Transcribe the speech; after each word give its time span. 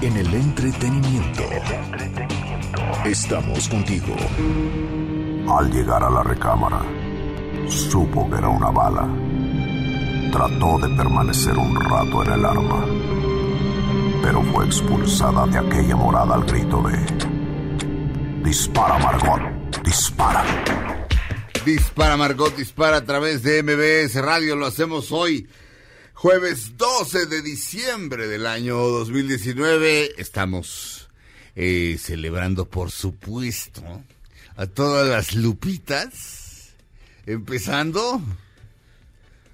En 0.00 0.16
el 0.16 0.34
entretenimiento. 0.34 1.42
Estamos 3.04 3.68
contigo. 3.68 4.14
Al 5.48 5.70
llegar 5.70 6.02
a 6.02 6.10
la 6.10 6.22
recámara, 6.22 6.82
supo 7.68 8.28
que 8.30 8.36
era 8.36 8.48
una 8.48 8.70
bala. 8.70 9.08
Trató 10.32 10.78
de 10.78 10.88
permanecer 10.96 11.56
un 11.56 11.74
rato 11.80 12.24
en 12.24 12.32
el 12.32 12.44
arma, 12.44 12.84
pero 14.22 14.42
fue 14.42 14.66
expulsada 14.66 15.46
de 15.46 15.58
aquella 15.58 15.96
morada 15.96 16.34
al 16.34 16.44
grito 16.44 16.82
de... 16.82 18.42
Dispara, 18.42 18.98
Margot, 18.98 19.82
dispara. 19.82 20.44
Dispara 21.64 22.16
Margot, 22.16 22.54
dispara 22.56 22.98
a 22.98 23.04
través 23.04 23.42
de 23.42 23.62
MBS 23.62 24.16
Radio. 24.22 24.54
Lo 24.56 24.66
hacemos 24.66 25.12
hoy, 25.12 25.48
jueves 26.14 26.76
12 26.76 27.26
de 27.26 27.42
diciembre 27.42 28.26
del 28.28 28.46
año 28.46 28.76
2019. 28.78 30.12
Estamos 30.16 31.08
eh, 31.56 31.96
celebrando, 32.00 32.66
por 32.68 32.90
supuesto, 32.90 33.82
a 34.56 34.66
todas 34.66 35.08
las 35.08 35.34
lupitas. 35.34 36.70
Empezando 37.26 38.20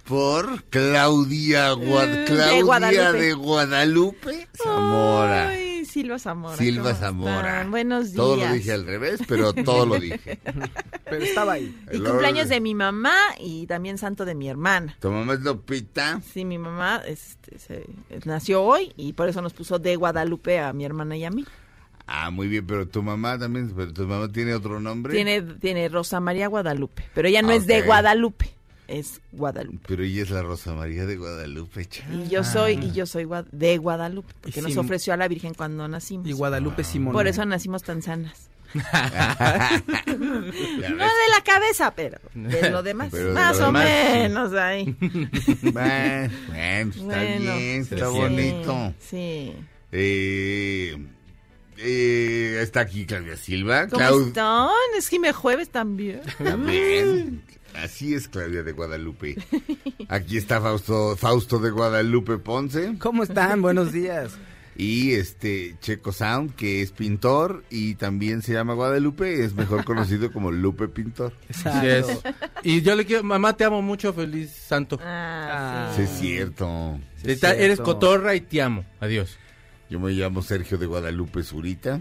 por 0.05 0.65
Claudia, 0.65 1.73
Gua- 1.75 2.05
Eh, 2.05 2.17
de 2.19 2.25
Claudia 2.25 2.63
Guadalupe. 2.65 3.19
de 3.23 3.33
Guadalupe 3.35 4.49
Zamora. 4.63 5.49
Ay, 5.49 5.70
Silva 5.91 6.19
Zamora. 6.19 6.57
Silva 6.57 6.91
¿cómo 6.93 6.95
Zamora. 7.01 7.49
están? 7.57 7.71
Buenos 7.71 8.05
días. 8.07 8.17
Todo 8.17 8.37
lo 8.37 8.53
dije 8.53 8.73
al 8.73 8.87
revés, 8.87 9.21
pero 9.29 9.53
todo 9.53 9.87
lo 9.87 9.99
dije. 9.99 10.39
Pero 11.11 11.25
estaba 11.25 11.55
ahí. 11.55 11.77
Y 11.93 11.97
El 11.97 12.05
cumpleaños 12.05 12.49
de 12.49 12.61
mi 12.61 12.73
mamá 12.73 13.13
y 13.41 13.67
también 13.67 13.99
santo 13.99 14.25
de 14.25 14.37
mi 14.37 14.49
hermana. 14.49 14.97
Tu 15.01 15.11
mamá 15.11 15.33
es 15.35 15.41
Lupita. 15.41 16.21
Sí, 16.33 16.45
mi 16.45 16.57
mamá 16.57 17.03
este, 17.05 17.59
se- 17.59 17.87
nació 18.25 18.63
hoy 18.63 18.93
y 18.97 19.13
por 19.15 19.29
eso 19.29 19.43
nos 19.43 19.53
puso 19.53 19.81
de 19.81 19.97
Guadalupe 19.97 20.61
a 20.61 20.73
mi 20.73 20.85
hermana 20.85 21.17
y 21.17 21.25
a 21.25 21.31
mí. 21.31 21.45
Ah, 22.07 22.31
muy 22.31 22.47
bien, 22.47 22.65
pero 22.65 22.87
tu 22.87 23.03
mamá 23.03 23.37
también, 23.39 23.73
pero 23.77 23.93
tu 23.93 24.07
mamá 24.07 24.29
tiene 24.31 24.55
otro 24.55 24.79
nombre. 24.79 25.13
Tiene, 25.13 25.43
tiene 25.43 25.89
Rosa 25.89 26.21
María 26.21 26.47
Guadalupe, 26.47 27.05
pero 27.13 27.27
ella 27.27 27.43
no 27.43 27.51
Ah, 27.51 27.55
es 27.57 27.67
de. 27.67 27.83
Guadalupe, 27.83 28.55
es 28.91 29.21
Guadalupe. 29.33 29.79
Pero 29.87 30.03
ella 30.05 30.23
es 30.23 30.31
la 30.31 30.43
Rosa 30.43 30.75
María 30.75 31.07
de 31.07 31.17
Guadalupe. 31.17 31.89
Y 32.13 32.29
yo 32.29 32.45
soy, 32.45 32.75
y 32.75 32.93
yo 32.93 33.07
soy 33.07 33.27
de 33.53 33.79
Guadalupe, 33.79 34.33
porque 34.41 34.61
Y 34.61 34.63
nos 34.63 34.77
ofreció 34.77 35.13
a 35.15 35.17
la 35.17 35.29
Virgen 35.29 35.55
cuando 35.55 35.87
nacimos. 35.89 36.27
Y 36.29 36.33
Guadalupe 36.33 36.85
Simón. 36.85 37.13
Por 37.13 37.27
eso 37.27 37.45
nacimos 37.45 37.83
tan 37.83 38.03
sanas. 38.03 38.49
No 40.21 41.07
de 41.07 41.29
la 41.37 41.43
cabeza, 41.45 41.93
pero 41.95 42.19
de 42.35 42.71
lo 42.71 42.83
demás. 42.83 43.09
Pero 43.11 43.29
de 43.29 43.35
más 43.35 43.59
lo 43.59 43.65
o 43.65 43.67
demás, 43.67 43.89
sí. 43.89 44.13
menos 44.19 44.53
ahí. 44.55 44.97
Bueno, 45.63 46.33
bueno, 46.49 46.91
está 46.91 47.03
Bueno, 47.05 47.55
bien, 47.57 47.81
está 47.83 47.97
sí, 47.97 48.03
bonito. 48.17 48.95
Sí. 49.01 49.53
Eh, 49.93 50.97
eh, 51.79 52.59
está 52.63 52.81
aquí 52.81 53.07
Claudia 53.07 53.37
Silva. 53.37 53.89
¿Cómo 53.89 54.05
Clau- 54.05 54.27
están? 54.29 54.69
Es 54.97 55.09
que 55.09 55.19
me 55.19 55.33
jueves 55.33 55.71
también. 55.71 56.21
También. 56.43 57.43
Así 57.75 58.15
es 58.15 58.29
Claudia 58.29 58.63
de 58.63 58.73
Guadalupe. 58.73 59.37
Aquí 60.09 60.37
está 60.37 60.61
Fausto, 60.61 61.17
Fausto 61.17 61.59
de 61.59 61.71
Guadalupe 61.71 62.39
Ponce. 62.39 62.95
¿Cómo 62.99 63.23
están? 63.23 63.63
Buenos 63.63 63.93
días. 63.93 64.33
Y 64.77 65.13
este 65.13 65.77
Checo 65.81 66.11
Sound, 66.11 66.55
que 66.55 66.81
es 66.81 66.93
pintor 66.93 67.65
y 67.69 67.97
también 67.97 68.41
se 68.41 68.55
llama 68.55 68.73
Guadalupe, 68.73 69.45
es 69.45 69.53
mejor 69.53 69.85
conocido 69.85 70.33
como 70.33 70.51
Lupe 70.53 70.89
Pintor. 70.89 71.35
Así 71.51 71.87
es. 71.87 72.07
Y 72.63 72.81
yo 72.81 72.95
le 72.97 73.05
quiero, 73.05 73.23
mamá, 73.23 73.55
te 73.55 73.65
amo 73.65 73.83
mucho, 73.83 74.15
feliz 74.15 74.51
santo. 74.51 74.99
Ah, 75.03 75.93
Sí, 75.97 76.03
es 76.03 76.11
cierto. 76.19 76.99
Sí, 77.17 77.23
es 77.25 77.35
Está- 77.35 77.51
eres 77.53 77.77
cierto. 77.77 77.83
cotorra 77.85 78.35
y 78.35 78.41
te 78.41 78.63
amo. 78.63 78.87
Adiós. 79.01 79.37
Yo 79.91 80.01
me 80.01 80.13
llamo 80.13 80.41
Sergio 80.41 80.79
de 80.79 80.87
Guadalupe 80.87 81.43
Zurita. 81.43 82.01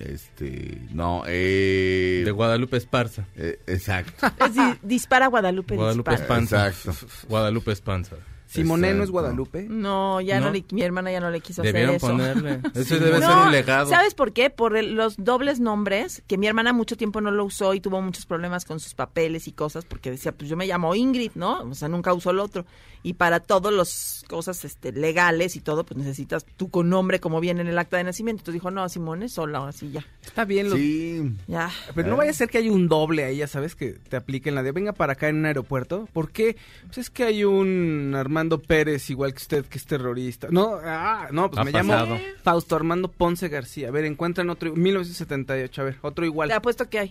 Este, 0.00 0.80
no, 0.92 1.22
eh, 1.26 2.22
De 2.24 2.30
Guadalupe 2.30 2.76
Esparza. 2.78 3.26
eh, 3.36 3.58
exacto. 3.66 4.26
Es 4.44 4.54
di- 4.54 4.78
dispara 4.82 5.26
Guadalupe, 5.26 5.76
Guadalupe. 5.76 6.14
Espanza. 6.14 6.68
Exacto. 6.68 7.06
Guadalupe 7.28 7.72
Espanza. 7.72 8.16
¿Simoné 8.50 8.94
no 8.94 9.04
es. 9.04 9.10
Guadalupe? 9.10 9.66
No, 9.68 10.20
ya 10.20 10.40
no. 10.40 10.46
¿No? 10.46 10.52
le, 10.52 10.64
mi 10.72 10.82
hermana 10.82 11.12
ya 11.12 11.20
no 11.20 11.30
le 11.30 11.40
quiso 11.40 11.62
hacer 11.62 11.72
Debieron 11.72 11.96
eso. 11.96 12.06
ponerle. 12.08 12.60
Sí, 12.84 12.98
debe 12.98 13.20
No, 13.20 13.28
ser 13.28 13.36
un 13.46 13.52
legado. 13.52 13.88
¿Sabes 13.88 14.14
por 14.14 14.32
qué? 14.32 14.50
Por 14.50 14.76
el- 14.76 14.94
los 14.94 15.16
dobles 15.16 15.60
nombres, 15.60 16.22
que 16.26 16.36
mi 16.38 16.46
hermana 16.46 16.72
mucho 16.72 16.96
tiempo 16.96 17.20
no 17.20 17.30
lo 17.30 17.44
usó 17.44 17.74
y 17.74 17.80
tuvo 17.80 18.00
muchos 18.02 18.26
problemas 18.26 18.64
con 18.64 18.80
sus 18.80 18.94
papeles 18.94 19.46
y 19.48 19.52
cosas, 19.52 19.84
porque 19.84 20.10
decía, 20.10 20.32
pues 20.32 20.48
yo 20.50 20.56
me 20.56 20.66
llamo 20.66 20.94
Ingrid, 20.94 21.32
¿no? 21.34 21.60
O 21.62 21.74
sea, 21.74 21.88
nunca 21.88 22.12
usó 22.12 22.30
el 22.30 22.38
otro. 22.40 22.64
Y 23.02 23.14
para 23.14 23.40
todas 23.40 23.72
las 23.72 24.24
cosas 24.28 24.62
este, 24.64 24.92
legales 24.92 25.56
y 25.56 25.60
todo, 25.60 25.84
pues 25.84 25.96
necesitas 25.96 26.44
tú 26.56 26.68
con 26.70 26.90
nombre 26.90 27.18
como 27.18 27.40
viene 27.40 27.62
en 27.62 27.68
el 27.68 27.78
acta 27.78 27.96
de 27.96 28.04
nacimiento. 28.04 28.40
Entonces 28.42 28.54
dijo, 28.54 28.70
no, 28.70 28.86
Simone, 28.90 29.28
sola, 29.30 29.66
así 29.68 29.90
ya. 29.90 30.04
Está 30.22 30.44
bien. 30.44 30.68
Los... 30.68 30.78
Sí, 30.78 31.32
Ya. 31.46 31.70
Pero 31.94 32.08
no 32.10 32.16
vaya 32.16 32.30
a 32.30 32.34
ser 32.34 32.48
que 32.50 32.58
haya 32.58 32.70
un 32.70 32.88
doble 32.88 33.24
ahí, 33.24 33.38
ya 33.38 33.46
sabes, 33.46 33.74
que 33.74 33.92
te 33.92 34.16
apliquen 34.16 34.54
la 34.54 34.62
de 34.62 34.72
venga 34.72 34.92
para 34.92 35.14
acá 35.14 35.28
en 35.28 35.36
un 35.36 35.46
aeropuerto. 35.46 36.08
¿Por 36.12 36.30
qué? 36.30 36.56
Pues 36.86 36.98
es 36.98 37.10
que 37.10 37.24
hay 37.24 37.44
un 37.44 38.14
Armando 38.40 38.62
Pérez 38.62 39.10
igual 39.10 39.32
que 39.34 39.38
usted 39.38 39.64
que 39.66 39.76
es 39.76 39.84
terrorista. 39.84 40.48
No, 40.50 40.78
ah, 40.82 41.28
no, 41.30 41.50
pues 41.50 41.60
Ha 41.60 41.64
me 41.64 41.72
pasado. 41.72 42.06
llamo 42.14 42.20
Fausto 42.42 42.74
Armando 42.76 43.08
Ponce 43.10 43.48
García. 43.48 43.88
A 43.88 43.90
ver, 43.90 44.06
encuentran 44.06 44.48
otro, 44.48 44.74
1978, 44.74 45.80
a 45.80 45.84
ver, 45.84 45.96
otro 46.00 46.24
igual. 46.24 46.48
Te 46.48 46.54
apuesto 46.54 46.88
que 46.88 46.98
hay. 47.00 47.08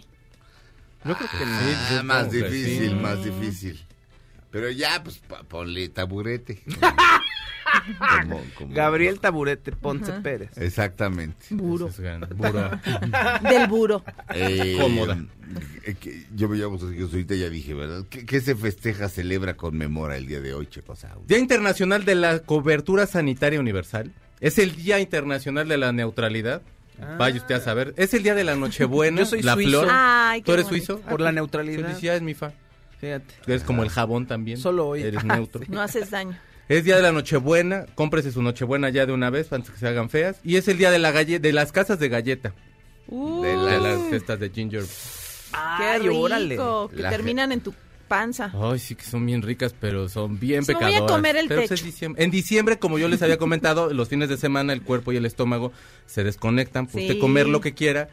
Yo 1.05 1.15
creo 1.15 1.29
que 1.29 1.45
no. 1.45 1.51
Ah, 1.51 1.89
yo 1.97 2.03
más 2.03 2.31
difícil, 2.31 2.89
sí. 2.89 2.95
más 2.95 3.23
difícil. 3.23 3.85
Pero 4.51 4.71
ya, 4.71 5.03
pues 5.03 5.19
pa- 5.19 5.43
ponle 5.43 5.87
taburete. 5.89 6.63
Como- 8.21 8.41
como- 8.57 8.73
Gabriel 8.73 9.19
Taburete 9.19 9.71
Ponce 9.71 10.11
Pérez. 10.13 10.51
Exactamente. 10.57 11.45
Buro. 11.51 11.87
Es 11.87 11.97
Buro. 12.37 12.69
Del 13.49 13.67
buro. 13.67 14.03
Eh, 14.33 14.77
Cómoda. 14.79 15.17
eh, 15.85 15.95
que 15.99 16.25
yo 16.35 16.47
me 16.49 16.57
llamo 16.57 16.77
Zurita, 16.77 17.35
ya 17.35 17.49
dije, 17.49 17.73
¿verdad? 17.73 18.05
¿Qué, 18.09 18.25
qué 18.25 18.41
se 18.41 18.55
festeja, 18.55 19.09
celebra, 19.09 19.55
conmemora 19.55 20.17
el 20.17 20.27
día 20.27 20.39
de 20.41 20.53
hoy, 20.53 20.67
Checo? 20.67 20.95
Día 21.27 21.37
Internacional 21.39 22.05
de 22.05 22.15
la 22.15 22.39
Cobertura 22.39 23.05
Sanitaria 23.05 23.59
Universal. 23.59 24.11
Es 24.39 24.57
el 24.57 24.75
Día 24.75 24.99
Internacional 24.99 25.67
de 25.67 25.77
la 25.77 25.91
Neutralidad. 25.91 26.61
Vaya 27.17 27.37
usted 27.37 27.55
a 27.55 27.59
saber. 27.61 27.93
Es 27.97 28.13
el 28.13 28.23
Día 28.23 28.35
de 28.35 28.43
la 28.43 28.55
Nochebuena. 28.55 29.17
Yo 29.19 29.25
soy 29.25 29.41
la 29.41 29.53
suizo. 29.53 29.69
flor. 29.81 29.87
Ay, 29.89 30.41
¿Tú 30.41 30.51
eres 30.53 30.65
bonito. 30.65 30.85
suizo? 30.85 31.01
Por 31.09 31.21
la 31.21 31.31
neutralidad. 31.31 31.85
Felicidades, 31.87 32.21
mi 32.21 32.33
fa. 32.33 32.51
Fíjate. 32.99 33.33
Eres 33.47 33.63
como 33.63 33.83
el 33.83 33.89
jabón 33.89 34.27
también. 34.27 34.57
Solo 34.57 34.85
hoy. 34.87 35.03
Eres 35.03 35.23
neutro. 35.23 35.61
No 35.69 35.81
haces 35.81 36.11
daño. 36.11 36.37
Es 36.69 36.83
día 36.83 36.95
de 36.95 37.01
la 37.01 37.11
Nochebuena, 37.11 37.85
cómprese 37.95 38.31
su 38.31 38.41
Nochebuena 38.41 38.89
ya 38.89 39.05
de 39.05 39.11
una 39.11 39.29
vez 39.31 39.51
antes 39.51 39.71
que 39.71 39.77
se 39.79 39.87
hagan 39.87 40.09
feas. 40.09 40.37
Y 40.43 40.55
es 40.55 40.67
el 40.67 40.77
día 40.77 40.91
de 40.91 40.99
la 40.99 41.11
galle 41.11 41.39
de 41.39 41.51
las 41.51 41.71
casas 41.71 41.99
de 41.99 42.09
galleta, 42.09 42.53
Uh, 43.11 43.41
De 43.41 43.49
de 43.57 43.79
las 43.79 44.13
estas 44.13 44.39
de 44.39 44.51
ginger. 44.51 44.83
qué 44.83 44.87
Ay, 45.51 46.01
rico. 46.03 46.19
órale. 46.19 46.57
Que 46.95 47.01
La 47.01 47.09
terminan 47.09 47.51
en 47.51 47.61
tu 47.61 47.73
panza. 48.07 48.51
Ay, 48.53 48.77
sí 48.77 48.93
que 48.93 49.03
son 49.03 49.25
bien 49.25 49.41
ricas, 49.41 49.73
pero 49.79 50.07
son 50.09 50.39
bien 50.39 50.63
Pues 50.63 50.69
me 50.69 50.73
voy 50.75 50.83
a 50.83 50.87
pecadoras. 50.89 51.15
comer 51.15 51.35
el 51.37 51.47
Pero 51.47 51.61
techo. 51.61 51.73
es 51.73 51.83
diciembre. 51.83 52.23
En 52.23 52.29
diciembre, 52.29 52.77
como 52.77 52.99
yo 52.99 53.07
les 53.07 53.23
había 53.23 53.37
comentado, 53.37 53.91
los 53.91 54.09
fines 54.09 54.29
de 54.29 54.37
semana 54.37 54.73
el 54.73 54.83
cuerpo 54.83 55.11
y 55.11 55.17
el 55.17 55.25
estómago 55.25 55.71
se 56.05 56.23
desconectan. 56.23 56.85
Pues 56.85 57.03
Sí. 57.05 57.09
usted 57.09 57.19
comer 57.19 57.47
lo 57.47 57.61
que 57.61 57.73
quiera. 57.73 58.09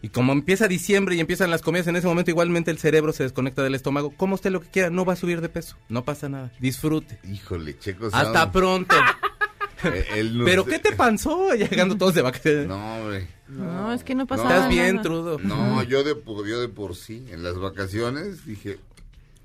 Y 0.00 0.10
como 0.10 0.32
empieza 0.32 0.68
diciembre 0.68 1.16
y 1.16 1.20
empiezan 1.20 1.50
las 1.50 1.62
comidas, 1.62 1.88
en 1.88 1.96
ese 1.96 2.06
momento 2.06 2.30
igualmente 2.30 2.70
el 2.70 2.78
cerebro 2.78 3.12
se 3.12 3.24
desconecta 3.24 3.62
del 3.62 3.74
estómago. 3.74 4.12
Coma 4.16 4.34
usted 4.34 4.50
lo 4.50 4.60
que 4.60 4.68
quiera, 4.68 4.90
no 4.90 5.04
va 5.04 5.14
a 5.14 5.16
subir 5.16 5.40
de 5.40 5.48
peso. 5.48 5.76
No 5.88 6.04
pasa 6.04 6.28
nada. 6.28 6.52
Disfrute. 6.60 7.18
Híjole, 7.28 7.76
Checo 7.78 8.10
Sound. 8.10 8.26
Hasta 8.26 8.52
pronto. 8.52 8.94
eh, 9.84 10.32
¿Pero 10.44 10.64
qué 10.64 10.78
te 10.78 10.92
pasó? 10.92 11.52
Llegando 11.54 11.96
todos 11.96 12.14
de 12.14 12.22
vacaciones. 12.22 12.68
No, 12.68 12.96
hombre. 12.96 13.28
No, 13.48 13.92
es 13.92 14.04
que 14.04 14.14
no 14.14 14.26
pasa 14.26 14.44
No. 14.44 14.48
nada. 14.50 14.60
Estás 14.62 14.74
bien, 14.74 15.02
Trudo. 15.02 15.38
No, 15.40 15.82
yo 15.82 16.04
de, 16.04 16.14
por, 16.14 16.46
yo 16.46 16.60
de 16.60 16.68
por 16.68 16.94
sí, 16.94 17.24
en 17.30 17.42
las 17.42 17.58
vacaciones, 17.58 18.44
dije, 18.46 18.78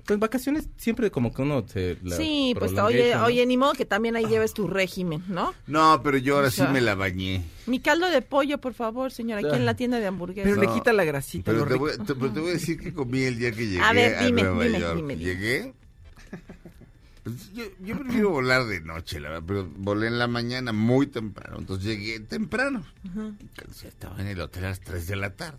Pues 0.06 0.18
vacaciones 0.18 0.68
siempre 0.76 1.10
como 1.10 1.32
que 1.32 1.40
uno 1.42 1.64
se... 1.66 1.96
la 2.02 2.16
Sí, 2.16 2.54
pues 2.58 2.72
oye, 2.74 3.14
¿no? 3.14 3.24
oye, 3.24 3.46
ni 3.46 3.56
modo 3.56 3.72
que 3.72 3.86
también 3.86 4.16
ahí 4.16 4.26
lleves 4.26 4.52
tu 4.52 4.66
régimen, 4.68 5.22
¿no? 5.28 5.54
no, 5.66 6.02
pero 6.02 6.18
yo 6.18 6.36
ahora 6.36 6.48
O 6.48 6.50
sí 6.50 6.62
me 6.72 6.80
la 6.82 6.94
bañé. 6.94 7.42
Mi 7.66 7.80
caldo 7.80 8.10
de 8.10 8.20
pollo, 8.20 8.58
por 8.58 8.74
favor, 8.74 9.10
señora, 9.12 9.40
aquí 9.46 9.56
en 9.56 9.64
la 9.64 9.74
tienda 9.76 9.98
de 10.00 10.06
hamburguesas. 10.06 10.52
Pero 10.52 10.60
le 10.66 10.72
quita 10.74 10.92
la 10.92 11.04
grasita. 11.04 11.50
Pero 11.50 11.66
te, 11.66 11.74
voy, 11.76 11.92
te- 11.96 12.14
pero 12.14 12.30
te 12.32 12.40
voy 12.40 12.50
a 12.50 12.52
decir 12.52 12.78
que 12.78 12.92
comí 12.92 13.22
el 13.22 13.38
día 13.38 13.50
que 13.52 13.66
llegué 13.66 13.80
A 13.80 13.92
ver, 13.94 14.26
dime, 14.26 14.42
Nueva 14.42 14.64
dime, 14.64 14.80
York. 14.80 14.96
dime, 14.96 15.16
dime. 15.16 15.24
Llegué 15.34 15.74
Pues 17.22 17.52
yo, 17.54 17.64
yo 17.80 17.98
prefiero 17.98 18.28
volar 18.28 18.66
de 18.66 18.82
noche, 18.82 19.18
la 19.20 19.30
verdad, 19.30 19.44
pero 19.46 19.66
volé 19.78 20.08
en 20.08 20.18
la 20.18 20.26
mañana 20.26 20.74
muy 20.74 21.06
temprano, 21.06 21.56
entonces 21.58 21.86
llegué 21.86 22.20
temprano. 22.20 22.84
Ya 23.02 23.88
Estaba 23.88 24.20
en 24.20 24.26
el 24.26 24.40
hotel 24.42 24.66
a 24.66 24.68
las 24.68 24.80
3 24.80 25.06
de 25.06 25.16
la 25.16 25.30
tarde. 25.30 25.58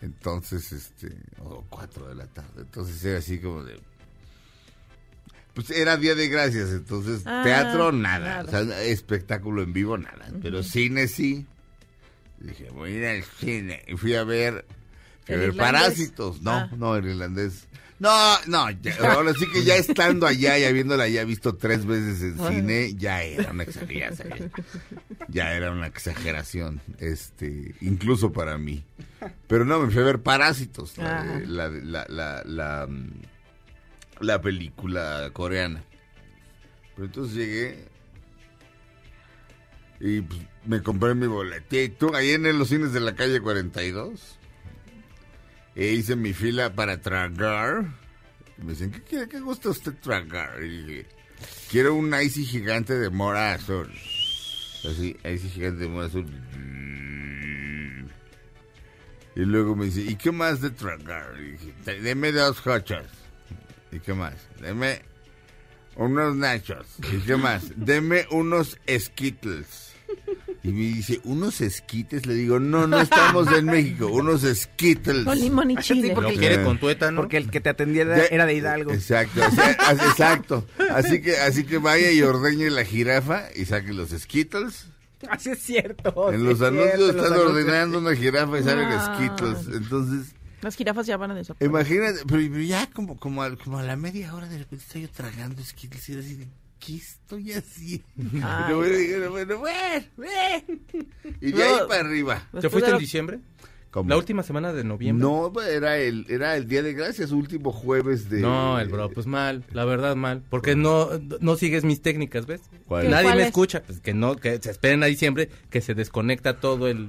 Entonces, 0.00 0.70
este, 0.72 1.16
o 1.40 1.64
4 1.68 2.08
de 2.08 2.14
la 2.14 2.26
tarde. 2.26 2.60
Entonces 2.62 3.04
era 3.04 3.18
así 3.18 3.38
como 3.38 3.64
de... 3.64 3.80
Pues 5.54 5.70
era 5.70 5.96
Día 5.96 6.14
de 6.14 6.28
Gracias, 6.28 6.70
entonces 6.70 7.22
Ah, 7.26 7.42
teatro 7.44 7.90
nada, 7.90 8.44
nada. 8.44 8.62
o 8.62 8.66
sea, 8.66 8.82
espectáculo 8.84 9.62
en 9.62 9.72
vivo 9.72 9.98
nada, 9.98 10.30
pero 10.40 10.62
cine 10.62 11.08
sí. 11.08 11.46
Dije, 12.38 12.70
voy 12.70 12.92
a 12.92 12.96
ir 12.98 13.06
al 13.06 13.24
cine 13.24 13.82
y 13.88 13.96
fui 13.96 14.14
a 14.14 14.22
ver, 14.22 14.64
fui 15.26 15.34
a 15.34 15.38
¿El 15.38 15.50
ver? 15.50 15.56
Parásitos, 15.56 16.42
no, 16.42 16.52
Ah. 16.52 16.70
no, 16.76 16.94
el 16.94 17.06
irlandés. 17.06 17.66
No, 18.00 18.38
no, 18.46 18.70
ya- 18.70 19.12
ahora 19.12 19.32
sí 19.34 19.44
que 19.52 19.64
ya 19.64 19.74
estando 19.76 20.26
allá 20.26 20.56
y 20.58 20.64
habiéndola 20.64 21.08
ya 21.08 21.24
visto 21.24 21.56
tres 21.56 21.84
veces 21.84 22.22
en 22.22 22.38
cine, 22.48 22.94
ya 22.94 23.22
era 23.22 23.50
una 23.50 23.64
exageración. 23.64 24.52
Ya 25.28 25.52
era 25.54 25.72
una 25.72 25.88
exageración, 25.88 26.80
este, 27.00 27.74
incluso 27.80 28.32
para 28.32 28.56
mí. 28.56 28.84
Pero 29.48 29.64
no, 29.64 29.80
me 29.80 29.90
fui 29.90 30.00
a 30.00 30.04
ver 30.04 30.20
Parásitos, 30.22 30.96
la, 30.96 31.24
de- 31.24 31.46
la, 31.46 31.68
la, 31.68 32.06
la, 32.08 32.42
la, 32.44 32.86
mm, 32.88 33.10
la 34.20 34.40
película 34.40 35.30
coreana. 35.32 35.82
Pero 36.94 37.06
entonces 37.06 37.34
llegué 37.36 37.84
y 40.00 40.20
pues, 40.20 40.40
me 40.66 40.82
compré 40.82 41.14
mi 41.16 41.26
boletito 41.26 42.14
ahí 42.14 42.30
en 42.30 42.58
los 42.58 42.68
cines 42.68 42.92
de 42.92 43.00
la 43.00 43.14
calle 43.16 43.40
42. 43.40 44.37
E 45.74 45.92
hice 45.92 46.16
mi 46.16 46.32
fila 46.32 46.74
para 46.74 47.00
tragar. 47.00 47.84
Me 48.58 48.72
dicen, 48.72 48.90
¿qué, 48.90 49.02
quiere? 49.02 49.28
¿qué 49.28 49.40
gusta 49.40 49.70
usted 49.70 49.94
tragar? 49.94 50.62
Y 50.62 50.82
dije, 50.82 51.06
quiero 51.70 51.94
un 51.94 52.12
icy 52.14 52.44
gigante 52.44 52.94
de 52.94 53.10
mora 53.10 53.54
azul. 53.54 53.90
Así, 54.84 55.16
icy 55.24 55.48
gigante 55.48 55.84
de 55.84 55.88
mora 55.88 56.06
azul. 56.06 56.26
Y 59.36 59.40
luego 59.42 59.76
me 59.76 59.84
dice, 59.84 60.00
¿y 60.00 60.16
qué 60.16 60.32
más 60.32 60.60
de 60.60 60.70
tragar? 60.70 61.36
Y 61.38 61.52
dije, 61.52 62.00
deme 62.00 62.32
dos 62.32 62.66
hochos. 62.66 63.06
¿Y 63.92 64.00
qué 64.00 64.12
más? 64.12 64.34
Deme 64.60 65.02
unos 65.94 66.34
nachos. 66.34 66.86
¿Y 67.12 67.18
qué 67.18 67.36
más? 67.36 67.72
Deme 67.76 68.26
unos 68.30 68.76
skittles. 68.98 69.87
Y 70.64 70.68
me 70.68 70.80
dice, 70.80 71.20
¿unos 71.24 71.60
esquites? 71.60 72.26
Le 72.26 72.34
digo, 72.34 72.58
no, 72.58 72.86
no 72.86 73.00
estamos 73.00 73.46
en 73.52 73.66
México, 73.66 74.08
unos 74.08 74.42
skittles. 74.42 75.24
Con 75.24 75.38
limón 75.38 75.70
y 75.70 75.76
chile. 75.76 76.10
porque 76.14 76.22
Lo 76.22 76.34
el- 76.34 76.38
quiere 76.38 76.64
con 76.64 76.78
tuétano. 76.78 77.20
Porque 77.20 77.36
el 77.36 77.48
que 77.50 77.60
te 77.60 77.68
atendía 77.70 78.02
era, 78.02 78.44
de 78.46 78.54
Hidalgo. 78.54 78.92
Exacto, 78.92 79.40
o 79.46 79.50
sea, 79.52 79.70
exacto. 79.72 80.66
Así 80.90 81.20
que, 81.22 81.36
así 81.36 81.64
que 81.64 81.78
vaya 81.78 82.10
y 82.10 82.22
ordeñe 82.22 82.70
la 82.70 82.84
jirafa 82.84 83.44
y 83.54 83.64
saque 83.66 83.92
los 83.92 84.10
skittles. 84.10 84.86
Así 85.30 85.50
es 85.50 85.58
cierto. 85.62 86.32
en 86.32 86.44
los 86.44 86.54
es 86.60 86.62
anuncios 86.66 86.94
cierto, 86.96 87.10
en 87.10 87.16
los 87.16 87.24
están 87.24 87.32
anuncios. 87.40 87.52
ordenando 87.64 87.98
una 87.98 88.14
jirafa 88.16 88.58
y 88.58 88.62
salen 88.64 88.88
Ah. 88.88 89.14
skittles. 89.16 89.76
Entonces, 89.76 90.34
Las 90.60 90.74
jirafas 90.76 91.06
ya 91.06 91.16
van 91.16 91.30
a 91.30 91.34
desaparecer. 91.34 91.68
imagínate, 91.68 92.18
pero, 92.26 92.42
pero 92.50 92.62
ya 92.62 92.86
como, 92.90 93.16
como, 93.16 93.42
a, 93.44 93.56
como 93.56 93.78
a 93.78 93.82
la 93.84 93.96
media 93.96 94.34
hora 94.34 94.48
de 94.48 94.58
repente 94.58 94.84
estoy 94.84 95.02
yo 95.02 95.08
tragando 95.10 95.62
skittles 95.64 96.08
y 96.08 96.12
era 96.12 96.20
así 96.20 96.34
de, 96.34 96.48
¿qué 96.78 96.96
estoy 96.96 97.52
haciendo? 97.52 98.04
Ay. 98.42 98.64
Pero 98.66 98.78
bueno, 98.78 99.30
bueno, 99.30 99.58
bueno, 99.58 100.04
bueno. 100.16 100.80
Y 101.40 101.52
de 101.52 101.62
ahí 101.62 101.76
para 101.88 102.00
arriba. 102.00 102.48
¿Te 102.60 102.68
fuiste 102.70 102.90
de 102.90 102.96
en 102.96 103.00
diciembre? 103.00 103.38
¿Cómo? 103.90 104.10
La 104.10 104.18
última 104.18 104.42
semana 104.42 104.72
de 104.74 104.84
noviembre. 104.84 105.26
No, 105.26 105.50
era 105.62 105.96
el, 105.96 106.26
era 106.28 106.56
el 106.56 106.68
Día 106.68 106.82
de 106.82 106.92
Gracias, 106.92 107.30
último 107.32 107.72
jueves 107.72 108.28
de... 108.28 108.40
No, 108.40 108.78
el 108.78 108.88
bro, 108.90 109.08
pues 109.10 109.26
mal, 109.26 109.64
la 109.72 109.86
verdad 109.86 110.14
mal, 110.14 110.42
porque 110.50 110.76
no 110.76 111.08
no 111.40 111.56
sigues 111.56 111.84
mis 111.84 112.02
técnicas, 112.02 112.44
¿ves? 112.44 112.60
Nadie 112.90 113.08
¿Cuál 113.24 113.36
me 113.36 113.40
es? 113.42 113.46
escucha, 113.48 113.82
pues 113.82 114.00
que 114.00 114.12
no, 114.12 114.36
que 114.36 114.58
se 114.60 114.70
esperen 114.70 115.02
a 115.02 115.06
diciembre, 115.06 115.48
que 115.70 115.80
se 115.80 115.94
desconecta 115.94 116.60
todo 116.60 116.86
el 116.86 117.08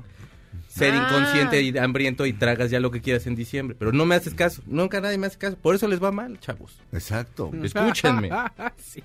ser 0.69 0.93
Ah. 0.93 1.05
inconsciente 1.09 1.61
y 1.61 1.77
hambriento 1.77 2.25
y 2.25 2.31
tragas 2.31 2.71
ya 2.71 2.79
lo 2.79 2.91
que 2.91 3.01
quieras 3.01 3.27
en 3.27 3.35
diciembre, 3.35 3.75
pero 3.77 3.91
no 3.91 4.05
me 4.05 4.15
haces 4.15 4.33
caso, 4.33 4.61
nunca 4.65 5.01
nadie 5.01 5.17
me 5.17 5.27
hace 5.27 5.37
caso, 5.37 5.57
por 5.57 5.75
eso 5.75 5.85
les 5.89 6.01
va 6.01 6.13
mal, 6.13 6.39
chavos. 6.39 6.79
Exacto, 6.93 7.51
Escúchenme, 7.61 8.29
Sí. 8.77 9.03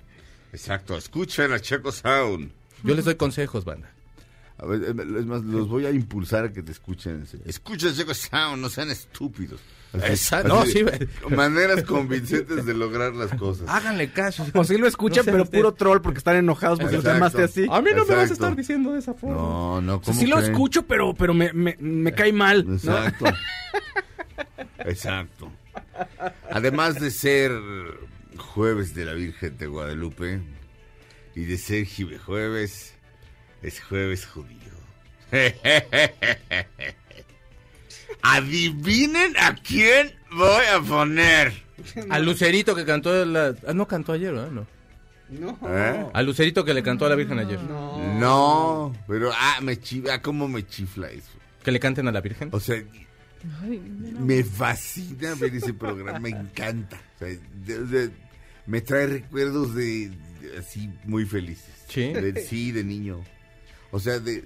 Exacto. 0.55 0.97
Escuchen 0.97 1.53
a 1.53 1.61
Checo 1.61 1.93
Sound. 1.93 2.51
yo 2.83 2.95
les 2.95 3.05
doy 3.05 3.17
consejos, 3.17 3.65
banda. 3.65 3.91
A 4.57 4.67
ver, 4.67 4.83
eh, 4.85 5.19
es 5.19 5.27
más, 5.27 5.43
los 5.43 5.69
voy 5.69 5.85
a 5.85 5.91
impulsar 5.91 6.45
a 6.45 6.53
que 6.53 6.63
te 6.63 6.71
escuchen. 6.73 7.27
Escuchen 7.45 7.93
Checo 7.95 8.15
Sound, 8.15 8.63
no 8.63 8.69
sean 8.71 8.91
estúpidos. 8.91 9.61
Así 9.93 10.35
no, 10.47 10.65
sí. 10.65 10.85
Maneras 11.31 11.83
convincentes 11.85 12.65
de 12.65 12.75
lograr 12.75 13.15
las 13.15 13.33
cosas. 13.35 13.69
Háganle 13.69 14.11
caso. 14.13 14.47
O 14.55 14.65
sí 14.65 14.77
lo 14.79 14.87
escuchan, 14.87 15.27
No 15.27 15.33
pero 15.33 15.45
puro 15.47 15.75
troll 15.75 16.01
porque 16.01 16.19
están 16.19 16.37
enojados 16.37 16.79
porque 16.79 16.97
los 16.97 17.05
Exacto. 17.05 17.19
llamaste 17.19 17.43
así. 17.45 17.67
A 17.71 17.81
mí 17.81 17.91
no 17.95 18.05
me 18.05 18.11
vas 18.15 18.19
a 18.19 18.23
Exacto. 18.23 18.33
estar 18.35 18.57
diciendo 18.57 18.93
de 18.93 18.99
esa 19.01 19.15
forma. 19.15 19.37
No, 19.37 19.81
no, 19.81 19.95
O 19.97 19.99
sea, 19.99 20.05
¿cómo 20.07 20.21
sí 20.21 20.27
lo 20.27 20.39
escucho, 20.39 20.87
pero, 20.87 21.15
pero 21.15 21.35
me, 21.35 21.53
me, 21.53 21.77
me 21.81 22.13
cae 22.13 22.33
mal. 22.33 22.65
¿no? 22.67 22.75
Exacto. 22.75 23.25
Exacto. 24.79 25.51
Además 26.51 27.01
de 27.01 27.11
ser 27.11 27.53
jueves 28.37 28.95
de 28.95 29.05
la 29.05 29.13
Virgen 29.15 29.57
de 29.59 29.67
Guadalupe 29.67 30.41
y 31.35 31.45
de 31.45 31.59
ser 31.59 31.87
jueves, 32.25 32.95
es 33.63 33.81
jueves 33.81 34.27
judío. 34.27 34.59
Adivinen 38.23 39.35
a 39.39 39.55
quién 39.55 40.13
voy 40.31 40.65
a 40.75 40.81
poner. 40.81 41.53
A 42.11 42.19
Lucerito 42.21 42.75
que 42.75 42.85
cantó 42.85 43.25
la... 43.25 43.55
Ah, 43.67 43.75
no 43.75 43.87
cantó 43.87 44.13
ayer, 44.13 44.33
¿verdad? 44.33 44.51
No. 44.51 44.67
No. 45.29 45.59
¿Eh? 45.69 46.07
A 46.13 46.23
Lucerito 46.23 46.65
que 46.65 46.73
le 46.73 46.83
cantó 46.83 47.05
a 47.07 47.09
la 47.09 47.15
Virgen 47.17 47.39
ayer. 47.39 47.59
No, 47.61 48.95
pero 49.09 49.31
ah, 49.35 49.59
me 49.61 49.79
chifla, 49.79 50.23
¿cómo 50.23 50.47
me 50.49 50.67
chifla 50.67 51.11
eso? 51.11 51.31
Que 51.63 51.73
le 51.73 51.81
canten 51.81 52.07
a 52.09 52.13
la 52.13 52.21
Virgen. 52.21 52.51
O 52.53 52.61
sea, 52.61 52.81
me 54.21 54.45
fascina 54.45 55.35
ver 55.35 55.55
ese 55.55 55.75
programa, 55.75 56.19
me 56.21 56.29
encanta. 56.31 57.01
O 57.17 57.19
sea, 57.19 57.29
de- 57.29 57.85
de- 57.87 58.11
me 58.67 58.81
trae 58.81 59.07
recuerdos 59.07 59.75
de, 59.75 60.11
de 60.41 60.59
así 60.59 60.91
muy 61.05 61.25
felices. 61.27 61.71
Sí. 61.89 62.13
De- 62.13 62.43
sí, 62.43 62.73
de 62.73 62.85
niño. 62.85 63.23
O 63.91 64.01
sea, 64.01 64.19
de, 64.19 64.43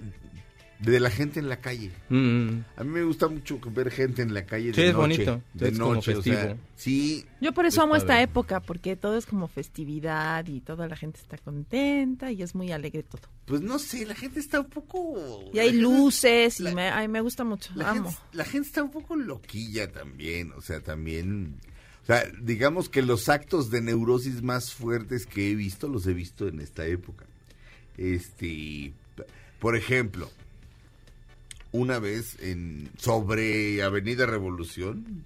de 0.79 0.99
la 0.99 1.09
gente 1.09 1.39
en 1.39 1.49
la 1.49 1.57
calle. 1.57 1.91
Mm. 2.09 2.49
A 2.77 2.83
mí 2.83 2.89
me 2.91 3.03
gusta 3.03 3.27
mucho 3.27 3.59
ver 3.71 3.89
gente 3.91 4.21
en 4.21 4.33
la 4.33 4.45
calle 4.45 4.73
Sí, 4.73 4.81
de 4.81 4.87
es 4.89 4.93
noche. 4.93 5.25
bonito. 5.25 5.41
De 5.53 5.69
Es 5.69 5.79
como 5.79 5.93
noche, 5.95 6.15
o 6.15 6.21
sea, 6.21 6.55
sí, 6.75 7.25
Yo 7.41 7.51
por 7.53 7.65
eso 7.65 7.81
Es 7.81 7.83
amo 7.83 7.95
esta 7.95 8.21
época, 8.21 8.59
porque 8.59 8.95
todo 8.95 9.17
es 9.17 9.25
como 9.25 9.47
festividad 9.47 10.45
y 10.47 10.61
toda 10.61 10.87
la 10.87 10.95
gente 10.95 11.19
está 11.19 11.37
contenta 11.37 12.31
y 12.31 12.43
es 12.43 12.53
muy 12.55 12.71
alegre 12.71 13.03
todo. 13.03 13.21
pues 13.45 13.61
no 13.61 13.79
sé, 13.79 14.05
la 14.05 14.13
gente 14.15 14.39
está 14.39 14.59
un 14.59 14.69
poco... 14.69 15.49
Y 15.51 15.57
hay 15.59 15.71
la 15.73 15.81
luces 15.81 16.59
y 16.59 16.63
la- 16.63 16.73
me, 16.75 16.89
ay, 16.89 17.07
me 17.07 17.21
gusta 17.21 17.43
mucho, 17.43 17.71
La 17.75 17.89
amo. 17.91 18.09
gente, 18.11 18.23
la 18.33 18.45
gente 18.45 18.67
está 18.67 18.83
un 18.83 18.91
poco 18.91 19.15
loquilla 19.15 19.91
también, 19.91 20.51
o 20.55 20.61
sea, 20.61 20.81
también... 20.81 21.55
Sea, 22.09 22.23
digamos 22.41 22.89
que 22.89 23.03
los 23.03 23.29
actos 23.29 23.69
de 23.69 23.81
neurosis 23.81 24.41
más 24.41 24.73
fuertes 24.73 25.27
que 25.27 25.51
he 25.51 25.55
visto, 25.55 25.87
los 25.87 26.07
he 26.07 26.13
visto 26.15 26.47
en 26.47 26.59
esta 26.59 26.87
época. 26.87 27.25
Este, 27.97 28.93
por 29.59 29.75
ejemplo, 29.75 30.27
una 31.71 31.99
vez 31.99 32.35
en 32.39 32.89
sobre 32.97 33.83
Avenida 33.83 34.25
Revolución, 34.25 35.23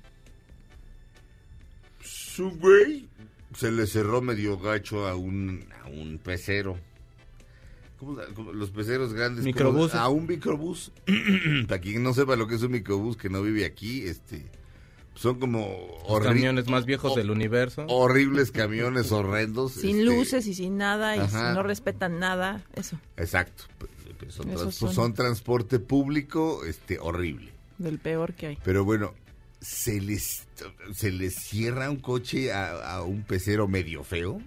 su 2.01 2.49
güey 2.51 3.07
se 3.55 3.71
le 3.71 3.87
cerró 3.87 4.21
medio 4.21 4.57
gacho 4.59 5.07
a 5.07 5.15
un, 5.15 5.65
a 5.83 5.87
un 5.87 6.17
pecero. 6.17 6.77
¿Cómo 7.97 8.19
se- 8.21 8.33
cómo- 8.33 8.51
los 8.51 8.71
peceros 8.71 9.13
grandes. 9.13 9.45
¿cómo 9.45 9.53
se- 9.53 9.53
Microbús. 9.63 9.95
A 9.95 10.09
un 10.09 10.27
microbús. 10.27 10.91
Para 11.69 11.79
quien 11.79 12.03
no 12.03 12.13
sepa 12.13 12.35
lo 12.35 12.45
que 12.47 12.55
es 12.55 12.61
un 12.63 12.71
microbús 12.73 13.15
que 13.15 13.29
no 13.29 13.41
vive 13.41 13.63
aquí, 13.63 14.01
este, 14.01 14.43
son 15.15 15.39
como 15.39 15.77
Los 16.09 16.21
camiones 16.21 16.67
más 16.67 16.85
viejos 16.85 17.15
del 17.15 17.29
universo. 17.31 17.85
horribles 17.87 18.51
camiones 18.51 19.11
horrendos. 19.11 19.73
Sin 19.73 19.99
este, 19.99 20.03
luces 20.03 20.47
y 20.47 20.53
sin 20.53 20.77
nada 20.77 21.15
y 21.15 21.19
ajá. 21.19 21.53
no 21.53 21.63
respetan 21.63 22.19
nada, 22.19 22.63
eso, 22.75 22.99
Exacto. 23.17 23.65
Son, 24.29 24.47
trans- 24.49 24.75
son. 24.75 24.93
son 24.93 25.13
transporte 25.13 25.79
público 25.79 26.63
este 26.65 26.97
horrible. 26.99 27.51
del 27.77 27.99
peor 27.99 28.33
que 28.33 28.47
hay. 28.47 28.57
Pero 28.63 28.85
bueno, 28.85 29.13
se 29.59 29.99
les, 29.99 30.47
se 30.93 31.11
les 31.11 31.35
cierra 31.35 31.89
un 31.89 31.97
coche 31.97 32.51
a, 32.53 32.95
a 32.95 33.03
un 33.03 33.23
pecero 33.23 33.67
medio 33.67 34.03
feo 34.03 34.41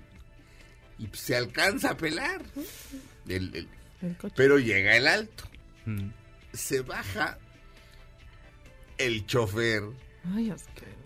y 0.99 1.08
se 1.12 1.37
alcanza 1.37 1.90
a 1.90 1.96
pelar. 1.96 2.42
El- 3.28 3.54
el- 3.54 3.68
El 4.02 4.16
coche. 4.16 4.35
pero 4.37 4.58
llega 4.58 4.96
el 4.96 5.06
alto. 5.06 5.44
Mm. 5.85 6.08
Se 6.54 6.80
baja 6.80 7.38
el 8.99 9.26
chofer 9.26 9.82
Ay, 10.35 10.52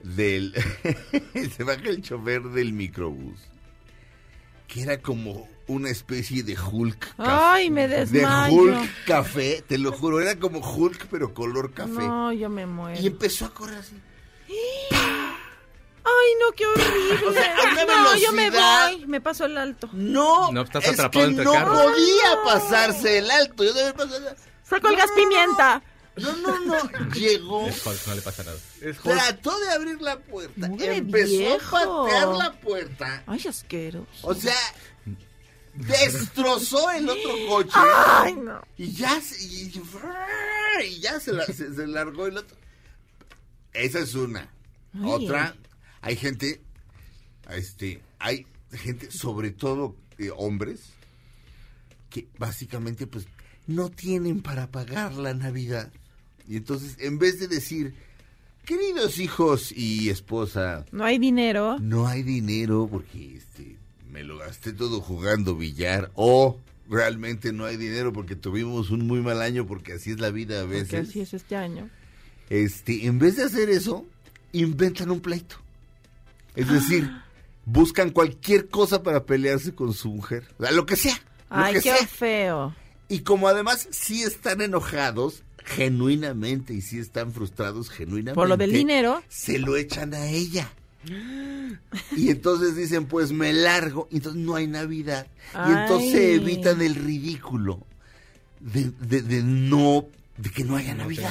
del 0.03 0.55
se 1.57 1.65
baja 1.65 1.83
el 1.89 2.03
chofer 2.03 2.43
del 2.43 2.73
microbús 2.73 3.41
que 4.67 4.83
era 4.83 5.01
como 5.03 5.49
una 5.67 5.91
especie 5.91 6.43
de 6.45 6.57
Hulk 6.59 7.17
café. 7.17 7.23
Ay, 7.31 7.71
me 7.71 7.89
de 7.89 8.07
desmayo. 8.07 8.55
Hulk 8.57 9.05
café, 9.05 9.65
te 9.67 9.79
lo 9.79 9.91
juro, 9.93 10.21
era 10.21 10.37
como 10.39 10.61
Hulk 10.61 11.09
pero 11.11 11.35
color 11.35 11.73
café. 11.73 11.91
No, 11.91 12.33
yo 12.33 12.49
me 12.49 12.67
muero. 12.67 13.01
Y 13.01 13.09
empezó 13.09 13.47
a 13.47 13.51
correr 13.55 13.79
así. 13.79 13.97
Ay, 16.03 16.31
no, 16.41 16.53
qué 16.57 16.67
horrible. 16.67 17.27
O 17.29 17.33
sea, 17.33 17.57
a 17.57 17.73
una 17.73 17.85
no, 17.85 18.17
yo 18.17 18.33
me 18.33 18.51
velocidad- 18.51 18.93
voy, 18.97 19.07
me 19.07 19.21
paso 19.21 19.45
el 19.45 19.59
alto. 19.59 19.89
No, 19.93 20.51
No, 20.53 20.63
estás 20.63 20.85
es 20.85 20.91
atrapado 20.95 21.25
que 21.25 21.31
entre 21.31 21.45
no 21.45 21.53
carros. 21.53 21.83
podía 21.83 22.43
pasarse 22.45 23.19
el 23.19 23.31
alto. 23.31 23.65
Yo 23.65 23.73
pasé 23.95 24.17
el- 24.17 24.25
Saco 24.63 24.89
el 24.89 24.97
gas 24.97 25.11
pimienta. 25.17 25.83
No, 26.21 26.37
no, 26.37 26.65
no. 26.65 27.11
Llegó, 27.15 27.67
Es 27.67 27.85
Hulk, 27.87 28.07
no 28.07 28.15
le 28.15 28.23
pasa 28.23 28.45
nada. 28.45 28.59
Trató 29.03 29.59
de 29.61 29.71
abrir 29.71 30.01
la 30.01 30.19
puerta. 30.19 30.69
Mugre 30.69 30.97
empezó 30.97 31.27
viejo. 31.29 31.77
a 31.77 32.05
patear 32.07 32.29
la 32.29 32.61
puerta. 32.61 33.23
Ay, 33.27 33.43
asqueros. 33.49 34.07
O 34.23 34.35
sea, 34.35 34.55
destrozó 35.75 36.91
el 36.91 37.09
otro 37.09 37.31
coche. 37.49 37.71
Ay, 37.75 38.35
no. 38.35 38.61
Y 38.77 38.93
ya, 38.93 39.21
se- 39.21 39.43
y, 39.45 39.73
y 40.85 41.01
ya 41.01 41.21
se, 41.21 41.33
la- 41.33 41.47
se- 41.47 41.75
se 41.75 41.87
largó 41.87 42.27
el 42.27 42.39
otro. 42.39 42.57
Esa 43.73 44.01
es 44.01 44.15
una. 44.15 44.51
Ay. 44.95 45.01
Otra, 45.05 45.55
hay 46.01 46.17
gente, 46.17 46.61
este, 47.51 48.03
hay 48.19 48.47
gente, 48.73 49.11
sobre 49.11 49.53
todo 49.53 49.97
eh, 50.19 50.31
hombres, 50.37 50.91
que 52.11 52.27
básicamente 52.39 53.07
pues 53.07 53.27
no 53.69 53.89
tienen 53.91 54.43
para 54.43 54.71
pagar 54.71 55.15
la 55.15 55.33
Navidad. 55.35 55.93
Y 56.51 56.57
entonces, 56.57 56.97
en 56.99 57.19
vez 57.19 57.39
de 57.39 57.47
decir, 57.47 57.95
queridos 58.65 59.19
hijos 59.19 59.73
y 59.73 60.11
esposa, 60.11 60.85
No 60.91 61.05
hay 61.05 61.19
dinero. 61.19 61.79
no 61.81 62.07
hay 62.09 62.23
dinero 62.25 62.89
porque 62.91 63.37
este 63.37 63.77
me 64.11 64.25
lo 64.25 64.39
gasté 64.39 64.73
todo 64.73 65.01
jugando 65.01 65.55
billar 65.55 66.11
o 66.17 66.59
realmente 66.89 67.53
no 67.53 67.65
hay 67.67 67.77
dinero 67.77 68.13
porque 68.13 68.35
tuvimos 68.35 68.91
un 68.91 69.07
muy 69.07 69.21
mal 69.21 69.41
año 69.41 69.65
porque 69.69 69.93
así 69.93 70.11
es 70.11 70.19
la 70.19 70.31
vida 70.31 70.59
a 70.59 70.65
Porque 70.65 70.81
veces. 70.81 71.09
así 71.09 71.21
es 71.21 71.33
este 71.35 71.55
año. 71.55 71.89
Este, 72.49 73.07
en 73.07 73.21
vez 73.21 73.37
de 73.37 73.45
hacer 73.45 73.71
eso, 73.71 74.05
inventan 74.53 75.13
un 75.13 75.21
pleito. 75.21 75.55
Es 76.57 76.67
decir, 76.69 77.09
buscan 77.65 78.11
cualquier 78.11 78.69
cosa 78.69 79.05
para 79.05 79.25
pelearse 79.25 79.73
con 79.73 79.95
su 79.95 80.11
mujer, 80.11 80.43
o 80.59 80.65
sea, 80.65 80.73
lo 80.73 80.85
que 80.85 80.97
sea, 80.97 81.15
lo 81.15 81.57
Ay, 81.57 81.75
que 81.75 81.81
qué 81.83 81.97
sea. 81.97 82.07
feo. 82.09 82.75
Y 83.09 83.21
como 83.21 83.47
además 83.49 83.87
sí 83.93 84.23
están 84.23 84.61
enojados 84.61 85.43
genuinamente 85.65 86.75
y 86.75 86.81
sí 86.81 86.99
están 86.99 87.33
frustrados 87.33 87.91
genuinamente. 87.91 88.35
Por 88.35 88.49
lo 88.49 88.57
del 88.57 88.73
dinero. 88.73 89.23
Se 89.29 89.59
lo 89.59 89.77
echan 89.77 90.15
a 90.15 90.27
ella. 90.29 90.71
Y 92.17 92.29
entonces 92.31 92.77
dicen, 92.77 93.07
pues 93.07 93.33
me 93.33 93.53
largo. 93.53 94.09
Y 94.11 94.17
entonces 94.17 94.41
no 94.43 94.55
hay 94.57 94.67
Navidad. 94.67 95.27
Y 95.55 95.73
entonces 95.73 96.15
evitan 96.41 96.81
el 96.83 96.95
ridículo 96.95 97.87
de, 98.61 98.91
de- 99.01 99.23
de 99.23 99.43
no, 99.43 100.07
de 100.37 100.51
que 100.51 100.65
no 100.65 100.77
haya 100.77 100.95
Navidad. 100.95 101.31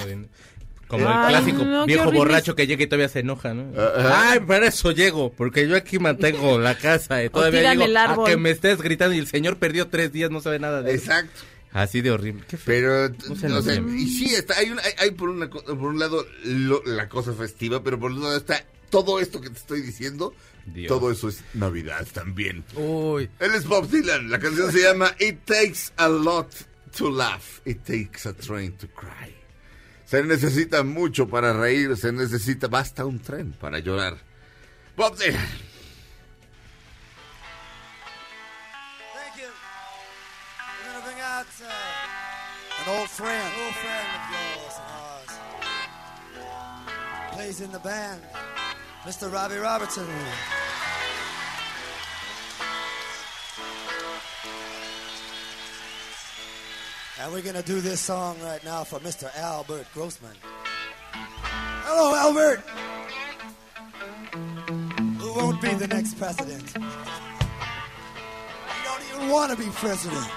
Como 0.87 1.03
el 1.05 1.13
Ay, 1.15 1.29
clásico 1.29 1.63
no, 1.63 1.85
viejo 1.85 2.11
borracho 2.11 2.55
que 2.55 2.65
llega 2.65 2.81
y 2.83 2.87
todavía 2.87 3.09
se 3.09 3.19
enoja, 3.19 3.53
¿no? 3.53 3.79
Ajá. 3.79 4.31
Ay, 4.31 4.39
para 4.39 4.65
eso 4.69 4.89
llego, 4.91 5.31
porque 5.31 5.67
yo 5.67 5.75
aquí 5.75 5.99
mantengo 5.99 6.57
la 6.57 6.73
casa 6.75 7.23
y 7.23 7.29
todavía 7.29 7.73
llego 7.73 7.85
el 7.85 7.95
árbol. 7.95 8.25
a 8.25 8.29
que 8.31 8.37
me 8.37 8.49
estés 8.49 8.81
gritando 8.81 9.13
y 9.13 9.19
el 9.19 9.27
señor 9.27 9.57
perdió 9.57 9.87
tres 9.87 10.11
días, 10.11 10.31
no 10.31 10.41
sabe 10.41 10.57
nada 10.57 10.81
de 10.81 10.95
eso. 10.95 11.11
Así 11.71 12.01
de 12.01 12.11
horrible. 12.11 12.43
Qué 12.47 12.57
feo. 12.57 13.11
Pero, 13.11 13.15
No 13.49 13.61
sé, 13.61 13.81
y 13.95 14.07
sí, 14.07 14.33
está, 14.33 14.55
hay, 14.57 14.67
hay, 14.69 14.93
hay 14.97 15.11
por, 15.11 15.29
una, 15.29 15.49
por 15.49 15.67
un 15.77 15.99
lado 15.99 16.25
lo- 16.45 16.83
la 16.85 17.07
cosa 17.09 17.33
festiva, 17.33 17.83
pero 17.83 17.99
por 17.99 18.11
otro 18.11 18.23
lado 18.23 18.37
está 18.37 18.65
todo 18.89 19.19
esto 19.19 19.39
que 19.39 19.49
te 19.51 19.57
estoy 19.57 19.81
diciendo, 19.81 20.33
Dios. 20.65 20.87
todo 20.87 21.11
eso 21.11 21.29
es 21.29 21.43
Navidad 21.53 22.07
también. 22.11 22.63
Uy. 22.75 23.29
Él 23.39 23.53
es 23.53 23.65
Bob 23.65 23.87
Dylan, 23.87 24.31
la 24.31 24.39
canción 24.39 24.71
se 24.71 24.81
llama 24.81 25.15
It 25.19 25.41
Takes 25.45 25.91
a 25.97 26.07
Lot 26.09 26.51
to 26.97 27.11
Laugh, 27.11 27.61
It 27.65 27.83
Takes 27.83 28.27
a 28.27 28.33
Train 28.33 28.71
to 28.77 28.87
Cry. 28.87 29.35
Se 30.05 30.23
necesita 30.23 30.81
mucho 30.81 31.27
para 31.29 31.53
reír, 31.53 31.95
se 31.97 32.11
necesita, 32.11 32.67
basta 32.67 33.05
un 33.05 33.19
tren 33.19 33.51
para 33.53 33.77
llorar. 33.77 34.17
Bob 34.97 35.15
Dylan. 35.19 35.68
An 42.81 42.99
old 42.99 43.09
friend, 43.09 43.53
an 43.53 43.65
old 43.65 43.75
friend 43.75 44.07
of 44.15 44.21
yours 44.31 44.75
and 44.79 44.89
ours. 45.01 45.31
Plays 47.33 47.61
in 47.61 47.71
the 47.71 47.79
band, 47.79 48.21
Mr. 49.03 49.31
Robbie 49.31 49.57
Robertson. 49.57 50.07
And 57.21 57.33
we're 57.33 57.41
gonna 57.41 57.61
do 57.61 57.81
this 57.81 57.99
song 57.99 58.37
right 58.41 58.63
now 58.63 58.85
for 58.85 58.99
Mr. 58.99 59.29
Albert 59.35 59.87
Grossman. 59.93 60.31
Hello, 61.11 62.15
Albert. 62.15 62.61
Who 65.19 65.33
won't 65.33 65.61
be 65.61 65.73
the 65.73 65.87
next 65.87 66.17
president? 66.17 66.73
You 66.75 66.81
don't 68.85 69.03
even 69.13 69.29
want 69.29 69.51
to 69.51 69.57
be 69.57 69.69
president. 69.71 70.31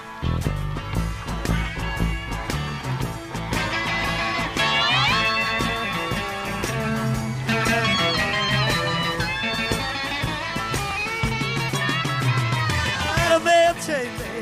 Out 13.89 14.32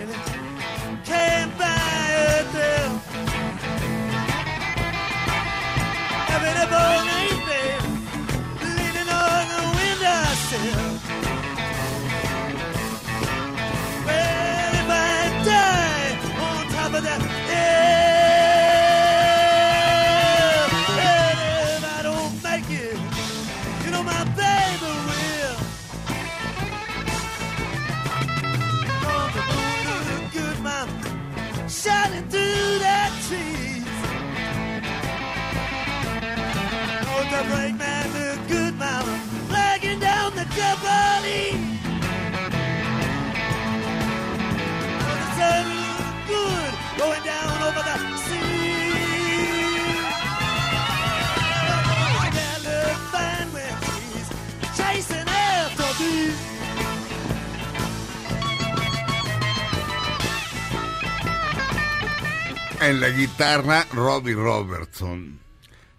En 62.82 63.00
la 63.00 63.12
guitarra, 63.12 63.86
Robbie 63.94 64.34
Robertson, 64.34 65.40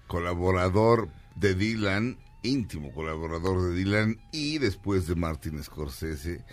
colaborador 0.09 1.11
de 1.37 1.55
Dylan, 1.55 2.19
íntimo 2.43 2.93
colaborador 2.93 3.63
de 3.63 3.77
Dylan 3.77 4.21
y 4.33 4.59
después 4.59 5.07
de 5.07 5.15
Martin 5.15 5.63
Scorsese. 5.63 6.45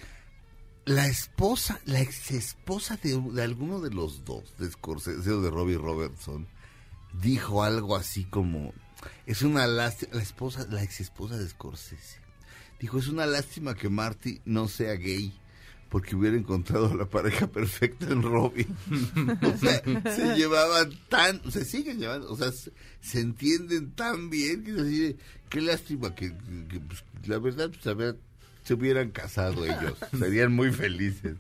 La 0.86 1.08
esposa, 1.08 1.82
la 1.86 2.02
ex 2.02 2.30
esposa 2.30 3.00
de, 3.02 3.42
alguno 3.42 3.80
de 3.80 3.90
los 3.90 4.24
dos, 4.24 4.56
de 4.60 4.70
Scorsese 4.70 5.32
o 5.32 5.42
de 5.42 5.50
Robbie 5.50 5.80
Robertson, 5.80 6.48
dijo 7.24 7.64
algo 7.64 7.96
así 7.96 8.24
como, 8.26 8.72
es 9.26 9.42
una 9.42 9.66
lástima, 9.66 10.14
la 10.14 10.22
esposa, 10.22 10.68
la 10.70 10.84
ex 10.84 11.02
esposa 11.02 11.38
de 11.38 11.50
Scorsese, 11.50 12.20
dijo, 12.80 13.00
es 13.00 13.08
una 13.08 13.26
lástima 13.26 13.74
que 13.74 13.90
Marty 13.90 14.42
no 14.46 14.68
sea 14.68 14.94
gay, 14.94 15.34
porque 15.90 16.16
hubiera 16.16 16.38
encontrado 16.38 16.96
la 16.96 17.06
pareja 17.06 17.48
perfecta 17.48 18.06
en 18.08 18.22
Robbie. 18.22 18.68
o 19.42 19.58
sea, 19.58 19.82
se 20.16 20.36
llevaban 20.36 20.92
tan, 21.10 21.42
se 21.52 21.66
siguen 21.66 22.00
llevando, 22.00 22.32
o 22.32 22.38
sea, 22.38 22.52
se, 22.52 22.72
se 23.02 23.20
entienden 23.20 23.92
tan 23.92 24.30
bien 24.30 24.64
que 24.64 24.72
de, 24.72 25.18
qué 25.50 25.62
lástima 25.62 26.14
que, 26.14 26.32
pues, 26.32 27.04
la 27.26 27.40
verdad, 27.40 27.70
pues, 27.70 27.88
a 27.88 27.94
ver, 27.94 28.18
se 28.64 28.76
hubieran 28.76 29.10
casado 29.10 29.66
ellos, 29.66 29.96
serían 30.18 30.54
muy 30.54 30.72
felices. 30.72 31.36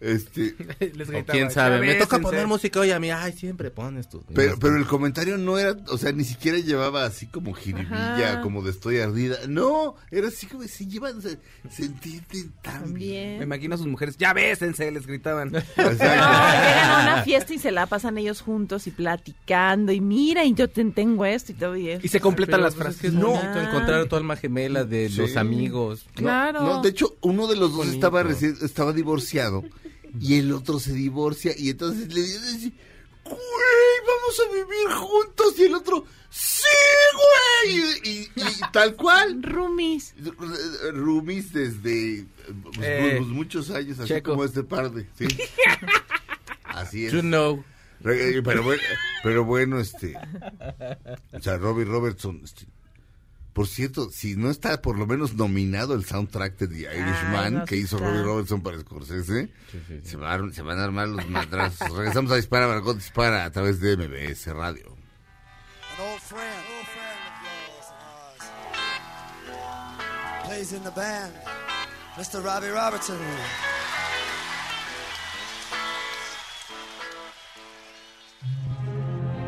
Este, 0.00 0.54
Les 0.94 1.08
gritaba, 1.08 1.24
quién 1.38 1.50
sabe, 1.50 1.80
me 1.80 1.86
"Ya 1.86 1.98
toca 2.00 2.16
bésense". 2.16 2.22
poner 2.22 2.46
música 2.46 2.80
hoy 2.80 2.90
a 2.90 3.00
mí, 3.00 3.10
ay, 3.10 3.32
siempre 3.32 3.70
pones 3.70 4.08
tus... 4.08 4.22
pero, 4.34 4.58
pero 4.58 4.76
el 4.76 4.86
comentario 4.86 5.38
no 5.38 5.58
era, 5.58 5.76
o 5.88 5.96
sea, 5.98 6.12
ni 6.12 6.24
siquiera 6.24 6.58
llevaba 6.58 7.04
así 7.04 7.26
como 7.26 7.54
jiribilla, 7.54 8.32
Ajá. 8.34 8.40
como 8.42 8.62
de 8.62 8.70
estoy 8.70 8.98
ardida. 8.98 9.36
No, 9.48 9.94
era 10.10 10.28
así 10.28 10.46
como 10.46 10.64
se 10.64 10.86
llevan, 10.86 11.22
se, 11.22 11.38
se 11.70 11.84
entienden 11.86 12.52
tan 12.62 12.92
bien. 12.92 12.94
También. 12.94 13.38
Me 13.38 13.44
imagino 13.44 13.74
a 13.74 13.78
sus 13.78 13.86
mujeres, 13.86 14.16
ya 14.18 14.32
bésense, 14.32 14.90
les 14.90 15.06
gritaban. 15.06 15.50
No, 15.76 15.90
llegan 15.90 16.18
a 16.20 17.00
una 17.02 17.22
fiesta 17.24 17.54
y 17.54 17.58
se 17.58 17.70
la 17.70 17.86
pasan 17.86 18.18
ellos 18.18 18.40
juntos 18.40 18.86
y 18.86 18.90
platicando 18.90 19.92
y 19.92 20.00
mira 20.00 20.44
y 20.44 20.54
yo 20.54 20.68
te 20.68 20.84
tengo 20.86 21.24
esto 21.24 21.52
y 21.52 21.54
todo 21.54 21.76
y 21.76 21.88
eso. 21.88 22.00
Y 22.04 22.08
se 22.08 22.20
completan 22.20 22.56
Pero, 22.60 22.64
las 22.64 22.74
pues, 22.74 22.88
es 22.88 22.96
frases. 22.96 23.10
que 23.12 23.16
No. 23.16 23.28
bonito 23.30 23.60
encontrar 23.60 24.04
tu 24.06 24.16
alma 24.16 24.36
gemela 24.36 24.84
de 24.84 25.08
Sí. 25.08 25.16
los 25.16 25.36
amigos. 25.36 26.04
¿no? 26.16 26.22
Claro. 26.22 26.62
No, 26.62 26.82
de 26.82 26.88
hecho, 26.90 27.16
uno 27.22 27.46
de 27.46 27.54
los 27.56 27.70
dos 27.70 27.78
Bonito. 27.78 27.94
estaba 27.94 28.22
recién, 28.22 28.56
estaba 28.62 28.92
divorciado 28.92 29.62
y 30.20 30.38
el 30.38 30.52
otro 30.52 30.78
se 30.78 30.92
divorcia 30.92 31.52
y 31.56 31.70
entonces 31.70 32.12
le 32.12 32.20
dice, 32.22 32.72
güey, 33.24 33.36
vamos 34.06 34.40
a 34.40 34.52
vivir 34.52 34.92
juntos 34.96 35.58
y 35.58 35.62
el 35.64 35.74
otro, 35.74 36.04
sí, 36.30 36.62
güey, 37.14 37.78
y, 38.04 38.10
y- 38.10 38.30
y 38.36 38.60
tal 38.72 38.94
cual. 38.96 39.42
Roomies. 39.42 40.14
Rumis 40.92 41.52
desde 41.52 42.26
pues, 42.62 42.78
Eh, 42.82 43.14
pues, 43.18 43.28
muchos 43.28 43.70
años, 43.70 43.98
así 43.98 44.08
Checo. 44.08 44.32
como 44.32 44.44
este 44.44 44.62
par 44.64 44.90
de, 44.90 45.06
sí. 45.18 45.26
Así 46.64 47.06
es. 47.06 47.12
You 47.12 47.20
know. 47.20 47.64
Re- 48.00 48.42
Pero 48.42 48.62
bueno, 48.64 48.82
pero 49.22 49.44
bueno, 49.44 49.78
este. 49.78 50.14
O 51.32 51.40
sea, 51.40 51.56
Robbie 51.56 51.84
Robertson. 51.84 52.40
este, 52.44 52.66
por 53.54 53.66
cierto, 53.68 54.10
si 54.10 54.36
no 54.36 54.50
está 54.50 54.82
por 54.82 54.98
lo 54.98 55.06
menos 55.06 55.34
nominado 55.34 55.94
el 55.94 56.04
soundtrack 56.04 56.58
de 56.58 56.68
The 56.68 56.80
Irishman 56.98 57.54
no, 57.54 57.64
que 57.64 57.76
hizo 57.76 57.96
está. 57.96 58.08
Robbie 58.08 58.22
Robertson 58.24 58.62
para 58.62 58.80
Scorsese, 58.80 59.50
Se, 60.02 60.16
va 60.16 60.30
a 60.32 60.34
ar- 60.34 60.52
se 60.52 60.60
van 60.62 60.78
a 60.80 60.84
armar 60.84 61.08
los 61.08 61.26
madrazos. 61.28 61.90
Regresamos 61.96 62.30
a 62.32 62.36
Dispara, 62.36 62.66
Margot 62.66 62.96
Dispara 62.96 63.44
a 63.44 63.50
través 63.50 63.80
de 63.80 63.96
MBS 63.96 64.46
Radio. 64.48 64.86
An 65.96 66.04
old 66.10 66.20
friend, 66.20 66.64
old 66.76 66.86
friend 66.88 67.20
of 67.28 67.34
yours 67.46 67.86
and 69.48 69.56
ours. 69.56 70.44
Plays 70.48 70.72
in 70.72 70.82
the 70.82 70.90
band, 70.90 71.32
Mr. 72.16 72.42
Robbie 72.44 72.70
Robertson. 72.70 73.16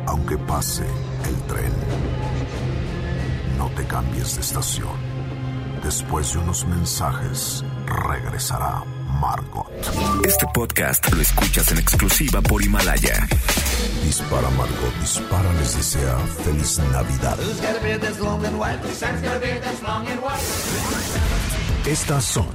Aunque 0.07 0.37
pase 0.37 0.85
el 1.25 1.35
tren, 1.47 1.71
no 3.67 3.75
te 3.75 3.85
cambies 3.85 4.35
de 4.35 4.41
estación. 4.41 4.97
Después 5.83 6.33
de 6.33 6.39
unos 6.39 6.65
mensajes, 6.67 7.63
regresará 7.85 8.83
Margot. 9.19 9.67
Este 10.25 10.45
podcast 10.53 11.11
lo 11.13 11.21
escuchas 11.21 11.71
en 11.71 11.79
exclusiva 11.79 12.41
por 12.41 12.61
Himalaya. 12.63 13.27
Dispara 14.03 14.49
Margot, 14.51 14.93
dispara 15.01 15.51
les 15.53 15.75
desea 15.75 16.17
feliz 16.43 16.79
Navidad. 16.91 17.37
Estas 21.85 22.23
son 22.23 22.49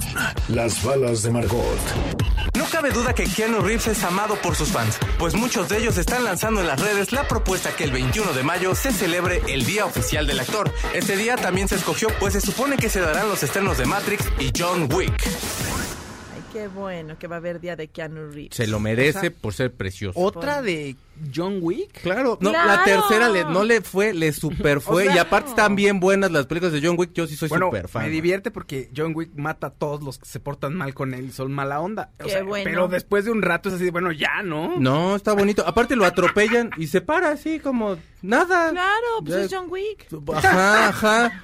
las 0.49 0.83
balas 0.83 1.23
de 1.23 1.31
Margot. 1.31 2.52
No 2.73 2.79
cabe 2.79 2.91
duda 2.91 3.15
que 3.15 3.25
Keanu 3.25 3.61
Reeves 3.61 3.87
es 3.89 4.03
amado 4.03 4.35
por 4.37 4.55
sus 4.57 4.71
fans, 4.71 4.99
pues 5.19 5.35
muchos 5.35 5.69
de 5.69 5.77
ellos 5.77 5.99
están 5.99 6.25
lanzando 6.25 6.63
en 6.63 6.67
las 6.67 6.81
redes 6.81 7.13
la 7.13 7.29
propuesta 7.29 7.77
que 7.77 7.85
el 7.85 7.93
21 7.93 8.33
de 8.33 8.43
mayo 8.43 8.75
se 8.75 8.93
celebre 8.93 9.43
el 9.47 9.67
Día 9.67 9.85
Oficial 9.85 10.27
del 10.27 10.41
Actor. 10.41 10.73
Este 10.95 11.19
día 11.19 11.37
también 11.37 11.69
se 11.69 11.75
escogió 11.75 12.09
pues 12.19 12.33
se 12.33 12.41
supone 12.41 12.79
que 12.79 12.89
se 12.89 13.01
darán 13.01 13.29
los 13.29 13.43
estrenos 13.43 13.77
de 13.77 13.85
Matrix 13.85 14.25
y 14.39 14.53
John 14.59 14.89
Wick. 14.91 15.13
Ay, 15.23 16.43
qué 16.51 16.69
bueno 16.69 17.19
que 17.19 17.27
va 17.27 17.37
a 17.37 17.39
haber 17.41 17.61
día 17.61 17.77
de 17.77 17.89
Keanu 17.89 18.31
Reeves. 18.31 18.57
Se 18.57 18.67
lo 18.67 18.81
merece 18.81 19.19
O 19.19 19.21
sea, 19.21 19.31
por 19.31 19.53
ser 19.53 19.75
precioso. 19.75 20.19
Otra 20.19 20.63
de 20.63 20.97
John 21.35 21.59
Wick. 21.61 22.01
Claro, 22.03 22.39
no, 22.41 22.51
¡Claro! 22.51 22.69
la 22.69 22.85
tercera 22.85 23.29
le, 23.29 23.45
no 23.45 23.65
le 23.65 23.81
fue, 23.81 24.13
le 24.15 24.33
super 24.33 24.81
fue. 24.81 25.05
sea, 25.07 25.15
y 25.15 25.19
aparte 25.19 25.51
están 25.51 25.77
bien 25.77 26.01
buenas 26.01 26.31
las 26.33 26.47
películas 26.47 26.73
de 26.73 26.81
John 26.87 26.97
Wick. 26.99 27.13
Yo 27.13 27.27
sí 27.27 27.37
soy 27.37 27.49
Bueno, 27.49 27.67
super 27.67 27.89
fan. 27.89 28.03
me 28.05 28.11
divierte 28.11 28.51
porque 28.51 28.91
John 28.97 29.13
Wick 29.15 29.31
mata 29.37 29.69
a 29.69 29.71
todos 29.71 30.03
los 30.03 30.19
que 30.19 30.27
se 30.27 30.41
portan 30.41 30.75
mal 30.75 30.95
con 30.95 31.15
él 31.15 31.27
y 31.27 31.33
son 31.33 31.53
mala 31.53 31.81
onda. 31.81 32.11
O 32.21 32.25
Qué 32.25 32.31
sea, 32.31 32.43
bueno. 32.43 32.65
Pero 32.65 32.89
después 32.89 33.25
de 33.25 33.31
un 33.31 33.43
rato 33.43 33.69
es 33.69 33.77
así, 33.77 33.91
bueno, 33.91 34.11
ya, 34.13 34.43
¿no? 34.43 34.79
No, 34.79 35.15
está 35.17 35.33
bonito. 35.35 35.65
Aparte 35.67 35.97
lo 35.97 36.05
atropellan 36.05 36.71
y 36.77 36.87
se 36.89 37.01
para 37.01 37.31
así 37.31 37.61
como 37.61 37.97
nada. 38.23 38.71
Claro, 38.71 39.07
pues 39.25 39.35
Ya- 39.37 39.43
es 39.45 39.55
John 39.55 39.67
Wick. 39.69 40.07
Ajá, 40.35 40.89
ajá. 40.89 41.41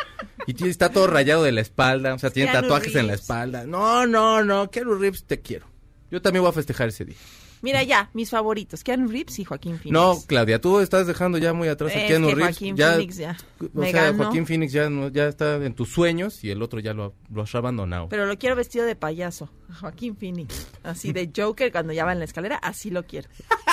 Y 0.46 0.54
tiene- 0.54 0.70
está 0.70 0.90
todo 0.90 1.06
rayado 1.06 1.42
de 1.42 1.52
la 1.52 1.60
espalda. 1.60 2.14
O 2.14 2.18
sea, 2.18 2.30
tiene 2.30 2.50
Keanu 2.50 2.66
tatuajes 2.68 2.94
en 2.96 3.06
la 3.06 3.14
espalda. 3.14 3.64
No, 3.66 4.06
no, 4.06 4.42
no. 4.42 4.70
Keanu 4.70 4.94
Reeves, 4.94 5.24
te 5.24 5.40
quiero. 5.40 5.66
Yo 6.10 6.22
también 6.22 6.42
voy 6.42 6.48
a 6.50 6.54
festejar 6.54 6.88
ese 6.88 7.04
día. 7.04 7.16
Mira 7.62 7.82
ya, 7.82 8.10
mis 8.14 8.30
favoritos, 8.30 8.84
Keanu 8.84 9.08
Reeves 9.08 9.38
y 9.38 9.44
Joaquín 9.44 9.78
Phoenix. 9.78 9.92
No, 9.92 10.16
Claudia, 10.26 10.60
tú 10.60 10.80
estás 10.80 11.06
dejando 11.06 11.38
ya 11.38 11.52
muy 11.52 11.68
atrás 11.68 11.92
a 11.94 11.98
Es 11.98 12.06
Keanu 12.06 12.28
que 12.28 12.34
Reeves. 12.34 12.56
Joaquín 12.56 12.76
ya, 12.76 12.92
Phoenix 12.92 13.16
ya 13.16 13.36
O 13.60 13.80
me 13.80 13.90
sea, 13.90 14.02
ganó. 14.04 14.24
Joaquín 14.24 14.46
Phoenix 14.46 14.72
ya, 14.72 14.88
no, 14.90 15.08
ya 15.08 15.28
está 15.28 15.56
en 15.56 15.74
tus 15.74 15.88
sueños 15.90 16.44
y 16.44 16.50
el 16.50 16.62
otro 16.62 16.80
ya 16.80 16.94
lo, 16.94 17.14
lo 17.32 17.42
has 17.42 17.54
abandonado. 17.54 18.08
Pero 18.08 18.26
lo 18.26 18.38
quiero 18.38 18.54
vestido 18.56 18.84
de 18.86 18.96
payaso, 18.96 19.50
Joaquín 19.80 20.16
Phoenix. 20.16 20.66
Así 20.82 21.12
de 21.12 21.30
Joker 21.34 21.72
cuando 21.72 21.92
ya 21.92 22.04
va 22.04 22.12
en 22.12 22.18
la 22.20 22.24
escalera, 22.24 22.56
así 22.56 22.90
lo 22.90 23.04
quiero. 23.04 23.28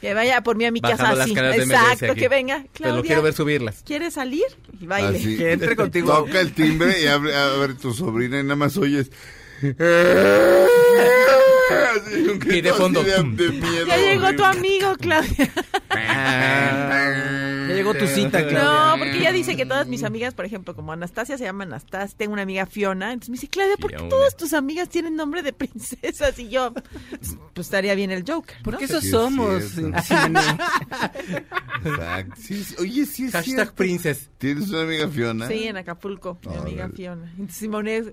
Que 0.00 0.14
vaya 0.14 0.40
por 0.42 0.56
mí 0.56 0.66
a 0.66 0.70
mi 0.70 0.80
casa 0.80 1.02
Bajando 1.02 1.16
las 1.16 1.30
así. 1.30 1.62
Exacto, 1.62 2.12
aquí. 2.12 2.20
que 2.20 2.28
venga. 2.28 2.62
Te 2.62 2.68
Claudia, 2.68 2.96
lo 2.96 3.02
quiero 3.02 3.22
ver 3.22 3.32
subirlas. 3.32 3.82
¿Quieres 3.84 4.14
salir? 4.14 4.44
Y 4.80 4.86
baile. 4.86 5.18
Así. 5.18 5.36
Que 5.36 5.50
entre 5.52 5.74
contigo. 5.76 6.12
Toca 6.12 6.40
el 6.40 6.52
timbre 6.52 7.02
y 7.02 7.06
abre, 7.08 7.34
a 7.34 7.48
ver 7.56 7.76
tu 7.76 7.92
sobrina 7.92 8.38
y 8.38 8.44
nada 8.44 8.54
más 8.54 8.76
oyes. 8.76 9.10
Así, 11.70 12.14
un 12.28 12.38
grito 12.38 12.56
Y 12.56 12.60
de 12.62 12.70
así 12.70 12.78
fondo, 12.78 13.02
de- 13.02 13.22
miedo 13.22 13.86
Ya 13.86 13.96
llegó 13.96 14.26
horrible. 14.26 14.32
tu 14.36 14.44
amigo, 14.44 14.96
Claudia. 14.98 15.52
Ya 17.68 17.74
llegó 17.74 17.94
tu 17.94 18.06
cita, 18.06 18.46
Claudia. 18.46 18.62
No, 18.64 18.94
porque 18.98 19.18
ella 19.18 19.32
dice 19.32 19.56
que 19.56 19.66
todas 19.66 19.86
mis 19.86 20.02
amigas, 20.04 20.32
por 20.34 20.44
ejemplo, 20.46 20.74
como 20.74 20.92
Anastasia 20.92 21.36
se 21.36 21.44
llama 21.44 21.64
Anastasia, 21.64 22.16
tengo 22.16 22.32
una 22.32 22.42
amiga 22.42 22.64
Fiona, 22.66 23.12
entonces 23.12 23.28
me 23.30 23.34
dice, 23.34 23.48
Claudia, 23.48 23.76
¿por 23.76 23.90
qué 23.90 23.98
todas 24.08 24.36
tus 24.36 24.52
amigas 24.54 24.88
tienen 24.88 25.16
nombre 25.16 25.42
de 25.42 25.52
princesas? 25.52 26.38
Y 26.38 26.48
yo, 26.48 26.72
pues 27.54 27.66
estaría 27.66 27.94
bien 27.94 28.10
el 28.10 28.24
Joker. 28.26 28.56
¿no? 28.58 28.62
Porque 28.64 28.84
eso 28.86 29.00
Sí, 29.00 29.10
somos. 29.10 29.76
Exacto. 31.84 32.34
Sí, 32.40 32.64
sí. 32.64 32.74
Oye, 32.78 33.06
sí 33.06 33.26
es 33.26 33.32
Hashtag 33.32 33.54
cierto. 33.54 33.74
princess. 33.74 34.30
¿Tienes 34.38 34.68
una 34.70 34.82
amiga 34.82 35.08
Fiona? 35.08 35.46
Sí, 35.48 35.64
en 35.64 35.76
Acapulco, 35.76 36.38
mi 36.48 36.56
amiga. 36.56 36.88
Fiona. 36.94 37.30
Entonces 37.32 37.56
Simone 37.56 37.96
es, 37.98 38.06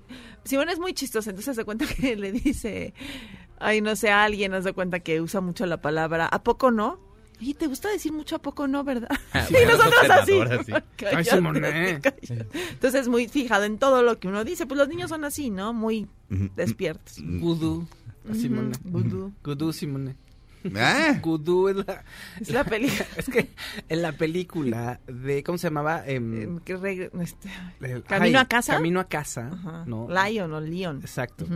Simone 0.44 0.72
es 0.72 0.78
muy 0.78 0.92
chistosa, 0.92 1.30
entonces 1.30 1.56
se 1.56 1.64
cuenta 1.64 1.86
que 1.86 2.14
le 2.16 2.32
dice, 2.32 2.92
ay, 3.58 3.80
no 3.80 3.96
sé, 3.96 4.10
a 4.10 4.24
alguien 4.24 4.60
se 4.62 4.72
cuenta 4.72 5.00
que 5.00 5.20
usa 5.20 5.40
mucho 5.40 5.66
la 5.66 5.80
palabra, 5.80 6.26
¿a 6.26 6.42
poco 6.42 6.70
no? 6.70 6.98
Oye, 7.40 7.52
¿te 7.52 7.66
gusta 7.66 7.90
decir 7.90 8.12
mucho 8.12 8.36
a 8.36 8.38
poco 8.38 8.66
no, 8.66 8.82
verdad? 8.82 9.08
Ah, 9.32 9.44
y 9.48 9.52
bueno, 9.52 9.72
nosotros 9.76 10.10
así. 10.10 10.32
sí. 10.64 10.72
Cállate, 10.96 11.16
Ay, 11.16 11.24
Simone. 11.24 12.00
cállate. 12.00 12.46
Entonces 12.70 13.02
es 13.02 13.08
muy 13.08 13.28
fijado 13.28 13.64
en 13.64 13.78
todo 13.78 14.02
lo 14.02 14.18
que 14.18 14.28
uno 14.28 14.42
dice. 14.44 14.64
Pues 14.66 14.78
los 14.78 14.88
niños 14.88 15.10
son 15.10 15.24
así, 15.24 15.50
¿no? 15.50 15.74
Muy 15.74 16.08
despiertos. 16.56 17.18
Gudú. 17.22 17.86
a 18.30 18.34
Simone. 18.34 18.72
Gudú. 18.84 19.32
Gudú, 19.44 19.72
Simone. 19.74 20.16
Ah, 20.76 21.18
Gudú 21.22 21.68
es 21.68 21.76
la... 21.76 22.04
Es 22.40 22.50
la 22.50 22.64
película. 22.64 23.06
Es 23.16 23.26
que 23.28 23.50
en 23.88 24.02
la 24.02 24.12
película 24.12 25.00
de... 25.06 25.42
¿Cómo 25.42 25.58
se 25.58 25.66
llamaba? 25.68 26.02
Em, 26.06 26.58
reg- 26.64 27.10
este, 27.22 27.48
el- 27.80 28.02
¿Camino 28.04 28.38
ay, 28.38 28.44
a 28.44 28.48
casa? 28.48 28.74
Camino 28.74 29.00
a 29.00 29.04
casa. 29.08 29.50
ajá, 29.52 29.84
¿no? 29.86 30.08
Lion 30.08 30.52
o 30.52 30.60
Leon. 30.60 30.98
Exacto. 31.00 31.46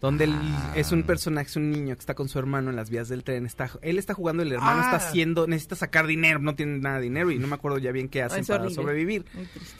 Donde 0.00 0.24
él 0.24 0.32
Ah. 0.34 0.72
es 0.76 0.92
un 0.92 1.02
personaje, 1.04 1.48
es 1.48 1.56
un 1.56 1.70
niño 1.70 1.94
que 1.94 2.00
está 2.00 2.14
con 2.14 2.28
su 2.28 2.38
hermano 2.38 2.68
en 2.70 2.76
las 2.76 2.90
vías 2.90 3.08
del 3.08 3.24
tren. 3.24 3.46
Está, 3.46 3.70
él 3.82 3.98
está 3.98 4.12
jugando, 4.14 4.42
el 4.42 4.52
hermano 4.52 4.82
Ah. 4.82 4.84
está 4.84 4.96
haciendo, 5.08 5.46
necesita 5.46 5.74
sacar 5.76 6.06
dinero, 6.06 6.38
no 6.38 6.54
tiene 6.54 6.78
nada 6.78 6.96
de 6.96 7.04
dinero 7.04 7.30
y 7.30 7.38
no 7.38 7.46
me 7.46 7.54
acuerdo 7.54 7.78
ya 7.78 7.92
bien 7.92 8.08
qué 8.08 8.22
hacen 8.22 8.44
para 8.44 8.60
horrible. 8.64 8.74
sobrevivir. 8.74 9.24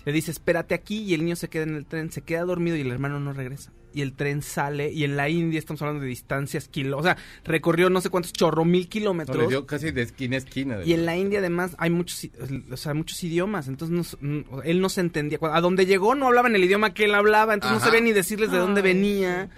Le 0.04 0.12
dice, 0.12 0.30
espérate 0.30 0.74
aquí 0.74 1.02
y 1.02 1.14
el 1.14 1.22
niño 1.24 1.36
se 1.36 1.48
queda 1.48 1.64
en 1.64 1.74
el 1.76 1.84
tren, 1.86 2.10
se 2.10 2.22
queda 2.22 2.42
dormido 2.44 2.76
y 2.76 2.80
el 2.80 2.90
hermano 2.90 3.20
no 3.20 3.32
regresa. 3.34 3.72
Y 3.96 4.02
el 4.02 4.12
tren 4.12 4.42
sale 4.42 4.92
y 4.92 5.04
en 5.04 5.16
la 5.16 5.30
India 5.30 5.58
estamos 5.58 5.80
hablando 5.80 6.02
de 6.02 6.08
distancias, 6.08 6.68
kilo, 6.68 6.98
o 6.98 7.02
sea, 7.02 7.16
recorrió 7.44 7.88
no 7.88 8.02
sé 8.02 8.10
cuántos 8.10 8.34
chorro, 8.34 8.66
mil 8.66 8.80
No, 8.82 8.84
le 8.84 8.88
kilómetros. 8.90 9.48
dio 9.48 9.64
casi 9.66 9.90
de 9.90 10.02
esquina 10.02 10.36
a 10.36 10.38
esquina. 10.40 10.84
Y 10.84 10.92
en 10.92 11.06
la 11.06 11.16
India 11.16 11.38
además 11.38 11.74
hay 11.78 11.88
muchos, 11.88 12.28
o 12.70 12.76
sea, 12.76 12.92
muchos 12.92 13.24
idiomas, 13.24 13.68
entonces 13.68 14.18
no 14.20 14.28
mm, 14.28 14.60
él 14.64 14.82
no 14.82 14.90
se 14.90 15.00
entendía. 15.00 15.38
A 15.40 15.62
donde 15.62 15.86
llegó 15.86 16.14
no 16.14 16.26
hablaban 16.26 16.54
el 16.54 16.62
idioma 16.62 16.92
que 16.92 17.06
él 17.06 17.14
hablaba, 17.14 17.54
entonces 17.54 17.72
no 17.72 17.78
Ajá. 17.78 17.86
sabía 17.86 18.02
ni 18.02 18.12
decirles 18.12 18.50
de 18.50 18.58
dónde 18.58 18.82
Ay, 18.82 18.86
venía. 18.86 19.48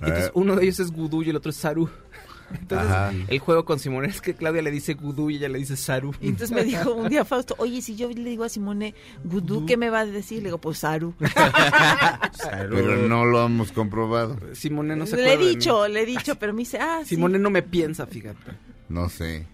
Entonces 0.00 0.26
Eh. 0.26 0.30
uno 0.34 0.56
de 0.56 0.64
ellos 0.64 0.80
es 0.80 0.90
Gudú 0.90 1.22
y 1.22 1.30
el 1.30 1.36
otro 1.36 1.50
es 1.50 1.56
Saru. 1.56 1.88
Entonces 2.52 2.88
Ajá. 2.90 3.12
el 3.28 3.38
juego 3.38 3.64
con 3.64 3.78
Simone 3.78 4.08
es 4.08 4.20
que 4.20 4.34
Claudia 4.34 4.62
le 4.62 4.70
dice 4.70 4.94
Gudú 4.94 5.30
y 5.30 5.36
ella 5.36 5.48
le 5.48 5.58
dice 5.58 5.76
Saru. 5.76 6.14
Y 6.20 6.28
entonces 6.28 6.50
me 6.54 6.64
dijo 6.64 6.92
un 6.94 7.08
día 7.08 7.24
Fausto, 7.24 7.54
oye, 7.58 7.80
si 7.82 7.96
yo 7.96 8.08
le 8.08 8.30
digo 8.30 8.44
a 8.44 8.48
Simone, 8.48 8.94
Gudú, 9.24 9.66
¿qué 9.66 9.76
me 9.76 9.90
va 9.90 10.00
a 10.00 10.06
decir? 10.06 10.38
Le 10.38 10.44
digo, 10.44 10.58
pues 10.58 10.78
Saru. 10.78 11.14
pero 12.70 12.96
no 13.08 13.24
lo 13.24 13.44
hemos 13.46 13.72
comprobado. 13.72 14.36
Simone 14.52 14.96
no 14.96 15.06
se 15.06 15.16
le 15.16 15.34
he 15.34 15.36
de 15.36 15.44
mí. 15.44 15.48
dicho, 15.50 15.86
le 15.88 16.02
he 16.02 16.06
dicho, 16.06 16.34
pero 16.36 16.52
me 16.52 16.60
dice, 16.60 16.78
ah, 16.80 17.00
sí. 17.02 17.10
Simone 17.16 17.38
no 17.38 17.50
me 17.50 17.62
piensa, 17.62 18.06
fíjate. 18.06 18.38
No 18.90 19.08
sé. 19.08 19.46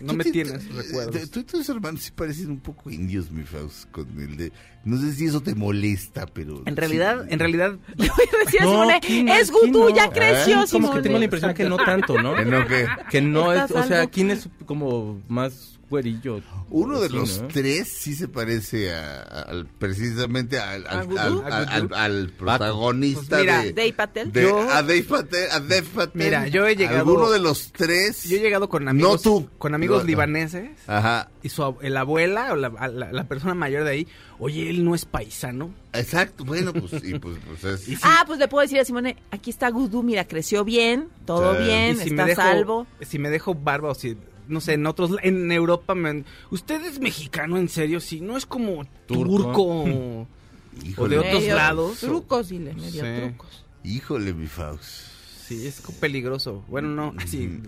No 0.00 0.12
me 0.12 0.22
ti- 0.24 0.30
tienes 0.30 0.72
recuerdos. 0.72 1.28
Tú 1.30 1.40
y 1.40 1.44
tus 1.44 1.68
hermanos 1.68 2.02
sí 2.02 2.12
parecen 2.14 2.48
un 2.50 2.60
poco 2.60 2.90
indios, 2.90 3.30
mi 3.30 3.42
Faust, 3.42 3.90
con 3.90 4.06
el 4.20 4.36
de... 4.36 4.52
No 4.84 4.96
sé 4.98 5.12
si 5.14 5.24
eso 5.26 5.40
te 5.40 5.54
molesta, 5.56 6.26
pero... 6.26 6.62
En 6.64 6.76
realidad, 6.76 7.22
sí. 7.24 7.28
en 7.32 7.38
realidad, 7.40 7.76
No, 8.62 8.90
es 8.92 9.50
Gudú, 9.50 9.88
no. 9.88 9.90
ya 9.90 10.10
creció, 10.10 10.62
¿Eh? 10.62 10.66
Como 10.70 10.92
que 10.94 11.00
tengo 11.00 11.18
la 11.18 11.24
impresión 11.24 11.54
que 11.54 11.68
no 11.68 11.76
tanto, 11.76 12.22
¿no? 12.22 12.34
¿Que 12.36 12.44
no? 12.44 12.64
Que 13.10 13.20
no 13.20 13.52
es, 13.52 13.70
o 13.72 13.82
sea, 13.82 14.06
¿quién 14.06 14.30
es 14.30 14.48
como 14.64 15.20
más 15.28 15.73
güerillo? 15.94 16.40
Uno 16.70 17.00
de 17.00 17.08
Sí, 17.08 17.14
los 17.14 17.42
¿no? 17.42 17.48
tres 17.48 17.88
sí 17.88 18.14
se 18.14 18.28
parece 18.28 18.92
a, 18.92 19.22
al, 19.22 19.66
precisamente 19.66 20.58
al, 20.58 20.86
al, 20.86 20.98
¿A 20.98 21.02
Gudú? 21.04 21.18
al- 21.18 21.52
al- 21.52 21.68
al- 21.68 21.94
al 21.94 22.28
protagonista 22.30 23.36
Pues 23.36 23.40
mira, 23.42 23.62
de, 23.62 23.72
Dave 23.72 23.92
Patel. 23.92 24.32
de- 24.32 24.42
Yo- 24.42 24.60
a 24.70 24.82
Dave 24.82 25.02
Patel, 25.04 25.50
a 25.50 25.60
Dave 25.60 25.82
Patel. 25.94 26.22
Mira, 26.22 26.48
yo 26.48 26.66
he 26.66 26.76
llegado- 26.76 26.98
Alguno 26.98 27.30
de 27.30 27.38
los 27.38 27.72
tres. 27.72 28.24
yo 28.24 28.36
he 28.36 28.40
llegado 28.40 28.68
con 28.68 28.88
amigos, 28.88 29.22
tú. 29.22 29.48
con 29.58 29.74
amigos 29.74 30.02
No, 30.02 30.06
libaneses 30.08 30.70
Ajá, 30.86 31.30
y 31.42 31.48
su 31.48 31.76
la 31.82 32.00
abuela 32.00 32.52
o 32.52 32.56
la, 32.56 32.68
a 32.78 32.88
la- 32.88 33.12
la 33.12 33.24
persona 33.28 33.54
mayor 33.54 33.84
de 33.84 33.90
ahí, 33.90 34.08
oye, 34.38 34.68
él 34.70 34.84
no 34.84 34.94
es 34.94 35.04
paisano. 35.04 35.72
exacto. 35.92 36.44
Bueno, 36.44 36.72
pues, 36.72 36.92
y 37.04 37.18
pues, 37.18 37.36
pues 37.46 37.64
es... 37.88 37.98
Ah, 38.02 38.24
pues 38.26 38.38
le 38.38 38.48
puedo 38.48 38.62
decir 38.62 38.78
a 38.80 38.84
Simone, 38.84 39.16
aquí 39.30 39.50
está 39.50 39.68
Gudú, 39.70 40.02
mira, 40.02 40.26
creció 40.26 40.64
bien, 40.64 41.08
todo 41.24 41.56
Sí. 41.56 41.62
bien, 41.64 41.96
y 41.96 42.02
si 42.02 42.08
está 42.10 42.24
dejo, 42.26 42.42
salvo. 42.42 42.86
si 43.00 43.18
me 43.18 43.30
dejo 43.30 43.54
barba 43.54 43.90
o 43.90 43.94
si 43.94 44.16
no 44.48 44.60
sé, 44.60 44.74
en 44.74 44.86
otros 44.86 45.12
en 45.22 45.50
Europa 45.52 45.94
me 45.94 46.08
han- 46.10 46.24
usted 46.50 46.84
es 46.84 47.00
mexicano 47.00 47.56
en 47.58 47.68
serio, 47.68 48.00
sí, 48.00 48.20
no 48.20 48.36
es 48.36 48.46
como 48.46 48.84
turco, 49.06 49.36
Turco. 49.36 49.62
o 49.62 50.26
híjole, 50.84 51.16
de 51.16 51.20
otros 51.20 51.40
Medio 51.42 51.54
lados. 51.56 51.98
Trucos, 52.00 52.48
dile, 52.48 52.74
medio 52.74 53.04
Sí. 53.04 53.20
trucos. 53.22 53.64
híjole, 53.84 54.34
mi 54.34 54.46
Faust. 54.46 55.12
Sí, 55.46 55.66
es 55.66 55.82
peligroso. 56.00 56.64
Bueno, 56.68 56.88
no, 56.88 57.14
así. 57.18 57.60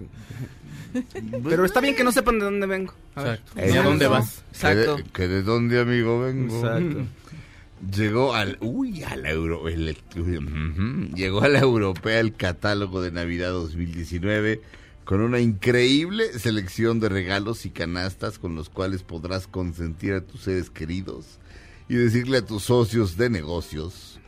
Pues, 0.92 1.04
Pero 1.44 1.64
está 1.66 1.80
bien 1.82 1.94
que 1.94 2.04
no 2.04 2.10
sepan 2.12 2.38
de 2.38 2.46
dónde 2.46 2.66
vengo. 2.66 2.94
A 3.14 3.22
ver. 3.22 3.32
Exacto. 3.54 3.74
¿Y 3.74 3.76
a 3.76 3.82
dónde 3.82 4.06
vas? 4.06 4.42
Exacto. 4.50 4.96
Que 4.96 5.02
de, 5.02 5.08
que 5.10 5.28
de 5.28 5.42
dónde, 5.42 5.80
amigo, 5.80 6.20
vengo. 6.20 6.56
Exacto. 6.56 7.04
Llegó 7.94 8.34
al, 8.34 8.56
uy, 8.62 9.02
a 9.02 9.14
la 9.16 9.30
euro, 9.30 9.68
el- 9.68 9.94
llegó 11.14 11.42
a 11.42 11.48
la 11.48 11.58
europea 11.58 12.18
el 12.20 12.34
catálogo 12.34 13.02
de 13.02 13.10
Navidad 13.12 13.50
2019 13.50 14.62
con 15.06 15.20
una 15.20 15.40
increíble 15.40 16.38
selección 16.38 16.98
de 16.98 17.08
regalos 17.08 17.64
y 17.64 17.70
canastas 17.70 18.40
con 18.40 18.56
los 18.56 18.68
cuales 18.68 19.04
podrás 19.04 19.46
consentir 19.46 20.14
a 20.14 20.20
tus 20.20 20.40
seres 20.42 20.68
queridos 20.68 21.38
y 21.88 21.94
decirle 21.94 22.38
a 22.38 22.44
tus 22.44 22.64
socios 22.64 23.16
de 23.16 23.30
negocios 23.30 24.18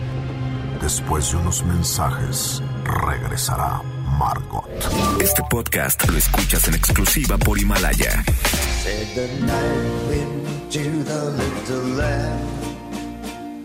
Después 0.81 1.29
de 1.31 1.37
unos 1.37 1.65
mensajes, 1.65 2.63
regresará 2.85 3.81
Margot. 4.17 4.63
Este 5.19 5.43
podcast 5.49 6.09
lo 6.09 6.17
escuchas 6.17 6.65
en 6.69 6.75
exclusiva 6.75 7.37
por 7.37 7.59
Himalaya. 7.59 8.23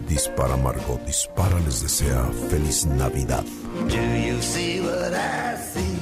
Dispara 0.09 0.57
Margot, 0.57 1.01
dispara 1.07 1.61
les 1.61 1.81
desea 1.81 2.25
feliz 2.51 2.87
Navidad. 2.87 3.45
Do 3.89 3.95
you 3.95 4.43
see 4.43 4.81
what 4.81 5.13
I 5.13 5.57
see? 5.73 5.96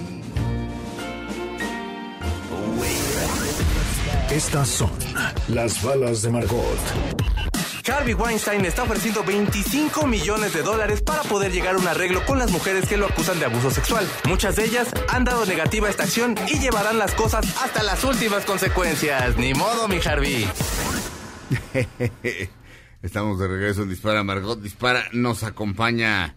Estas 4.35 4.67
son 4.67 4.91
las 5.47 5.81
balas 5.81 6.23
de 6.23 6.31
Margot. 6.31 6.79
Harvey 7.87 8.15
Weinstein 8.15 8.65
está 8.65 8.83
ofreciendo 8.83 9.23
25 9.23 10.09
millones 10.09 10.53
de 10.53 10.63
dólares 10.63 11.03
para 11.03 11.23
poder 11.23 11.53
llegar 11.53 11.77
a 11.77 11.79
un 11.79 11.87
arreglo 11.87 12.27
con 12.27 12.41
las 12.41 12.51
mujeres 12.51 12.89
que 12.89 12.97
lo 12.97 13.07
acusan 13.07 13.39
de 13.39 13.45
abuso 13.45 13.71
sexual. 13.71 14.05
Muchas 14.25 14.57
de 14.57 14.65
ellas 14.65 14.89
han 15.09 15.23
dado 15.23 15.47
negativa 15.47 15.87
a 15.87 15.91
esta 15.91 16.03
acción 16.03 16.35
y 16.49 16.59
llevarán 16.59 16.99
las 16.99 17.15
cosas 17.15 17.47
hasta 17.63 17.85
las 17.85 18.03
últimas 18.03 18.45
consecuencias. 18.45 19.37
Ni 19.37 19.55
modo, 19.55 19.87
mi 19.87 20.01
Harvey. 20.05 20.49
Estamos 23.03 23.39
de 23.39 23.47
regreso 23.47 23.85
en 23.85 23.89
Dispara 23.89 24.25
Margot 24.25 24.61
Dispara. 24.61 25.05
Nos 25.13 25.45
acompaña 25.45 26.35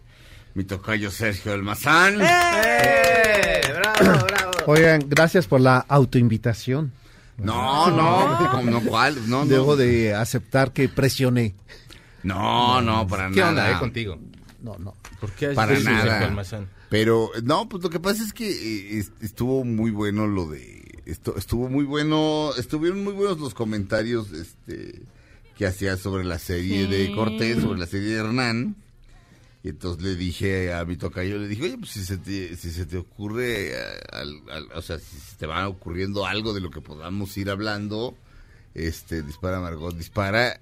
mi 0.54 0.62
tocayo 0.62 1.10
Sergio 1.10 1.52
Almazán. 1.52 2.20
¡Eh! 2.20 3.60
¡Bravo, 3.74 4.24
bravo! 4.24 4.52
Oigan, 4.66 5.02
gracias 5.08 5.48
por 5.48 5.60
la 5.60 5.78
autoinvitación. 5.78 6.92
No, 7.38 7.90
no, 7.90 8.50
¿cómo 8.50 8.70
no, 8.70 8.80
¿cuál? 8.82 9.28
No, 9.28 9.44
no. 9.44 9.46
Debo 9.46 9.76
de 9.76 10.14
aceptar 10.14 10.72
que 10.72 10.88
presioné. 10.88 11.54
No, 12.22 12.80
no, 12.82 13.06
para 13.06 13.30
¿Qué 13.30 13.36
nada. 13.40 13.48
onda, 13.50 13.70
eh, 13.72 13.78
contigo? 13.78 14.18
No, 14.62 14.76
no. 14.78 14.94
¿Por 15.20 15.30
qué 15.32 15.48
Para 15.50 15.78
nada. 15.78 16.44
Pero, 16.90 17.30
no, 17.44 17.68
pues 17.68 17.82
lo 17.82 17.90
que 17.90 18.00
pasa 18.00 18.22
es 18.24 18.32
que 18.32 18.48
eh, 18.50 18.98
est- 18.98 19.22
estuvo 19.22 19.64
muy 19.64 19.90
bueno 19.90 20.26
lo 20.26 20.46
de... 20.46 21.00
Esto, 21.06 21.36
estuvo 21.36 21.68
muy 21.70 21.84
bueno, 21.84 22.50
estuvieron 22.58 23.02
muy 23.04 23.12
buenos 23.14 23.38
los 23.40 23.54
comentarios 23.54 24.30
este, 24.32 25.00
que 25.56 25.66
hacía 25.66 25.96
sobre 25.96 26.24
la 26.24 26.38
serie 26.38 26.86
de. 26.86 27.14
Cortés, 27.14 27.62
sobre 27.62 27.78
la 27.78 27.86
serie 27.86 28.08
de 28.10 28.16
Hernán. 28.20 28.76
Y 29.62 29.70
entonces 29.70 30.02
le 30.02 30.14
dije 30.14 30.72
a 30.72 30.84
mi 30.84 30.96
tocayo, 30.96 31.36
le 31.38 31.48
dije, 31.48 31.64
oye, 31.64 31.78
pues 31.78 31.90
si 31.90 32.04
se 32.04 32.16
te, 32.16 32.56
si 32.56 32.70
se 32.70 32.86
te 32.86 32.96
ocurre, 32.96 33.72
eh, 33.72 34.00
al- 34.12 34.40
al- 34.50 34.68
o 34.74 34.82
sea, 34.82 34.98
si 34.98 35.16
se 35.18 35.36
te 35.36 35.46
va 35.46 35.66
ocurriendo 35.68 36.26
algo 36.26 36.54
de 36.54 36.60
lo 36.60 36.70
que 36.70 36.80
podamos 36.80 37.36
ir 37.36 37.50
hablando, 37.50 38.14
este, 38.74 39.22
dispara 39.22 39.60
Margot, 39.60 39.96
dispara. 39.96 40.60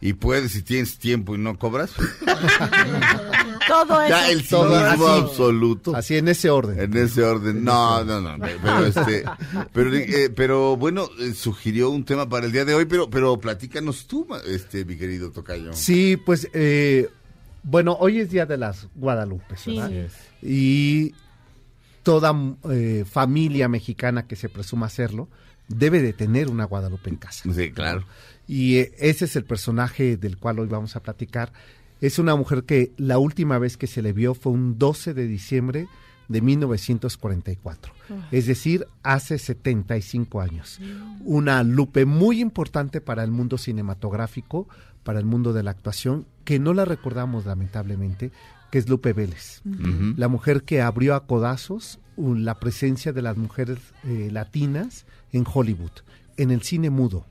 Y 0.00 0.12
puedes, 0.12 0.52
si 0.52 0.60
tienes 0.62 0.98
tiempo 0.98 1.34
y 1.34 1.38
no 1.38 1.58
cobras, 1.58 1.92
Todo 3.68 4.00
eso. 4.02 4.08
ya 4.08 4.30
el 4.30 4.46
Todo 4.46 4.78
cinismo 4.78 5.06
así. 5.08 5.20
absoluto. 5.22 5.96
Así 5.96 6.16
en 6.18 6.28
ese 6.28 6.50
orden. 6.50 6.78
En 6.78 6.96
ese 6.96 7.22
orden. 7.22 7.64
No, 7.64 8.04
no, 8.04 8.20
no. 8.20 8.36
Pero 8.62 8.84
este, 8.86 9.24
pero, 9.72 9.94
eh, 9.94 10.30
pero 10.34 10.76
bueno, 10.76 11.08
eh, 11.18 11.32
sugirió 11.32 11.88
un 11.90 12.04
tema 12.04 12.28
para 12.28 12.44
el 12.46 12.52
día 12.52 12.64
de 12.66 12.74
hoy, 12.74 12.84
pero, 12.84 13.08
pero 13.08 13.38
platícanos 13.40 14.06
tú, 14.06 14.26
ma- 14.28 14.40
este, 14.46 14.84
mi 14.84 14.96
querido 14.98 15.30
Tocayo. 15.30 15.72
Sí, 15.72 16.16
pues, 16.18 16.48
eh, 16.52 17.08
bueno, 17.64 17.96
hoy 17.98 18.20
es 18.20 18.30
Día 18.30 18.46
de 18.46 18.56
las 18.56 18.88
Guadalupe, 18.94 19.56
Sí. 19.56 19.76
¿verdad? 19.78 20.08
Y 20.42 21.14
toda 22.02 22.34
eh, 22.70 23.04
familia 23.10 23.68
mexicana 23.68 24.26
que 24.26 24.36
se 24.36 24.48
presuma 24.48 24.86
hacerlo 24.86 25.28
debe 25.68 26.02
de 26.02 26.12
tener 26.12 26.48
una 26.48 26.64
Guadalupe 26.64 27.10
en 27.10 27.16
casa. 27.16 27.50
Sí, 27.52 27.70
claro. 27.72 28.04
Y 28.46 28.76
eh, 28.76 28.92
ese 28.98 29.24
es 29.24 29.34
el 29.36 29.44
personaje 29.44 30.16
del 30.16 30.36
cual 30.36 30.58
hoy 30.60 30.68
vamos 30.68 30.94
a 30.96 31.02
platicar. 31.02 31.52
Es 32.00 32.18
una 32.18 32.36
mujer 32.36 32.64
que 32.64 32.92
la 32.98 33.18
última 33.18 33.58
vez 33.58 33.76
que 33.78 33.86
se 33.86 34.02
le 34.02 34.12
vio 34.12 34.34
fue 34.34 34.52
un 34.52 34.78
12 34.78 35.14
de 35.14 35.26
diciembre 35.26 35.86
de 36.28 36.40
1944. 36.42 37.92
Es 38.30 38.46
decir, 38.46 38.86
hace 39.02 39.38
75 39.38 40.40
años. 40.40 40.80
Una 41.24 41.62
lupe 41.62 42.04
muy 42.04 42.40
importante 42.40 43.00
para 43.00 43.24
el 43.24 43.30
mundo 43.30 43.56
cinematográfico, 43.56 44.68
para 45.04 45.20
el 45.20 45.24
mundo 45.24 45.52
de 45.52 45.62
la 45.62 45.70
actuación, 45.70 46.26
que 46.44 46.58
no 46.58 46.74
la 46.74 46.84
recordamos 46.84 47.46
lamentablemente, 47.46 48.32
que 48.70 48.78
es 48.78 48.88
Lupe 48.88 49.12
Vélez. 49.12 49.62
La 50.16 50.26
mujer 50.26 50.64
que 50.64 50.82
abrió 50.82 51.14
a 51.14 51.26
codazos 51.26 52.00
uh, 52.16 52.34
la 52.34 52.58
presencia 52.58 53.12
de 53.12 53.22
las 53.22 53.36
mujeres 53.36 53.78
eh, 54.02 54.30
latinas 54.32 55.06
en 55.30 55.44
Hollywood, 55.46 55.92
en 56.36 56.50
el 56.50 56.62
cine 56.62 56.90
mudo. 56.90 57.26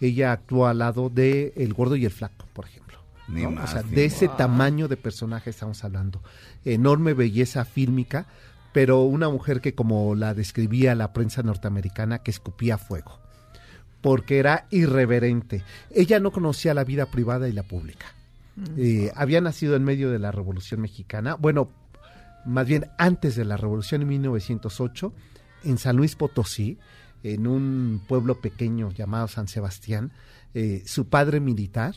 Ella 0.00 0.32
actuó 0.32 0.66
al 0.66 0.78
lado 0.78 1.10
de 1.10 1.52
El 1.56 1.74
Gordo 1.74 1.94
y 1.94 2.06
el 2.06 2.10
Flaco, 2.10 2.46
por 2.52 2.64
ejemplo. 2.64 2.98
Ni 3.28 3.42
¿no? 3.42 3.52
más, 3.52 3.70
o 3.70 3.72
sea, 3.74 3.82
ni 3.82 3.90
de 3.90 4.06
ese 4.06 4.28
tamaño 4.28 4.88
de 4.88 4.96
personaje 4.96 5.50
estamos 5.50 5.84
hablando. 5.84 6.22
Enorme 6.64 7.14
belleza 7.14 7.64
fílmica, 7.64 8.26
pero 8.72 9.02
una 9.02 9.28
mujer 9.28 9.60
que 9.60 9.74
como 9.74 10.14
la 10.14 10.34
describía 10.34 10.94
la 10.94 11.12
prensa 11.12 11.42
norteamericana, 11.42 12.20
que 12.20 12.30
escupía 12.30 12.78
fuego, 12.78 13.20
porque 14.00 14.38
era 14.38 14.66
irreverente. 14.70 15.62
Ella 15.90 16.20
no 16.20 16.30
conocía 16.30 16.74
la 16.74 16.84
vida 16.84 17.06
privada 17.06 17.48
y 17.48 17.52
la 17.52 17.62
pública. 17.62 18.06
Eh, 18.76 19.10
había 19.14 19.40
nacido 19.40 19.74
en 19.76 19.84
medio 19.84 20.10
de 20.10 20.18
la 20.18 20.32
Revolución 20.32 20.80
Mexicana, 20.80 21.34
bueno, 21.34 21.70
más 22.44 22.66
bien 22.66 22.86
antes 22.98 23.36
de 23.36 23.44
la 23.44 23.56
Revolución 23.56 24.02
en 24.02 24.08
1908, 24.08 25.12
en 25.64 25.78
San 25.78 25.96
Luis 25.96 26.14
Potosí, 26.14 26.78
en 27.22 27.46
un 27.46 28.02
pueblo 28.06 28.40
pequeño 28.40 28.90
llamado 28.90 29.28
San 29.28 29.48
Sebastián, 29.48 30.12
eh, 30.54 30.82
su 30.84 31.08
padre 31.08 31.40
militar, 31.40 31.94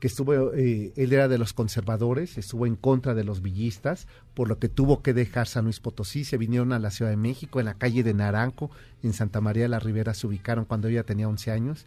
que 0.00 0.06
estuvo, 0.06 0.52
eh, 0.54 0.92
él 0.96 1.12
era 1.12 1.28
de 1.28 1.38
los 1.38 1.52
conservadores, 1.52 2.38
estuvo 2.38 2.66
en 2.66 2.76
contra 2.76 3.14
de 3.14 3.24
los 3.24 3.42
villistas, 3.42 4.06
por 4.34 4.48
lo 4.48 4.58
que 4.58 4.68
tuvo 4.68 5.02
que 5.02 5.12
dejar 5.12 5.48
San 5.48 5.64
Luis 5.64 5.80
Potosí, 5.80 6.24
se 6.24 6.38
vinieron 6.38 6.72
a 6.72 6.78
la 6.78 6.90
Ciudad 6.90 7.10
de 7.10 7.16
México, 7.16 7.58
en 7.58 7.66
la 7.66 7.74
calle 7.74 8.02
de 8.02 8.14
Naranjo, 8.14 8.70
en 9.02 9.12
Santa 9.12 9.40
María 9.40 9.64
de 9.64 9.68
la 9.68 9.80
Ribera, 9.80 10.14
se 10.14 10.26
ubicaron 10.26 10.64
cuando 10.64 10.88
ella 10.88 11.02
tenía 11.02 11.28
11 11.28 11.50
años, 11.50 11.86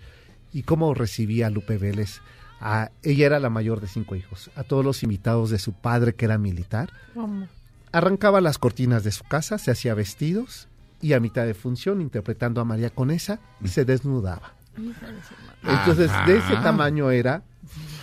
y 0.51 0.63
cómo 0.63 0.93
recibía 0.93 1.47
a 1.47 1.49
Lupe 1.49 1.77
Vélez. 1.77 2.19
A, 2.59 2.91
ella 3.01 3.25
era 3.25 3.39
la 3.39 3.49
mayor 3.49 3.79
de 3.79 3.87
cinco 3.87 4.15
hijos, 4.15 4.51
a 4.55 4.63
todos 4.63 4.83
los 4.83 5.03
invitados 5.03 5.49
de 5.49 5.59
su 5.59 5.73
padre, 5.73 6.13
que 6.13 6.25
era 6.25 6.37
militar, 6.37 6.91
arrancaba 7.93 8.41
las 8.41 8.57
cortinas 8.57 9.03
de 9.03 9.11
su 9.11 9.23
casa, 9.23 9.57
se 9.57 9.71
hacía 9.71 9.93
vestidos, 9.93 10.67
y 11.01 11.13
a 11.13 11.19
mitad 11.19 11.45
de 11.45 11.53
función, 11.53 12.01
interpretando 12.01 12.61
a 12.61 12.65
María 12.65 12.89
Conesa, 12.89 13.39
se 13.65 13.85
desnudaba. 13.85 14.53
Entonces, 15.63 16.11
de 16.25 16.37
ese 16.37 16.55
tamaño 16.63 17.11
era 17.11 17.43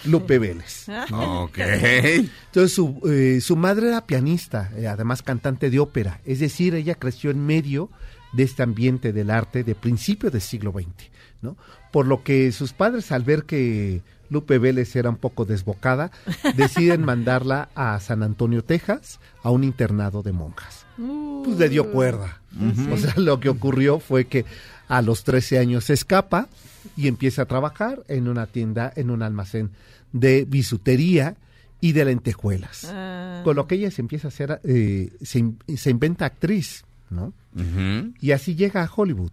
Lupe 0.05 0.39
Vélez. 0.39 0.87
Ok. 1.13 1.59
Entonces, 1.59 2.73
su, 2.73 3.01
eh, 3.09 3.41
su 3.41 3.57
madre 3.57 3.89
era 3.89 4.07
pianista, 4.07 4.71
eh, 4.77 4.87
además 4.87 5.23
cantante 5.23 5.71
de 5.71 5.79
ópera. 5.79 6.21
Es 6.25 6.41
decir, 6.41 6.75
ella 6.75 6.95
creció 6.95 7.31
en 7.31 7.45
medio 7.45 7.91
de 8.33 8.43
este 8.43 8.63
ambiente 8.63 9.13
del 9.13 9.31
arte 9.31 9.65
de 9.65 9.75
principio 9.75 10.31
del 10.31 10.41
siglo 10.41 10.73
XX, 10.73 11.11
¿no? 11.43 11.57
Por 11.93 12.07
lo 12.07 12.23
que 12.23 12.53
sus 12.53 12.73
padres, 12.73 13.11
al 13.13 13.23
ver 13.23 13.45
que 13.45 14.03
Lupe 14.31 14.59
Vélez 14.59 14.95
era 14.97 15.09
un 15.09 15.17
poco 15.17 15.45
desbocada, 15.45 16.11
deciden 16.57 17.05
mandarla 17.05 17.71
a 17.75 17.99
San 18.01 18.23
Antonio, 18.23 18.63
Texas, 18.63 19.21
a 19.43 19.51
un 19.51 19.65
internado 19.65 20.23
de 20.23 20.33
monjas. 20.33 20.87
Pues 21.45 21.59
le 21.59 21.69
dio 21.69 21.93
cuerda. 21.93 22.41
O 22.93 22.97
sea, 22.97 23.15
lo 23.17 23.39
que 23.41 23.49
ocurrió 23.49 24.01
fue 24.01 24.27
que 24.27 24.45
a 24.89 25.03
los 25.03 25.25
13 25.25 25.59
años 25.59 25.85
se 25.85 25.93
escapa 25.95 26.49
y 26.97 27.07
empieza 27.09 27.43
a 27.43 27.47
trabajar 27.47 28.03
en 28.09 28.29
una 28.29 28.47
tienda, 28.47 28.93
en 28.97 29.11
un 29.11 29.23
almacén 29.23 29.71
de 30.13 30.45
bisutería 30.47 31.37
y 31.81 31.93
de 31.93 32.05
lentejuelas. 32.07 32.87
Ah. 32.91 33.43
Con 33.45 33.57
lo 33.57 33.67
que 33.67 33.77
ella 33.77 33.91
se 33.91 34.01
empieza 34.03 34.29
a 34.29 34.31
hacer, 34.31 34.61
eh, 34.65 35.11
se, 35.23 35.39
in- 35.41 35.59
se 35.77 35.91
inventa 35.91 36.25
actriz, 36.27 36.85
¿no? 37.11 37.33
Y 38.21 38.31
así 38.33 38.55
llega 38.55 38.83
a 38.83 38.91
Hollywood. 38.95 39.33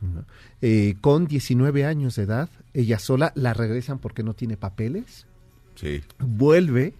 ¿no? 0.00 0.24
Eh, 0.62 0.94
con 1.00 1.26
19 1.26 1.84
años 1.84 2.16
de 2.16 2.22
edad, 2.22 2.48
ella 2.72 2.98
sola 2.98 3.32
la 3.34 3.52
regresan 3.52 3.98
porque 3.98 4.22
no 4.22 4.32
tiene 4.34 4.56
papeles, 4.56 5.26
Sí. 5.74 6.02
vuelve 6.18 6.94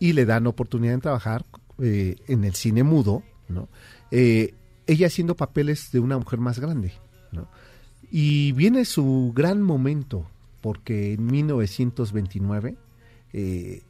y 0.00 0.12
le 0.14 0.24
dan 0.26 0.46
oportunidad 0.46 0.94
de 0.94 1.00
trabajar 1.00 1.44
eh, 1.80 2.16
en 2.26 2.44
el 2.44 2.54
cine 2.54 2.82
mudo, 2.84 3.22
¿no? 3.48 3.68
Ella 4.88 5.06
haciendo 5.06 5.36
papeles 5.36 5.92
de 5.92 6.00
una 6.00 6.18
mujer 6.18 6.40
más 6.40 6.58
grande, 6.58 6.92
¿no? 7.30 7.46
Y 8.10 8.52
viene 8.52 8.84
su 8.84 9.32
gran 9.36 9.62
momento, 9.62 10.26
porque 10.60 11.12
en 11.12 11.26
1929 11.26 12.76
eh, 13.32 13.82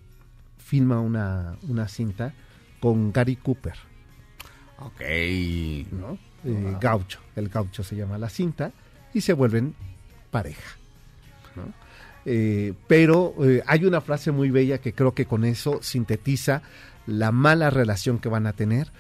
filma 0.59 1.01
una, 1.01 1.57
una 1.69 1.89
cinta 1.89 2.35
con 2.81 3.13
Gary 3.13 3.37
Cooper, 3.37 3.75
Ok. 4.81 5.01
¿no? 5.93 6.19
Eh, 6.45 6.77
Gaucho, 6.81 7.21
el 7.35 7.49
Gaucho 7.49 7.83
se 7.83 7.97
llama 7.97 8.19
la 8.19 8.29
cinta, 8.29 8.73
y 9.13 9.21
se 9.21 9.33
vuelven 9.33 9.75
pareja. 10.31 10.77
¿no? 11.57 11.73
Eh, 12.25 12.75
pero 12.87 13.35
hay 13.67 13.85
una 13.85 14.01
frase 14.01 14.31
muy 14.31 14.51
bella 14.51 14.79
que 14.79 14.93
creo 14.93 15.15
que 15.15 15.27
con 15.27 15.45
eso 15.45 15.81
sintetiza 15.83 16.63
la 17.07 17.33
mala 17.33 17.71
relación 17.71 18.19
que 18.19 18.29
van 18.29 18.47
a 18.47 18.53
tener, 18.53 18.93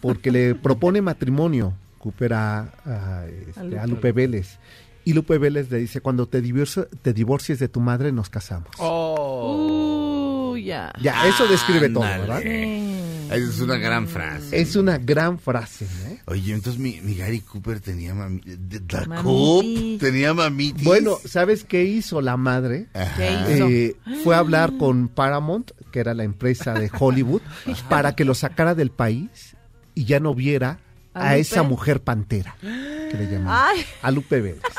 porque 0.00 0.30
le 0.30 0.54
propone 0.54 1.00
matrimonio 1.02 1.72
Cooper 1.98 2.34
a, 2.34 2.60
a, 2.84 3.24
este, 3.48 3.78
A 3.78 3.82
a 3.82 3.86
Lupe. 3.86 4.08
Lupe 4.08 4.12
Vélez. 4.12 4.58
Y 5.04 5.12
Lupe 5.12 5.38
Vélez 5.38 5.70
le 5.70 5.78
dice, 5.78 6.00
cuando 6.00 6.26
te, 6.26 6.42
divorcio- 6.42 6.88
te 7.02 7.12
divorcies 7.12 7.58
de 7.60 7.68
tu 7.68 7.80
madre, 7.80 8.10
nos 8.12 8.28
casamos. 8.28 8.68
Oh. 8.78 10.52
Uh, 10.52 10.56
ya. 10.56 10.92
Ya, 11.00 11.26
eso 11.28 11.46
describe 11.46 11.88
todo. 11.88 12.02
¿verdad? 12.02 12.40
Sí. 12.42 12.92
Es 13.30 13.60
una 13.60 13.76
gran 13.76 14.06
frase. 14.06 14.60
Es 14.60 14.76
una 14.76 14.98
gran 14.98 15.38
frase, 15.40 15.84
¿eh? 16.06 16.20
Oye, 16.26 16.52
entonces 16.54 16.80
mi, 16.80 17.00
mi 17.00 17.16
Gary 17.16 17.40
Cooper 17.40 17.80
tenía 17.80 18.14
mami, 18.14 18.40
de- 18.40 18.78
de- 18.80 19.06
Mamitis. 19.06 19.22
Coop 19.24 20.00
tenía 20.00 20.32
mamitis. 20.32 20.84
Bueno, 20.84 21.18
¿sabes 21.24 21.64
qué 21.64 21.84
hizo 21.84 22.20
la 22.20 22.36
madre? 22.36 22.86
Ajá. 22.94 23.16
¿Qué 23.16 23.54
hizo? 23.54 23.68
Eh, 23.68 23.96
fue 24.22 24.36
a 24.36 24.38
hablar 24.38 24.76
con 24.78 25.08
Paramount, 25.08 25.72
que 25.90 25.98
era 25.98 26.14
la 26.14 26.22
empresa 26.22 26.74
de 26.74 26.88
Hollywood, 26.96 27.42
para 27.88 28.14
que 28.14 28.24
lo 28.24 28.34
sacara 28.34 28.76
del 28.76 28.90
país 28.90 29.55
y 29.96 30.04
ya 30.04 30.20
no 30.20 30.32
viera 30.32 30.78
¿A 31.14 31.38
esa 31.38 31.62
mujer 31.62 32.02
pantera, 32.02 32.56
que 32.60 33.16
le 33.16 33.30
llamaban, 33.30 33.74
Ay. 33.74 33.84
a 34.02 34.10
Lupe 34.12 34.40
Vélez. 34.40 34.62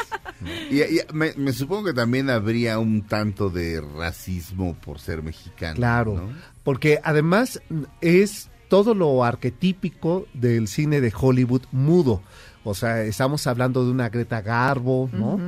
Y, 0.70 0.84
y 0.84 1.00
me, 1.14 1.34
me 1.36 1.52
supongo 1.52 1.86
que 1.86 1.94
también 1.94 2.30
habría 2.30 2.78
un 2.78 3.02
tanto 3.02 3.50
de 3.50 3.82
racismo 3.82 4.76
por 4.76 5.00
ser 5.00 5.24
mexicano. 5.24 5.74
Claro, 5.74 6.14
¿no? 6.14 6.30
porque 6.64 7.00
además 7.04 7.60
es 8.02 8.52
todo 8.70 8.94
lo 8.94 9.24
arquetípico 9.24 10.28
del 10.36 10.68
cine 10.68 11.02
de 11.02 11.12
Hollywood 11.18 11.64
mudo. 11.72 12.22
O 12.64 12.76
sea, 12.76 13.02
estamos 13.02 13.48
hablando 13.48 13.84
de 13.84 13.90
una 13.90 14.10
Greta 14.10 14.42
Garbo, 14.42 15.10
¿no? 15.12 15.40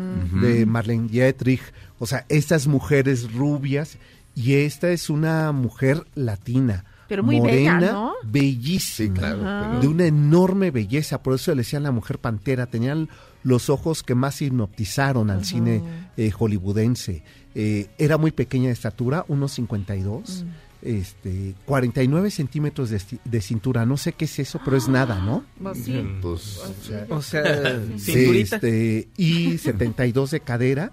De 0.42 0.66
Marlene 0.66 1.08
Dietrich. 1.08 1.62
O 2.00 2.08
sea, 2.08 2.26
estas 2.30 2.66
mujeres 2.66 3.32
rubias 3.34 3.98
y 4.34 4.56
esta 4.56 4.90
es 4.90 5.10
una 5.10 5.52
mujer 5.52 6.08
latina. 6.16 6.86
Pero 7.10 7.24
muy 7.24 7.40
bella, 7.42 7.74
morena, 7.74 7.92
¿no? 7.92 8.14
bellísima, 8.24 9.14
Sí, 9.16 9.20
claro, 9.20 9.40
pero- 9.40 9.80
de 9.82 9.88
una 9.88 10.06
enorme 10.06 10.72
belleza, 10.72 11.22
por 11.22 11.34
eso 11.36 11.52
le 11.52 11.58
decían 11.64 11.84
la 11.84 11.92
mujer 11.92 12.20
pantera, 12.20 12.68
tenían 12.68 13.10
los 13.44 13.70
ojos 13.70 14.04
que 14.04 14.16
más 14.16 14.42
hipnotizaron 14.42 15.30
al 15.30 15.44
cine 15.44 15.82
eh, 16.18 16.30
hollywoodense. 16.32 17.24
Eh, 17.56 17.88
era 17.98 18.18
muy 18.18 18.32
pequeña 18.32 18.68
de 18.68 18.74
estatura, 18.74 19.26
unos 19.28 19.54
52, 19.54 20.46
este, 20.82 21.56
49 21.66 22.32
centímetros 22.32 22.90
de, 22.90 23.02
de 23.26 23.42
cintura, 23.42 23.86
no 23.86 23.98
sé 23.98 24.14
qué 24.14 24.26
es 24.26 24.40
eso, 24.40 24.62
pero 24.64 24.78
es 24.78 24.88
nada, 24.88 25.20
¿no? 25.20 25.44
Pues 25.62 25.84
sí. 25.84 26.08
Pues, 26.22 26.62
O 27.10 27.22
sea, 27.22 27.44
cinturita. 27.98 28.58
Este, 28.58 29.10
y 29.18 29.58
72 29.58 30.32
de 30.32 30.40
cadera, 30.42 30.92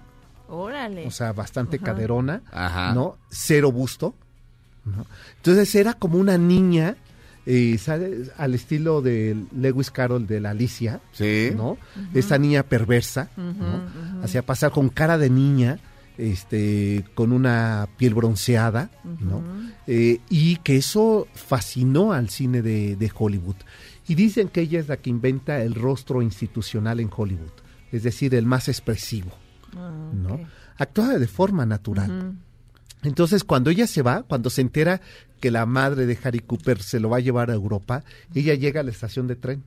Órale. 0.49 1.05
o 1.05 1.11
sea, 1.11 1.33
bastante 1.33 1.77
Ajá. 1.77 1.85
caderona, 1.85 2.41
Ajá. 2.51 2.93
¿no? 2.93 3.17
Cero 3.29 3.71
busto. 3.71 4.15
¿No? 4.95 5.05
Entonces 5.37 5.73
era 5.75 5.93
como 5.93 6.17
una 6.17 6.37
niña, 6.37 6.95
eh, 7.45 7.77
¿sabes? 7.77 8.31
Al 8.37 8.55
estilo 8.55 9.01
de 9.01 9.37
Lewis 9.55 9.91
Carroll 9.91 10.27
de 10.27 10.39
la 10.41 10.51
Alicia, 10.51 11.01
sí. 11.11 11.51
¿no? 11.55 11.77
Esta 12.13 12.37
niña 12.37 12.63
perversa, 12.63 13.29
¿no? 13.37 14.23
Hacía 14.23 14.41
pasar 14.45 14.71
con 14.71 14.89
cara 14.89 15.17
de 15.17 15.29
niña, 15.29 15.79
este, 16.17 17.05
con 17.13 17.31
una 17.31 17.87
piel 17.97 18.15
bronceada, 18.15 18.89
¿no? 19.19 19.43
Eh, 19.85 20.19
y 20.29 20.57
que 20.57 20.77
eso 20.77 21.27
fascinó 21.33 22.11
al 22.13 22.29
cine 22.29 22.61
de, 22.61 22.95
de 22.95 23.11
Hollywood. 23.13 23.55
Y 24.07 24.15
dicen 24.15 24.47
que 24.47 24.61
ella 24.61 24.79
es 24.79 24.87
la 24.87 24.97
que 24.97 25.09
inventa 25.09 25.61
el 25.61 25.75
rostro 25.75 26.21
institucional 26.21 26.99
en 26.99 27.09
Hollywood, 27.15 27.51
es 27.91 28.03
decir, 28.03 28.33
el 28.35 28.45
más 28.45 28.67
expresivo, 28.67 29.31
Ah, 29.75 30.11
¿no? 30.13 30.39
Actúa 30.77 31.17
de 31.17 31.27
forma 31.27 31.65
natural. 31.65 32.35
Entonces, 33.03 33.43
cuando 33.43 33.69
ella 33.69 33.87
se 33.87 34.01
va, 34.01 34.23
cuando 34.23 34.49
se 34.49 34.61
entera 34.61 35.01
que 35.39 35.51
la 35.51 35.65
madre 35.65 36.05
de 36.05 36.17
Harry 36.23 36.39
Cooper 36.39 36.81
se 36.81 36.99
lo 36.99 37.09
va 37.09 37.17
a 37.17 37.21
llevar 37.21 37.51
a 37.51 37.53
Europa, 37.53 38.03
ella 38.33 38.55
llega 38.55 38.81
a 38.81 38.83
la 38.83 38.91
estación 38.91 39.27
de 39.27 39.35
tren 39.35 39.63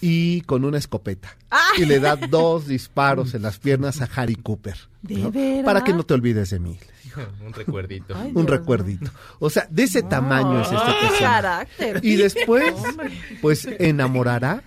y 0.00 0.42
con 0.42 0.64
una 0.64 0.78
escopeta 0.78 1.36
y 1.76 1.84
le 1.84 1.98
da 1.98 2.14
dos 2.14 2.68
disparos 2.68 3.34
en 3.34 3.42
las 3.42 3.58
piernas 3.58 4.00
a 4.00 4.08
Harry 4.14 4.36
Cooper. 4.36 4.76
¿De 5.02 5.16
¿no? 5.16 5.64
Para 5.64 5.82
que 5.82 5.92
no 5.92 6.04
te 6.04 6.14
olvides 6.14 6.50
de 6.50 6.60
mí. 6.60 6.78
Un 7.44 7.52
recuerdito. 7.52 8.14
Ay, 8.16 8.28
Un 8.28 8.46
Dios 8.46 8.58
recuerdito. 8.58 9.10
O 9.40 9.50
sea, 9.50 9.66
de 9.70 9.82
ese 9.84 10.02
tamaño 10.02 10.60
es 10.60 10.66
este 10.70 10.76
Ay, 10.76 10.94
qué 10.94 11.06
personaje. 11.08 11.24
carácter. 11.24 12.00
Y 12.04 12.16
después, 12.16 12.72
Hombre. 12.88 13.10
pues 13.42 13.66
enamorará 13.78 14.62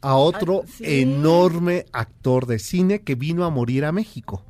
a 0.00 0.14
otro 0.14 0.62
sí. 0.76 0.84
enorme 1.00 1.86
actor 1.92 2.46
de 2.46 2.60
cine 2.60 3.00
que 3.00 3.16
vino 3.16 3.44
a 3.44 3.50
morir 3.50 3.84
a 3.84 3.90
México, 3.90 4.44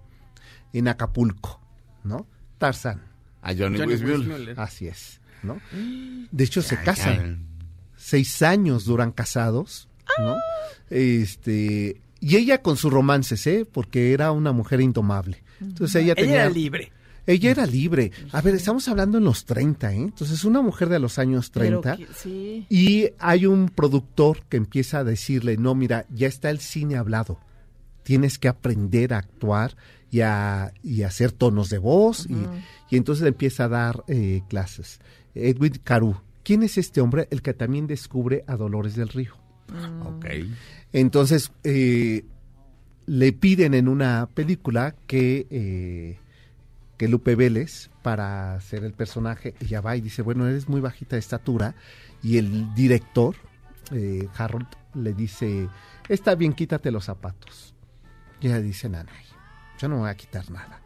en 0.74 0.88
Acapulco, 0.88 1.58
¿no? 2.04 2.26
Tarzán. 2.58 3.02
A 3.42 3.54
Johnny, 3.54 3.78
Johnny 3.78 3.92
Weissmuller. 3.94 4.18
Weissmuller. 4.28 4.60
Así 4.60 4.88
es, 4.88 5.20
¿no? 5.42 5.60
De 6.30 6.44
hecho, 6.44 6.60
se 6.62 6.76
casan. 6.82 7.46
Seis 7.96 8.42
años 8.42 8.84
duran 8.84 9.12
casados, 9.12 9.88
¿no? 10.18 10.36
Este, 10.88 12.00
y 12.20 12.36
ella 12.36 12.62
con 12.62 12.76
sus 12.76 12.92
romances, 12.92 13.46
¿eh? 13.46 13.66
Porque 13.70 14.12
era 14.12 14.32
una 14.32 14.52
mujer 14.52 14.80
indomable. 14.80 15.42
Entonces 15.60 15.96
ella 16.02 16.12
Ella 16.16 16.22
tenía... 16.22 16.40
era 16.42 16.50
libre. 16.50 16.92
Ella 17.26 17.50
era 17.50 17.66
libre. 17.66 18.10
A 18.32 18.40
ver, 18.40 18.54
estamos 18.54 18.88
hablando 18.88 19.18
en 19.18 19.24
los 19.24 19.44
30, 19.44 19.92
¿eh? 19.92 19.96
Entonces, 19.96 20.44
una 20.44 20.62
mujer 20.62 20.88
de 20.88 20.98
los 20.98 21.18
años 21.18 21.50
Pero 21.52 21.80
30. 21.82 21.96
que- 21.98 22.14
sí. 22.14 22.66
Y 22.70 23.10
hay 23.18 23.44
un 23.44 23.68
productor 23.68 24.44
que 24.48 24.56
empieza 24.56 25.00
a 25.00 25.04
decirle, 25.04 25.58
no, 25.58 25.74
mira, 25.74 26.06
ya 26.08 26.26
está 26.26 26.48
el 26.48 26.58
cine 26.60 26.96
hablado. 26.96 27.38
Tienes 28.02 28.38
que 28.38 28.48
aprender 28.48 29.12
a 29.12 29.18
actuar 29.18 29.76
y 30.10 30.20
a, 30.22 30.72
y 30.82 31.02
a 31.02 31.08
hacer 31.08 31.32
tonos 31.32 31.68
de 31.70 31.78
voz. 31.78 32.26
y- 32.28 32.34
y, 32.90 32.96
entonces 32.96 33.22
le 33.22 33.28
empieza 33.28 33.64
a 33.64 33.68
dar 33.68 34.04
eh, 34.08 34.42
clases. 34.48 35.00
Edwin 35.34 35.74
Caru. 35.84 36.16
¿Quién 36.42 36.62
es 36.62 36.78
este 36.78 37.00
hombre? 37.02 37.28
El 37.30 37.42
que 37.42 37.52
también 37.54 37.86
descubre 37.86 38.42
a 38.46 38.56
Dolores 38.56 38.96
del 38.96 39.08
Río. 39.10 39.34
Ok. 40.06 40.24
Entonces, 40.94 41.52
eh, 41.64 42.24
le 43.06 43.32
piden 43.34 43.74
en 43.74 43.88
una 43.88 44.26
película 44.32 44.94
que, 45.06 45.46
eh, 45.50 46.18
que 46.96 47.08
Lupe 47.08 47.34
Vélez, 47.36 47.90
para 48.02 48.54
hacer 48.54 48.84
el 48.84 48.94
personaje, 48.94 49.54
ella 49.60 49.82
va 49.82 49.96
y 49.96 50.00
dice, 50.00 50.22
bueno, 50.22 50.46
eres 50.48 50.68
muy 50.70 50.80
bajita 50.80 51.16
de 51.16 51.20
estatura. 51.20 51.74
Y 52.22 52.38
el 52.38 52.74
director, 52.74 53.36
eh, 53.92 54.26
Harold, 54.36 54.66
le 54.94 55.12
dice, 55.12 55.68
está 56.08 56.34
bien, 56.34 56.54
quítate 56.54 56.90
los 56.90 57.04
zapatos. 57.04 57.74
Y 58.40 58.46
ella 58.46 58.60
dice, 58.62 58.88
nanay, 58.88 59.14
yo 59.78 59.88
no 59.88 59.96
me 59.96 60.00
voy 60.02 60.10
a 60.10 60.16
quitar 60.16 60.50
nada. 60.50 60.80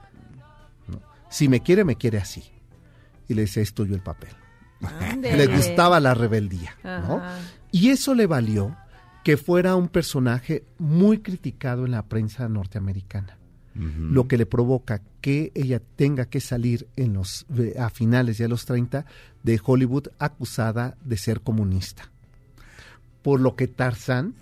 ¿no? 0.89 1.01
Si 1.31 1.49
me 1.49 1.61
quiere, 1.61 1.85
me 1.85 1.97
quiere 1.97 2.19
así. 2.19 2.45
Y 3.29 3.35
le 3.35 3.43
dice, 3.43 3.63
es 3.63 3.73
tuyo 3.75 3.95
el 3.95 4.03
papel. 4.03 4.31
Le 5.37 5.47
gustaba 5.47 6.01
la 6.01 6.13
rebeldía, 6.15 6.75
¿no? 6.83 7.23
Y 7.71 7.91
eso 7.91 8.15
le 8.15 8.27
valió 8.27 8.77
que 9.25 9.37
fuera 9.37 9.77
un 9.77 9.89
personaje 9.89 10.65
muy 10.79 11.19
criticado 11.19 11.85
en 11.87 11.93
la 11.93 12.03
prensa 12.03 12.49
norteamericana. 12.49 13.39
Lo 13.75 14.29
que 14.29 14.37
le 14.37 14.45
provoca 14.45 15.01
que 15.23 15.51
ella 15.55 15.81
tenga 15.97 16.27
que 16.27 16.41
salir 16.41 16.89
en 16.97 17.15
los, 17.15 17.47
de- 17.49 17.79
a 17.81 17.89
finales 17.89 18.37
de 18.37 18.47
los 18.49 18.67
30 18.67 19.07
de 19.43 19.61
Hollywood 19.65 20.09
acusada 20.19 20.99
de 21.03 21.17
ser 21.17 21.41
comunista. 21.41 22.11
Por 23.23 23.41
lo 23.41 23.55
que 23.55 23.69
Tarzán 23.69 24.35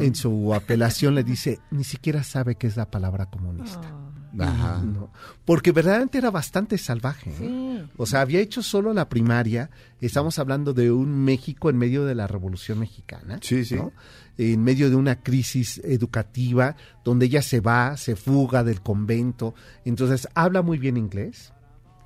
en 0.00 0.14
su 0.14 0.54
apelación 0.54 1.14
le 1.14 1.22
dice, 1.22 1.60
ni 1.70 1.84
siquiera 1.84 2.24
sabe 2.24 2.56
qué 2.56 2.66
es 2.66 2.76
la 2.76 2.90
palabra 2.90 3.26
comunista. 3.26 4.04
Ajá. 4.38 4.82
No, 4.82 5.12
porque 5.44 5.72
verdaderamente 5.72 6.18
era 6.18 6.30
bastante 6.30 6.78
salvaje. 6.78 7.30
¿eh? 7.30 7.36
Sí. 7.38 7.92
O 7.96 8.06
sea, 8.06 8.20
había 8.20 8.40
hecho 8.40 8.62
solo 8.62 8.92
la 8.92 9.08
primaria. 9.08 9.70
Estamos 10.00 10.38
hablando 10.38 10.72
de 10.72 10.90
un 10.90 11.24
México 11.24 11.70
en 11.70 11.76
medio 11.76 12.04
de 12.04 12.14
la 12.14 12.26
Revolución 12.26 12.80
Mexicana. 12.80 13.38
Sí, 13.42 13.64
sí. 13.64 13.76
¿no? 13.76 13.92
En 14.36 14.62
medio 14.62 14.90
de 14.90 14.96
una 14.96 15.22
crisis 15.22 15.80
educativa 15.84 16.76
donde 17.04 17.26
ella 17.26 17.42
se 17.42 17.60
va, 17.60 17.96
se 17.96 18.16
fuga 18.16 18.64
del 18.64 18.80
convento. 18.80 19.54
Entonces, 19.84 20.28
habla 20.34 20.62
muy 20.62 20.78
bien 20.78 20.96
inglés, 20.96 21.52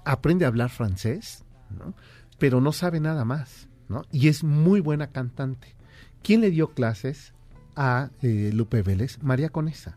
aprende 0.05 0.45
a 0.45 0.49
hablar 0.49 0.69
francés, 0.69 1.45
¿no? 1.71 1.95
pero 2.39 2.61
no 2.61 2.73
sabe 2.73 3.01
nada 3.01 3.25
más. 3.25 3.69
¿no? 3.89 4.03
Y 4.13 4.29
es 4.29 4.45
muy 4.45 4.81
buena 4.81 5.09
cantante. 5.09 5.75
¿Quién 6.29 6.43
le 6.43 6.51
dio 6.51 6.69
clases 6.75 7.33
a 7.75 8.11
eh, 8.21 8.51
Lupe 8.53 8.83
Vélez? 8.83 9.17
María 9.23 9.49
Conesa 9.49 9.97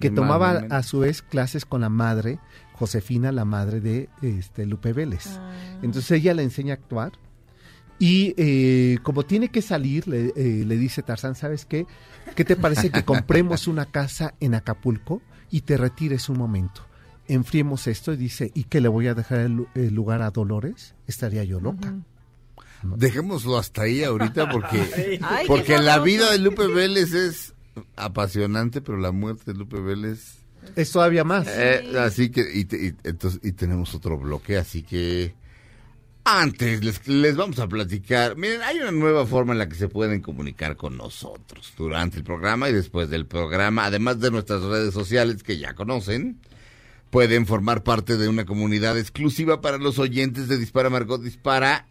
que 0.00 0.10
Mi 0.10 0.16
tomaba 0.16 0.54
madre, 0.54 0.66
a 0.68 0.82
su 0.82 0.98
vez 0.98 1.22
clases 1.22 1.64
con 1.64 1.82
la 1.82 1.88
madre, 1.88 2.40
Josefina, 2.72 3.30
la 3.30 3.44
madre 3.44 3.80
de 3.80 4.08
este 4.20 4.66
Lupe 4.66 4.92
Vélez. 4.92 5.38
Entonces 5.80 6.10
ella 6.10 6.34
le 6.34 6.42
enseña 6.42 6.74
a 6.74 6.76
actuar 6.78 7.12
y 8.00 8.34
eh, 8.36 8.98
como 9.04 9.22
tiene 9.22 9.48
que 9.48 9.62
salir, 9.62 10.08
le, 10.08 10.32
eh, 10.34 10.64
le 10.66 10.76
dice 10.76 11.04
Tarzán, 11.04 11.36
¿sabes 11.36 11.66
qué? 11.66 11.86
¿Qué 12.34 12.44
te 12.44 12.56
parece 12.56 12.90
que 12.90 13.04
compremos 13.04 13.68
una 13.68 13.86
casa 13.86 14.34
en 14.40 14.56
Acapulco 14.56 15.22
y 15.52 15.60
te 15.60 15.76
retires 15.76 16.28
un 16.28 16.36
momento? 16.36 16.84
Enfriemos 17.28 17.86
esto 17.86 18.12
y 18.12 18.16
dice, 18.16 18.50
¿y 18.56 18.64
que 18.64 18.80
le 18.80 18.88
voy 18.88 19.06
a 19.06 19.14
dejar 19.14 19.38
el 19.38 19.94
lugar 19.94 20.20
a 20.20 20.32
Dolores? 20.32 20.96
Estaría 21.06 21.44
yo 21.44 21.60
loca. 21.60 21.94
Dejémoslo 22.82 23.58
hasta 23.58 23.82
ahí 23.82 24.04
ahorita 24.04 24.50
porque, 24.50 25.18
Ay, 25.22 25.46
porque 25.46 25.78
la 25.78 25.98
vida 25.98 26.30
de 26.30 26.38
Lupe 26.38 26.66
Vélez 26.68 27.12
es 27.12 27.54
apasionante, 27.96 28.80
pero 28.80 28.98
la 28.98 29.12
muerte 29.12 29.52
de 29.52 29.58
Lupe 29.58 29.80
Vélez... 29.80 30.36
Es 30.76 30.90
todavía 30.92 31.24
más. 31.24 31.46
Eh, 31.48 31.92
así 31.98 32.30
que, 32.30 32.44
y, 32.52 32.64
te- 32.66 32.86
y- 32.88 32.94
entonces, 33.04 33.40
y 33.42 33.52
tenemos 33.52 33.94
otro 33.94 34.18
bloque, 34.18 34.56
así 34.58 34.82
que... 34.82 35.34
Antes 36.24 36.84
les, 36.84 37.08
les 37.08 37.36
vamos 37.36 37.58
a 37.58 37.66
platicar. 37.68 38.36
Miren, 38.36 38.60
hay 38.60 38.76
una 38.80 38.90
nueva 38.92 39.24
forma 39.26 39.52
en 39.54 39.58
la 39.60 39.68
que 39.68 39.76
se 39.76 39.88
pueden 39.88 40.20
comunicar 40.20 40.76
con 40.76 40.98
nosotros 40.98 41.72
durante 41.78 42.18
el 42.18 42.24
programa 42.24 42.68
y 42.68 42.74
después 42.74 43.08
del 43.08 43.24
programa, 43.24 43.86
además 43.86 44.20
de 44.20 44.30
nuestras 44.30 44.60
redes 44.62 44.92
sociales 44.92 45.42
que 45.42 45.56
ya 45.56 45.72
conocen. 45.74 46.38
Pueden 47.08 47.46
formar 47.46 47.82
parte 47.82 48.18
de 48.18 48.28
una 48.28 48.44
comunidad 48.44 48.98
exclusiva 48.98 49.62
para 49.62 49.78
los 49.78 49.98
oyentes 49.98 50.48
de 50.48 50.58
Dispara 50.58 50.90
Margot 50.90 51.22
Dispara 51.22 51.86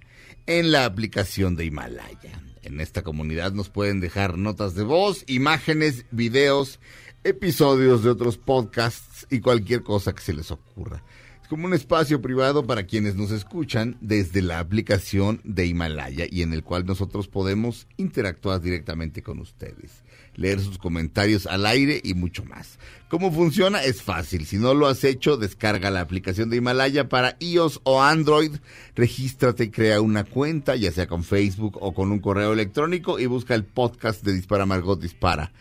en 0.48 0.72
la 0.72 0.86
aplicación 0.86 1.56
de 1.56 1.66
Himalaya. 1.66 2.42
En 2.64 2.82
esta 2.82 3.04
comunidad 3.04 3.52
nos 3.54 3.70
pueden 3.70 4.00
dejar 4.00 4.38
notas 4.38 4.74
de 4.76 4.84
voz, 4.84 5.24
imágenes, 5.28 6.06
videos, 6.12 6.80
episodios 7.24 8.04
de 8.04 8.10
otros 8.10 8.38
podcasts 8.38 9.28
y 9.30 9.42
cualquier 9.42 9.84
cosa 9.84 10.14
que 10.14 10.22
se 10.22 10.34
les 10.34 10.52
ocurra. 10.52 11.04
Es 11.42 11.48
como 11.48 11.66
un 11.66 11.74
espacio 11.74 12.22
privado 12.22 12.66
para 12.66 12.86
quienes 12.86 13.16
nos 13.16 13.32
escuchan 13.32 13.98
desde 14.02 14.42
la 14.42 14.60
aplicación 14.60 15.42
de 15.44 15.66
Himalaya 15.66 16.26
y 16.30 16.42
en 16.42 16.54
el 16.54 16.64
cual 16.64 16.86
nosotros 16.86 17.28
podemos 17.28 17.88
interactuar 17.98 18.62
directamente 18.62 19.22
con 19.22 19.40
ustedes, 19.40 20.04
leer 20.38 20.62
sus 20.62 20.78
comentarios 20.78 21.46
al 21.46 21.66
aire 21.66 22.00
y 22.02 22.14
mucho 22.14 22.46
más. 22.46 22.80
¿Cómo 23.10 23.32
funciona? 23.32 23.84
Es 23.84 24.02
fácil. 24.02 24.46
Si 24.46 24.58
no 24.58 24.74
lo 24.74 24.88
has 24.88 25.04
hecho, 25.04 25.36
descarga 25.36 25.92
la 25.92 26.02
aplicación 26.02 26.50
de 26.50 26.58
Himalaya 26.58 27.10
para 27.10 27.36
iOS 27.40 27.82
o 27.84 28.02
Android, 28.02 28.52
regístrate 28.96 29.72
crea 29.72 30.00
una 30.00 30.24
cuenta, 30.24 30.76
ya 30.76 30.92
sea 30.92 31.08
con 31.08 31.24
Facebook 31.24 31.78
o 31.82 31.94
con 31.94 32.12
un 32.12 32.20
correo 32.20 32.54
electrónico 32.54 33.20
y 33.20 33.26
busca 33.26 33.56
el 33.56 33.66
podcast 33.66 34.24
de 34.24 34.34
Dispara 34.34 34.66
Margot 34.66 35.02
Dispara. 35.02 35.52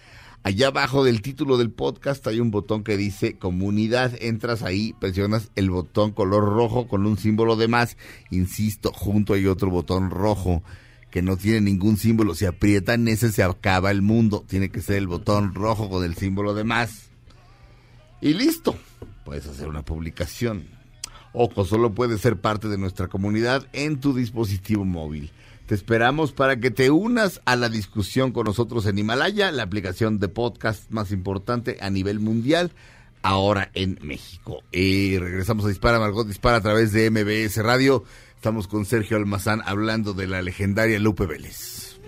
Allá 0.42 0.68
abajo 0.68 1.02
del 1.02 1.22
título 1.22 1.58
del 1.58 1.72
podcast 1.72 2.24
hay 2.28 2.38
un 2.38 2.52
botón 2.52 2.84
que 2.84 2.96
dice 2.96 3.36
comunidad. 3.36 4.12
Entras 4.20 4.62
ahí, 4.62 4.94
presionas 5.00 5.50
el 5.56 5.70
botón 5.70 6.12
color 6.12 6.44
rojo 6.44 6.86
con 6.86 7.04
un 7.04 7.18
símbolo 7.18 7.56
de 7.56 7.66
más. 7.66 7.96
Insisto, 8.30 8.92
junto 8.92 9.34
hay 9.34 9.48
otro 9.48 9.70
botón 9.70 10.10
rojo 10.10 10.62
que 11.10 11.22
no 11.22 11.36
tiene 11.36 11.60
ningún 11.60 11.96
símbolo. 11.96 12.34
Si 12.34 12.46
aprietan 12.46 13.08
ese 13.08 13.32
se 13.32 13.42
acaba 13.42 13.90
el 13.90 14.02
mundo. 14.02 14.44
Tiene 14.46 14.70
que 14.70 14.80
ser 14.80 14.96
el 14.96 15.06
botón 15.06 15.54
rojo 15.54 15.88
con 15.88 16.04
el 16.04 16.14
símbolo 16.14 16.54
de 16.54 16.64
más. 16.64 17.10
Y 18.20 18.34
listo. 18.34 18.76
Puedes 19.24 19.46
hacer 19.46 19.68
una 19.68 19.84
publicación. 19.84 20.64
Ojo, 21.32 21.64
solo 21.64 21.94
puedes 21.94 22.20
ser 22.20 22.40
parte 22.40 22.68
de 22.68 22.78
nuestra 22.78 23.08
comunidad 23.08 23.66
en 23.72 24.00
tu 24.00 24.14
dispositivo 24.14 24.84
móvil. 24.84 25.30
Te 25.66 25.74
esperamos 25.74 26.32
para 26.32 26.60
que 26.60 26.70
te 26.70 26.90
unas 26.90 27.42
a 27.44 27.56
la 27.56 27.68
discusión 27.68 28.30
con 28.30 28.44
nosotros 28.44 28.86
en 28.86 28.98
Himalaya, 28.98 29.50
la 29.50 29.64
aplicación 29.64 30.20
de 30.20 30.28
podcast 30.28 30.90
más 30.90 31.10
importante 31.10 31.76
a 31.80 31.90
nivel 31.90 32.20
mundial, 32.20 32.70
ahora 33.22 33.70
en 33.74 33.98
México. 34.00 34.62
Y 34.70 35.18
regresamos 35.18 35.64
a 35.64 35.68
Dispara, 35.68 35.98
Margot 35.98 36.26
Dispara 36.26 36.58
a 36.58 36.62
través 36.62 36.92
de 36.92 37.10
MBS 37.10 37.56
Radio. 37.64 38.04
Estamos 38.36 38.68
con 38.68 38.84
Sergio 38.84 39.16
Almazán 39.16 39.60
hablando 39.66 40.12
de 40.12 40.28
la 40.28 40.40
legendaria 40.42 41.00
Lupe 41.00 41.26
Vélez. 41.26 41.98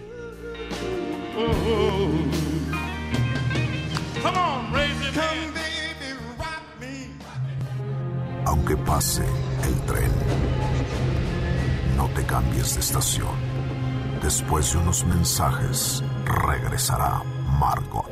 Aunque 8.44 8.76
pase 8.76 9.24
el 9.64 9.74
tren, 9.86 10.10
no 11.96 12.08
te 12.10 12.24
cambies 12.24 12.74
de 12.74 12.80
estación. 12.80 13.36
Después 14.22 14.72
de 14.72 14.78
unos 14.78 15.04
mensajes, 15.04 16.02
regresará 16.24 17.22
Margot. 17.58 18.06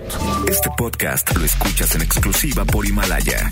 Este 0.49 0.69
podcast 0.77 1.35
lo 1.37 1.45
escuchas 1.45 1.95
en 1.95 2.03
exclusiva 2.03 2.65
por 2.65 2.87
Himalaya. 2.87 3.51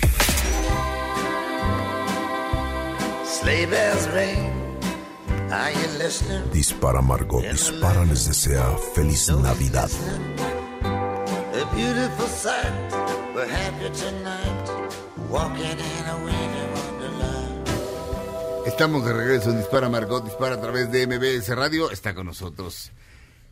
Sleigh 3.24 3.66
bells 3.66 4.09
ring. 4.12 4.54
Dispara 6.53 7.01
Margot, 7.01 7.40
dispara 7.43 8.05
les 8.05 8.27
desea 8.27 8.77
feliz 8.93 9.31
Navidad. 9.31 9.88
A 10.83 11.75
beautiful 11.77 12.27
sight. 12.27 12.93
We're 13.35 13.47
happy 13.47 13.88
tonight. 13.90 14.69
Walking 15.31 15.79
in 15.79 16.05
a 16.09 16.17
winter 16.17 16.69
wonderland. 16.75 17.69
Estamos 18.67 19.05
de 19.05 19.12
regreso 19.12 19.51
en 19.51 19.59
Dispara 19.59 19.88
Margot, 19.88 20.25
dispara 20.25 20.57
a 20.57 20.61
través 20.61 20.90
de 20.90 21.07
MBS 21.07 21.49
Radio. 21.55 21.90
Está 21.93 22.17
con 22.17 22.27
nosotros 22.27 22.90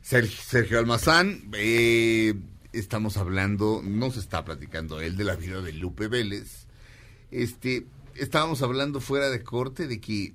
Sergio, 0.01 0.43
Sergio 0.43 0.81
Almazán. 0.81 1.51
Eh, 1.55 2.35
estamos 2.73 3.17
hablando, 3.17 3.81
no 3.85 4.11
se 4.11 4.19
está 4.19 4.45
platicando 4.45 5.01
él 5.01 5.17
de 5.17 5.25
la 5.25 5.37
vida 5.37 5.61
de 5.61 5.73
Lupe 5.73 6.09
Vélez. 6.09 6.67
Este, 7.31 7.87
estábamos 8.17 8.61
hablando 8.63 9.01
fuera 9.01 9.31
de 9.31 9.45
corte 9.45 9.87
de 9.87 10.01
que 10.01 10.35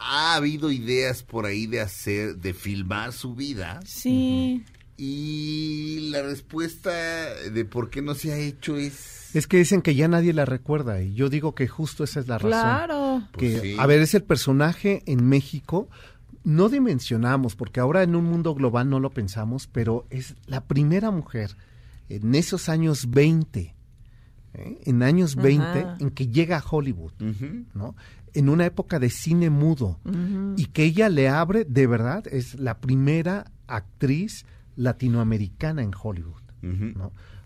ha 0.00 0.34
habido 0.34 0.72
ideas 0.72 1.22
por 1.22 1.46
ahí 1.46 1.66
de 1.66 1.80
hacer, 1.80 2.36
de 2.36 2.54
filmar 2.54 3.12
su 3.12 3.34
vida 3.34 3.80
Sí. 3.84 4.64
Y 4.96 6.10
la 6.10 6.22
respuesta 6.22 6.90
de 6.90 7.64
por 7.64 7.88
qué 7.90 8.02
no 8.02 8.14
se 8.14 8.32
ha 8.32 8.36
hecho 8.36 8.76
es... 8.76 9.34
Es 9.34 9.46
que 9.46 9.56
dicen 9.58 9.80
que 9.80 9.94
ya 9.94 10.08
nadie 10.08 10.32
la 10.34 10.44
recuerda 10.44 11.00
y 11.02 11.14
yo 11.14 11.28
digo 11.30 11.54
que 11.54 11.68
justo 11.68 12.04
esa 12.04 12.20
es 12.20 12.28
la 12.28 12.36
razón. 12.36 12.50
Claro. 12.50 13.22
Que, 13.38 13.50
Pues 13.52 13.62
sí. 13.62 13.76
a 13.78 13.86
ver, 13.86 14.00
es 14.00 14.14
el 14.14 14.24
personaje 14.24 15.02
en 15.06 15.26
México, 15.26 15.88
no 16.44 16.68
dimensionamos, 16.68 17.54
porque 17.56 17.80
ahora 17.80 18.02
en 18.02 18.16
un 18.16 18.24
mundo 18.24 18.54
global 18.54 18.90
no 18.90 19.00
lo 19.00 19.10
pensamos, 19.10 19.68
pero 19.68 20.04
es 20.10 20.34
la 20.46 20.64
primera 20.64 21.10
mujer 21.10 21.56
en 22.08 22.34
esos 22.34 22.68
años 22.68 23.08
20, 23.10 23.74
¿eh? 24.54 24.80
en 24.84 25.02
años 25.02 25.36
20, 25.36 25.64
Ajá. 25.64 25.96
en 26.00 26.10
que 26.10 26.26
llega 26.26 26.58
a 26.58 26.64
Hollywood. 26.68 27.12
¿no? 27.72 27.94
En 28.34 28.48
una 28.48 28.66
época 28.66 28.98
de 28.98 29.10
cine 29.10 29.50
mudo, 29.50 29.98
y 30.56 30.66
que 30.66 30.84
ella 30.84 31.08
le 31.08 31.28
abre, 31.28 31.64
de 31.64 31.86
verdad, 31.86 32.24
es 32.28 32.54
la 32.58 32.80
primera 32.80 33.50
actriz 33.66 34.44
latinoamericana 34.76 35.82
en 35.82 35.92
Hollywood. 36.00 36.42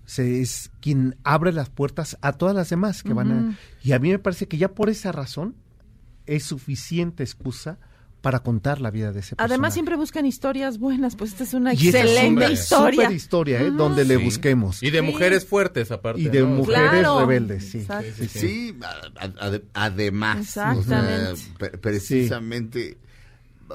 Se, 0.04 0.42
es 0.42 0.70
quien 0.80 1.16
abre 1.24 1.52
las 1.52 1.70
puertas 1.70 2.18
a 2.20 2.32
todas 2.32 2.54
las 2.54 2.68
demás 2.68 3.02
que 3.02 3.14
van 3.14 3.32
a... 3.32 3.58
Y 3.82 3.92
a 3.92 3.98
mí 3.98 4.10
me 4.10 4.18
parece 4.18 4.48
que 4.48 4.58
ya 4.58 4.74
por 4.74 4.90
esa 4.90 5.12
razón 5.12 5.54
es 6.26 6.44
suficiente 6.44 7.22
excusa 7.22 7.78
para 8.24 8.40
contar 8.40 8.80
la 8.80 8.90
vida 8.90 9.12
de 9.12 9.20
ese 9.20 9.36
personaje. 9.36 9.52
Además 9.54 9.72
siempre 9.74 9.96
buscan 9.96 10.26
historias 10.26 10.78
buenas, 10.78 11.14
pues 11.14 11.30
esta 11.32 11.44
es 11.44 11.54
una 11.54 11.74
Y 11.74 11.88
esa 11.88 12.00
es 12.00 12.04
excelente 12.06 12.44
una 12.46 12.50
historia. 12.52 13.02
super 13.02 13.12
historia, 13.16 13.60
¿eh? 13.62 13.70
donde 13.70 14.04
le 14.04 14.16
busquemos. 14.16 14.82
Y 14.82 14.90
de 14.90 14.98
Sí. 15.00 15.04
mujeres 15.04 15.46
fuertes, 15.46 15.90
aparte. 15.92 16.22
Y 16.22 16.28
de 16.28 16.40
¿no? 16.40 16.46
mujeres 16.48 16.90
Claro. 16.90 17.20
rebeldes, 17.20 17.68
sí. 17.70 17.78
Exacto. 17.78 18.10
Sí, 18.18 18.26
sí. 18.28 18.38
Sí, 18.40 18.78
a- 18.82 19.24
a- 19.26 19.50
ade- 19.50 19.62
además. 19.74 20.38
Exactamente. 20.40 21.32
o 21.32 21.36
sea, 21.36 21.48
pre- 21.58 21.78
precisamente, 21.78 22.96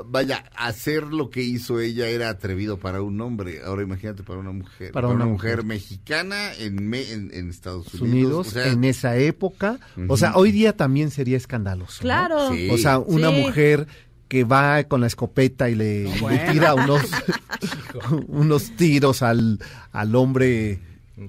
vaya, 0.06 0.46
hacer 0.56 1.04
lo 1.04 1.30
que 1.30 1.42
hizo 1.42 1.80
ella 1.80 2.08
era 2.08 2.30
atrevido 2.30 2.78
para 2.80 3.02
un 3.02 3.20
hombre. 3.22 3.62
Ahora 3.66 3.84
imagínate 3.84 4.24
para 4.24 4.40
una 4.40 4.52
mujer. 4.52 4.92
Para 4.92 5.08
Para, 5.08 5.16
una 5.16 5.26
una 5.26 5.34
mujer, 5.34 5.58
mujer. 5.58 5.66
mexicana 5.66 6.54
en, 6.56 6.88
me- 6.90 7.12
en, 7.12 7.32
en 7.34 7.50
Estados 7.50 7.94
Unidos. 7.96 8.02
Unidos 8.10 8.48
o 8.48 8.52
sea, 8.52 8.68
en 8.68 8.84
esa 8.84 9.16
época. 9.18 9.80
O 10.08 10.18
sea, 10.18 10.36
hoy 10.36 10.52
día 10.52 10.76
también 10.78 11.12
sería 11.12 11.38
escandaloso. 11.38 11.98
¿no? 11.98 12.02
Claro. 12.02 12.52
Sí. 12.54 12.70
O 12.72 12.78
sea, 12.78 13.00
una 13.00 13.30
Sí. 13.30 13.42
mujer 13.42 13.88
que 14.30 14.46
va 14.46 14.84
con 14.86 15.02
la 15.02 15.08
escopeta 15.08 15.70
y 15.70 15.76
le, 15.76 16.04
le 16.06 16.38
tira 16.52 16.74
unos, 16.76 17.02
unos 18.28 18.72
tiros 18.78 19.22
al, 19.22 19.60
al 19.92 20.16
hombre 20.16 20.80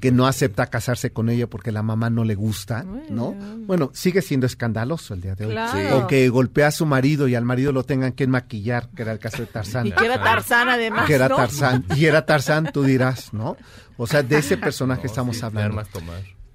que 0.01 0.13
no 0.13 0.29
acepta 0.29 0.67
casarse 0.67 1.11
con 1.11 1.29
ella 1.31 1.49
porque 1.49 1.73
la 1.73 1.83
mamá 1.83 2.11
no 2.11 2.23
le 2.23 2.37
gusta, 2.37 2.85
¿no? 2.85 3.35
Bueno, 3.67 3.91
sigue 3.93 4.23
siendo 4.23 4.47
escandaloso 4.47 5.15
el 5.15 5.21
día 5.21 5.35
de 5.35 5.47
hoy. 5.47 5.53
Claro. 5.53 5.99
O 5.99 6.07
que 6.07 6.29
golpea 6.29 6.69
a 6.69 6.71
su 6.71 6.87
marido 6.87 7.27
y 7.27 7.35
al 7.35 7.45
marido 7.45 7.73
lo 7.73 7.83
tengan 7.83 8.13
que 8.13 8.29
maquillar, 8.29 8.89
que 8.95 9.03
era 9.03 9.11
el 9.11 9.19
caso 9.19 9.39
de 9.39 9.47
Tarzán. 9.47 9.89
Y 9.89 9.93
que 9.93 10.05
era 10.05 10.23
Tarzán 10.23 10.69
además, 10.69 11.07
Que 11.09 11.15
era 11.15 11.29
¿no? 11.29 11.35
Tarzán. 11.35 11.85
Y 11.97 12.05
era 12.05 12.25
Tarzán, 12.25 12.71
tú 12.73 12.85
dirás, 12.85 13.33
¿no? 13.33 13.57
O 13.97 14.07
sea, 14.07 14.23
de 14.23 14.39
ese 14.39 14.57
personaje 14.57 15.03
No, 15.03 15.07
estamos 15.09 15.39
sí, 15.39 15.45
hablando. 15.45 15.83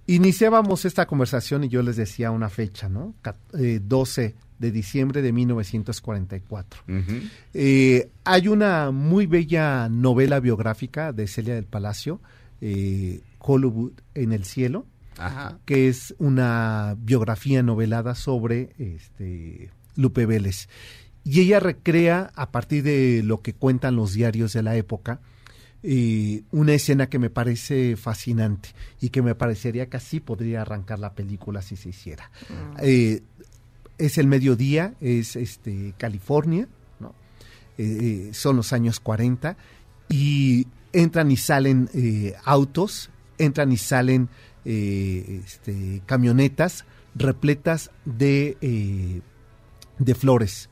Iniciábamos 0.08 0.86
esta 0.86 1.06
conversación 1.06 1.64
y 1.66 1.68
yo 1.68 1.82
les 1.82 1.98
decía 1.98 2.32
una 2.32 2.48
fecha, 2.48 2.88
¿no? 2.88 3.16
Ca- 3.22 3.36
eh, 3.60 3.80
12 3.84 4.36
de 4.60 4.72
diciembre 4.72 5.22
de 5.22 5.32
1944. 5.34 6.82
ujú. 6.88 7.28
Eh, 7.54 8.10
hay 8.24 8.48
una 8.48 8.92
muy 8.92 9.26
bella 9.26 9.90
novela 9.90 10.40
biográfica 10.40 11.12
de 11.14 11.28
Celia 11.28 11.56
del 11.56 11.66
Palacio, 11.66 12.22
eh, 12.62 13.22
Hollywood 13.40 13.94
en 14.14 14.32
el 14.34 14.46
cielo, 14.46 14.86
Ajá. 15.18 15.60
que 15.66 15.88
es 15.88 16.16
una 16.18 16.96
biografía 17.00 17.64
novelada 17.64 18.16
sobre 18.16 18.72
este, 18.78 19.70
Lupe 19.96 20.26
Vélez. 20.26 20.68
Y 21.24 21.42
ella 21.42 21.60
recrea, 21.60 22.32
a 22.36 22.52
partir 22.52 22.84
de 22.84 23.22
lo 23.24 23.42
que 23.42 23.54
cuentan 23.54 23.96
los 23.96 24.14
diarios 24.14 24.54
de 24.54 24.64
la 24.64 24.76
época, 24.76 25.22
eh, 25.88 26.42
una 26.52 26.74
escena 26.74 27.10
que 27.10 27.20
me 27.20 27.30
parece 27.30 27.96
fascinante 27.96 28.70
y 29.00 29.10
que 29.10 29.22
me 29.22 29.36
parecería 29.36 29.88
que 29.88 29.98
así 29.98 30.20
podría 30.20 30.62
arrancar 30.62 30.98
la 30.98 31.14
película 31.14 31.62
si 31.62 31.76
se 31.76 31.90
hiciera. 31.90 32.32
Eh, 32.82 33.22
es 33.98 34.18
el 34.18 34.28
mediodía, 34.28 34.94
es 35.02 35.36
este 35.36 35.94
California. 35.98 36.68
Eh, 37.78 37.84
eh, 38.30 38.34
son 38.34 38.56
los 38.56 38.72
años 38.72 39.02
40 39.02 39.58
y 40.08 40.66
entran 40.94 41.30
y 41.30 41.36
salen 41.36 41.90
eh, 41.94 42.34
autos, 42.46 43.10
entran 43.38 43.72
y 43.74 43.78
salen 43.78 44.30
este, 44.64 46.02
camionetas 46.06 46.86
repletas 47.16 47.92
de, 48.06 49.22
de 50.00 50.16
flores, 50.16 50.70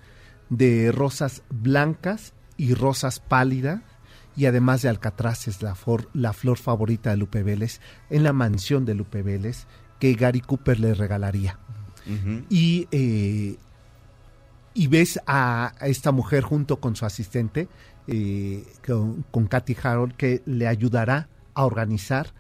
de 0.50 0.92
rosas 0.92 1.44
blancas 1.50 2.34
y 2.58 2.74
rosas 2.74 3.20
pálidas 3.20 3.82
y 4.36 4.46
además 4.46 4.82
de 4.82 4.90
alcatraces, 4.90 5.62
la, 5.62 5.78
la 6.14 6.34
flor 6.34 6.58
favorita 6.58 7.12
de 7.12 7.18
Lupe 7.18 7.44
Vélez, 7.44 7.82
en 8.10 8.24
la 8.24 8.34
mansión 8.34 8.86
de 8.86 8.96
Lupe 8.96 9.22
Vélez 9.22 9.68
que 10.00 10.14
Gary 10.16 10.42
Cooper 10.42 10.80
le 10.80 10.94
regalaría 10.96 11.60
Y, 12.50 12.88
eh, 12.92 13.56
y 14.74 14.88
ves 14.88 15.20
a, 15.26 15.74
a 15.80 15.88
esta 15.88 16.12
mujer 16.12 16.44
junto 16.44 16.80
con 16.80 16.96
su 16.96 17.06
asistente, 17.06 17.68
eh, 18.08 18.64
con, 18.86 19.24
con 19.32 19.48
Kathy 19.48 19.76
Harold, 19.82 20.16
que 20.16 20.42
le 20.46 20.68
ayudará 20.68 21.30
a 21.54 21.66
organizar 21.66 22.34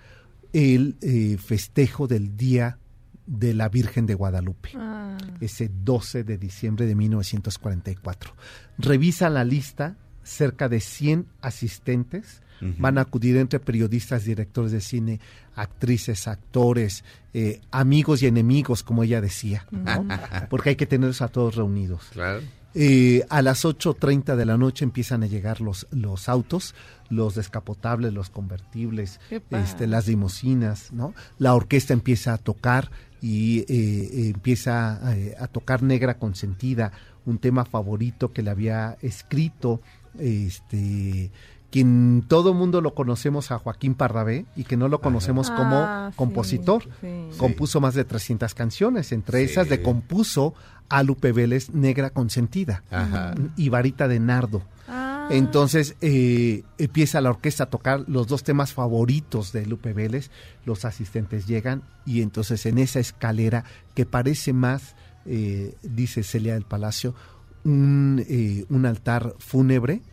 el 0.51 0.97
eh, 1.01 1.37
festejo 1.37 2.07
del 2.07 2.35
Día 2.37 2.77
de 3.25 3.53
la 3.53 3.69
Virgen 3.69 4.05
de 4.05 4.15
Guadalupe, 4.15 4.71
Ah. 4.75 5.17
ese 5.39 5.71
12 5.83 6.23
de 6.23 6.37
diciembre 6.37 6.85
de 6.85 6.93
1944. 6.95 8.33
Revisa 8.77 9.29
la 9.29 9.43
lista, 9.45 9.95
cerca 10.23 10.69
de 10.69 10.79
100 10.79 11.27
asistentes 11.41 12.42
van 12.61 12.97
a 12.97 13.01
acudir 13.01 13.37
entre 13.37 13.59
periodistas, 13.59 14.23
directores 14.23 14.71
de 14.71 14.81
cine, 14.81 15.19
actrices, 15.55 16.27
actores, 16.27 17.03
eh, 17.33 17.61
amigos 17.71 18.23
y 18.23 18.27
enemigos, 18.27 18.83
como 18.83 19.03
ella 19.03 19.21
decía, 19.21 19.65
¿no? 19.71 20.07
porque 20.49 20.69
hay 20.69 20.75
que 20.75 20.85
tenerlos 20.85 21.21
a 21.21 21.27
todos 21.27 21.55
reunidos. 21.55 22.07
Claro. 22.13 22.41
Eh, 22.75 23.23
a 23.29 23.43
las 23.43 23.65
8.30 23.65 24.35
de 24.35 24.45
la 24.45 24.57
noche 24.57 24.83
empiezan 24.83 25.21
a 25.21 25.27
llegar 25.27 25.61
los, 25.61 25.85
los 25.91 26.27
autos, 26.27 26.73
los 27.09 27.35
descapotables, 27.35 28.13
los 28.13 28.29
convertibles, 28.31 29.19
este, 29.51 29.85
las 29.85 30.07
limusinas, 30.07 30.91
¿no? 30.91 31.13
La 31.37 31.53
orquesta 31.53 31.93
empieza 31.93 32.33
a 32.33 32.37
tocar 32.39 32.89
y 33.23 33.59
eh, 33.59 33.65
eh, 33.69 34.31
empieza 34.35 34.99
eh, 35.15 35.35
a 35.39 35.47
tocar 35.47 35.81
Negra 35.81 36.17
Consentida, 36.17 36.91
un 37.25 37.37
tema 37.37 37.63
favorito 37.63 38.33
que 38.33 38.41
le 38.41 38.49
había 38.49 38.97
escrito 39.01 39.79
este 40.19 41.31
quien 41.73 42.23
todo 42.27 42.53
mundo 42.53 42.81
lo 42.81 42.93
conocemos 42.93 43.49
a 43.51 43.57
Joaquín 43.57 43.95
Parrabé 43.95 44.45
y 44.55 44.63
que 44.63 44.77
no 44.77 44.89
lo 44.89 45.01
conocemos 45.01 45.49
como 45.49 45.77
Ah, 45.77 46.09
sí, 46.11 46.15
compositor. 46.17 46.83
sí. 47.01 47.29
Compuso 47.39 47.81
más 47.81 47.95
de 47.95 48.05
300 48.05 48.53
canciones, 48.53 49.11
entre 49.11 49.39
Sí. 49.39 49.45
esas 49.51 49.69
le 49.71 49.81
compuso 49.81 50.53
a 50.87 51.01
Lupe 51.01 51.31
Vélez 51.31 51.71
Negra 51.71 52.11
Consentida 52.11 52.83
Ajá. 52.91 53.33
y 53.57 53.69
Varita 53.69 54.07
de 54.07 54.19
Nardo. 54.19 54.61
Ah. 54.87 55.29
Entonces 55.31 55.95
eh, 56.01 56.61
empieza 56.77 57.21
la 57.21 57.31
orquesta 57.31 57.63
a 57.63 57.69
tocar 57.71 58.03
los 58.07 58.27
dos 58.27 58.43
temas 58.43 58.71
favoritos 58.71 59.51
de 59.51 59.65
Lupe 59.65 59.93
Vélez, 59.93 60.29
los 60.65 60.85
asistentes 60.85 61.47
llegan 61.47 61.81
y 62.05 62.21
entonces 62.21 62.67
en 62.67 62.77
esa 62.77 62.99
escalera 62.99 63.63
que 63.95 64.05
parece 64.05 64.53
más, 64.53 64.95
eh, 65.25 65.73
dice 65.81 66.21
Celia 66.21 66.53
del 66.53 66.65
Palacio, 66.65 67.15
un, 67.63 68.23
eh, 68.29 68.65
un 68.69 68.85
altar 68.85 69.33
fúnebre 69.39 70.03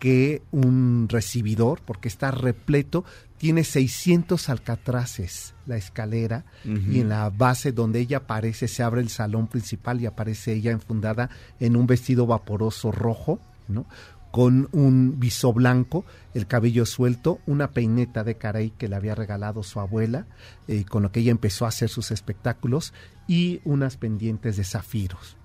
que 0.00 0.42
un 0.50 1.06
recibidor, 1.08 1.80
porque 1.84 2.08
está 2.08 2.32
repleto, 2.32 3.04
tiene 3.38 3.62
600 3.62 4.48
alcatraces 4.48 5.54
la 5.66 5.76
escalera 5.76 6.44
y 6.64 6.98
en 7.00 7.10
la 7.10 7.30
base 7.30 7.70
donde 7.70 8.00
ella 8.00 8.18
aparece 8.18 8.66
se 8.66 8.82
abre 8.82 9.00
el 9.00 9.08
salón 9.08 9.46
principal 9.46 10.00
y 10.00 10.06
aparece 10.06 10.54
ella 10.54 10.72
enfundada 10.72 11.30
en 11.60 11.76
un 11.76 11.86
vestido 11.86 12.26
vaporoso 12.26 12.90
rojo, 12.90 13.38
¿no? 13.68 13.86
con 14.30 14.68
un 14.72 15.18
viso 15.18 15.52
blanco, 15.52 16.04
el 16.34 16.46
cabello 16.46 16.86
suelto, 16.86 17.40
una 17.46 17.72
peineta 17.72 18.24
de 18.24 18.36
carey 18.36 18.70
que 18.70 18.88
le 18.88 18.96
había 18.96 19.14
regalado 19.14 19.62
su 19.62 19.80
abuela, 19.80 20.26
eh, 20.68 20.84
con 20.84 21.02
lo 21.02 21.12
que 21.12 21.20
ella 21.20 21.32
empezó 21.32 21.64
a 21.64 21.68
hacer 21.68 21.88
sus 21.88 22.10
espectáculos, 22.10 22.92
y 23.26 23.60
unas 23.64 23.96
pendientes 23.96 24.56
de 24.56 24.64
zafiros. 24.64 25.36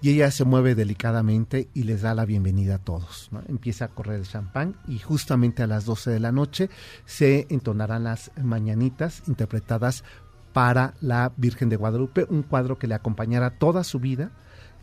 Y 0.00 0.10
ella 0.10 0.30
se 0.30 0.44
mueve 0.44 0.74
delicadamente 0.74 1.68
y 1.74 1.82
les 1.82 2.02
da 2.02 2.14
la 2.14 2.24
bienvenida 2.24 2.76
a 2.76 2.78
todos. 2.78 3.30
Empieza 3.48 3.86
a 3.86 3.88
correr 3.88 4.20
el 4.20 4.26
champán 4.26 4.76
y 4.88 4.98
justamente 4.98 5.62
a 5.62 5.66
las 5.66 5.84
12 5.84 6.10
de 6.10 6.20
la 6.20 6.32
noche 6.32 6.70
se 7.04 7.46
entonarán 7.50 8.04
las 8.04 8.30
mañanitas 8.42 9.22
interpretadas 9.26 10.04
para 10.52 10.94
la 11.00 11.32
Virgen 11.36 11.68
de 11.68 11.76
Guadalupe, 11.76 12.26
un 12.28 12.42
cuadro 12.42 12.78
que 12.78 12.86
le 12.86 12.94
acompañará 12.94 13.50
toda 13.58 13.84
su 13.84 13.98
vida 13.98 14.30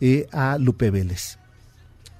eh, 0.00 0.26
a 0.32 0.58
Lupe 0.58 0.90
Vélez. 0.90 1.38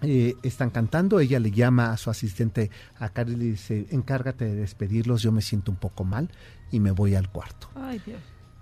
Eh, 0.03 0.35
están 0.43 0.71
cantando, 0.71 1.21
ella 1.21 1.39
le 1.39 1.51
llama 1.51 1.93
a 1.93 1.97
su 1.99 2.09
asistente 2.09 2.71
a 2.99 3.11
Cari 3.11 3.33
y 3.33 3.37
le 3.37 3.45
dice, 3.45 3.87
encárgate 3.91 4.47
de 4.47 4.55
despedirlos, 4.55 5.21
yo 5.21 5.31
me 5.31 5.43
siento 5.43 5.71
un 5.71 5.77
poco 5.77 6.05
mal 6.05 6.31
y 6.71 6.81
me 6.81 6.91
voy 6.91 7.15
al 7.15 7.31
cuarto. 7.31 7.69
Ay, 7.75 8.01
Dios. 8.07 8.21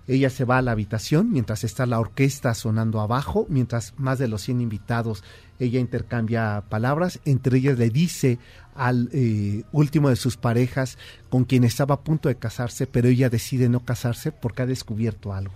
Ella 0.09 0.29
se 0.31 0.43
va 0.43 0.57
a 0.57 0.61
la 0.63 0.71
habitación 0.71 1.31
mientras 1.31 1.63
está 1.63 1.85
la 1.85 1.99
orquesta 1.99 2.53
sonando 2.55 2.99
abajo, 2.99 3.45
mientras 3.47 3.93
más 3.97 4.17
de 4.17 4.27
los 4.27 4.41
100 4.41 4.59
invitados, 4.59 5.23
ella 5.59 5.79
intercambia 5.79 6.63
palabras, 6.67 7.19
entre 7.25 7.59
ellas 7.59 7.77
le 7.77 7.89
dice 7.91 8.39
al 8.73 9.09
eh, 9.13 9.63
último 9.71 10.09
de 10.09 10.15
sus 10.15 10.35
parejas 10.35 10.97
con 11.29 11.43
quien 11.45 11.63
estaba 11.63 11.95
a 11.95 12.01
punto 12.01 12.27
de 12.27 12.35
casarse, 12.35 12.87
pero 12.87 13.07
ella 13.07 13.29
decide 13.29 13.69
no 13.69 13.81
casarse 13.81 14.31
porque 14.31 14.63
ha 14.63 14.65
descubierto 14.65 15.31
algo. 15.33 15.53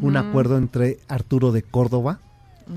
Un 0.00 0.16
acuerdo 0.16 0.56
entre 0.56 1.00
Arturo 1.08 1.52
de 1.52 1.62
Córdoba 1.62 2.20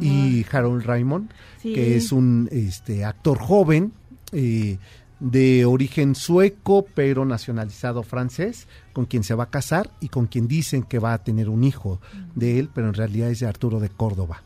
y 0.01 0.45
Harold 0.51 0.83
Raymond, 0.83 1.29
Sí. 1.61 1.73
que 1.73 1.95
es 1.95 2.11
un 2.11 2.49
este, 2.51 3.05
actor 3.05 3.37
joven 3.39 3.93
eh, 4.31 4.79
de 5.19 5.65
origen 5.65 6.15
sueco, 6.15 6.85
pero 6.93 7.25
nacionalizado 7.25 8.03
francés, 8.03 8.67
con 8.99 9.05
quien 9.05 9.23
se 9.23 9.33
va 9.33 9.45
a 9.45 9.49
casar 9.49 9.89
y 10.01 10.09
con 10.09 10.27
quien 10.27 10.49
dicen 10.49 10.83
que 10.83 10.99
va 10.99 11.13
a 11.13 11.23
tener 11.23 11.47
un 11.47 11.63
hijo 11.63 12.01
de 12.35 12.59
él, 12.59 12.69
pero 12.73 12.89
en 12.89 12.93
realidad 12.93 13.29
es 13.29 13.39
de 13.39 13.47
Arturo 13.47 13.79
de 13.79 13.87
Córdoba. 13.87 14.43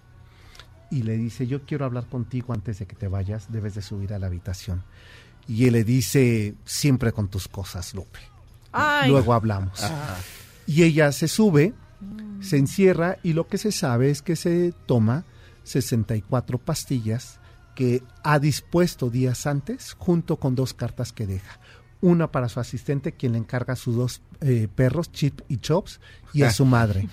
Y 0.91 1.01
le 1.01 1.18
dice, 1.18 1.47
yo 1.47 1.66
quiero 1.66 1.86
hablar 1.86 2.06
contigo 2.06 2.54
antes 2.54 2.78
de 2.78 2.86
que 2.86 2.95
te 2.95 3.08
vayas, 3.08 3.51
debes 3.51 3.74
de 3.74 3.82
subir 3.82 4.14
a 4.14 4.20
la 4.20 4.28
habitación. 4.28 4.84
Y 5.47 5.66
él 5.66 5.74
le 5.74 5.84
dice, 5.84 6.54
siempre 6.66 7.14
con 7.14 7.30
tus 7.30 7.47
cosas, 7.47 7.95
Lupe. 7.95 8.20
Ay. 8.72 9.10
Luego 9.10 9.34
hablamos. 9.34 9.84
Y 10.68 10.84
ella 10.84 11.12
se 11.14 11.28
sube, 11.28 11.74
se 12.39 12.58
encierra 12.58 13.18
y 13.24 13.34
lo 13.34 13.47
que 13.47 13.58
se 13.58 13.72
sabe 13.72 14.12
es 14.12 14.22
que 14.22 14.36
se 14.36 14.72
toma 14.86 15.26
64 15.64 16.60
pastillas 16.60 17.39
que 17.74 18.04
ha 18.24 18.38
dispuesto 18.38 19.10
días 19.10 19.47
antes 19.47 19.95
junto 19.97 20.38
con 20.38 20.54
dos 20.54 20.76
cartas 20.76 21.12
que 21.12 21.26
deja. 21.26 21.60
Una 22.04 22.32
para 22.32 22.49
su 22.49 22.60
asistente, 22.60 23.14
quien 23.14 23.32
le 23.32 23.38
encarga 23.38 23.74
a 23.74 23.78
sus 23.78 23.95
dos 23.95 24.22
eh, 24.41 24.68
perros, 24.76 25.12
Chip 25.12 25.39
y 25.47 25.58
Chops, 25.58 25.99
y 26.34 26.43
a 26.43 26.51
su 26.51 26.66
madre. 26.66 27.08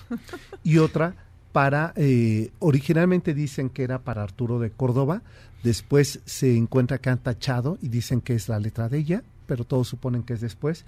Y 0.64 0.78
otra 0.78 1.14
para, 1.52 1.92
eh, 1.96 2.50
originalmente 2.58 3.34
dicen 3.34 3.70
que 3.70 3.82
era 3.82 4.00
para 4.00 4.22
Arturo 4.22 4.58
de 4.58 4.70
Córdoba, 4.70 5.22
después 5.62 6.20
se 6.24 6.56
encuentra 6.56 6.98
que 6.98 7.10
han 7.10 7.18
tachado 7.18 7.78
y 7.80 7.88
dicen 7.88 8.20
que 8.20 8.34
es 8.34 8.48
la 8.48 8.58
letra 8.58 8.88
de 8.88 8.98
ella, 8.98 9.22
pero 9.46 9.64
todos 9.64 9.88
suponen 9.88 10.22
que 10.22 10.34
es 10.34 10.40
después, 10.40 10.84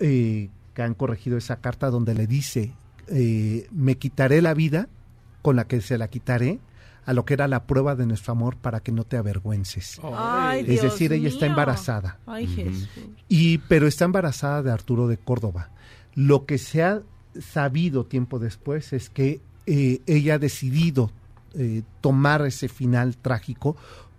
eh, 0.00 0.50
que 0.74 0.82
han 0.82 0.94
corregido 0.94 1.38
esa 1.38 1.60
carta 1.60 1.90
donde 1.90 2.14
le 2.14 2.26
dice, 2.26 2.74
eh, 3.08 3.68
me 3.70 3.96
quitaré 3.96 4.42
la 4.42 4.54
vida 4.54 4.88
con 5.42 5.56
la 5.56 5.66
que 5.66 5.80
se 5.80 5.96
la 5.96 6.08
quitaré 6.08 6.58
a 7.06 7.12
lo 7.12 7.24
que 7.24 7.34
era 7.34 7.46
la 7.46 7.66
prueba 7.66 7.94
de 7.94 8.04
nuestro 8.04 8.32
amor 8.32 8.56
para 8.56 8.80
que 8.80 8.90
no 8.90 9.04
te 9.04 9.16
avergüences. 9.16 10.00
Ay, 10.02 10.60
es 10.60 10.66
Dios 10.66 10.82
decir, 10.82 11.12
ella 11.12 11.28
está 11.28 11.46
embarazada. 11.46 12.18
Ay, 12.26 12.48
Jesús. 12.48 12.88
Y, 13.28 13.58
pero 13.58 13.86
está 13.86 14.04
embarazada 14.04 14.62
de 14.64 14.72
Arturo 14.72 15.06
de 15.06 15.16
Córdoba. 15.16 15.70
Lo 16.14 16.46
que 16.46 16.58
se 16.58 16.82
ha 16.82 17.02
sabido 17.40 18.04
tiempo 18.04 18.40
después 18.40 18.92
es 18.92 19.08
que 19.08 19.40
eh, 19.66 20.00
ella 20.06 20.34
ha 20.34 20.38
decidido 20.38 21.12
eh, 21.54 21.82
tomar 22.00 22.44
ese 22.44 22.68
final 22.68 23.16
trágico 23.16 23.76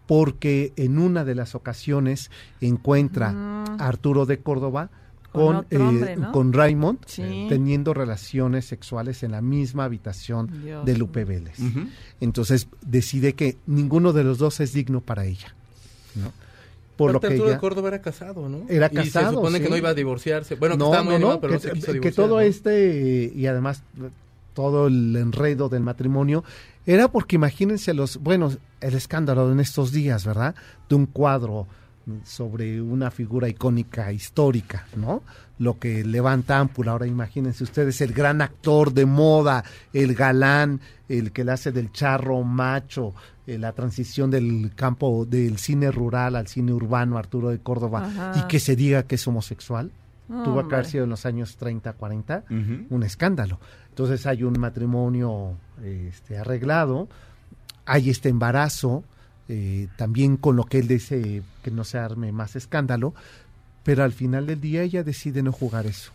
porque 0.08 0.72
en 0.78 0.98
una 0.98 1.26
de 1.26 1.36
las 1.36 1.56
ocasiones 1.56 2.32
encuentra 2.62 3.32
a 3.32 3.88
Arturo 3.88 4.26
de 4.26 4.40
Córdoba 4.40 4.90
Con 5.38 5.46
con, 5.46 5.56
otro 5.58 6.08
eh, 6.08 6.18
con 6.32 6.54
Raymond 6.54 7.00
Sí. 7.06 7.46
teniendo 7.50 7.94
relaciones 7.94 8.66
sexuales 8.66 9.24
en 9.24 9.32
la 9.32 9.42
misma 9.42 9.86
habitación 9.86 10.50
Dios 10.64 10.86
de 10.86 10.98
Lupe 10.98 11.26
Vélez. 11.26 11.58
Entonces 12.20 12.68
decide 12.82 13.34
que 13.34 13.58
ninguno 13.66 14.14
de 14.14 14.24
los 14.24 14.38
dos 14.38 14.60
es 14.60 14.74
digno 14.74 15.02
para 15.02 15.26
ella. 15.26 15.54
¿no? 16.16 16.32
Por 16.98 17.14
lo 17.14 17.20
que 17.20 17.28
Arturo 17.28 17.46
ella, 17.46 17.54
de 17.54 17.60
Córdoba 17.60 17.88
era 17.90 18.02
casado, 18.02 18.50
¿no? 18.50 18.64
Era 18.68 18.90
Y 18.92 18.96
casado, 18.96 19.30
se 19.30 19.36
supone 19.36 19.62
que 19.62 19.70
no 19.70 19.78
iba 19.78 19.90
a 19.90 19.94
divorciarse. 19.94 20.56
Bueno, 20.56 20.76
que 20.76 20.80
no, 20.80 20.86
estaba 20.86 21.04
muy 21.04 21.12
no, 21.12 21.16
animado, 21.16 21.34
no, 21.36 21.42
pero 21.42 21.52
que, 21.52 21.58
no 21.58 21.62
se 21.62 21.72
quiso 21.74 21.86
que 21.88 21.94
divorciar, 21.94 22.14
todo 22.16 22.36
¿no? 22.36 22.40
este 22.42 23.32
y 23.36 23.46
además 23.46 23.84
todo 24.56 24.88
el 24.88 25.16
enredo 25.16 25.70
del 25.70 25.84
matrimonio 25.84 26.44
era 26.88 27.10
porque 27.10 27.36
imagínense 27.36 27.94
los, 27.94 28.18
bueno, 28.18 28.52
el 28.82 28.94
escándalo 28.96 29.52
en 29.52 29.60
estos 29.60 29.92
días, 29.92 30.26
¿verdad? 30.26 30.56
De 30.90 30.96
un 30.96 31.06
cuadro 31.06 31.68
sobre 32.24 32.82
una 32.82 33.12
figura 33.12 33.48
icónica 33.50 34.12
histórica, 34.12 34.86
¿no? 34.96 35.24
Lo 35.60 35.78
que 35.80 36.04
levanta 36.06 36.60
ámpula. 36.60 36.92
Ahora 36.92 37.08
imagínense 37.08 37.64
ustedes 37.64 38.00
el 38.02 38.14
gran 38.14 38.42
actor 38.42 38.94
de 38.94 39.06
moda, 39.06 39.64
el 39.94 40.14
galán, 40.16 40.80
el 41.10 41.32
que 41.32 41.44
le 41.44 41.52
hace 41.52 41.72
del 41.72 41.92
charro 41.92 42.44
macho, 42.44 43.14
eh, 43.46 43.58
la 43.58 43.74
transición 43.74 44.30
del 44.32 44.72
campo 44.76 45.26
del 45.26 45.58
cine 45.58 45.92
rural 45.92 46.36
al 46.36 46.48
cine 46.48 46.74
urbano, 46.74 47.18
Arturo 47.18 47.50
de 47.50 47.60
Córdoba, 47.60 48.06
Ajá. 48.06 48.34
y 48.40 48.48
que 48.48 48.60
se 48.60 48.76
diga 48.76 49.04
que 49.04 49.16
es 49.16 49.28
homosexual. 49.28 49.92
Tuvo 50.28 50.68
que 50.68 50.76
haber 50.76 50.86
sido 50.88 51.06
en 51.06 51.10
los 51.10 51.26
años 51.26 51.56
30, 51.56 51.94
40, 51.94 52.44
Ujú. 52.50 52.86
un 52.96 53.04
escándalo. 53.04 53.60
Entonces 53.90 54.26
hay 54.28 54.44
un 54.44 54.60
matrimonio 54.60 55.54
este, 55.84 56.38
arreglado, 56.38 57.08
hay 57.86 58.10
este 58.10 58.28
embarazo, 58.28 59.06
eh, 59.50 59.88
también 59.96 60.38
con 60.38 60.56
lo 60.56 60.66
que 60.66 60.80
él 60.80 60.88
dice 60.88 61.42
que 61.64 61.72
no 61.72 61.84
se 61.84 61.98
arme 61.98 62.32
más 62.32 62.56
escándalo, 62.56 63.14
pero 63.84 64.04
al 64.04 64.12
final 64.12 64.46
del 64.48 64.60
día 64.60 64.84
ella 64.84 65.04
decide 65.04 65.44
no 65.44 65.52
jugar 65.52 65.86
eso. 65.86 66.12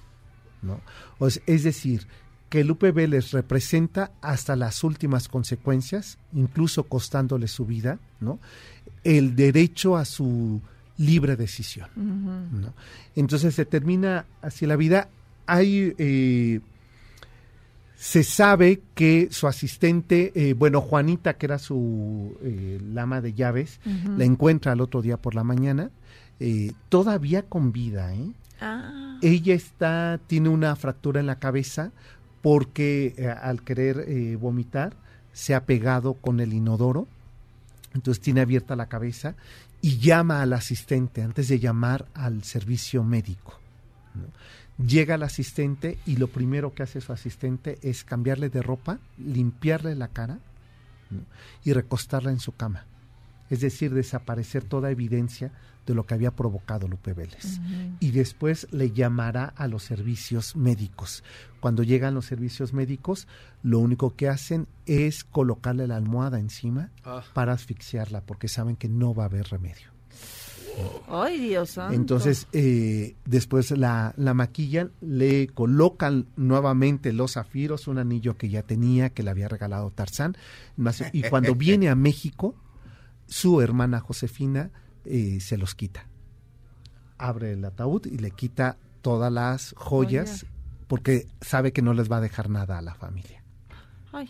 ¿no? 0.62 0.80
O 1.18 1.26
es 1.26 1.62
decir, 1.62 2.06
que 2.52 2.64
Lupe 2.64 2.92
Vélez 2.92 3.30
representa 3.32 4.12
hasta 4.20 4.56
las 4.56 4.84
últimas 4.84 5.26
consecuencias, 5.28 6.18
incluso 6.34 6.84
costándole 6.84 7.48
su 7.48 7.64
vida, 7.64 7.98
¿no? 8.20 8.38
el 9.04 9.34
derecho 9.34 9.96
a 9.96 10.04
su 10.04 10.60
libre 10.98 11.36
decisión. 11.36 11.88
¿no? 11.96 12.74
Entonces 13.16 13.54
se 13.54 13.64
termina 13.64 14.26
así 14.42 14.66
la 14.66 14.76
vida. 14.76 15.08
Hay, 15.46 15.94
eh, 15.96 16.60
se 18.02 18.24
sabe 18.24 18.82
que 18.96 19.28
su 19.30 19.46
asistente, 19.46 20.32
eh, 20.34 20.54
bueno, 20.54 20.80
Juanita, 20.80 21.34
que 21.34 21.46
era 21.46 21.60
su 21.60 22.36
eh, 22.42 22.80
lama 22.84 23.20
de 23.20 23.32
llaves, 23.32 23.78
la 24.16 24.24
encuentra 24.24 24.72
al 24.72 24.80
otro 24.80 25.02
día 25.02 25.18
por 25.18 25.36
la 25.36 25.44
mañana, 25.44 25.92
eh, 26.40 26.72
todavía 26.88 27.42
con 27.42 27.70
vida. 27.70 28.12
¿eh? 28.12 28.32
Ah. 28.60 29.20
Ella 29.22 29.54
está, 29.54 30.18
tiene 30.26 30.48
una 30.48 30.74
fractura 30.74 31.20
en 31.20 31.26
la 31.26 31.38
cabeza 31.38 31.92
porque 32.42 33.14
eh, 33.16 33.28
al 33.28 33.62
querer 33.62 34.04
eh, 34.08 34.34
vomitar 34.34 34.96
se 35.32 35.54
ha 35.54 35.64
pegado 35.64 36.14
con 36.14 36.40
el 36.40 36.54
inodoro, 36.54 37.06
entonces 37.94 38.20
tiene 38.20 38.40
abierta 38.40 38.74
la 38.74 38.86
cabeza 38.86 39.36
y 39.80 39.98
llama 39.98 40.42
al 40.42 40.54
asistente 40.54 41.22
antes 41.22 41.46
de 41.46 41.60
llamar 41.60 42.06
al 42.14 42.42
servicio 42.42 43.04
médico. 43.04 43.60
¿no? 44.16 44.24
Llega 44.86 45.14
el 45.16 45.22
asistente 45.22 45.98
y 46.06 46.16
lo 46.16 46.28
primero 46.28 46.74
que 46.74 46.82
hace 46.82 47.00
su 47.00 47.12
asistente 47.12 47.78
es 47.82 48.04
cambiarle 48.04 48.48
de 48.48 48.62
ropa, 48.62 48.98
limpiarle 49.18 49.94
la 49.94 50.08
cara 50.08 50.38
¿no? 51.10 51.20
y 51.64 51.72
recostarla 51.72 52.30
en 52.30 52.40
su 52.40 52.52
cama. 52.56 52.84
Es 53.50 53.60
decir, 53.60 53.92
desaparecer 53.92 54.64
toda 54.64 54.90
evidencia 54.90 55.52
de 55.86 55.94
lo 55.94 56.06
que 56.06 56.14
había 56.14 56.30
provocado 56.30 56.86
Lupe 56.88 57.12
Vélez. 57.12 57.58
Y 58.00 58.12
después 58.12 58.68
le 58.70 58.92
llamará 58.92 59.46
a 59.56 59.66
los 59.66 59.82
servicios 59.82 60.54
médicos. 60.56 61.22
Cuando 61.60 61.82
llegan 61.82 62.14
los 62.14 62.24
servicios 62.26 62.72
médicos, 62.72 63.26
lo 63.62 63.80
único 63.80 64.14
que 64.14 64.28
hacen 64.28 64.68
es 64.86 65.24
colocarle 65.24 65.86
la 65.88 65.96
almohada 65.96 66.38
encima 66.38 66.90
Ah. 67.04 67.22
para 67.34 67.52
asfixiarla, 67.52 68.20
porque 68.22 68.48
saben 68.48 68.76
que 68.76 68.88
no 68.88 69.12
va 69.12 69.24
a 69.24 69.26
haber 69.26 69.48
remedio. 69.48 69.90
Ay, 71.08 71.40
Dios 71.40 71.70
santo. 71.70 71.94
Entonces, 71.94 72.48
eh, 72.52 73.16
después 73.24 73.70
la, 73.72 74.14
la 74.16 74.34
maquillan, 74.34 74.92
le 75.00 75.48
colocan 75.48 76.26
nuevamente 76.36 77.12
los 77.12 77.34
zafiros, 77.34 77.88
un 77.88 77.98
anillo 77.98 78.36
que 78.36 78.48
ya 78.48 78.62
tenía, 78.62 79.10
que 79.10 79.22
le 79.22 79.30
había 79.30 79.48
regalado 79.48 79.90
Tarzán. 79.90 80.36
Y 81.12 81.22
cuando 81.22 81.54
viene 81.56 81.88
a 81.88 81.94
México, 81.94 82.54
su 83.26 83.60
hermana 83.60 84.00
Josefina 84.00 84.70
eh, 85.04 85.40
se 85.40 85.58
los 85.58 85.74
quita. 85.74 86.06
Abre 87.18 87.52
el 87.52 87.64
ataúd 87.64 88.06
y 88.06 88.18
le 88.18 88.30
quita 88.30 88.78
todas 89.00 89.32
las 89.32 89.74
joyas, 89.76 90.40
Joyas. 90.40 90.46
porque 90.86 91.26
sabe 91.40 91.72
que 91.72 91.82
no 91.82 91.94
les 91.94 92.10
va 92.10 92.18
a 92.18 92.20
dejar 92.20 92.50
nada 92.50 92.78
a 92.78 92.82
la 92.82 92.94
familia. 92.94 93.41
Ay. 94.14 94.28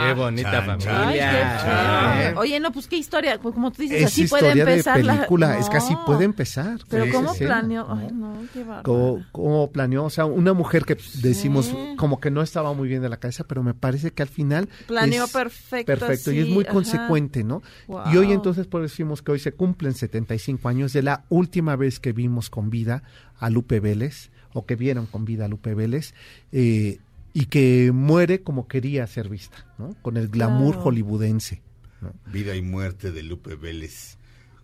Qué 0.00 0.14
bonita 0.14 0.50
chan, 0.50 0.80
familia. 0.80 1.30
Ah. 1.64 2.14
feo. 2.30 2.40
Oye, 2.40 2.58
no, 2.60 2.72
pues 2.72 2.86
qué 2.88 2.96
historia. 2.96 3.38
Pues 3.38 3.54
como 3.54 3.70
tú 3.70 3.82
dices, 3.82 3.98
Es 4.00 4.06
así 4.06 4.26
puede 4.26 4.44
historia 4.46 4.64
de 4.64 4.70
empezar 4.72 5.04
la- 5.04 5.14
película, 5.14 5.58
es 5.58 5.68
que 5.68 5.76
así 5.76 5.92
No. 5.92 6.04
puede 6.06 6.24
empezar. 6.24 6.78
Pero 6.88 7.04
Sí, 7.04 7.10
¿cómo 7.10 7.34
planeó? 7.34 7.84
¿no? 7.86 7.94
Ay, 7.98 8.08
no, 8.12 8.34
qué. 8.52 8.64
¿Cómo, 8.82 9.24
cómo 9.32 9.70
planeó? 9.70 10.04
O 10.04 10.10
sea, 10.10 10.24
una 10.24 10.52
mujer 10.54 10.84
que 10.84 10.96
decimos 11.22 11.66
Sí. 11.66 11.76
como 11.96 12.18
que 12.20 12.30
no 12.30 12.40
estaba 12.42 12.72
muy 12.72 12.88
bien 12.88 13.02
de 13.02 13.08
la 13.10 13.18
cabeza, 13.18 13.44
pero 13.44 13.62
me 13.62 13.74
parece 13.74 14.10
que 14.12 14.22
al 14.22 14.28
final... 14.28 14.68
Planeó 14.86 15.28
perfecto, 15.28 15.86
Perfecto, 15.92 16.32
y 16.32 16.38
es 16.38 16.48
muy 16.48 16.64
ajá. 16.64 16.72
consecuente, 16.72 17.44
¿no? 17.44 17.62
Wow. 17.88 18.02
Y 18.12 18.16
hoy 18.16 18.32
entonces 18.32 18.66
por 18.66 18.82
eso 18.82 18.90
decimos 18.92 19.20
que 19.22 19.32
hoy 19.32 19.38
se 19.38 19.52
cumplen 19.52 19.94
75 19.94 20.68
años 20.68 20.92
de 20.94 21.02
la 21.02 21.24
última 21.28 21.76
vez 21.76 22.00
que 22.00 22.12
vimos 22.12 22.48
con 22.50 22.70
vida 22.70 23.02
a 23.38 23.50
Lupe 23.50 23.80
Vélez, 23.80 24.30
o 24.52 24.66
que 24.66 24.74
vieron 24.76 25.06
con 25.06 25.24
vida 25.24 25.44
a 25.44 25.48
Lupe 25.48 25.74
Vélez, 25.74 26.12
eh, 26.52 26.98
y 27.32 27.46
que 27.46 27.90
muere 27.92 28.42
como 28.42 28.66
quería 28.68 29.06
ser 29.06 29.28
vista, 29.28 29.66
¿no? 29.78 29.94
Con 30.02 30.16
el 30.16 30.28
glamour 30.28 30.74
Claro. 30.74 30.82
hollywoodense. 30.84 31.62
¿no? 32.00 32.12
Vida 32.32 32.56
y 32.56 32.62
muerte 32.62 33.10
de 33.12 33.22
Lupe 33.22 33.56
Vélez. 33.56 34.16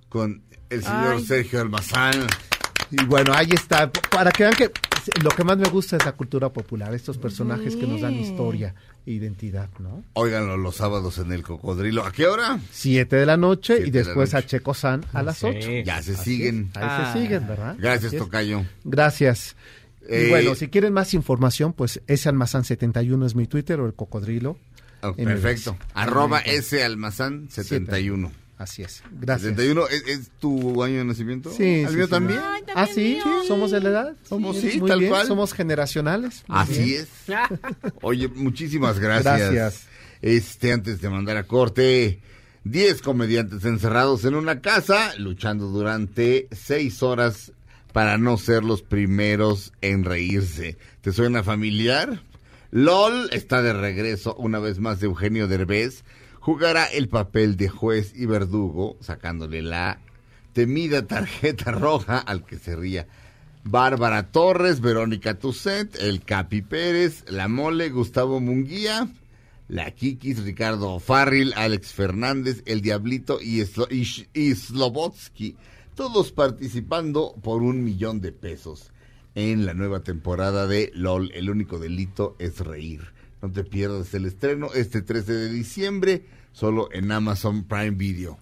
Con 0.09 0.43
el 0.71 0.83
señor 0.83 1.17
Ay. 1.19 1.25
Sergio 1.25 1.61
Almazán. 1.61 2.15
Y 2.91 3.05
bueno, 3.05 3.33
ahí 3.35 3.49
está, 3.53 3.91
para 3.91 4.31
que 4.31 4.45
vean 4.45 4.55
que 4.55 4.71
lo 5.23 5.31
que 5.31 5.45
más 5.45 5.59
me 5.59 5.69
gusta 5.69 5.97
es 5.97 6.05
la 6.05 6.13
cultura 6.13 6.53
popular, 6.53 6.95
estos 6.95 7.19
personajes 7.19 7.77
que 7.77 7.87
nos 7.87 8.01
dan 8.01 8.15
historia 8.15 8.75
e 9.05 9.13
identidad, 9.13 9.69
¿no? 9.81 10.03
Óiganlo 10.15 10.57
los 10.57 10.77
sábados 10.77 11.19
en 11.19 11.31
el 11.33 11.43
Cocodrilo. 11.43 12.05
¿A 12.07 12.13
qué 12.13 12.27
hora? 12.27 12.59
Siete 12.73 13.17
de 13.17 13.27
la 13.27 13.37
noche 13.37 13.79
y 13.85 13.91
de 13.91 14.03
después 14.05 14.33
noche. 14.33 14.45
a 14.45 14.49
Checo 14.49 14.75
San 14.75 15.05
a 15.13 15.23
las 15.23 15.39
Sí. 15.39 15.47
ocho. 15.47 15.69
Ya 15.85 16.03
se 16.03 16.13
Así 16.13 16.37
siguen. 16.37 16.71
es, 16.71 16.77
Ahí 16.77 16.89
Ah. 16.89 17.11
se 17.13 17.21
siguen, 17.21 17.47
¿verdad? 17.49 17.77
Gracias. 17.79 18.13
Tocayo. 18.17 18.65
Gracias. 18.85 19.57
Eh, 20.09 20.25
y 20.27 20.31
bueno, 20.31 20.55
si 20.55 20.69
quieren 20.69 20.93
más 20.93 21.15
información, 21.15 21.73
pues 21.73 22.01
ese 22.07 22.29
almazán 22.29 22.65
71 22.65 23.27
es 23.27 23.35
mi 23.35 23.47
Twitter 23.47 23.81
o 23.81 23.87
el 23.87 23.95
cocodrilo. 23.95 24.59
MBS. 25.03 25.17
perfecto. 25.25 25.77
Arroba 25.95 26.41
S 26.41 26.83
Almazán 26.83 27.49
71. 27.51 28.33
Así 28.59 28.83
es. 28.83 29.03
Gracias. 29.21 29.51
71, 29.51 29.87
¿es, 29.89 30.03
es 30.09 30.31
tu 30.41 30.83
año 30.83 30.97
de 30.99 31.05
nacimiento? 31.05 31.51
Sí, 31.53 31.85
¿Al 31.85 31.91
sí, 31.91 31.97
mío 31.97 32.07
sí. 32.07 32.11
también? 32.11 32.41
Ay, 32.43 32.63
también 32.63 32.77
Ah, 32.79 32.87
sí, 32.93 33.21
mío. 33.25 33.43
somos 33.47 33.71
de 33.71 33.81
la 33.81 33.89
edad. 33.91 34.17
Somos, 34.27 34.57
sí, 34.57 34.81
muy 34.81 34.89
tal 34.89 35.01
bien, 35.01 35.11
cual. 35.11 35.27
Somos 35.27 35.53
generacionales. 35.53 36.43
Así 36.49 36.83
bien. 36.83 37.01
es. 37.03 37.09
Oye, 38.03 38.29
muchísimas 38.29 38.99
gracias. 38.99 39.53
Gracias. 39.53 39.87
Este, 40.23 40.73
antes 40.73 41.01
de 41.03 41.11
mandar 41.11 41.37
a 41.37 41.43
corte, 41.45 42.21
10 42.65 43.03
comediantes 43.03 43.65
encerrados 43.67 44.25
en 44.25 44.35
una 44.35 44.61
casa, 44.63 45.15
luchando 45.19 45.67
durante 45.67 46.49
6 46.51 47.03
horas 47.03 47.53
para 47.97 48.19
no 48.19 48.37
ser 48.37 48.63
los 48.63 48.83
primeros 48.83 49.73
en 49.81 50.05
reírse. 50.05 50.77
¿Te 51.01 51.13
suena 51.13 51.43
familiar? 51.43 52.21
LOL 52.71 53.31
está 53.33 53.63
de 53.63 53.73
regreso 53.73 54.35
una 54.35 54.59
vez 54.59 54.81
más 54.81 55.01
de 55.01 55.07
Eugenio 55.07 55.49
Derbez. 55.49 56.05
Jugará 56.39 56.85
el 56.85 57.09
papel 57.09 57.57
de 57.57 57.71
juez 57.71 58.13
y 58.15 58.27
verdugo, 58.27 58.99
sacándole 59.01 59.63
la 59.63 59.99
temida 60.53 61.07
tarjeta 61.07 61.71
roja 61.73 62.19
al 62.19 62.45
que 62.45 62.59
se 62.59 62.77
ría. 62.77 63.07
Bárbara 63.65 64.31
Torres, 64.31 64.83
Verónica 64.83 65.39
Tucet, 65.39 65.97
el 65.99 66.23
Capi 66.23 66.61
Pérez, 66.61 67.25
La 67.31 67.49
Mole, 67.49 67.89
Gustavo 67.89 68.41
Munguía, 68.41 69.09
La 69.69 69.91
Kikis, 69.93 70.45
Ricardo 70.45 71.01
Farril, 71.01 71.55
Alex 71.57 71.95
Fernández, 71.95 72.63
El 72.67 72.83
Diablito 72.83 73.39
y, 73.41 73.63
Slo- 73.63 73.89
todos 75.97 76.31
participando 76.31 77.35
por 77.43 77.63
un 77.63 77.83
millón 77.83 78.21
de 78.21 78.31
pesos 78.31 78.93
en 79.35 79.67
la 79.67 79.75
nueva 79.75 80.01
temporada 80.01 80.67
de 80.67 80.93
LOL. 80.95 81.33
El 81.35 81.51
único 81.51 81.79
delito 81.79 82.37
es 82.39 82.61
reír. 82.61 83.01
No 83.41 83.51
te 83.51 83.65
pierdas 83.65 84.13
el 84.15 84.27
estreno 84.27 84.69
este 84.75 85.01
13 85.03 85.33
de 85.33 85.49
diciembre, 85.49 86.27
solo 86.53 86.91
en 86.93 87.11
Amazon 87.11 87.65
Prime 87.65 87.93
Video. 87.93 88.39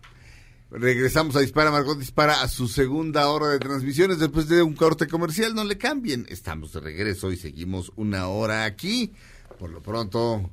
Regresamos 0.71 1.37
a 1.37 1.41
Dispara, 1.41 1.71
Margot 1.71 1.97
Dispara 1.97 2.43
a 2.43 2.49
su 2.49 2.67
segunda 2.67 3.29
hora 3.29 3.49
de 3.49 3.61
transmisiones 3.61 4.19
después 4.19 4.49
de 4.49 4.61
un 4.61 4.75
corte 4.75 5.07
comercial. 5.07 5.55
No 5.55 5.63
le 5.63 5.79
cambien. 5.79 6.27
Estamos 6.29 6.73
de 6.73 6.81
regreso 6.81 7.31
y 7.31 7.37
seguimos 7.37 7.93
una 7.95 8.27
hora 8.27 8.65
aquí. 8.65 9.13
Por 9.61 9.71
lo 9.71 9.81
pronto, 9.81 10.51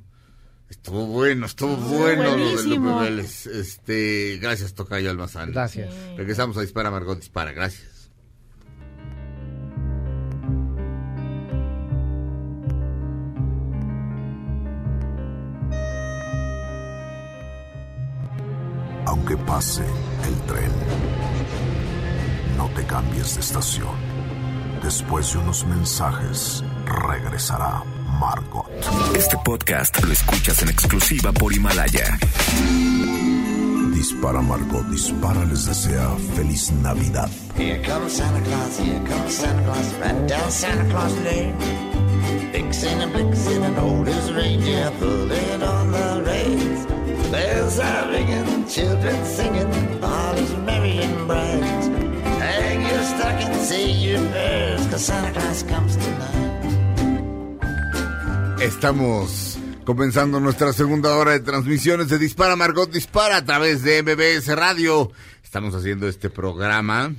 estuvo 0.72 1.04
bueno, 1.06 1.46
estuvo 1.46 1.76
bueno 1.76 2.22
lo 2.22 2.30
de 2.30 2.54
buenísimo. 2.54 2.90
Lupe 2.92 3.04
Vélez. 3.04 3.46
Este, 3.46 4.38
gracias, 4.40 4.74
Tocayo 4.74 5.10
Almazán. 5.10 5.52
Gracias. 5.52 5.94
Regresamos 6.16 6.56
a 6.56 6.62
Dispara, 6.62 6.90
Margot 6.90 7.18
Dispara. 7.18 7.52
Gracias. 7.52 8.10
Aunque 19.06 19.36
pase 19.36 19.84
el 20.26 20.40
tren, 20.46 20.72
no 22.56 22.68
te 22.70 22.84
cambies 22.86 23.34
de 23.34 23.40
estación. 23.40 23.94
Después 24.82 25.32
de 25.32 25.38
unos 25.38 25.66
mensajes, 25.66 26.64
regresará 26.86 27.84
Margot. 28.22 28.64
Este 29.16 29.36
podcast 29.44 30.00
lo 30.04 30.12
escuchas 30.12 30.62
en 30.62 30.68
exclusiva 30.68 31.32
por 31.32 31.52
Himalaya. 31.52 32.18
Dispara 33.92 34.40
Margot, 34.40 34.84
dispara 34.90 35.44
les 35.46 35.66
desea 35.66 36.08
feliz 36.36 36.70
Navidad. 36.70 37.28
Here 37.58 37.82
comes 37.82 38.12
Santa 38.12 38.40
Claus, 38.44 38.78
here 38.78 39.02
comes 39.08 39.34
Santa 39.34 39.62
Claus, 39.64 39.94
right 40.00 40.28
down 40.28 40.50
Santa 40.52 40.88
Claus 40.90 41.12
Lane. 41.24 41.56
Vixen 42.52 43.00
and 43.00 43.12
Blitzen 43.12 43.64
and 43.64 43.78
old 43.78 44.08
as 44.08 44.32
reindeer 44.32 44.92
pulling 45.00 45.62
on 45.62 45.90
the 45.90 46.22
reins. 46.24 46.86
Bells 47.32 47.80
are 47.80 48.08
ringing, 48.08 48.68
children 48.68 49.24
singing, 49.24 50.04
all 50.04 50.34
is 50.36 50.54
merry 50.58 50.98
and 51.02 51.26
bright. 51.26 51.82
Hang 52.38 52.82
your 52.86 53.02
stocking, 53.02 53.54
say 53.64 53.90
your 53.90 54.20
prayers, 54.30 54.86
cause 54.86 55.06
Santa 55.06 55.32
Claus 55.32 55.64
comes 55.64 55.96
tonight. 55.96 56.41
Estamos 58.62 59.58
comenzando 59.84 60.38
nuestra 60.38 60.72
segunda 60.72 61.16
hora 61.16 61.32
de 61.32 61.40
transmisiones 61.40 62.08
de 62.08 62.16
Dispara 62.16 62.54
Margot 62.54 62.88
Dispara 62.88 63.38
a 63.38 63.44
través 63.44 63.82
de 63.82 64.04
MBS 64.04 64.54
Radio. 64.54 65.10
Estamos 65.42 65.74
haciendo 65.74 66.06
este 66.06 66.30
programa 66.30 67.12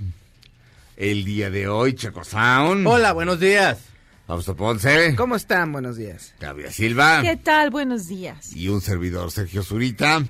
el 0.96 1.26
día 1.26 1.50
de 1.50 1.68
hoy, 1.68 1.96
Checo 1.96 2.24
Sound. 2.24 2.88
Hola, 2.88 3.12
buenos 3.12 3.41
días. 3.41 3.80
Fausto 4.26 4.56
Ponce. 4.56 5.16
¿Cómo 5.18 5.36
están? 5.36 5.74
Buenos 5.74 5.98
días. 5.98 6.34
Claudia 6.39 6.72
Silva. 6.72 7.22
¿Qué 7.22 7.36
tal? 7.36 7.72
Buenos 7.72 8.08
días. 8.08 8.56
Y 8.56 8.70
un 8.70 8.80
servidor, 8.80 9.30
Sergio 9.30 9.64
Zurita. 9.64 10.24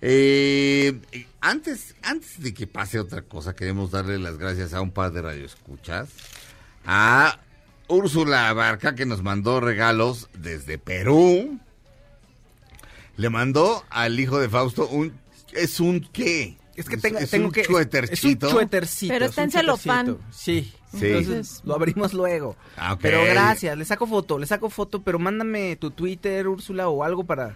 Eh, 0.00 0.98
antes, 1.42 1.96
antes 2.02 2.42
de 2.42 2.54
que 2.54 2.66
pase 2.66 2.98
otra 2.98 3.20
cosa, 3.20 3.54
queremos 3.54 3.90
darle 3.90 4.18
las 4.18 4.38
gracias 4.38 4.72
a 4.72 4.80
un 4.80 4.90
par 4.90 5.12
de 5.12 5.20
radioescuchas. 5.20 6.08
A 6.86 7.40
Úrsula 7.88 8.52
Barca, 8.52 8.94
que 8.94 9.06
nos 9.06 9.22
mandó 9.22 9.60
regalos 9.60 10.28
desde 10.38 10.78
Perú. 10.78 11.58
Le 13.16 13.30
mandó 13.30 13.84
al 13.90 14.18
hijo 14.20 14.38
de 14.38 14.48
Fausto 14.48 14.88
un... 14.88 15.18
¿Es 15.52 15.80
un 15.80 16.00
qué? 16.12 16.58
Es 16.74 16.88
que 16.88 16.98
tengo, 16.98 17.18
es 17.18 17.30
tengo 17.30 17.46
un 17.46 17.52
que... 17.52 17.62
chuetercito. 17.62 18.46
Es 18.46 18.52
un 18.52 18.58
chuetercito. 18.58 19.12
Pero 19.14 19.24
es 19.24 19.30
está 19.30 19.42
un 19.42 19.46
en 19.46 19.50
celofán. 19.52 20.18
Sí. 20.30 20.72
Sí. 20.92 21.06
Entonces 21.06 21.62
lo 21.64 21.74
abrimos 21.74 22.12
luego. 22.12 22.56
Ah, 22.76 22.94
ok. 22.94 23.00
Pero 23.02 23.24
gracias, 23.24 23.76
le 23.76 23.84
saco 23.84 24.06
foto, 24.06 24.38
le 24.38 24.46
saco 24.46 24.70
foto, 24.70 25.02
pero 25.02 25.18
mándame 25.18 25.76
tu 25.76 25.90
Twitter, 25.90 26.46
Úrsula, 26.48 26.88
o 26.88 27.04
algo 27.04 27.24
para 27.24 27.54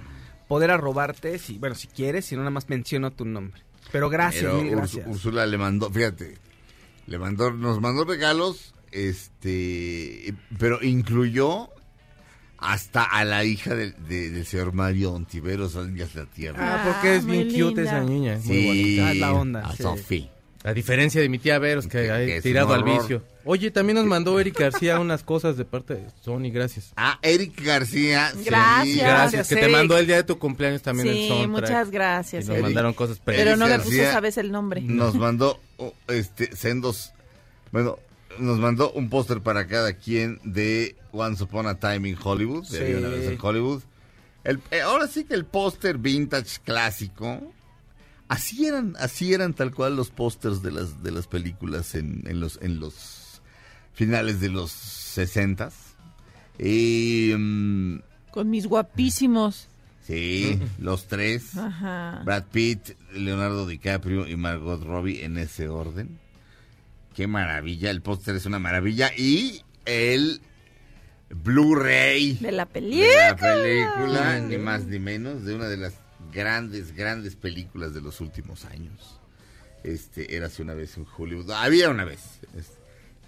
poder 0.48 0.70
arrobarte, 0.70 1.38
si, 1.38 1.58
bueno, 1.58 1.74
si 1.74 1.86
quieres, 1.86 2.26
si 2.26 2.34
no 2.34 2.42
nada 2.42 2.50
más 2.50 2.68
menciono 2.68 3.12
tu 3.12 3.24
nombre. 3.24 3.62
Pero 3.92 4.10
gracias, 4.10 4.44
Pero 4.44 4.62
mil 4.62 4.70
gracias. 4.72 5.06
Úrsula 5.06 5.46
le 5.46 5.58
mandó, 5.58 5.90
fíjate, 5.90 6.38
le 7.06 7.18
mandó, 7.18 7.52
nos 7.52 7.80
mandó 7.80 8.04
regalos, 8.04 8.74
este, 8.92 10.34
pero 10.58 10.82
incluyó 10.82 11.70
hasta 12.58 13.04
a 13.04 13.24
la 13.24 13.44
hija 13.44 13.74
del, 13.74 13.94
de- 14.06 14.30
del 14.30 14.44
señor 14.44 14.72
Mario 14.72 15.12
Ontiveros, 15.12 15.76
Ángeles 15.76 16.12
de 16.14 16.20
la 16.24 16.26
Tierra. 16.30 16.58
Ah, 16.60 16.92
porque 16.92 17.16
es 17.16 17.24
muy 17.24 17.44
bien 17.44 17.48
cute 17.68 17.82
linda. 17.82 17.82
esa 17.82 18.00
niña. 18.02 18.38
Muy 18.44 18.54
Sí, 18.54 18.66
bonita. 18.66 19.08
Ah, 19.08 19.14
la 19.14 19.32
onda, 19.32 19.60
A 19.60 19.76
sí. 19.76 19.82
Sofi. 19.82 20.30
A 20.62 20.74
diferencia 20.74 21.22
de 21.22 21.30
mi 21.30 21.38
tía 21.38 21.58
Veros, 21.58 21.86
que 21.86 22.02
Que- 22.02 22.36
ha 22.36 22.40
tirado 22.42 22.74
al 22.74 22.84
vicio. 22.84 23.24
Oye, 23.46 23.70
también 23.70 23.96
nos 23.96 24.04
mandó 24.04 24.38
Eric 24.38 24.58
García 24.60 25.00
unas 25.00 25.22
cosas 25.22 25.56
de 25.56 25.64
parte 25.64 25.94
de 25.94 26.02
Sony, 26.22 26.50
gracias. 26.52 26.92
Ah, 26.98 27.18
Eric 27.22 27.58
García. 27.64 28.30
sí. 28.36 28.44
Gracias. 28.44 28.98
Gracias, 28.98 29.48
que 29.48 29.56
te 29.56 29.68
mandó 29.68 29.96
el 29.96 30.06
día 30.06 30.16
de 30.16 30.24
tu 30.24 30.38
cumpleaños 30.38 30.82
también 30.82 31.08
el 31.08 31.14
Sí, 31.14 31.28
soundtrack. 31.28 31.48
muchas 31.62 31.90
gracias. 31.90 32.44
Y 32.44 32.48
nos 32.48 32.54
Eric. 32.56 32.64
mandaron 32.64 32.92
cosas 32.92 33.18
Pero 33.24 33.56
no 33.56 33.66
Eric 33.66 33.84
puso, 33.84 33.96
sabes, 34.12 34.36
el 34.36 34.52
nombre. 34.52 34.82
Nos 34.82 35.14
mandó, 35.14 35.58
oh, 35.78 35.94
este, 36.08 36.54
sendos, 36.54 37.14
bueno, 37.72 37.98
nos 38.38 38.58
mandó 38.58 38.92
un 38.92 39.08
póster 39.10 39.40
para 39.40 39.66
cada 39.66 39.92
quien 39.94 40.38
de 40.44 40.96
Once 41.12 41.42
Upon 41.42 41.66
a 41.66 41.74
Time 41.78 42.08
in 42.08 42.16
Hollywood, 42.22 42.66
de 42.68 42.78
Sí. 42.78 42.84
Había 42.84 42.98
una 42.98 43.08
vez 43.08 43.28
en 43.28 43.38
Hollywood. 43.40 43.82
El- 44.44 44.60
eh, 44.70 44.80
ahora 44.80 45.06
sí 45.08 45.24
que 45.24 45.34
el 45.34 45.44
póster 45.44 45.98
vintage 45.98 46.60
clásico, 46.64 47.52
así 48.28 48.66
eran, 48.66 48.94
así 48.98 49.34
eran 49.34 49.52
tal 49.54 49.74
cual 49.74 49.96
los 49.96 50.10
pósters 50.10 50.62
de 50.62 50.70
las, 50.72 51.02
de 51.02 51.10
las 51.10 51.26
películas 51.26 51.94
en, 51.94 52.22
en 52.26 52.40
los, 52.40 52.58
en 52.62 52.80
los 52.80 53.42
finales 53.92 54.40
de 54.40 54.48
los 54.48 54.70
sesentas. 54.70 55.74
Y, 56.58 57.34
mm, 57.36 58.00
Con 58.30 58.48
mis 58.50 58.66
guapísimos. 58.66 59.68
sí, 60.06 60.58
los 60.78 61.06
tres. 61.06 61.56
Ajá. 61.56 62.22
Brad 62.24 62.44
Pitt, 62.52 62.90
Leonardo 63.12 63.66
DiCaprio 63.66 64.26
y 64.28 64.36
Margot 64.36 64.82
Robbie 64.84 65.24
en 65.24 65.36
ese 65.38 65.68
orden. 65.68 66.18
Qué 67.14 67.26
maravilla, 67.26 67.90
el 67.90 68.02
póster 68.02 68.36
es 68.36 68.46
una 68.46 68.58
maravilla. 68.58 69.10
Y 69.16 69.62
el 69.84 70.40
Blu-ray 71.30 72.34
De 72.38 72.52
la 72.52 72.64
de 72.64 72.70
película. 72.70 73.28
la 73.30 73.36
película, 73.36 74.38
ni 74.40 74.58
más 74.58 74.84
ni 74.84 74.98
menos, 74.98 75.44
de 75.44 75.54
una 75.54 75.68
de 75.68 75.76
las 75.76 75.94
grandes, 76.32 76.94
grandes 76.94 77.36
películas 77.36 77.94
de 77.94 78.00
los 78.00 78.20
últimos 78.20 78.64
años. 78.64 79.18
Este, 79.84 80.36
Érase 80.36 80.62
una 80.62 80.74
vez 80.74 80.96
en 80.96 81.06
Hollywood. 81.16 81.50
Había 81.52 81.88
una 81.90 82.04
vez. 82.04 82.40
Es, 82.56 82.72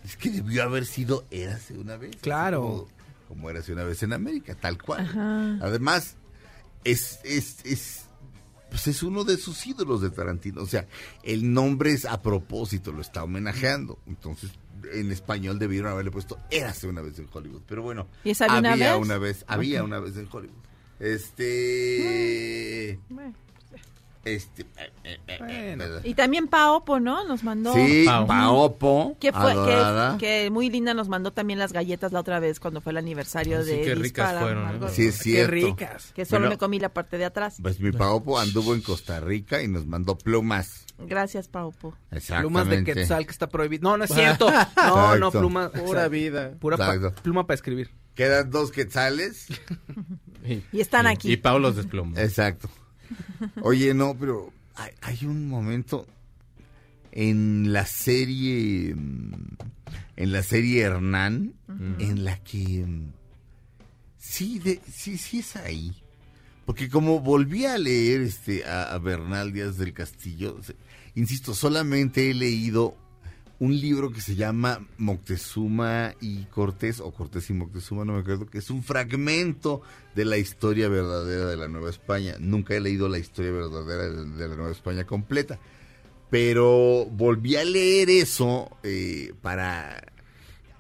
es 0.05 0.17
que 0.17 0.31
debió 0.31 0.65
haber 0.65 0.85
sido 0.87 1.25
Érase 1.31 1.79
una 1.79 1.97
vez. 1.97 2.17
Claro. 2.21 2.61
Como, 2.63 2.89
como 3.29 3.51
Érase 3.51 3.73
una 3.73 3.85
vez 3.85 4.03
en 4.03 4.13
América, 4.13 4.55
tal 4.55 4.81
cual. 4.83 5.01
Ajá. 5.03 5.59
Además, 5.63 6.17
es, 6.85 7.21
es, 7.25 7.65
es, 7.65 8.05
pues 8.73 8.87
es 8.89 9.03
uno 9.03 9.23
de 9.23 9.37
sus 9.37 9.67
ídolos 9.67 10.01
de 10.01 10.09
Tarantino. 10.09 10.63
O 10.63 10.67
sea, 10.67 10.87
el 11.23 11.53
nombre 11.53 11.93
es 11.93 12.07
a 12.07 12.23
propósito, 12.23 12.91
lo 12.91 13.03
está 13.03 13.23
homenajeando. 13.23 13.99
Entonces, 14.07 14.51
en 14.95 15.13
español 15.13 15.59
debieron 15.59 15.93
haberle 15.93 16.11
puesto 16.11 16.39
Érase 16.51 16.87
una 16.87 17.03
vez 17.03 17.19
en 17.19 17.29
Hollywood. 17.31 17.61
Pero 17.69 17.83
bueno, 17.83 18.09
¿Y 18.25 18.31
esa 18.31 18.47
había 18.47 18.59
una 18.61 18.77
vez? 18.77 18.97
una 18.99 19.19
vez, 19.19 19.45
había 19.47 19.85
una 19.85 20.01
vez 20.01 20.17
en 20.17 20.27
Hollywood. 20.33 20.57
Este. 21.01 22.99
Este. 24.25 24.63
eh, 24.63 24.67
eh, 25.05 25.19
eh, 25.27 25.77
eh. 25.81 26.01
Y 26.05 26.15
también 26.15 26.47
Paopo, 26.47 27.01
¿no? 27.01 27.27
Nos 27.27 27.43
mandó. 27.43 27.75
Sí. 27.75 28.05
Paopo. 28.07 29.17
Que 29.21 29.33
fue 29.33 29.51
adorada. 29.51 30.17
que, 30.19 30.45
que 30.45 30.51
muy 30.51 30.71
linda 30.71 30.95
nos 30.95 31.09
mandó 31.09 31.33
también 31.33 31.59
las 31.59 31.73
galletas 31.73 32.13
la 32.13 32.21
otra 32.21 32.39
vez 32.39 32.61
cuando 32.61 32.81
fue 32.81 32.93
el 32.93 32.99
aniversario 32.99 33.59
Ay, 33.59 33.65
sí, 33.65 33.71
de 33.71 33.83
qué 33.83 33.95
ricas 33.97 34.31
Dispara, 34.33 34.41
fueron. 34.41 34.91
Sí, 34.93 35.07
es 35.07 35.17
Qué 35.19 35.23
cierto. 35.23 35.53
ricas. 35.53 36.13
Que 36.15 36.25
solo 36.25 36.41
Bueno. 36.43 36.51
me 36.51 36.59
comí 36.59 36.79
la 36.79 36.91
parte 36.91 37.19
de 37.19 37.25
atrás. 37.25 37.57
Pues 37.61 37.81
mi 37.81 37.91
Paopo 37.91 38.39
anduvo 38.39 38.75
en 38.75 38.81
Costa 38.83 39.19
Rica 39.21 39.61
y 39.63 39.67
nos 39.69 39.87
mandó 39.87 40.17
plumas. 40.17 40.87
Gracias, 40.99 41.49
Paopo. 41.49 41.97
Plumas 42.41 42.69
de 42.69 42.85
quetzal 42.85 43.25
que 43.27 43.33
está 43.33 43.49
prohibido. 43.49 43.91
No, 43.91 43.97
no 43.97 44.05
es 44.05 44.11
cierto. 44.15 44.51
No, 44.51 44.57
no, 44.57 45.15
Exacto. 45.27 45.31
pluma. 45.41 45.71
Pura 45.71 46.07
vida. 46.09 46.53
Pura 46.61 46.77
pa- 46.77 47.11
pluma 47.23 47.45
para 47.47 47.57
escribir. 47.57 47.91
Quedan 48.15 48.51
dos 48.51 48.71
quetzales. 48.71 49.49
Y 50.73 50.81
están 50.81 51.07
aquí. 51.07 51.33
Y 51.33 51.37
Pau 51.39 51.59
los 51.59 51.77
desplomó. 51.77 52.17
Exacto. 52.19 52.69
Oye, 53.63 53.95
no, 53.95 54.17
pero 54.19 54.53
hay, 54.75 54.93
hay 55.01 55.27
un 55.27 55.49
momento 55.49 56.07
en 57.13 57.73
la 57.73 57.87
serie, 57.87 58.95
mm, 58.95 59.57
en 60.17 60.33
la 60.33 60.43
serie 60.43 60.83
Hernán, 60.83 61.55
en 61.99 62.25
la 62.25 62.43
que 62.43 62.85
mm, 62.87 63.13
sí, 64.19 64.59
de, 64.59 64.81
sí, 64.91 65.19
sí 65.19 65.41
es 65.41 65.57
ahí. 65.57 65.95
Porque 66.65 66.89
como 66.89 67.21
volví 67.21 67.67
a 67.67 67.77
leer 67.77 68.21
este 68.23 68.65
a, 68.65 68.93
a 68.93 68.99
Bernal 68.99 69.53
Díaz 69.53 69.77
del 69.79 69.93
Castillo, 69.93 70.59
insisto, 71.15 71.55
solamente 71.55 72.31
he 72.31 72.35
leído 72.35 72.97
un 73.63 73.81
libro 73.81 74.11
que 74.11 74.21
se 74.21 74.35
llama 74.35 74.85
Moctezuma 74.99 76.17
y 76.21 76.47
Cortés, 76.47 76.99
o 76.99 77.13
Cortés 77.13 77.49
y 77.49 77.53
Moctezuma, 77.53 78.05
no 78.05 78.15
me 78.15 78.19
acuerdo, 78.19 78.45
que 78.47 78.59
es 78.59 78.71
un 78.71 78.83
fragmento 78.83 79.83
de 80.17 80.25
la 80.25 80.37
historia 80.37 80.89
verdadera 80.89 81.47
de 81.47 81.57
la 81.57 81.69
Nueva 81.69 81.89
España. 81.89 82.35
Nunca 82.41 82.75
he 82.75 82.81
leído 82.81 83.09
la 83.09 83.19
historia 83.19 83.53
verdadera 83.53 84.09
de, 84.09 84.49
la 84.49 84.57
Nueva 84.57 84.73
España 84.73 85.05
completa. 85.05 85.61
Pero 86.29 87.07
volví 87.13 87.55
a 87.55 87.63
leer 87.63 88.11
eso 88.11 88.69
eh, 88.83 89.33
para, 89.43 90.09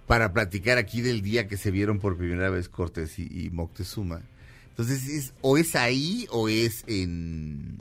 para 0.09 0.33
platicar 0.33 0.77
aquí 0.77 1.03
del 1.03 1.23
día 1.23 1.47
que 1.47 1.57
se 1.57 1.71
vieron 1.71 2.01
por 2.01 2.17
primera 2.17 2.51
vez 2.51 2.69
Cortés 2.69 3.17
y, 3.21 3.49
Moctezuma. 3.53 4.23
Entonces, 4.71 5.07
es, 5.09 5.35
o 5.41 5.57
es 5.57 5.77
ahí 5.77 6.27
o 6.33 6.49
es 6.49 6.83
en... 6.89 7.79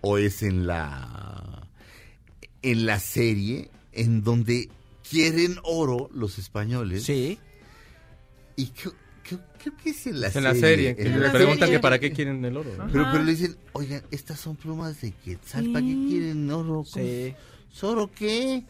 o 0.00 0.16
es 0.16 0.42
en 0.42 0.66
la... 0.66 1.68
en 2.62 2.86
la 2.86 2.98
serie 2.98 3.68
en 3.92 4.22
donde 4.24 4.68
quieren 5.08 5.56
oro 5.62 6.08
los 6.14 6.38
españoles. 6.38 7.02
Sí. 7.04 7.38
Y 8.56 8.66
creo 8.68 8.94
que 9.82 9.90
es 9.90 10.06
en 10.06 10.20
la 10.20 10.26
En 10.28 10.32
serie. 10.32 10.48
la 10.48 10.54
serie. 10.54 10.96
que 10.96 11.02
en 11.02 11.12
le 11.12 11.18
la 11.26 11.32
preguntan 11.32 11.60
serie. 11.60 11.74
que 11.76 11.80
para 11.82 11.98
qué 11.98 12.12
quieren 12.12 12.44
el 12.44 12.56
oro. 12.56 12.70
¿no? 12.76 12.86
Pero, 12.92 13.06
pero 13.12 13.24
le 13.24 13.30
dicen, 13.32 13.56
oigan, 13.72 14.02
estas 14.10 14.38
son 14.40 14.56
plumas 14.56 15.00
de 15.00 15.12
quetzal, 15.12 15.72
¿para 15.72 15.84
qué 15.84 15.92
quieren 16.08 16.50
oro? 16.50 16.84
¿Cómo- 16.84 16.84
Sí. 16.84 17.34
¿Oro 17.82 18.10
qué? 18.14 18.64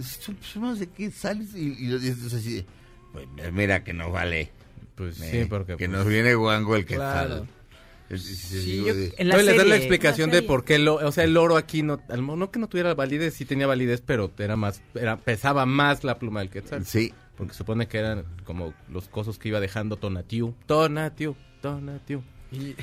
Son 0.00 0.36
plumas 0.36 0.78
de 0.78 0.86
quetzal. 0.88 1.42
Y, 1.54 1.84
y 1.84 1.86
los 1.88 2.00
dices 2.00 2.32
así, 2.32 2.64
pues 3.12 3.26
mira 3.52 3.84
que 3.84 3.92
no 3.92 4.10
vale. 4.10 4.50
Pues 4.94 5.16
sí, 5.16 5.44
porque... 5.48 5.72
Que 5.76 5.86
pues, 5.88 5.90
nos 5.90 6.06
viene 6.06 6.34
guango 6.34 6.76
el 6.76 6.86
quetzal. 6.86 7.26
Claro. 7.28 7.46
Sí, 8.18 8.82
yo- 8.84 8.92
en 9.16 9.28
la 9.28 9.36
no, 9.36 9.40
y 9.40 9.44
les 9.44 9.56
dan 9.56 9.68
la 9.68 9.74
serie- 9.74 9.76
explicación 9.76 10.28
La 10.30 10.34
de 10.34 10.38
serie. 10.38 10.48
por 10.48 10.64
qué 10.64 10.78
lo, 10.78 10.94
o 10.96 11.12
sea, 11.12 11.24
el 11.24 11.36
oro 11.36 11.56
aquí 11.56 11.82
no, 11.82 12.00
no 12.08 12.50
que 12.50 12.58
no 12.58 12.68
tuviera 12.68 12.94
validez, 12.94 13.34
sí 13.34 13.44
tenía 13.44 13.66
validez, 13.66 14.02
pero 14.04 14.30
era 14.38 14.56
más, 14.56 14.82
era, 14.94 15.16
pesaba 15.18 15.66
más 15.66 16.04
la 16.04 16.18
pluma 16.18 16.40
del 16.40 16.50
quetzal. 16.50 16.84
Sí, 16.86 17.12
Porque 17.36 17.54
supone 17.54 17.88
que 17.88 17.98
eran 17.98 18.24
como 18.44 18.74
los 18.90 19.08
cosas 19.08 19.38
que 19.38 19.48
iba 19.48 19.58
dejando 19.60 19.96
Tonatiu. 19.96 20.54
Tonatiu, 20.66 21.34
Tonatiu. 21.60 22.22
Y- 22.52 22.74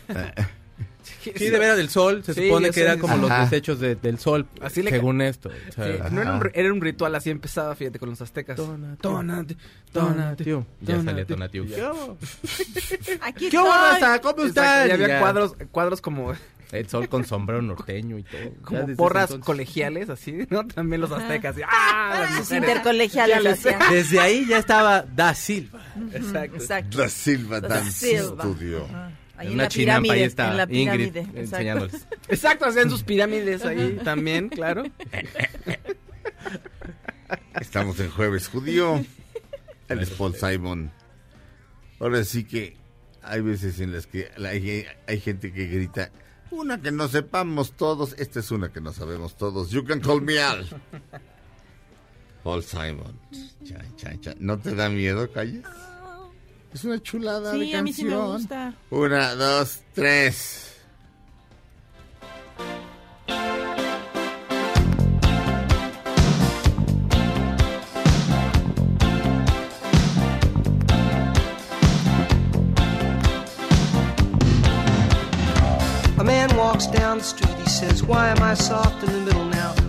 Sí, 1.21 1.49
de 1.49 1.59
veras 1.59 1.75
del 1.75 1.89
sol, 1.89 2.23
se 2.23 2.34
Sí, 2.34 2.47
supone 2.47 2.69
que 2.71 2.82
era 2.82 2.97
como 2.97 3.17
los 3.17 3.30
desechos 3.30 3.80
de- 3.80 3.95
del 3.95 4.19
sol, 4.19 4.47
Así 4.61 4.82
le 4.84 4.89
según 4.91 5.21
esto. 5.21 5.49
o 5.49 5.71
sea, 5.71 5.86
Sí, 5.86 6.13
no 6.13 6.21
era 6.21 6.36
un, 6.36 6.51
era 6.53 6.73
un 6.73 6.80
ritual 6.82 7.13
así 7.15 7.30
empezaba, 7.30 7.75
fíjate, 7.75 7.99
con 7.99 8.09
los 8.09 8.21
aztecas. 8.21 8.55
Tonatiu. 8.55 8.97
Tonatiu, 9.01 9.57
Tonatiu. 9.91 10.65
Ya 10.82 11.01
salía 11.03 11.25
Tonatiu. 11.25 11.65
Tonatiu. 11.65 11.65
Ya. 11.65 11.75
¿Qué 11.75 11.84
hubo? 11.84 12.17
Aquí 13.21 13.49
¿Qué 13.49 13.57
hubo, 13.57 13.67
estoy. 13.67 14.01
raza? 14.01 14.21
¿Cómo 14.21 14.43
están? 14.45 14.88
y 14.88 14.91
había 14.91 15.07
Ya. 15.07 15.19
cuadros, 15.19 15.55
cuadros 15.71 16.01
como, 16.01 16.34
El 16.71 16.88
sol 16.88 17.09
con 17.09 17.25
sombrero 17.25 17.63
norteño 17.63 18.19
y 18.19 18.23
todo. 18.23 18.39
Como 18.63 18.95
porras 18.95 19.34
colegiales, 19.43 20.09
así, 20.09 20.38
¿no? 20.51 20.67
También 20.67 21.01
los 21.01 21.11
aztecas. 21.11 21.57
y, 21.57 21.61
¡Ah! 21.67 22.19
Las 22.21 22.30
Sus 22.30 22.39
mujeres. 22.51 22.69
intercolegiales. 22.69 23.63
Desde 23.89 24.19
ahí 24.19 24.45
ya 24.47 24.59
estaba 24.59 25.01
Da 25.01 25.34
Silva. 25.34 25.82
Exacto. 26.13 26.55
Exacto. 26.57 26.97
Da 26.99 27.09
Silva 27.09 27.59
Da 27.59 27.67
Dance 27.69 27.91
Silva. 28.15 28.43
Studio. 28.43 28.86
Ajá. 28.86 29.11
Ahí 29.39 29.47
En 29.47 29.51
en 29.51 29.55
una 29.55 29.63
la 29.63 29.69
chinampa 29.69 30.01
pirámide. 30.01 30.13
ahí 30.13 30.23
está 30.27 30.51
en 30.51 30.57
la 30.57 30.67
Ingrid 30.69 31.15
exacto. 31.15 31.39
enseñándoles. 31.39 32.07
Exacto, 32.27 32.65
hacían 32.65 32.89
sus 32.89 33.03
pirámides 33.03 33.63
ahí 33.63 33.97
también, 34.03 34.49
claro. 34.49 34.83
Estamos 37.61 37.97
en 38.01 38.09
Jueves 38.09 38.49
Judío. 38.49 39.01
Él 39.87 39.99
es 39.99 40.09
Paul 40.09 40.35
Simon. 40.35 40.91
Ahora 42.01 42.21
sí 42.25 42.43
que 42.43 42.75
hay 43.21 43.39
veces 43.39 43.79
en 43.79 43.93
las 43.93 44.07
que 44.07 44.29
hay, 44.37 44.85
hay 45.07 45.19
gente 45.21 45.53
que 45.53 45.67
grita, 45.67 46.11
una 46.51 46.81
que 46.81 46.91
no 46.91 47.07
sepamos 47.07 47.71
todos, 47.73 48.15
esta 48.17 48.41
es 48.41 48.51
una 48.51 48.73
que 48.73 48.81
no 48.81 48.91
sabemos 48.91 49.37
todos. 49.37 49.69
You 49.71 49.85
can 49.85 50.01
call 50.01 50.21
me 50.21 50.37
Al. 50.39 50.67
Paul 52.43 52.61
Simon. 52.63 53.17
Chan, 53.63 53.95
chan, 53.95 54.19
chan. 54.19 54.35
¿No 54.39 54.59
te 54.59 54.75
da 54.75 54.89
miedo, 54.89 55.31
calles? 55.31 55.63
Es 56.74 56.84
una 56.84 57.01
chulada 57.01 57.53
de 57.53 57.65
Sí, 57.65 57.74
a 57.74 57.82
mí 57.82 57.93
sí 57.93 58.03
me 58.03 58.11
canción. 58.11 58.32
gusta. 58.38 58.74
Una, 58.91 59.36
dos, 59.36 59.80
tres. 59.93 60.65
A 76.17 76.24
man 76.24 76.55
walks 76.57 76.88
down 76.88 77.20
the 77.20 77.24
street, 77.24 77.55
he 77.63 77.70
says, 77.70 78.03
Why 78.03 78.30
am 78.30 78.41
I 78.43 78.53
soft 78.53 79.03
in 79.03 79.11
the 79.13 79.20
middle 79.22 79.45
now? 79.45 79.48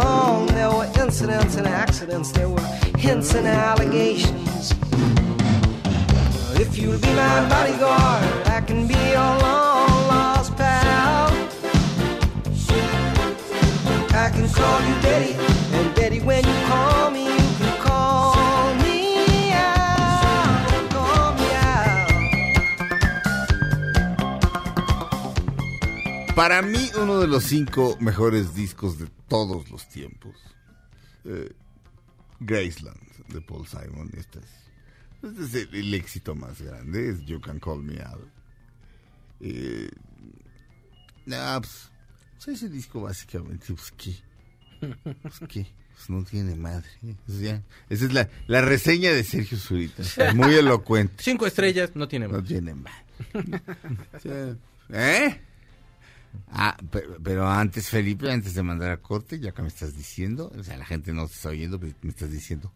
along, 0.00 0.46
there 0.48 0.70
were 0.70 0.90
incidents 0.98 1.56
and 1.56 1.66
accidents, 1.66 2.32
there 2.32 2.48
were 2.48 2.68
hints 2.98 3.34
and 3.34 3.46
allegations. 3.46 4.72
If 6.58 6.78
you'll 6.78 6.98
be 6.98 7.12
my 7.14 7.48
bodyguard, 7.48 8.24
I 8.46 8.60
can 8.66 8.86
be 8.86 8.94
your 8.94 9.32
long 9.46 10.08
lost 10.08 10.56
pal. 10.56 11.30
I 14.12 14.30
can 14.30 14.48
call 14.48 14.80
you 14.88 14.94
Betty, 15.02 15.34
and 15.76 15.94
Betty, 15.94 16.20
when 16.20 16.44
you 16.44 16.66
call 16.66 16.99
Para 26.40 26.62
mí, 26.62 26.90
uno 26.98 27.18
de 27.20 27.26
los 27.28 27.44
cinco 27.44 27.98
mejores 28.00 28.54
discos 28.54 28.98
de 28.98 29.06
todos 29.28 29.70
los 29.70 29.86
tiempos. 29.90 30.34
eh, 31.26 31.52
Graceland, 32.40 33.26
de 33.28 33.42
Paul 33.42 33.66
Simon. 33.66 34.10
Este 34.16 34.38
es, 34.38 34.46
este 35.22 35.42
es 35.44 35.54
el, 35.68 35.74
el 35.74 35.92
éxito 35.92 36.34
más 36.34 36.62
grande. 36.62 37.10
Es 37.10 37.20
You 37.26 37.42
Can 37.42 37.60
Call 37.60 37.82
Me 37.82 38.00
Out. 38.02 38.26
Eh, 39.40 39.90
nah, 41.26 41.60
pues, 41.60 41.90
pues 42.42 42.48
ese 42.56 42.70
disco 42.70 43.02
básicamente, 43.02 43.66
pues 43.74 43.92
qué. 43.98 44.16
Pues 45.20 45.40
qué. 45.46 45.66
Pues 45.94 46.08
no 46.08 46.24
tiene 46.24 46.54
madre. 46.56 46.88
Ya. 47.26 47.62
Esa 47.90 48.06
es 48.06 48.14
la, 48.14 48.30
la 48.46 48.62
reseña 48.62 49.12
de 49.12 49.24
Sergio 49.24 49.58
Zurita. 49.58 50.02
Muy 50.32 50.54
elocuente. 50.54 51.22
Cinco 51.22 51.46
estrellas, 51.46 51.90
no 51.94 52.08
tiene 52.08 52.28
No 52.28 52.38
más. 52.38 52.48
tiene 52.48 52.74
madre. 52.74 53.04
O 54.14 54.20
sea, 54.20 54.56
¿Eh? 54.88 55.40
Ah, 56.48 56.76
pero, 57.22 57.48
antes, 57.48 57.88
Felipe, 57.88 58.30
antes 58.30 58.54
de 58.54 58.62
mandar 58.62 58.90
a 58.90 58.98
corte, 58.98 59.38
ya 59.38 59.52
que 59.52 59.62
me 59.62 59.68
estás 59.68 59.96
diciendo, 59.96 60.52
o 60.58 60.62
sea, 60.62 60.76
la 60.76 60.84
gente 60.84 61.12
no 61.12 61.26
te 61.26 61.34
está 61.34 61.50
oyendo, 61.50 61.78
pero 61.78 61.94
me 62.02 62.10
estás 62.10 62.30
diciendo 62.30 62.72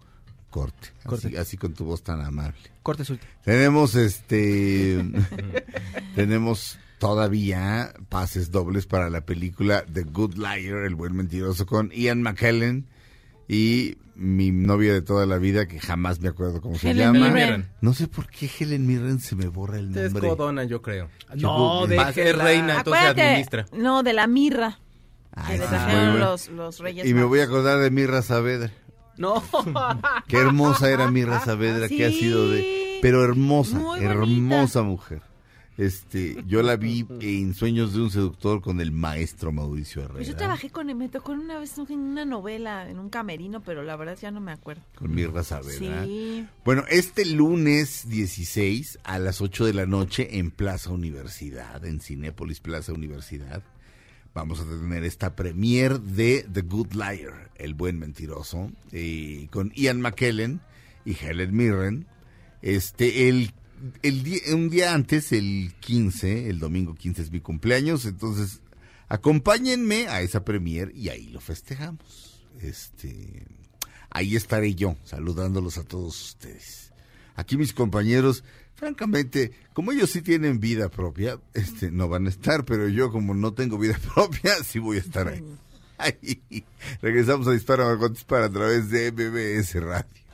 corte. 0.50 0.88
Corte. 1.04 1.28
Así, 1.28 1.36
así 1.36 1.56
con 1.56 1.74
tu 1.74 1.84
voz 1.84 2.02
tan 2.02 2.20
amable. 2.20 2.58
Corte 2.82 3.04
suelto. 3.04 3.26
Tenemos 3.44 3.96
este. 3.96 5.04
tenemos 6.14 6.78
todavía 6.98 7.92
pases 8.08 8.50
dobles 8.52 8.86
para 8.86 9.10
la 9.10 9.26
película 9.26 9.84
The 9.92 10.04
Good 10.04 10.36
Liar, 10.36 10.84
El 10.86 10.94
Buen 10.94 11.16
Mentiroso, 11.16 11.66
con 11.66 11.90
Ian 11.90 12.22
McKellen 12.22 12.86
y 13.48 13.96
mi 14.16 14.50
novia 14.52 14.92
de 14.92 15.02
toda 15.02 15.26
la 15.26 15.38
vida, 15.38 15.66
que 15.66 15.80
jamás 15.80 16.20
me 16.20 16.28
acuerdo 16.28 16.60
cómo 16.60 16.76
se 16.78 16.90
Helen 16.90 17.12
llama. 17.14 17.28
Mirren. 17.30 17.68
No 17.80 17.94
sé 17.94 18.06
por 18.06 18.28
qué 18.28 18.48
Helen 18.60 18.86
Mirren 18.86 19.18
se 19.20 19.34
me 19.36 19.46
borra 19.48 19.78
el 19.78 19.96
Es 19.96 20.12
nombre. 20.12 20.28
codona, 20.28 20.64
yo 20.64 20.80
creo. 20.82 21.08
No, 21.36 21.86
ser 21.86 21.98
déjela. 22.14 22.44
reina, 22.44 22.76
entonces 22.78 23.02
Acuérdate, 23.02 23.22
administra. 23.22 23.66
no, 23.72 24.02
de 24.02 24.12
la 24.12 24.26
mirra. 24.26 24.78
Ay, 25.32 25.54
que 25.54 25.58
le 25.58 25.64
sí, 25.64 25.68
trajeron 25.70 26.02
muy 26.04 26.10
bueno. 26.12 26.30
los, 26.30 26.48
los 26.48 26.78
reyes 26.78 27.06
Y 27.06 27.12
me 27.14 27.24
voy 27.24 27.40
a 27.40 27.44
acordar 27.44 27.80
de 27.80 27.90
Mirra 27.90 28.22
Saavedra. 28.22 28.70
No. 29.18 29.42
Qué 30.28 30.36
hermosa 30.38 30.90
era 30.90 31.10
Mirra 31.10 31.40
Saavedra, 31.44 31.88
que 31.88 32.04
ha 32.06 32.10
Sí. 32.10 32.20
sido 32.20 32.48
de... 32.50 32.98
Pero 33.02 33.22
hermosa, 33.24 33.76
Muy 33.76 34.00
bonita. 34.00 34.12
hermosa 34.12 34.82
mujer. 34.82 35.22
Este, 35.76 36.36
yo 36.46 36.62
la 36.62 36.76
vi 36.76 37.04
en 37.20 37.52
Sueños 37.52 37.94
de 37.94 38.02
un 38.02 38.10
seductor 38.10 38.60
con 38.60 38.80
el 38.80 38.92
maestro 38.92 39.50
Mauricio 39.50 40.02
Herrera. 40.02 40.18
Pues 40.18 40.28
yo 40.28 40.36
trabajé 40.36 40.70
con 40.70 40.88
él, 40.88 40.94
me 40.94 41.08
tocó 41.08 41.32
una 41.32 41.58
vez 41.58 41.76
en 41.78 41.98
una 41.98 42.24
novela, 42.24 42.88
en 42.88 43.00
un 43.00 43.10
camerino, 43.10 43.60
pero 43.60 43.82
la 43.82 43.96
verdad 43.96 44.16
ya 44.20 44.30
no 44.30 44.40
me 44.40 44.52
acuerdo. 44.52 44.82
Con 44.94 45.12
Mirra 45.12 45.42
Saavedra. 45.42 46.04
Sí. 46.04 46.46
Bueno, 46.64 46.84
este 46.88 47.24
lunes 47.24 48.08
16 48.08 49.00
a 49.02 49.18
las 49.18 49.40
8 49.40 49.66
de 49.66 49.74
la 49.74 49.86
noche 49.86 50.38
en 50.38 50.52
Plaza 50.52 50.90
Universidad, 50.90 51.84
en 51.84 52.00
Cinépolis 52.00 52.60
Plaza 52.60 52.92
Universidad, 52.92 53.64
vamos 54.32 54.60
a 54.60 54.64
tener 54.64 55.02
esta 55.02 55.34
premier 55.34 56.00
de 56.00 56.46
The 56.52 56.62
Good 56.62 56.92
Liar, 56.92 57.50
El 57.56 57.74
Buen 57.74 57.98
Mentiroso, 57.98 58.70
eh, 58.92 59.48
con 59.50 59.72
Ian 59.74 60.00
McKellen 60.00 60.60
y 61.04 61.16
Helen 61.16 61.56
Mirren. 61.56 62.06
Este, 62.62 63.28
el, 63.28 63.52
el 64.02 64.22
día, 64.22 64.40
un 64.52 64.70
día 64.70 64.94
antes, 64.94 65.32
el 65.32 65.74
15, 65.80 66.48
el 66.48 66.58
domingo 66.58 66.94
15 66.94 67.22
es 67.22 67.30
mi 67.30 67.40
cumpleaños, 67.40 68.04
entonces 68.04 68.60
acompáñenme 69.08 70.08
a 70.08 70.22
esa 70.22 70.44
premier 70.44 70.92
y 70.94 71.08
ahí 71.08 71.28
lo 71.28 71.40
festejamos. 71.40 72.42
Este, 72.60 73.46
ahí 74.10 74.36
estaré 74.36 74.74
yo 74.74 74.96
saludándolos 75.04 75.78
a 75.78 75.84
todos 75.84 76.20
ustedes. 76.28 76.92
Aquí 77.36 77.56
mis 77.56 77.72
compañeros, 77.72 78.44
francamente, 78.74 79.52
como 79.72 79.92
ellos 79.92 80.10
sí 80.10 80.22
tienen 80.22 80.60
vida 80.60 80.88
propia, 80.88 81.40
este, 81.52 81.90
no 81.90 82.08
van 82.08 82.26
a 82.26 82.30
estar, 82.30 82.64
pero 82.64 82.88
yo 82.88 83.10
como 83.10 83.34
no 83.34 83.54
tengo 83.54 83.78
vida 83.78 83.98
propia, 84.14 84.54
sí 84.64 84.78
voy 84.78 84.98
a 84.98 85.00
estar 85.00 85.28
ahí. 85.28 85.44
Ahí. 85.96 86.64
Regresamos 87.02 87.46
a 87.46 87.52
Dispara 87.52 87.84
Margot 87.84 88.12
Dispara 88.12 88.46
a 88.46 88.50
través 88.50 88.90
de 88.90 89.12
MBS 89.12 89.74
Radio. 89.80 90.24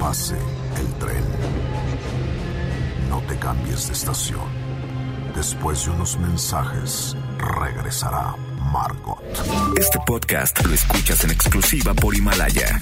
Pase 0.00 0.34
el 0.78 0.86
tren, 0.94 1.22
no 3.10 3.20
te 3.28 3.36
cambies 3.38 3.86
de 3.86 3.92
estación. 3.92 4.48
Después 5.36 5.84
de 5.84 5.90
unos 5.90 6.18
mensajes, 6.18 7.14
regresará 7.38 8.34
Margot. 8.72 9.22
Este 9.78 9.98
podcast 10.06 10.64
lo 10.64 10.74
escuchas 10.74 11.22
en 11.24 11.30
exclusiva 11.32 11.92
por 11.92 12.16
Himalaya. 12.16 12.80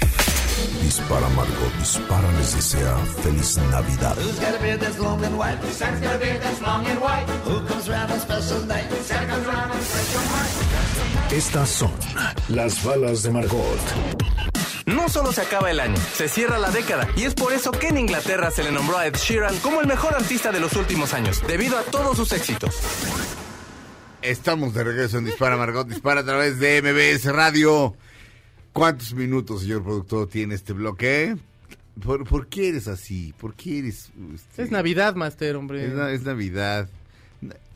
Dispara 0.81 1.29
Margot, 1.31 1.73
dispara 1.81 2.31
les 2.39 2.55
desea 2.55 2.97
feliz 3.23 3.59
Navidad. 3.73 4.17
Who's 4.17 4.39
got 4.39 4.55
a 4.55 4.63
beard 4.63 4.81
that's 4.81 4.99
long 4.99 5.25
and 5.25 5.37
white? 5.37 5.59
Santa's 5.73 6.01
got 6.01 6.15
a 6.15 6.19
beard 6.19 6.41
that's 6.41 6.61
long 6.63 6.87
and 6.87 7.01
white. 7.01 7.27
Who 7.45 7.67
comes 7.67 7.89
round 7.89 8.13
on 8.13 8.21
special 8.21 8.65
night? 8.67 8.91
Santa 9.03 9.27
comes 9.27 9.47
round 9.47 9.73
on 9.73 9.81
special 9.81 10.23
night. 10.23 11.33
Estas 11.33 11.69
son 11.69 11.91
las 12.49 12.83
balas 12.85 13.23
de 13.25 13.31
Margot. 13.31 13.77
No 14.95 15.09
solo 15.09 15.33
se 15.33 15.43
acaba 15.43 15.71
el 15.71 15.81
año, 15.81 15.97
se 16.15 16.29
cierra 16.29 16.59
la 16.59 16.71
década 16.71 17.07
y 17.17 17.25
es 17.25 17.35
por 17.35 17.53
eso 17.53 17.71
que 17.71 17.89
en 17.89 17.99
Inglaterra 17.99 18.51
se 18.51 18.65
le 18.65 18.73
nombró 18.73 18.97
a 18.99 19.07
Ed 19.07 19.15
Sheeran 19.17 19.57
como 19.59 19.81
el 19.81 19.87
mejor 19.87 20.15
artista 20.15 20.51
de 20.51 20.61
los 20.61 20.73
últimos 20.75 21.13
años, 21.15 21.43
debido 21.47 21.77
a 21.79 21.83
todos 21.83 22.17
sus 22.17 22.33
éxitos. 22.33 22.75
Estamos 24.23 24.75
de 24.75 24.85
regreso 24.85 25.19
en 25.19 25.27
Dispara 25.27 25.57
Margot, 25.57 25.87
dispara 25.87 26.21
a 26.23 26.25
través 26.25 26.59
de 26.59 26.81
MBS 26.83 27.27
Radio. 27.33 27.95
¿Cuántos 28.73 29.15
minutos, 29.15 29.63
señor 29.63 29.83
productor, 29.85 30.29
tiene 30.29 30.55
este 30.55 30.73
bloque? 30.73 31.37
¿Por, 32.03 32.25
por 32.27 32.49
qué 32.49 32.69
eres 32.69 32.89
así? 32.89 33.35
¿Por 33.39 33.55
qué 33.55 33.81
eres...? 33.81 34.11
este, 34.35 34.63
Es 34.63 34.71
Navidad, 34.71 35.15
Master, 35.15 35.57
hombre. 35.57 35.85
Es, 35.87 35.93
na- 35.93 36.11
es 36.13 36.23
Navidad. 36.23 36.89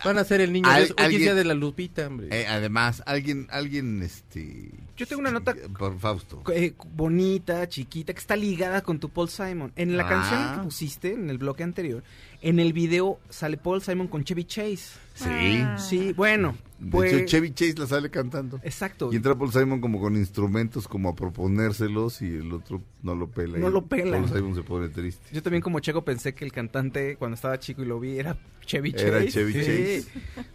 Van 0.04 0.18
a 0.18 0.24
ser 0.24 0.40
el 0.40 0.52
niño 0.52 0.68
Al- 0.68 0.94
alguien- 0.96 1.22
día 1.22 1.34
de 1.34 1.44
la 1.44 1.54
Lupita, 1.54 2.06
hombre. 2.06 2.28
Eh, 2.30 2.46
además, 2.48 3.02
alguien, 3.06 3.46
alguien, 3.50 4.02
este... 4.02 4.70
Yo 4.96 5.06
tengo 5.06 5.20
una 5.20 5.30
nota 5.30 5.54
Por 5.78 5.98
Fausto. 5.98 6.42
eh, 6.52 6.74
bonita, 6.94 7.66
chiquita, 7.68 8.12
que 8.12 8.18
está 8.20 8.36
ligada 8.36 8.82
con 8.82 8.98
tu 9.00 9.08
Paul 9.08 9.28
Simon. 9.28 9.72
En 9.76 9.96
la 9.96 10.04
Ah. 10.04 10.08
canción 10.08 10.54
que 10.58 10.64
pusiste, 10.64 11.14
en 11.14 11.30
el 11.30 11.38
bloque 11.38 11.62
anterior, 11.62 12.02
en 12.42 12.58
el 12.58 12.72
video 12.72 13.18
sale 13.30 13.56
Paul 13.56 13.80
Simon 13.82 14.08
con 14.08 14.24
Chevy 14.24 14.44
Chase. 14.44 15.00
Sí. 15.14 15.64
Sí, 15.78 16.12
bueno, 16.14 16.56
De 16.78 16.90
pues... 16.90 17.12
hecho, 17.12 17.26
Chevy 17.26 17.52
Chase 17.52 17.74
la 17.78 17.86
sale 17.86 18.10
cantando. 18.10 18.60
Exacto. 18.62 19.10
Y 19.12 19.16
entra 19.16 19.34
Paul 19.36 19.52
Simon 19.52 19.80
como 19.80 20.00
con 20.00 20.16
instrumentos, 20.16 20.88
como 20.88 21.10
a 21.10 21.14
proponérselos 21.14 22.22
y 22.22 22.26
el 22.26 22.52
otro 22.52 22.82
no 23.02 23.14
lo 23.14 23.28
pela. 23.30 23.58
No 23.58 23.70
lo 23.70 23.86
pela. 23.86 24.18
Paul 24.18 24.28
Simon 24.28 24.54
se 24.54 24.62
pone 24.62 24.88
triste. 24.88 25.24
Yo 25.32 25.42
también 25.42 25.62
como 25.62 25.80
checo 25.80 26.04
pensé 26.04 26.34
que 26.34 26.44
el 26.44 26.52
cantante 26.52 27.16
cuando 27.16 27.34
estaba 27.36 27.58
chico 27.58 27.82
y 27.82 27.86
lo 27.86 28.00
vi 28.00 28.18
era 28.18 28.36
Chevy 28.66 28.92
Chase. 28.92 29.06
Era 29.06 29.26
Chevy 29.26 29.52
Sí. 29.52 29.58
Chase. 29.60 30.04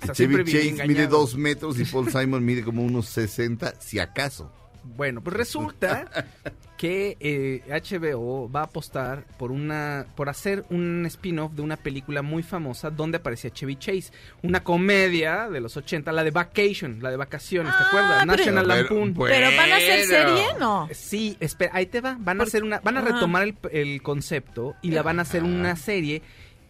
O 0.02 0.06
sea, 0.06 0.14
Chevy 0.14 0.44
Chase 0.44 0.88
mide 0.88 1.08
dos 1.08 1.38
metros 1.38 1.80
y 1.80 1.86
Paul 1.86 2.10
Simon 2.12 2.44
mide 2.44 2.64
como 2.64 2.84
unos 2.84 3.06
60, 3.08 3.76
si 3.80 4.00
acaso. 4.00 4.52
Bueno, 4.96 5.22
pues 5.22 5.36
resulta 5.36 6.06
que 6.78 7.18
eh, 7.20 7.62
HBO 7.68 8.50
va 8.52 8.62
a 8.62 8.64
apostar 8.66 9.26
por 9.38 9.52
una 9.52 10.06
por 10.16 10.30
hacer 10.30 10.64
un 10.70 11.06
spin-off 11.08 11.54
de 11.54 11.62
una 11.64 11.76
película 11.76 12.22
muy 12.22 12.44
famosa 12.44 12.90
donde 12.92 13.18
aparecía 13.18 13.50
Chevy 13.50 13.76
Chase, 13.78 14.12
una 14.44 14.64
comedia 14.64 15.50
de 15.50 15.60
los 15.60 15.76
80, 15.76 16.12
la 16.12 16.24
de 16.24 16.32
Vacation, 16.32 17.00
la 17.02 17.10
de 17.10 17.18
vacaciones, 17.18 17.76
¿te 17.76 17.84
Ah, 17.84 17.88
acuerdas? 17.88 18.14
pero- 18.20 18.26
National 18.38 18.66
Pero- 18.68 18.78
Lampoon. 18.78 19.14
¿Pero 19.28 19.58
van 19.58 19.72
a 19.72 19.76
hacer 19.76 20.06
serie? 20.06 20.44
No. 20.60 20.88
Sí, 20.94 21.36
espera, 21.40 21.72
ahí 21.76 21.88
te 21.88 22.00
va. 22.02 22.16
Van 22.20 22.40
a 22.42 22.44
hacer 22.44 22.64
una, 22.64 22.80
van 22.80 22.98
a 22.98 23.02
Ah. 23.02 23.06
retomar 23.06 23.44
el, 23.44 23.56
el 23.72 24.02
concepto 24.04 24.76
y 24.82 24.92
la 24.92 25.02
van 25.02 25.20
a 25.20 25.24
hacer 25.24 25.44
una 25.44 25.76
serie 25.76 26.22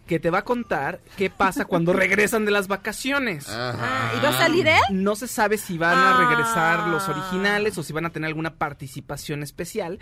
que 0.08 0.20
te 0.20 0.30
va 0.32 0.40
a 0.40 0.44
contar 0.44 1.00
qué 1.18 1.30
pasa 1.30 1.66
cuando 1.66 1.94
regresan 1.94 2.46
de 2.46 2.52
las 2.52 2.68
vacaciones. 2.68 3.48
Ah, 3.50 4.14
¿Y 4.18 4.24
va 4.24 4.30
a 4.30 4.34
salir 4.34 4.68
él? 4.68 4.80
No 4.92 5.16
se 5.16 5.28
sabe 5.28 5.58
si 5.58 5.78
van 5.78 5.98
a 5.98 6.16
Ah. 6.18 6.30
regresar 6.30 6.88
los 6.88 7.08
originales 7.10 7.78
o 7.78 7.84
si 7.84 7.94
van 7.94 8.06
a 8.06 8.10
tener 8.10 8.28
alguna 8.30 8.56
participación 8.56 9.44
especial, 9.44 10.00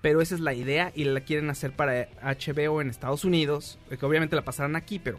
pero 0.00 0.20
esa 0.22 0.34
es 0.36 0.40
la 0.40 0.54
idea 0.54 0.92
y 0.94 1.04
la 1.04 1.20
quieren 1.20 1.50
hacer 1.50 1.72
para 1.72 2.08
HBO 2.22 2.80
en 2.80 2.88
Estados 2.88 3.24
Unidos, 3.24 3.78
eh, 3.90 3.96
que 3.98 4.06
obviamente 4.06 4.36
la 4.36 4.42
pasarán 4.42 4.76
aquí, 4.76 4.98
pero 4.98 5.18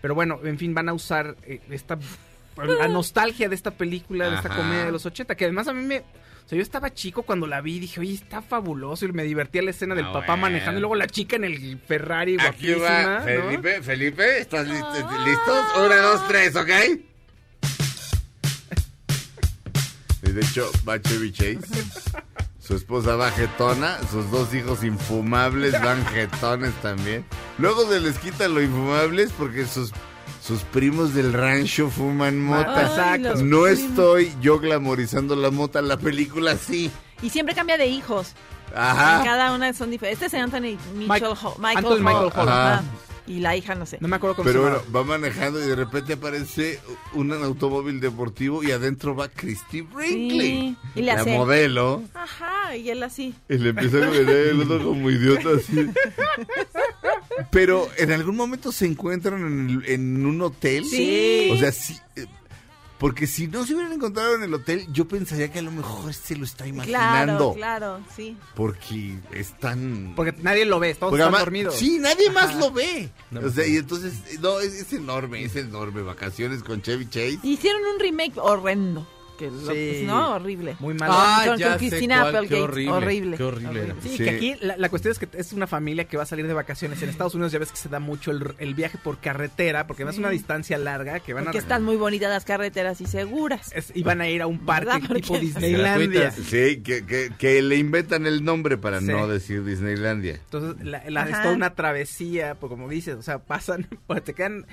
pero 0.00 0.14
bueno, 0.14 0.40
en 0.44 0.56
fin, 0.56 0.72
van 0.74 0.88
a 0.88 0.94
usar 0.94 1.36
eh, 1.42 1.60
esta 1.68 1.98
la 2.56 2.88
nostalgia 2.88 3.48
de 3.48 3.54
esta 3.54 3.70
película, 3.72 4.30
de 4.30 4.36
esta 4.36 4.48
comedia 4.48 4.84
de 4.86 4.92
los 4.92 5.04
80, 5.04 5.34
que 5.34 5.44
además 5.44 5.68
a 5.68 5.72
mí 5.74 5.84
me 5.84 6.02
sea, 6.50 6.56
yo 6.56 6.62
estaba 6.62 6.92
chico 6.92 7.22
cuando 7.22 7.46
la 7.46 7.60
vi 7.60 7.76
y 7.76 7.80
dije, 7.80 8.00
oye, 8.00 8.14
está 8.14 8.42
fabuloso. 8.42 9.06
Y 9.06 9.12
me 9.12 9.22
divertía 9.24 9.62
la 9.62 9.70
escena 9.70 9.94
del 9.94 10.06
Ah, 10.06 10.12
papá 10.12 10.26
bueno. 10.32 10.42
manejando 10.42 10.78
y 10.78 10.80
luego 10.80 10.94
la 10.96 11.06
chica 11.06 11.36
en 11.36 11.44
el 11.44 11.78
Ferrari 11.78 12.36
Aquí 12.40 12.72
guapísima. 12.72 12.88
va 12.88 13.18
¿no? 13.20 13.24
Felipe, 13.24 13.82
Felipe, 13.82 14.38
¿estás 14.40 14.66
listo- 14.68 15.24
listos? 15.24 15.64
Una, 15.86 15.96
dos, 15.96 16.26
tres, 16.28 16.56
¿ok? 16.56 16.70
Y 20.22 20.32
de 20.32 20.40
hecho, 20.42 20.70
va 20.88 21.00
Chevy 21.00 21.32
Chase. 21.32 21.60
Su 22.58 22.76
esposa 22.76 23.16
va 23.16 23.30
jetona, 23.32 23.98
sus 24.10 24.30
dos 24.30 24.54
hijos 24.54 24.84
infumables 24.84 25.72
van 25.82 26.04
jetones 26.06 26.72
también. 26.82 27.24
Luego 27.58 27.88
se 27.90 27.98
les 28.00 28.16
quita 28.18 28.46
lo 28.46 28.62
infumables 28.62 29.32
porque 29.36 29.66
sus, 29.66 29.92
sus 30.50 30.62
primos 30.64 31.14
del 31.14 31.32
rancho 31.32 31.88
fuman 31.90 32.40
mota. 32.40 32.82
Exacto. 32.82 33.28
los 33.30 33.42
No 33.42 33.66
estoy 33.68 34.32
yo 34.42 34.58
glamorizando 34.58 35.36
la 35.36 35.50
mota, 35.52 35.80
la 35.80 35.96
película 35.96 36.56
sí. 36.56 36.90
Y 37.22 37.30
siempre 37.30 37.54
cambia 37.54 37.78
de 37.78 37.86
hijos. 37.86 38.32
Ajá. 38.74 39.22
Cada 39.24 39.54
una 39.54 39.72
son 39.72 39.90
diferentes. 39.92 40.22
Este 40.24 40.36
es 40.36 40.42
Anthony 40.42 40.76
Mitchell 40.94 41.08
Mike- 41.08 41.26
Hall- 41.26 41.54
Michael, 41.58 41.76
Anthony 41.86 41.98
Michael 42.04 42.32
Hall. 42.34 42.48
Ajá. 42.48 42.82
Y 43.26 43.38
la 43.38 43.54
hija, 43.54 43.76
no 43.76 43.86
sé. 43.86 43.98
No 44.00 44.08
me 44.08 44.16
acuerdo 44.16 44.34
cómo 44.34 44.46
Pero 44.46 44.64
se 44.64 44.70
bueno, 44.70 44.84
va 44.92 45.04
manejando 45.04 45.62
y 45.62 45.66
de 45.68 45.76
repente 45.76 46.14
aparece 46.14 46.80
un 47.12 47.32
automóvil 47.32 48.00
deportivo 48.00 48.64
y 48.64 48.72
adentro 48.72 49.14
va 49.14 49.28
Christy 49.28 49.82
Brinkley. 49.82 50.50
Sí, 50.50 50.76
y 50.96 51.02
le 51.02 51.14
la 51.14 51.20
hace- 51.20 51.36
modelo. 51.36 52.02
Ajá, 52.12 52.74
y 52.76 52.90
él 52.90 53.00
así. 53.04 53.32
Y 53.48 53.58
le 53.58 53.68
empieza 53.70 53.98
a 53.98 54.10
ver 54.10 54.28
el 54.28 54.62
otro 54.62 54.82
como 54.84 55.08
idiota 55.10 55.50
así. 55.56 55.88
Pero 57.50 57.88
en 57.96 58.12
algún 58.12 58.36
momento 58.36 58.72
se 58.72 58.86
encuentran 58.86 59.40
en, 59.46 59.70
el- 59.70 59.86
en 59.90 60.26
un 60.26 60.40
hotel. 60.42 60.84
Sí. 60.84 61.50
O 61.52 61.56
sea, 61.56 61.72
sí. 61.72 61.96
eh, 62.16 62.26
Porque 62.98 63.26
si 63.26 63.46
no 63.46 63.64
se 63.64 63.72
hubieran 63.74 63.92
encontrado 63.94 64.34
en 64.34 64.42
el 64.42 64.52
hotel, 64.52 64.86
yo 64.92 65.08
pensaría 65.08 65.50
que 65.50 65.58
a 65.60 65.62
lo 65.62 65.70
mejor 65.70 66.12
se 66.12 66.36
lo 66.36 66.44
está 66.44 66.66
imaginando. 66.66 67.54
Claro, 67.54 67.96
claro, 67.96 68.00
sí. 68.14 68.36
Porque 68.54 69.14
están. 69.32 70.12
Porque 70.14 70.34
nadie 70.42 70.66
lo 70.66 70.78
ve, 70.78 70.94
todos 70.94 71.10
Porque 71.10 71.22
están 71.22 71.28
además- 71.34 71.40
dormidos. 71.46 71.74
Sí, 71.76 71.98
nadie 71.98 72.28
más 72.30 72.50
Ajá. 72.50 72.58
lo 72.58 72.70
ve. 72.72 73.08
No, 73.30 73.40
o 73.40 73.50
sea, 73.50 73.64
no. 73.66 73.70
y 73.72 73.76
entonces, 73.78 74.12
no, 74.40 74.60
es, 74.60 74.74
es 74.74 74.92
enorme, 74.92 75.42
es 75.44 75.56
enorme. 75.56 76.02
Vacaciones 76.02 76.62
con 76.62 76.82
Chevy 76.82 77.06
Chase. 77.08 77.38
Hicieron 77.42 77.80
un 77.94 78.00
remake 78.00 78.36
horrendo. 78.36 79.06
Que 79.40 79.50
lo- 79.50 79.72
Sí. 79.72 80.02
¿No? 80.06 80.34
Horrible. 80.34 80.76
Muy 80.80 80.92
malo. 80.94 81.14
Ah, 81.16 81.44
con, 81.46 81.58
ya 81.58 81.70
con 81.70 81.78
sé 81.80 81.88
Christina 81.88 82.20
cuál, 82.20 82.30
qué 82.32 82.38
Applegate. 82.38 82.62
horrible, 82.62 82.92
Horrible. 82.92 83.36
qué 83.38 83.42
horrible 83.42 83.82
era. 83.84 83.94
Sí, 84.02 84.08
Sí. 84.10 84.18
que 84.24 84.30
aquí 84.30 84.54
la, 84.60 84.76
la 84.76 84.88
cuestión 84.90 85.12
es 85.12 85.18
que 85.18 85.28
es 85.32 85.52
una 85.54 85.66
familia 85.66 86.04
que 86.04 86.16
va 86.18 86.24
a 86.24 86.26
salir 86.26 86.46
de 86.46 86.52
vacaciones. 86.52 87.02
En 87.02 87.08
Estados 87.08 87.34
Unidos 87.34 87.52
ya 87.52 87.58
ves 87.58 87.70
que 87.70 87.78
se 87.78 87.88
da 87.88 88.00
mucho 88.00 88.30
el, 88.32 88.54
el 88.58 88.74
viaje 88.74 88.98
por 89.02 89.18
carretera, 89.18 89.86
porque 89.86 90.04
no 90.04 90.10
es 90.10 90.16
Sí. 90.16 90.20
una 90.20 90.28
distancia 90.30 90.76
larga, 90.76 91.20
que 91.20 91.32
van 91.32 91.44
Porque 91.44 91.58
a... 91.58 91.60
están 91.62 91.82
muy 91.84 91.96
bonitas 91.96 92.28
las 92.28 92.44
carreteras 92.44 93.00
y 93.00 93.06
seguras. 93.06 93.72
es- 93.74 93.92
y 93.94 94.02
van 94.02 94.20
a 94.20 94.28
ir 94.28 94.42
a 94.42 94.46
un 94.46 94.58
parque 94.58 95.00
tipo 95.14 95.38
Disneylandia. 95.38 96.30
Sí, 96.32 96.82
que, 96.82 97.06
que, 97.06 97.30
que 97.38 97.62
le 97.62 97.76
inventan 97.76 98.26
el 98.26 98.44
nombre 98.44 98.76
para 98.76 99.00
Sí. 99.00 99.06
no 99.06 99.26
decir 99.26 99.64
Disneylandia. 99.64 100.34
Entonces, 100.34 100.84
la, 100.84 101.02
la- 101.08 101.24
es 101.28 101.40
toda 101.42 101.54
una 101.54 101.74
travesía, 101.74 102.56
pues 102.56 102.68
como 102.68 102.88
dices, 102.88 103.16
o 103.16 103.22
sea, 103.22 103.38
pasan, 103.38 103.86
pues, 104.06 104.22
te 104.22 104.34
quedan, 104.34 104.66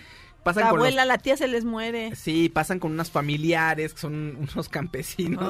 pasan 0.47 0.63
La 0.63 0.69
con 0.69 0.79
los- 0.79 0.87
abuela, 0.87 1.05
la 1.05 1.17
tía 1.17 1.37
se 1.37 1.47
les 1.47 1.65
muere. 1.65 2.15
Sí, 2.15 2.49
pasan 2.49 2.79
con 2.79 2.91
unos 2.93 3.11
familiares 3.11 3.93
que 3.93 3.99
son 3.99 4.47
unos 4.53 4.69
campesinos. 4.69 5.43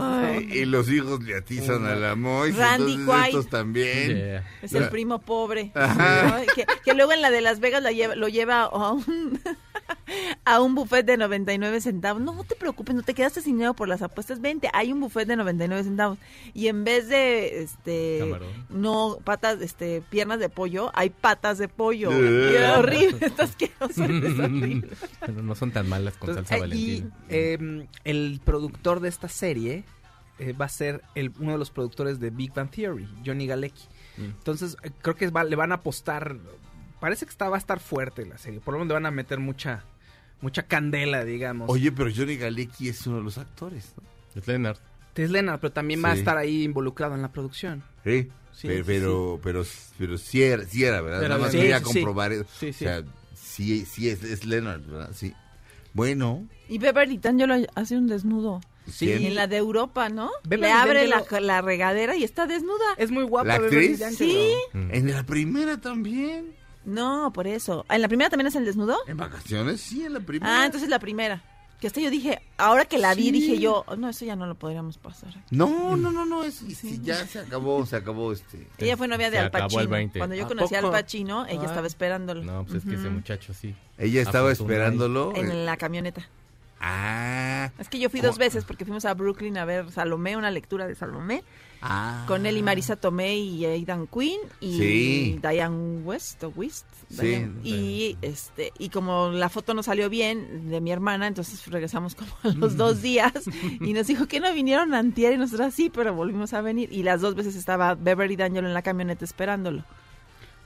Y 0.49 0.65
los 0.65 0.89
hijos 0.91 1.21
le 1.23 1.35
atizan 1.37 1.85
a 1.85 1.95
la 1.95 2.15
Mois, 2.15 2.55
Randy 2.55 2.97
estos 3.27 3.47
también. 3.49 4.15
Yeah. 4.15 4.43
Es 4.61 4.73
el 4.73 4.89
primo 4.89 5.19
pobre. 5.19 5.71
Ajá. 5.75 6.39
¿no? 6.39 6.53
Que, 6.55 6.65
que 6.83 6.93
luego 6.93 7.13
en 7.13 7.21
la 7.21 7.29
de 7.31 7.41
Las 7.41 7.59
Vegas 7.59 7.81
la 7.83 7.91
lleva- 7.91 8.15
lo 8.15 8.27
lleva 8.27 8.63
a 8.63 8.91
un, 8.91 9.39
a 10.45 10.61
un 10.61 10.75
buffet 10.75 11.03
de 11.05 11.17
99 11.17 11.81
centavos. 11.81 12.21
No, 12.21 12.33
no 12.33 12.43
te 12.43 12.55
preocupes, 12.55 12.95
no 12.95 13.03
te 13.03 13.13
quedaste 13.13 13.41
sin 13.41 13.53
dinero 13.55 13.73
por 13.73 13.87
las 13.87 14.01
apuestas. 14.01 14.41
Vente, 14.41 14.69
hay 14.73 14.91
un 14.91 14.99
buffet 14.99 15.27
de 15.27 15.35
99 15.35 15.83
centavos. 15.83 16.17
Y 16.53 16.67
en 16.67 16.83
vez 16.83 17.07
de, 17.09 17.61
este, 17.63 18.17
Camarón. 18.19 18.49
no, 18.69 19.17
patas, 19.23 19.61
este, 19.61 20.01
piernas 20.09 20.39
de 20.39 20.49
pollo, 20.49 20.91
hay 20.93 21.09
patas 21.09 21.57
de 21.57 21.67
pollo. 21.67 22.11
Eh. 22.11 22.51
Y 22.51 22.55
es 22.55 22.77
horrible, 22.77 23.17
está 23.25 23.43
asqueroso, 23.43 23.85
es 24.03 24.39
horrible. 24.39 24.89
Pero 25.19 25.41
no 25.43 25.55
son 25.55 25.71
tan 25.71 25.87
malas 25.89 26.15
con 26.17 26.29
Entonces, 26.29 26.49
salsa 26.49 26.65
eh, 26.65 26.77
y 26.77 27.01
valentina. 27.01 27.15
eh, 27.29 27.87
el 28.03 28.41
productor 28.43 28.99
de 28.99 29.09
esta 29.09 29.27
serie 29.29 29.83
eh, 30.39 30.53
va 30.53 30.65
a 30.65 30.69
ser 30.69 31.01
el, 31.15 31.31
uno 31.39 31.53
de 31.53 31.57
los 31.57 31.71
productores 31.71 32.19
de 32.19 32.29
Big 32.29 32.53
Bang 32.53 32.69
Theory, 32.69 33.07
Johnny 33.25 33.47
Galecki. 33.47 33.83
Mm. 34.17 34.23
Entonces, 34.23 34.77
eh, 34.83 34.91
creo 35.01 35.15
que 35.15 35.29
va- 35.29 35.43
le 35.43 35.55
van 35.55 35.71
a 35.71 35.75
apostar. 35.75 36.37
Parece 36.99 37.25
que 37.25 37.31
está, 37.31 37.49
va 37.49 37.57
a 37.57 37.59
estar 37.59 37.79
fuerte 37.79 38.25
la 38.25 38.37
serie. 38.37 38.59
Por 38.59 38.73
lo 38.73 38.79
menos 38.79 38.89
le 38.89 38.93
van 38.95 39.05
a 39.05 39.11
meter 39.11 39.39
mucha 39.39 39.83
mucha 40.41 40.63
candela, 40.63 41.23
digamos. 41.25 41.69
Oye, 41.69 41.91
pero 41.91 42.09
Johnny 42.15 42.37
Galecki 42.37 42.89
es 42.89 43.05
uno 43.07 43.17
de 43.17 43.23
los 43.23 43.37
actores, 43.37 43.93
¿no? 43.97 44.03
Es 44.39 44.47
Leonard. 44.47 44.77
Tess 45.13 45.31
Leonard, 45.31 45.59
pero 45.59 45.73
también 45.73 46.03
va 46.03 46.11
a 46.11 46.13
estar 46.13 46.37
ahí 46.37 46.63
involucrado 46.63 47.15
en 47.15 47.23
la 47.23 47.31
producción. 47.31 47.83
Sí. 48.03 48.29
Sí, 48.53 48.67
pero, 48.67 48.77
sí, 48.77 48.83
pero, 48.87 49.39
pero, 49.43 49.63
pero 49.99 50.17
sí 50.17 50.41
era, 50.41 50.63
sí 50.65 50.83
era, 50.83 51.01
¿verdad? 51.01 51.19
Era 51.19 51.29
Nada 51.29 51.41
más 51.41 51.51
quería 51.51 51.81
comprobar 51.81 52.31
eso. 52.31 52.45
Sí, 52.59 52.73
sí. 52.73 52.85
O 52.85 52.87
sea, 52.87 53.03
sí, 53.35 53.85
sí 53.85 54.09
es, 54.09 54.23
es 54.23 54.45
Leonard, 54.45 54.81
¿verdad? 54.81 55.11
Sí. 55.13 55.33
Bueno. 55.93 56.47
Y 56.67 56.79
Beverly 56.79 57.19
D'Angelo 57.19 57.55
hace 57.75 57.97
un 57.97 58.07
desnudo. 58.07 58.61
Sí. 58.91 59.11
En 59.11 59.35
la 59.35 59.47
de 59.47 59.57
Europa, 59.57 60.09
¿no? 60.09 60.31
Beverly 60.43 60.61
Le 60.61 60.71
abre 60.71 61.41
la, 61.41 61.61
regadera 61.61 62.15
y 62.15 62.23
está 62.23 62.47
desnuda. 62.47 62.85
Es 62.97 63.11
muy 63.11 63.25
guapa. 63.25 63.47
¿La 63.47 63.55
actriz? 63.55 64.03
Sí. 64.17 64.53
En 64.73 65.11
la 65.11 65.23
primera 65.23 65.77
también. 65.77 66.55
No, 66.87 67.31
por 67.33 67.45
eso. 67.47 67.85
¿En 67.89 68.01
la 68.01 68.07
primera 68.07 68.29
también 68.29 68.47
es 68.47 68.55
el 68.55 68.65
desnudo? 68.65 68.97
En 69.07 69.17
vacaciones, 69.17 69.81
sí, 69.81 70.03
en 70.05 70.13
la 70.13 70.19
primera. 70.21 70.61
Ah, 70.61 70.65
entonces 70.65 70.89
la 70.89 70.99
primera. 70.99 71.43
Que 71.81 71.85
hasta 71.85 71.99
yo 72.01 72.09
dije, 72.09 72.41
ahora 72.57 72.85
que 72.85 72.97
la 72.97 73.13
vi, 73.13 73.25
Sí. 73.25 73.31
dije 73.33 73.59
yo, 73.59 73.83
"Oh, 73.87 73.95
no, 73.97 74.09
eso 74.09 74.25
ya 74.25 74.35
no 74.35 74.47
lo 74.47 74.55
podríamos 74.55 74.97
pasar. 74.97 75.31
No, 75.51 75.95
no, 75.95 76.11
no, 76.11 76.25
no, 76.25 76.43
es, 76.43 76.55
sí, 76.55 76.99
ya 77.03 77.27
se 77.27 77.37
acabó, 77.39 77.85
se 77.85 77.97
acabó 77.97 78.31
este. 78.31 78.67
Ella 78.79 78.97
fue 78.97 79.07
novia 79.07 79.29
de 79.29 79.37
Se 79.37 79.41
Al 79.41 79.45
acabó 79.47 79.65
el 79.65 79.71
Pacino. 79.75 79.89
20. 79.91 80.17
Cuando 80.19 80.35
yo 80.35 80.45
¿A 80.45 80.47
conocí 80.47 80.73
a 80.73 80.79
Al? 80.79 80.89
Pacino, 80.89 81.45
ella 81.45 81.61
Ah. 81.61 81.65
estaba 81.67 81.85
esperándolo. 81.85 82.41
No, 82.43 82.63
pues 82.63 82.77
es 82.83 82.89
que 82.89 82.95
ese 82.95 83.09
muchacho 83.09 83.53
sí. 83.53 83.75
Ella 83.99 84.21
estaba 84.23 84.51
esperándolo. 84.51 85.35
En 85.35 85.67
la 85.67 85.77
camioneta. 85.77 86.27
Ah, 86.79 87.71
Es 87.79 87.89
que 87.89 87.99
yo 87.99 88.09
fui 88.09 88.21
dos 88.21 88.37
veces 88.37 88.63
porque 88.63 88.85
fuimos 88.85 89.05
a 89.05 89.13
Brooklyn 89.13 89.57
a 89.57 89.65
ver 89.65 89.91
Salomé, 89.91 90.37
una 90.37 90.51
lectura 90.51 90.85
de 90.87 90.93
Salomé, 90.95 91.43
ah. 91.81 92.23
con 92.27 92.45
él 92.45 92.55
y 92.57 92.61
Marisa 92.63 92.95
Tomei 92.95 93.39
y 93.41 93.65
Aidan 93.65 94.05
Quinn 94.07 94.39
y 94.59 94.77
Sí. 94.77 95.39
Diane 95.41 96.01
West 96.03 96.43
o 96.43 96.49
West. 96.49 96.85
Sí, 97.09 97.17
Diane. 97.17 97.53
y 97.63 98.17
este 98.21 98.73
y 98.77 98.89
como 98.89 99.29
la 99.29 99.49
foto 99.49 99.73
no 99.73 99.81
salió 99.81 100.09
bien 100.09 100.69
de 100.69 100.79
mi 100.81 100.91
hermana, 100.91 101.25
entonces 101.27 101.65
regresamos 101.67 102.13
como 102.15 102.31
a 102.43 102.49
los 102.49 102.77
dos 102.77 103.01
días 103.01 103.33
y 103.81 103.93
nos 103.93 104.07
dijo 104.07 104.27
que 104.27 104.39
no 104.39 104.53
vinieron 104.53 104.93
antier 104.93 105.33
y 105.33 105.37
nosotros 105.37 105.73
sí, 105.73 105.89
pero 105.89 106.13
volvimos 106.13 106.53
a 106.53 106.61
venir 106.61 106.91
y 106.91 107.03
las 107.03 107.21
dos 107.21 107.33
veces 107.35 107.55
estaba 107.55 107.95
Beverly 107.95 108.35
D'Angelo 108.35 108.67
en 108.67 108.73
la 108.73 108.81
camioneta 108.83 109.25
esperándolo. 109.25 109.83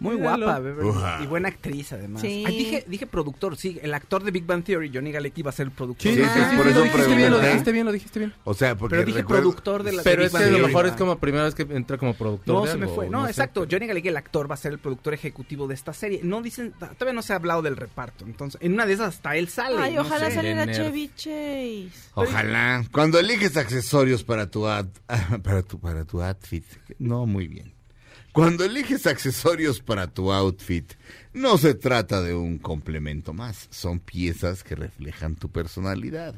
Muy 0.01 0.17
Míralo. 0.17 0.47
guapa, 0.47 0.59
Beverly. 0.61 0.89
Uja. 0.89 1.19
Y 1.23 1.27
buena 1.27 1.49
actriz, 1.49 1.93
además. 1.93 2.21
Sí. 2.23 2.43
Ay, 2.45 2.57
dije, 2.57 2.83
dije 2.87 3.05
productor, 3.05 3.55
sí. 3.55 3.79
El 3.83 3.93
actor 3.93 4.23
de 4.23 4.31
Big 4.31 4.45
Bang 4.47 4.63
Theory, 4.63 4.89
Johnny 4.91 5.11
Galecki, 5.11 5.43
va 5.43 5.51
a 5.51 5.53
ser 5.53 5.67
el 5.67 5.71
productor. 5.71 6.11
Sí, 6.11 6.17
de 6.17 6.23
sí, 6.27 6.39
la 6.39 6.49
sí, 6.49 6.55
por 6.57 6.65
serie. 6.65 6.71
eso 6.71 6.79
lo 6.79 6.83
dijiste 6.85 7.15
bien, 7.15 7.31
lo 7.31 7.39
dijiste 7.39 7.71
bien, 7.71 7.85
lo 7.85 7.91
dijiste 7.91 8.19
bien. 8.19 8.33
O 8.43 8.53
sea, 8.55 8.75
porque 8.75 8.95
Pero 8.95 9.05
dije 9.05 9.19
recuerdo- 9.19 9.41
productor 9.43 9.83
de 9.83 9.91
la 9.93 10.01
Pero 10.03 10.21
de 10.21 10.27
es 10.27 10.33
Big 10.33 10.41
que 10.41 10.47
a 10.49 10.51
lo 10.57 10.67
mejor 10.67 10.85
es 10.87 10.93
como 10.93 11.19
primera 11.19 11.43
vez 11.43 11.53
que 11.53 11.61
entra 11.69 11.97
como 11.99 12.15
productor 12.15 12.55
No, 12.55 12.65
de 12.65 12.71
se 12.71 12.77
me 12.77 12.83
algo, 12.85 12.95
fue. 12.95 13.09
No, 13.09 13.27
exacto. 13.27 13.67
Johnny 13.69 13.85
Galecki, 13.85 14.07
el 14.07 14.17
actor, 14.17 14.49
va 14.49 14.55
a 14.55 14.57
ser 14.57 14.71
el 14.73 14.79
productor 14.79 15.13
ejecutivo 15.13 15.67
de 15.67 15.75
esta 15.75 15.93
serie. 15.93 16.21
No 16.23 16.41
dicen, 16.41 16.73
todavía 16.97 17.13
no 17.13 17.21
se 17.21 17.33
ha 17.33 17.35
hablado 17.35 17.61
del 17.61 17.77
reparto. 17.77 18.25
Entonces, 18.25 18.59
en 18.63 18.73
una 18.73 18.87
de 18.87 18.93
esas 18.93 19.09
hasta 19.15 19.35
él 19.35 19.49
sale. 19.49 19.77
Ay, 19.79 19.93
no 19.93 20.01
ojalá 20.01 20.31
saliera. 20.31 20.65
Chevy 20.71 21.11
Chase. 21.15 21.91
Ojalá. 22.15 22.83
Cuando 22.91 23.19
eliges 23.19 23.55
accesorios 23.55 24.23
para 24.23 24.49
tu 24.49 24.65
ad- 24.67 24.87
para 25.43 25.61
tu 25.61 25.79
para 25.79 26.05
tu 26.05 26.21
outfit, 26.23 26.65
no 26.97 27.25
muy 27.27 27.47
bien. 27.47 27.73
Cuando 28.33 28.63
eliges 28.63 29.07
accesorios 29.07 29.81
para 29.81 30.07
tu 30.07 30.31
outfit, 30.31 30.93
no 31.33 31.57
se 31.57 31.73
trata 31.73 32.21
de 32.21 32.33
un 32.33 32.59
complemento 32.59 33.33
más, 33.33 33.67
son 33.71 33.99
piezas 33.99 34.63
que 34.63 34.73
reflejan 34.73 35.35
tu 35.35 35.49
personalidad. 35.49 36.35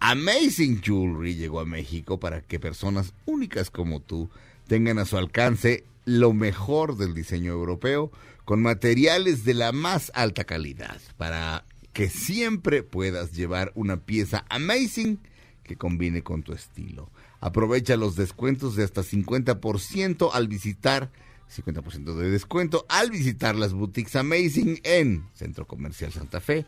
Amazing 0.00 0.82
Jewelry 0.82 1.36
llegó 1.36 1.60
a 1.60 1.64
México 1.64 2.18
para 2.18 2.40
que 2.40 2.58
personas 2.58 3.14
únicas 3.24 3.70
como 3.70 4.00
tú 4.00 4.28
tengan 4.66 4.98
a 4.98 5.04
su 5.04 5.16
alcance 5.16 5.84
lo 6.04 6.32
mejor 6.32 6.96
del 6.96 7.14
diseño 7.14 7.52
europeo 7.52 8.10
con 8.44 8.60
materiales 8.60 9.44
de 9.44 9.54
la 9.54 9.70
más 9.70 10.10
alta 10.14 10.42
calidad 10.42 11.00
para 11.18 11.64
que 11.92 12.08
siempre 12.08 12.82
puedas 12.82 13.32
llevar 13.32 13.70
una 13.76 13.98
pieza 13.98 14.44
amazing 14.48 15.20
que 15.68 15.76
combine 15.76 16.22
con 16.22 16.42
tu 16.42 16.52
estilo. 16.52 17.08
Aprovecha 17.40 17.96
los 17.96 18.16
descuentos 18.16 18.74
de 18.74 18.82
hasta 18.82 19.02
50% 19.02 20.30
al 20.32 20.48
visitar 20.48 21.12
50% 21.48 22.14
de 22.14 22.30
descuento 22.30 22.84
al 22.88 23.10
visitar 23.10 23.54
las 23.54 23.72
boutiques 23.72 24.16
Amazing 24.16 24.80
en 24.82 25.24
Centro 25.34 25.66
Comercial 25.66 26.12
Santa 26.12 26.40
Fe, 26.40 26.66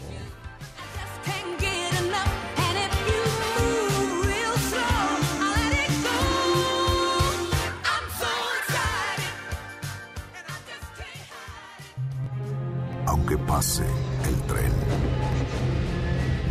Aunque 13.07 13.39
pase 13.39 13.87
el 14.29 14.37
tren, 14.47 14.73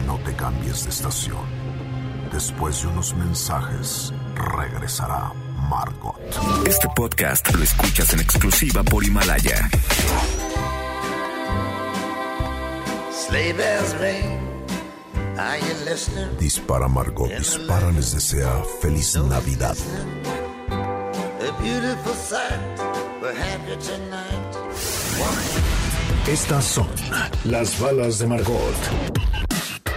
no 0.06 0.18
te 0.20 0.36
cambies 0.36 0.84
de 0.84 0.90
estación. 0.90 1.59
Después 2.40 2.82
de 2.82 2.88
unos 2.88 3.14
mensajes, 3.16 4.14
regresará 4.34 5.34
Margot. 5.70 6.16
Este 6.66 6.88
podcast 6.96 7.54
lo 7.54 7.62
escuchas 7.62 8.14
en 8.14 8.22
exclusiva 8.22 8.82
por 8.82 9.04
Himalaya. 9.04 9.70
Dispara 16.40 16.88
Margot 16.88 17.30
Dispara 17.30 17.92
les 17.92 18.14
desea 18.14 18.64
feliz 18.82 19.18
Navidad. 19.18 19.76
Estas 26.26 26.64
son 26.64 26.88
las 27.44 27.78
balas 27.82 28.20
de 28.20 28.28
Margot. 28.28 29.49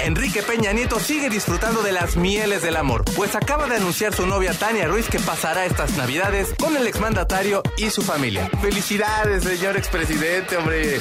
Enrique 0.05 0.43
Peña 0.43 0.73
Nieto 0.73 0.99
sigue 0.99 1.31
disfrutando 1.31 1.83
de 1.83 1.93
las 1.93 2.17
mieles 2.17 2.63
del 2.63 2.77
amor, 2.77 3.05
pues 3.15 3.37
acaba 3.37 3.69
de 3.69 3.77
anunciar 3.77 4.13
su 4.13 4.27
novia 4.27 4.53
Tania 4.53 4.89
Ruiz 4.89 5.09
que 5.09 5.21
pasará 5.21 5.65
estas 5.65 5.97
navidades 5.97 6.55
con 6.59 6.77
el 6.77 6.89
exmandatario 6.89 7.63
y 7.77 7.91
su 7.91 8.03
familia. 8.03 8.51
Felicidades, 8.61 9.45
señor 9.45 9.77
expresidente, 9.77 10.57
hombre. 10.57 11.01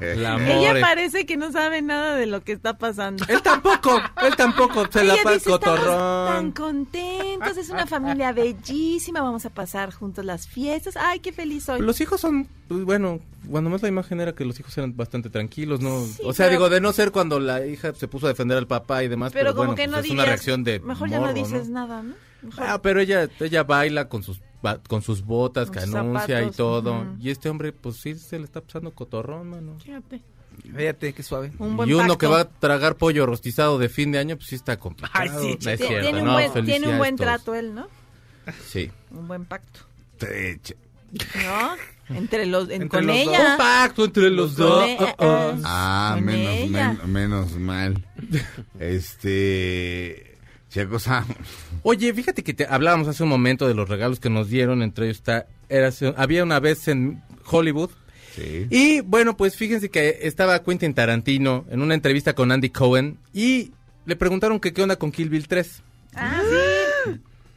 El 0.00 0.20
Ella 0.24 0.74
parece 0.80 1.26
que 1.26 1.36
no 1.36 1.50
sabe 1.50 1.82
nada 1.82 2.14
de 2.16 2.26
lo 2.26 2.42
que 2.42 2.52
está 2.52 2.78
pasando. 2.78 3.24
Él 3.28 3.42
tampoco, 3.42 4.00
él 4.24 4.36
tampoco 4.36 4.86
se 4.90 5.02
la 5.04 5.14
pasa 5.16 5.34
dice, 5.34 5.50
"Estamos 5.50 5.80
cotorrón. 5.80 6.26
tan 6.34 6.52
contentos, 6.52 7.56
es 7.56 7.68
una 7.70 7.86
familia 7.86 8.32
bellísima, 8.32 9.22
vamos 9.22 9.44
a 9.46 9.50
pasar 9.50 9.92
juntos 9.92 10.24
las 10.24 10.46
fiestas. 10.46 10.96
Ay, 10.96 11.20
qué 11.20 11.32
feliz 11.32 11.64
soy. 11.64 11.80
Los 11.80 12.00
hijos 12.00 12.20
son, 12.20 12.46
pues, 12.68 12.84
bueno, 12.84 13.20
cuando 13.50 13.70
más 13.70 13.82
la 13.82 13.88
imagen 13.88 14.20
era 14.20 14.34
que 14.34 14.44
los 14.44 14.58
hijos 14.60 14.76
eran 14.78 14.96
bastante 14.96 15.30
tranquilos, 15.30 15.80
¿no? 15.80 16.04
Sí, 16.04 16.22
o 16.24 16.32
sea, 16.32 16.46
pero- 16.46 16.50
digo, 16.58 16.68
de 16.68 16.80
no 16.80 16.92
ser 16.92 17.10
cuando 17.10 17.40
la 17.40 17.66
hija 17.66 17.92
se 17.94 18.06
puso 18.08 18.26
a 18.26 18.28
defender 18.28 18.58
al 18.58 18.66
papá 18.66 19.02
y 19.02 19.08
demás, 19.08 19.32
pero 19.32 19.46
pero, 19.46 19.54
como 19.56 19.66
bueno, 19.68 19.76
que 19.76 19.86
no 19.86 19.92
pues, 19.94 20.04
es 20.06 20.10
una 20.12 20.24
reacción 20.24 20.64
de 20.64 20.80
mejor 20.80 21.08
ya 21.08 21.18
no 21.20 21.32
dices 21.32 21.68
nada, 21.68 22.02
¿no? 22.02 22.14
Mejor- 22.42 22.64
Ah, 22.66 22.80
pero 22.82 23.00
ella, 23.00 23.28
ella 23.40 23.64
baila 23.64 24.08
con 24.08 24.22
sus 24.22 24.40
con 24.88 25.02
sus 25.02 25.22
botas, 25.24 25.68
Con 25.68 25.74
que 25.74 25.80
sus 25.86 25.94
anuncia 25.94 26.42
y 26.42 26.50
todo. 26.50 27.06
Y 27.20 27.30
este 27.30 27.48
hombre, 27.48 27.72
pues 27.72 27.96
sí, 27.96 28.14
se 28.14 28.38
le 28.38 28.44
está 28.44 28.60
pasando 28.60 28.90
cotorrón, 28.92 29.50
mano. 29.50 29.78
Fíjate. 29.82 30.20
Fíjate, 30.74 31.12
qué 31.12 31.22
suave. 31.22 31.52
Un 31.58 31.76
buen 31.76 31.88
Y 31.88 31.92
uno 31.92 32.02
pacto. 32.04 32.18
que 32.18 32.26
va 32.28 32.40
a 32.40 32.48
tragar 32.48 32.96
pollo 32.96 33.26
rostizado 33.26 33.78
de 33.78 33.88
fin 33.90 34.10
de 34.12 34.18
año, 34.18 34.36
pues 34.36 34.48
sí 34.48 34.54
está 34.54 34.78
complicado. 34.78 35.22
Ay, 35.22 35.28
sí, 35.28 35.34
No 35.34 35.70
es 35.70 35.80
Tie- 35.80 35.86
cierto, 35.86 36.00
tiene, 36.02 36.18
un 36.20 36.24
no, 36.26 36.32
buen, 36.32 36.52
tiene 36.52 36.60
un 36.60 36.66
felicidades 36.66 36.98
buen 36.98 37.16
todos. 37.16 37.26
trato 37.28 37.54
él, 37.54 37.74
¿no? 37.74 37.88
Sí. 38.66 38.90
Un 39.10 39.28
buen 39.28 39.44
pacto. 39.44 39.80
Te 40.18 40.52
echa- 40.52 40.74
¿No? 41.44 42.16
Entre 42.16 42.46
los, 42.46 42.64
en- 42.70 42.82
Entre 42.82 42.88
con 42.88 43.06
los 43.06 43.16
dos. 43.16 43.26
ella. 43.34 43.50
Un 43.52 43.58
pacto 43.58 44.04
entre 44.06 44.30
los 44.30 44.52
Con 44.52 44.66
dos. 44.66 44.84
ella, 44.84 45.16
Ah, 45.18 45.52
ah. 45.54 45.54
Ah, 45.64 46.12
Con 46.14 46.24
menos, 46.24 46.52
ella. 46.54 46.68
men- 47.02 47.12
menos 47.12 47.52
mal. 47.58 48.06
Este. 48.80 50.35
Chaco 50.76 50.98
Sam. 50.98 51.24
Oye, 51.82 52.12
fíjate 52.12 52.42
que 52.44 52.52
te, 52.52 52.66
hablábamos 52.66 53.08
hace 53.08 53.22
un 53.22 53.28
momento 53.30 53.66
de 53.66 53.74
los 53.74 53.88
regalos 53.88 54.20
que 54.20 54.28
nos 54.28 54.48
dieron, 54.50 54.82
entre 54.82 55.06
ellos 55.06 55.16
está, 55.16 55.46
era, 55.70 55.90
había 56.16 56.42
una 56.42 56.60
vez 56.60 56.86
en 56.88 57.22
Hollywood, 57.50 57.90
Sí. 58.34 58.66
y 58.70 59.00
bueno, 59.00 59.34
pues 59.38 59.56
fíjense 59.56 59.88
que 59.88 60.18
estaba 60.22 60.62
Quentin 60.62 60.92
Tarantino 60.92 61.64
en 61.70 61.80
una 61.80 61.94
entrevista 61.94 62.34
con 62.34 62.52
Andy 62.52 62.68
Cohen, 62.68 63.18
y 63.32 63.72
le 64.04 64.14
preguntaron 64.16 64.60
que 64.60 64.74
qué 64.74 64.82
onda 64.82 64.96
con 64.96 65.10
Kill 65.10 65.30
Bill 65.30 65.48
3. 65.48 65.82
Ah, 66.14 66.42
sí. 66.42 66.85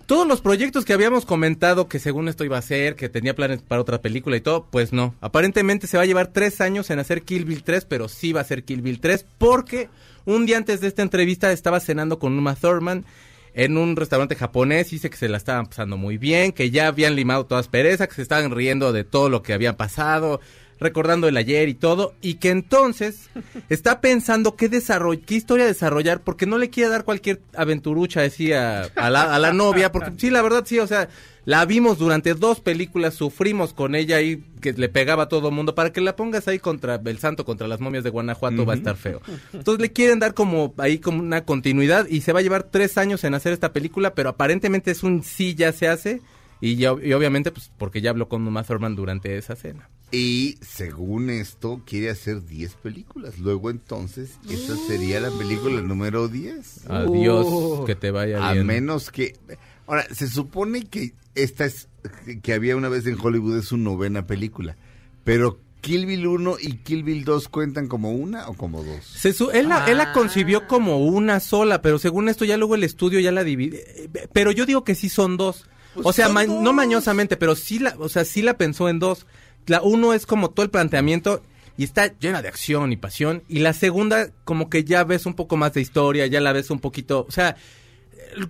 Todos 0.10 0.28
los 0.28 0.42
proyectos 0.42 0.86
que 0.86 0.94
habíamos 0.94 1.24
comentado 1.24 1.88
que 1.88 2.00
según 2.00 2.30
esto 2.30 2.44
iba 2.44 2.58
a 2.58 2.64
ser, 2.64 2.96
que 2.96 3.10
tenía 3.10 3.36
planes 3.36 3.62
para 3.62 3.80
otra 3.80 4.02
película 4.02 4.36
y 4.36 4.42
todo, 4.42 4.66
pues 4.72 4.92
no. 4.92 5.14
Aparentemente 5.22 5.86
se 5.86 5.98
va 5.98 6.04
a 6.04 6.08
llevar 6.08 6.34
tres 6.34 6.62
años 6.62 6.90
en 6.90 6.98
hacer 6.98 7.22
Kill 7.22 7.46
Bill 7.46 7.62
3, 7.62 7.86
pero 7.86 8.08
sí 8.10 8.34
va 8.34 8.42
a 8.42 8.44
ser 8.44 8.64
Kill 8.64 8.82
Bill 8.82 9.00
3 9.00 9.24
porque 9.38 9.88
un 10.26 10.48
día 10.48 10.58
antes 10.58 10.82
de 10.82 10.88
esta 10.88 11.04
entrevista 11.04 11.52
estaba 11.52 11.80
cenando 11.80 12.18
con 12.18 12.36
Uma 12.36 12.56
Thurman 12.56 13.06
en 13.54 13.78
un 13.78 13.96
restaurante 13.96 14.36
japonés 14.36 14.90
dice 14.90 15.12
que 15.12 15.18
se 15.18 15.30
la 15.30 15.38
estaban 15.38 15.68
pasando 15.68 15.96
muy 15.96 16.18
bien, 16.18 16.54
que 16.54 16.72
ya 16.72 16.88
habían 16.88 17.16
limado 17.16 17.46
todas 17.46 17.68
perezas, 17.68 18.08
que 18.08 18.16
se 18.16 18.24
estaban 18.24 18.50
riendo 18.50 18.92
de 18.94 19.04
todo 19.04 19.30
lo 19.30 19.44
que 19.44 19.54
había 19.54 19.78
pasado, 19.78 20.42
recordando 20.80 21.28
el 21.28 21.38
ayer 21.38 21.70
y 21.70 21.74
todo, 21.74 22.14
y 22.22 22.36
que 22.36 22.50
entonces 22.50 23.30
está 23.70 24.02
pensando 24.02 24.56
qué, 24.56 24.70
desarroll 24.70 25.20
qué 25.22 25.36
historia 25.36 25.66
desarrollar, 25.66 26.22
porque 26.22 26.46
no 26.46 26.58
le 26.58 26.70
quiere 26.70 26.90
dar 26.90 27.04
cualquier 27.04 27.42
aventurucha 27.56 28.22
así 28.22 28.54
a, 28.54 28.84
a 28.96 29.10
la, 29.10 29.34
a 29.36 29.40
la 29.40 29.54
novia, 29.54 29.92
porque 29.92 30.12
sí, 30.18 30.30
la 30.30 30.42
verdad 30.42 30.64
sí, 30.66 30.80
o 30.80 30.88
sea, 30.88 31.10
la 31.46 31.66
vimos 31.66 31.98
durante 31.98 32.36
dos 32.36 32.60
películas, 32.60 33.16
sufrimos 33.16 33.74
con 33.74 33.96
ella 33.96 34.22
y 34.22 34.44
que 34.62 34.74
le 34.74 34.88
pegaba 34.88 35.24
a 35.24 35.30
todo 35.30 35.50
mundo, 35.50 35.74
para 35.74 35.92
que 35.92 36.00
la 36.00 36.16
pongas 36.16 36.48
ahí 36.48 36.60
contra 36.60 37.02
el 37.04 37.18
santo, 37.18 37.44
contra 37.44 37.68
las 37.68 37.80
momias 37.80 38.04
de 38.04 38.12
Guanajuato, 38.12 38.68
va 38.68 38.74
a 38.74 38.78
estar 38.78 38.96
feo. 38.96 39.20
Entonces 39.54 39.82
le 39.82 39.92
quieren 39.92 40.20
dar 40.20 40.36
como 40.36 40.76
ahí 40.78 41.00
como 41.00 41.20
una 41.20 41.46
continuidad 41.46 42.08
y 42.08 42.22
se 42.22 42.34
va 42.34 42.40
a 42.40 42.44
llevar 42.44 42.64
tres 42.64 42.98
años 42.98 43.24
en 43.24 43.34
hacer 43.34 43.52
esta 43.52 43.74
película, 43.74 44.14
pero 44.14 44.30
aparentemente 44.30 44.92
es 44.92 45.02
un 45.02 45.24
sí 45.24 45.56
ya 45.56 45.72
se 45.72 45.88
hace. 45.88 46.22
Y, 46.62 46.76
ya, 46.76 46.94
y 47.02 47.14
obviamente, 47.14 47.52
pues, 47.52 47.72
porque 47.78 48.02
ya 48.02 48.10
habló 48.10 48.28
con 48.28 48.46
Uma 48.46 48.64
Thurman 48.64 48.96
durante 48.96 49.38
esa 49.38 49.56
cena. 49.56 49.90
Y 50.12 50.58
según 50.62 51.30
esto, 51.30 51.82
quiere 51.86 52.10
hacer 52.10 52.44
10 52.46 52.74
películas. 52.76 53.38
Luego 53.38 53.70
entonces, 53.70 54.32
esa 54.50 54.76
sería 54.88 55.20
la 55.20 55.30
película 55.30 55.82
número 55.82 56.28
10. 56.28 56.88
Adiós, 56.90 57.46
Uh. 57.48 57.84
que 57.86 57.96
te 57.96 58.10
vaya 58.12 58.48
A 58.50 58.54
bien. 58.54 58.66
menos 58.66 59.12
que... 59.12 59.36
Ahora, 59.86 60.08
se 60.14 60.28
supone 60.28 60.82
que 60.86 61.14
esta 61.36 61.66
es... 61.66 61.88
Que 62.42 62.54
había 62.54 62.76
una 62.76 62.90
vez 62.90 63.06
en 63.06 63.18
Hollywood 63.22 63.58
es 63.60 63.66
su 63.66 63.78
novena 63.78 64.26
película. 64.26 64.78
Pero 65.24 65.60
Kill 65.82 66.06
Bill 66.08 66.26
1 66.28 66.58
y 66.60 66.74
Kill 66.78 67.04
Bill 67.04 67.24
2 67.24 67.48
cuentan 67.50 67.88
como 67.88 68.12
una 68.12 68.48
o 68.50 68.54
como 68.56 68.84
dos. 68.84 69.06
Se 69.06 69.32
su- 69.32 69.52
él, 69.52 69.70
la, 69.70 69.86
él 69.86 69.98
la 69.98 70.12
concibió 70.12 70.68
como 70.68 71.06
una 71.06 71.40
sola, 71.40 71.82
pero 71.82 72.00
según 72.00 72.30
esto 72.30 72.46
ya 72.46 72.58
luego 72.58 72.76
el 72.76 72.84
estudio 72.84 73.20
ya 73.20 73.32
la 73.32 73.44
divide. 73.44 74.10
Pero 74.34 74.52
yo 74.52 74.66
digo 74.66 74.84
que 74.84 74.96
sí 74.96 75.08
son 75.08 75.38
dos. 75.38 75.66
Pues 75.94 76.06
o 76.06 76.14
sea, 76.14 76.26
son 76.26 76.34
ma- 76.36 76.46
dos. 76.46 76.62
no 76.62 76.74
mañosamente, 76.74 77.38
pero 77.38 77.56
sí 77.56 77.80
la, 77.80 77.96
o 78.00 78.10
sea, 78.10 78.26
sí 78.26 78.42
la 78.42 78.58
pensó 78.58 78.90
en 78.90 79.00
dos. 79.00 79.26
La 79.68 79.82
uno 79.82 80.14
es 80.14 80.26
como 80.26 80.50
todo 80.50 80.64
el 80.64 80.70
planteamiento 80.72 81.44
y 81.78 81.84
está 81.84 82.08
llena 82.20 82.42
de 82.42 82.48
acción 82.48 82.92
y 82.92 82.98
pasión. 82.98 83.44
Y 83.48 83.60
la 83.60 83.74
segunda, 83.74 84.30
como 84.44 84.70
que 84.70 84.84
ya 84.84 85.04
ves 85.04 85.26
un 85.26 85.34
poco 85.36 85.58
más 85.58 85.74
de 85.74 85.82
historia, 85.82 86.26
ya 86.28 86.42
la 86.42 86.52
ves 86.54 86.70
un 86.72 86.80
poquito, 86.80 87.26
o 87.28 87.32
sea, 87.32 87.56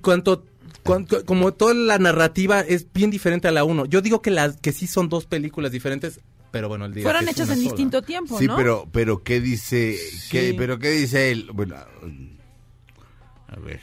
cuanto, 0.01 0.45
cuanto- 0.84 1.26
como 1.26 1.53
toda 1.53 1.74
la 1.74 1.97
narrativa 1.99 2.62
es 2.62 2.88
bien 2.93 3.12
diferente 3.12 3.47
a 3.47 3.51
la 3.51 3.64
uno. 3.64 3.86
Yo 3.86 4.01
digo 4.01 4.22
que 4.22 4.32
las 4.32 4.57
que 4.57 4.72
sí 4.72 4.88
son 4.88 5.10
dos 5.10 5.26
películas 5.26 5.72
diferentes, 5.72 6.20
pero 6.51 6.68
bueno, 6.70 6.86
el 6.86 6.93
día 6.93 7.03
Fueron 7.03 7.28
hechas 7.30 7.49
en 7.49 7.55
sola. 7.57 7.68
distinto 7.68 8.01
tiempo, 8.01 8.39
Sí, 8.39 8.47
¿no? 8.47 8.55
pero, 8.55 8.88
pero 8.91 9.22
¿qué 9.24 9.39
dice? 9.41 9.97
¿qué, 10.32 10.49
Sí. 10.49 10.55
pero 10.57 10.80
¿qué 10.80 10.89
dice 10.91 11.30
él? 11.32 11.49
Bueno, 11.53 11.76
a 13.47 13.60
ver. 13.60 13.80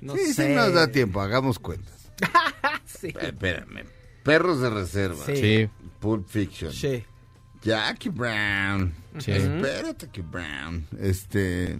No 0.00 0.14
sí, 0.14 0.32
sí 0.34 0.42
nos 0.48 0.72
da 0.74 0.88
tiempo, 0.92 1.20
hagamos 1.20 1.58
cuentas. 1.58 1.94
Sí. 2.86 3.08
Espérame. 3.20 3.84
Perros 4.26 4.60
de 4.60 4.70
reserva. 4.70 5.24
Sí. 5.24 5.36
Sí. 5.36 5.68
Pulp 6.00 6.28
Fiction. 6.28 6.72
Sí. 6.72 7.02
Jackie 7.62 8.10
Brown. 8.10 8.92
Sí. 9.18 9.30
Espérate, 9.32 10.06
Jackie 10.06 10.22
Brown. 10.22 10.86
Este. 11.00 11.78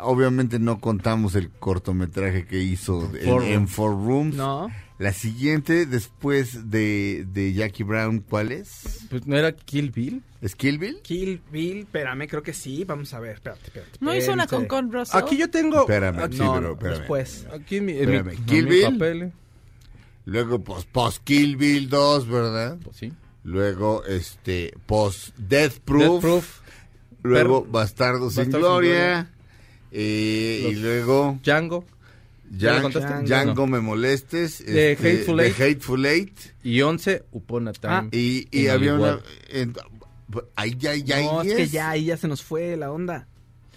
Obviamente 0.00 0.60
no 0.60 0.78
contamos 0.80 1.34
el 1.34 1.50
cortometraje 1.50 2.46
que 2.46 2.60
hizo 2.62 3.10
en, 3.16 3.24
Four 3.28 3.42
en 3.44 3.54
Rooms. 3.56 3.70
Four 3.72 3.90
Rooms. 3.90 4.34
No. 4.36 4.68
La 4.98 5.12
siguiente, 5.12 5.86
después 5.86 6.70
de, 6.70 7.24
de 7.32 7.52
Jackie 7.52 7.84
Brown, 7.84 8.20
¿cuál 8.20 8.50
es? 8.52 9.06
Pues 9.10 9.26
no 9.26 9.36
era 9.36 9.52
Kill 9.52 9.90
Bill. 9.92 10.22
¿Es 10.40 10.54
Kill 10.56 10.78
Bill? 10.78 11.00
Kill 11.02 11.40
Bill, 11.52 11.78
espérame, 11.80 12.26
creo 12.28 12.42
que 12.42 12.52
sí. 12.52 12.84
Vamos 12.84 13.12
a 13.14 13.20
ver, 13.20 13.34
espérate, 13.36 13.62
espérate. 13.66 13.92
¿No 14.00 14.14
hizo 14.14 14.32
una 14.32 14.46
con. 14.46 14.66
Con 14.66 14.92
Russell? 14.92 15.16
Aquí 15.20 15.36
yo 15.36 15.50
tengo. 15.50 15.80
Espérame, 15.80 16.18
aquí, 16.20 16.36
sí, 16.36 16.42
No, 16.42 16.54
pero 16.54 16.72
espérame. 16.72 16.98
después. 16.98 17.46
aquí 17.52 17.80
mi, 17.80 17.92
Espérame, 17.92 18.44
Kill 18.46 18.64
mi 18.64 18.70
Bill. 18.70 18.92
papel, 18.92 19.22
eh, 19.22 19.32
Luego, 20.28 20.62
pues, 20.62 20.84
post 20.84 21.24
Kill 21.24 21.56
Bill 21.56 21.88
2, 21.88 22.28
¿verdad? 22.28 22.76
pues 22.84 22.96
sí. 22.98 23.12
Luego, 23.44 24.04
este, 24.04 24.74
post 24.84 25.34
Death 25.38 25.78
Proof. 25.84 26.02
Death 26.02 26.20
Proof. 26.20 26.60
Luego, 27.22 27.62
Per- 27.62 27.72
Bastardos 27.72 28.34
sin 28.34 28.44
Bastardos 28.44 28.52
sin 28.52 28.60
Gloria. 28.60 29.30
eh, 29.90 30.68
y 30.70 30.74
luego, 30.74 31.38
Django. 31.42 31.84
¿Ya 32.50 32.74
Jan- 32.74 32.76
lo 32.76 32.82
contaste? 32.92 33.24
Django 33.26 33.54
No. 33.54 33.66
Me 33.68 33.80
Molestes. 33.80 34.58
The 34.64 34.92
este, 34.92 35.12
Hateful 35.18 35.36
The 35.38 35.46
Eight. 35.46 35.60
Hateful 35.60 36.06
Eight. 36.06 36.38
Y 36.62 36.80
11, 36.82 37.24
Upon 37.32 37.68
a 37.68 37.72
Time. 37.72 37.92
Ah, 37.94 38.08
Y, 38.12 38.48
y 38.50 38.66
En 38.66 38.70
había 38.70 38.94
una... 38.94 39.20
En- 39.48 39.74
ahí 40.56 40.74
ya, 40.78 40.94
ya, 40.94 41.22
no, 41.22 41.40
es 41.42 41.48
que 41.48 41.56
10. 41.56 41.72
ya, 41.72 41.90
ahí 41.90 42.04
ya 42.06 42.16
se 42.18 42.28
nos 42.28 42.42
fue 42.42 42.76
la 42.76 42.90
onda. 42.92 43.26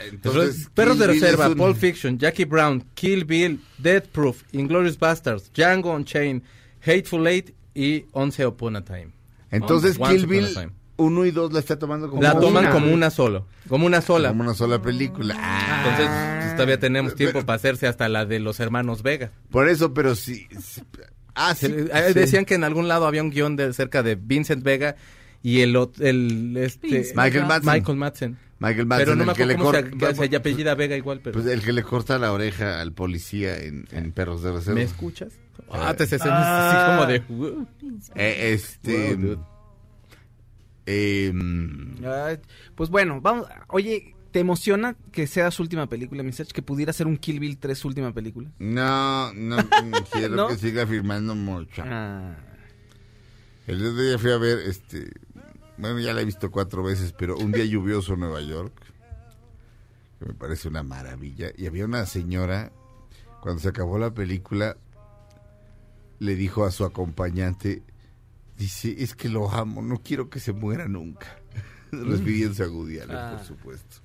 Entonces, 0.09 0.69
Perros 0.73 0.99
de 0.99 1.07
Reserva, 1.07 1.45
es 1.45 1.51
un- 1.51 1.57
Pulp 1.57 1.77
Fiction, 1.77 2.17
Jackie 2.17 2.45
Brown, 2.45 2.83
Kill 2.93 3.25
Bill, 3.25 3.59
Death 3.77 4.05
Proof, 4.07 4.43
Inglorious 4.51 4.97
Bastards, 4.97 5.51
Django 5.53 5.93
Unchained, 5.93 6.41
Hateful 6.85 7.27
Eight 7.27 7.51
y 7.73 8.05
11 8.11 8.45
Upon 8.45 8.75
a 8.77 8.83
Time. 8.83 9.09
Entonces, 9.51 9.97
Once 9.99 10.15
Kill 10.15 10.25
Upon 10.25 10.35
a 10.35 10.39
Bill 10.41 10.53
Time. 10.53 10.69
1 10.97 11.25
y 11.25 11.31
2 11.31 11.51
la 11.53 11.59
está 11.59 11.79
tomando 11.79 12.09
como 12.09 12.21
La 12.21 12.33
una. 12.33 12.39
toman 12.41 12.71
como 12.71 12.93
una 12.93 13.09
sola. 13.09 13.43
Como 13.67 13.85
una 13.87 14.01
sola. 14.01 14.29
Como 14.29 14.43
una 14.43 14.53
sola 14.53 14.81
película. 14.81 15.35
Ah, 15.39 15.81
Entonces, 15.83 16.41
pues, 16.43 16.53
todavía 16.55 16.79
tenemos 16.79 17.15
tiempo 17.15 17.43
para 17.43 17.55
hacerse 17.55 17.87
hasta 17.87 18.07
la 18.07 18.25
de 18.25 18.39
los 18.39 18.59
hermanos 18.59 19.01
Vega. 19.01 19.31
por 19.49 19.67
eso, 19.67 19.93
pero 19.93 20.15
sí... 20.15 20.47
sí- 20.61 20.81
Ah, 21.33 21.55
sí. 21.55 21.69
Decían 22.13 22.43
que 22.43 22.55
en 22.55 22.65
algún 22.65 22.87
lado 22.89 23.07
había 23.07 23.23
un 23.23 23.29
guion 23.31 23.55
de 23.55 23.71
cerca 23.73 24.03
de 24.03 24.15
Vincent 24.15 24.63
Vega 24.63 24.97
y 25.41 25.61
el, 25.61 25.75
el 26.01 26.57
este 26.57 27.13
Michael. 27.15 27.45
Madsen. 27.45 27.71
Michael 27.73 27.97
Madsen. 27.97 28.37
Michael 28.61 28.85
Madsen, 28.85 29.05
Pero 29.05 29.15
no 29.15 29.25
me 29.25 29.31
el 29.31 29.35
que 29.37 29.43
acuerdo 29.43 29.47
le 29.47 29.57
cómo 29.57 29.71
se, 29.71 29.89
corta- 29.89 29.97
que 30.21 30.29
se 30.29 30.35
apellida 30.35 30.75
Vega 30.75 30.95
igual, 30.95 31.19
pero 31.23 31.33
Pues 31.33 31.47
el 31.47 31.63
que 31.63 31.73
le 31.73 31.81
corta 31.81 32.19
la 32.19 32.31
oreja 32.31 32.79
al 32.79 32.93
policía 32.93 33.57
en, 33.57 33.87
en 33.91 34.11
Perros 34.11 34.43
de 34.43 34.51
Reserva. 34.51 34.75
¿me 34.75 34.83
escuchas? 34.83 35.33
Ah, 35.71 35.95
te 35.95 36.05
se 36.05 36.17
así 36.17 36.91
como 36.91 37.05
de. 37.07 37.23
Eh, 38.15 38.53
este... 38.53 39.15
Wow, 39.15 39.45
em, 40.85 41.95
pues 42.75 42.89
bueno, 42.89 43.19
vamos. 43.19 43.47
Oye, 43.69 44.15
¿Te 44.31 44.39
emociona 44.39 44.95
que 45.11 45.27
sea 45.27 45.51
su 45.51 45.61
última 45.61 45.87
película, 45.87 46.23
mi 46.23 46.31
Serge? 46.31 46.53
Que 46.53 46.61
pudiera 46.61 46.93
ser 46.93 47.05
un 47.05 47.17
Kill 47.17 47.39
Bill 47.41 47.57
3 47.57 47.77
su 47.77 47.89
última 47.89 48.13
película. 48.13 48.49
No, 48.59 49.33
no, 49.33 49.57
no 49.57 50.03
quiero 50.11 50.35
¿No? 50.35 50.47
que 50.47 50.55
siga 50.55 50.87
firmando 50.87 51.35
mucho. 51.35 51.83
Ah. 51.85 52.37
El 53.67 53.85
otro 53.85 54.01
día 54.01 54.17
fui 54.17 54.31
a 54.31 54.37
ver, 54.37 54.59
este, 54.59 55.11
bueno, 55.81 55.99
ya 55.99 56.13
la 56.13 56.21
he 56.21 56.25
visto 56.25 56.49
cuatro 56.51 56.83
veces, 56.83 57.13
pero 57.17 57.35
un 57.37 57.51
día 57.51 57.65
lluvioso 57.65 58.13
en 58.13 58.21
Nueva 58.21 58.41
York, 58.41 58.73
que 60.19 60.25
me 60.27 60.33
parece 60.33 60.67
una 60.67 60.83
maravilla, 60.83 61.51
y 61.57 61.65
había 61.65 61.85
una 61.85 62.05
señora, 62.05 62.71
cuando 63.41 63.61
se 63.61 63.69
acabó 63.69 63.97
la 63.99 64.13
película, 64.13 64.77
le 66.19 66.35
dijo 66.35 66.63
a 66.65 66.71
su 66.71 66.85
acompañante, 66.85 67.81
dice, 68.57 68.95
es 68.99 69.15
que 69.15 69.27
lo 69.29 69.51
amo, 69.51 69.81
no 69.81 69.97
quiero 70.03 70.29
que 70.29 70.39
se 70.39 70.53
muera 70.53 70.87
nunca. 70.87 71.37
Refiriéndose 71.91 72.63
a 72.63 72.67
Allen, 72.67 73.11
Ah. 73.11 73.33
por 73.37 73.45
supuesto. 73.45 73.97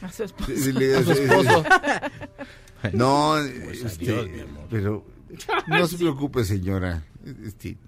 A 0.00 0.10
su 0.12 0.22
esposo. 0.24 0.52
Sí, 0.56 0.72
le- 0.72 0.96
A 0.96 1.02
su 1.02 1.12
esposo. 1.12 1.64
No, 2.92 3.36
Pues 3.64 3.82
este, 3.82 4.10
adiós, 4.12 4.28
mi 4.30 4.40
amor. 4.40 4.66
pero 4.70 5.04
no 5.68 5.86
se 5.86 5.96
preocupe, 5.96 6.44
señora. 6.44 7.02
Este, 7.44 7.78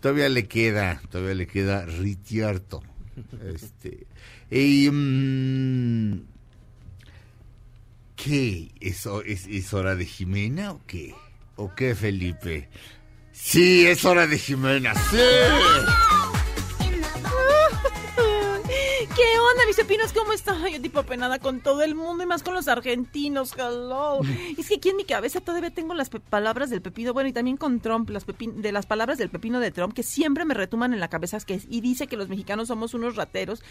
todavía 0.00 0.28
le 0.28 0.46
queda, 0.48 1.00
todavía 1.10 1.34
le 1.34 1.46
queda 1.46 1.84
Ricciardo. 1.86 2.82
Este, 3.54 4.06
y, 4.50 4.88
mm, 4.90 6.22
¿Qué? 8.16 8.70
¿Es, 8.80 9.06
es 9.26 9.74
hora 9.74 9.96
de 9.96 10.04
Jimena 10.04 10.72
o 10.72 10.80
qué? 10.86 11.14
¿O 11.56 11.74
qué, 11.74 11.94
Felipe? 11.94 12.68
Sí, 13.32 13.86
es 13.86 14.04
hora 14.04 14.26
de 14.26 14.38
Jimena, 14.38 14.94
sí. 14.94 15.16
Onda? 19.68 20.06
¿Cómo 20.14 20.32
están? 20.32 20.66
Yo 20.72 20.80
tipo 20.80 21.02
penada 21.02 21.38
con 21.38 21.60
todo 21.60 21.82
el 21.82 21.94
mundo 21.94 22.22
y 22.24 22.26
más 22.26 22.42
con 22.42 22.54
los 22.54 22.68
argentinos. 22.68 23.52
Hello. 23.56 24.20
Es 24.58 24.68
que 24.68 24.76
aquí 24.76 24.88
en 24.90 24.96
mi 24.96 25.04
cabeza 25.04 25.40
todavía 25.40 25.70
tengo 25.70 25.94
las 25.94 26.08
palabras 26.10 26.70
del 26.70 26.82
pepino. 26.82 27.12
Bueno, 27.12 27.28
y 27.28 27.32
también 27.32 27.56
con 27.56 27.80
Trump, 27.80 28.10
las 28.10 28.24
de 28.26 28.72
las 28.72 28.86
palabras 28.86 29.18
del 29.18 29.30
pepino 29.30 29.60
de 29.60 29.70
Trump 29.70 29.94
que 29.94 30.02
siempre 30.02 30.44
me 30.44 30.54
retuman 30.54 30.92
en 30.92 31.00
la 31.00 31.08
cabeza 31.08 31.36
es 31.36 31.44
que, 31.44 31.60
y 31.68 31.80
dice 31.80 32.06
que 32.06 32.16
los 32.16 32.28
mexicanos 32.28 32.68
somos 32.68 32.94
unos 32.94 33.16
rateros. 33.16 33.62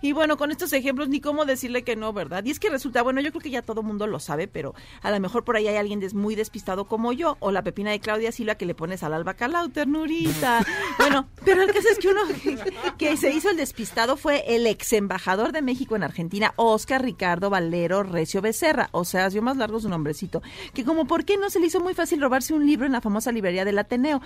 Y 0.00 0.12
bueno, 0.12 0.36
con 0.36 0.50
estos 0.50 0.72
ejemplos 0.72 1.08
ni 1.08 1.20
cómo 1.20 1.44
decirle 1.44 1.84
que 1.84 1.96
no, 1.96 2.12
¿verdad? 2.12 2.44
Y 2.44 2.50
es 2.50 2.58
que 2.60 2.70
resulta, 2.70 3.02
bueno, 3.02 3.20
yo 3.20 3.30
creo 3.30 3.42
que 3.42 3.50
ya 3.50 3.62
todo 3.62 3.80
el 3.80 3.86
mundo 3.86 4.06
lo 4.06 4.20
sabe, 4.20 4.48
pero 4.48 4.74
a 5.02 5.10
lo 5.10 5.20
mejor 5.20 5.44
por 5.44 5.56
ahí 5.56 5.68
hay 5.68 5.76
alguien 5.76 6.00
des- 6.00 6.14
muy 6.14 6.34
despistado 6.34 6.86
como 6.86 7.12
yo, 7.12 7.36
o 7.40 7.50
la 7.50 7.62
pepina 7.62 7.90
de 7.90 8.00
Claudia 8.00 8.32
Silva 8.32 8.54
que 8.56 8.66
le 8.66 8.74
pones 8.74 9.02
al 9.02 9.14
albacalao, 9.14 9.68
ternurita. 9.70 10.64
Bueno, 10.96 11.28
pero 11.44 11.62
el 11.62 11.72
caso 11.72 11.88
es 11.90 11.98
que 11.98 12.08
uno 12.08 12.20
que, 12.42 12.56
que 12.96 13.16
se 13.16 13.30
hizo 13.32 13.50
el 13.50 13.56
despistado 13.56 14.16
fue 14.16 14.44
el 14.54 14.66
ex 14.66 14.92
embajador 14.92 15.33
de 15.34 15.62
México 15.62 15.96
en 15.96 16.04
Argentina, 16.04 16.54
Oscar 16.56 17.02
Ricardo 17.02 17.50
Valero 17.50 18.04
Recio 18.04 18.40
Becerra, 18.40 18.88
o 18.92 19.04
sea, 19.04 19.28
dio 19.28 19.42
más 19.42 19.56
largo 19.56 19.80
su 19.80 19.88
nombrecito, 19.88 20.42
que 20.72 20.84
como 20.84 21.06
por 21.06 21.24
qué 21.24 21.36
no 21.36 21.50
se 21.50 21.58
le 21.58 21.66
hizo 21.66 21.80
muy 21.80 21.92
fácil 21.92 22.20
robarse 22.20 22.54
un 22.54 22.64
libro 22.64 22.86
en 22.86 22.92
la 22.92 23.00
famosa 23.00 23.32
librería 23.32 23.64
del 23.64 23.78
Ateneo. 23.78 24.22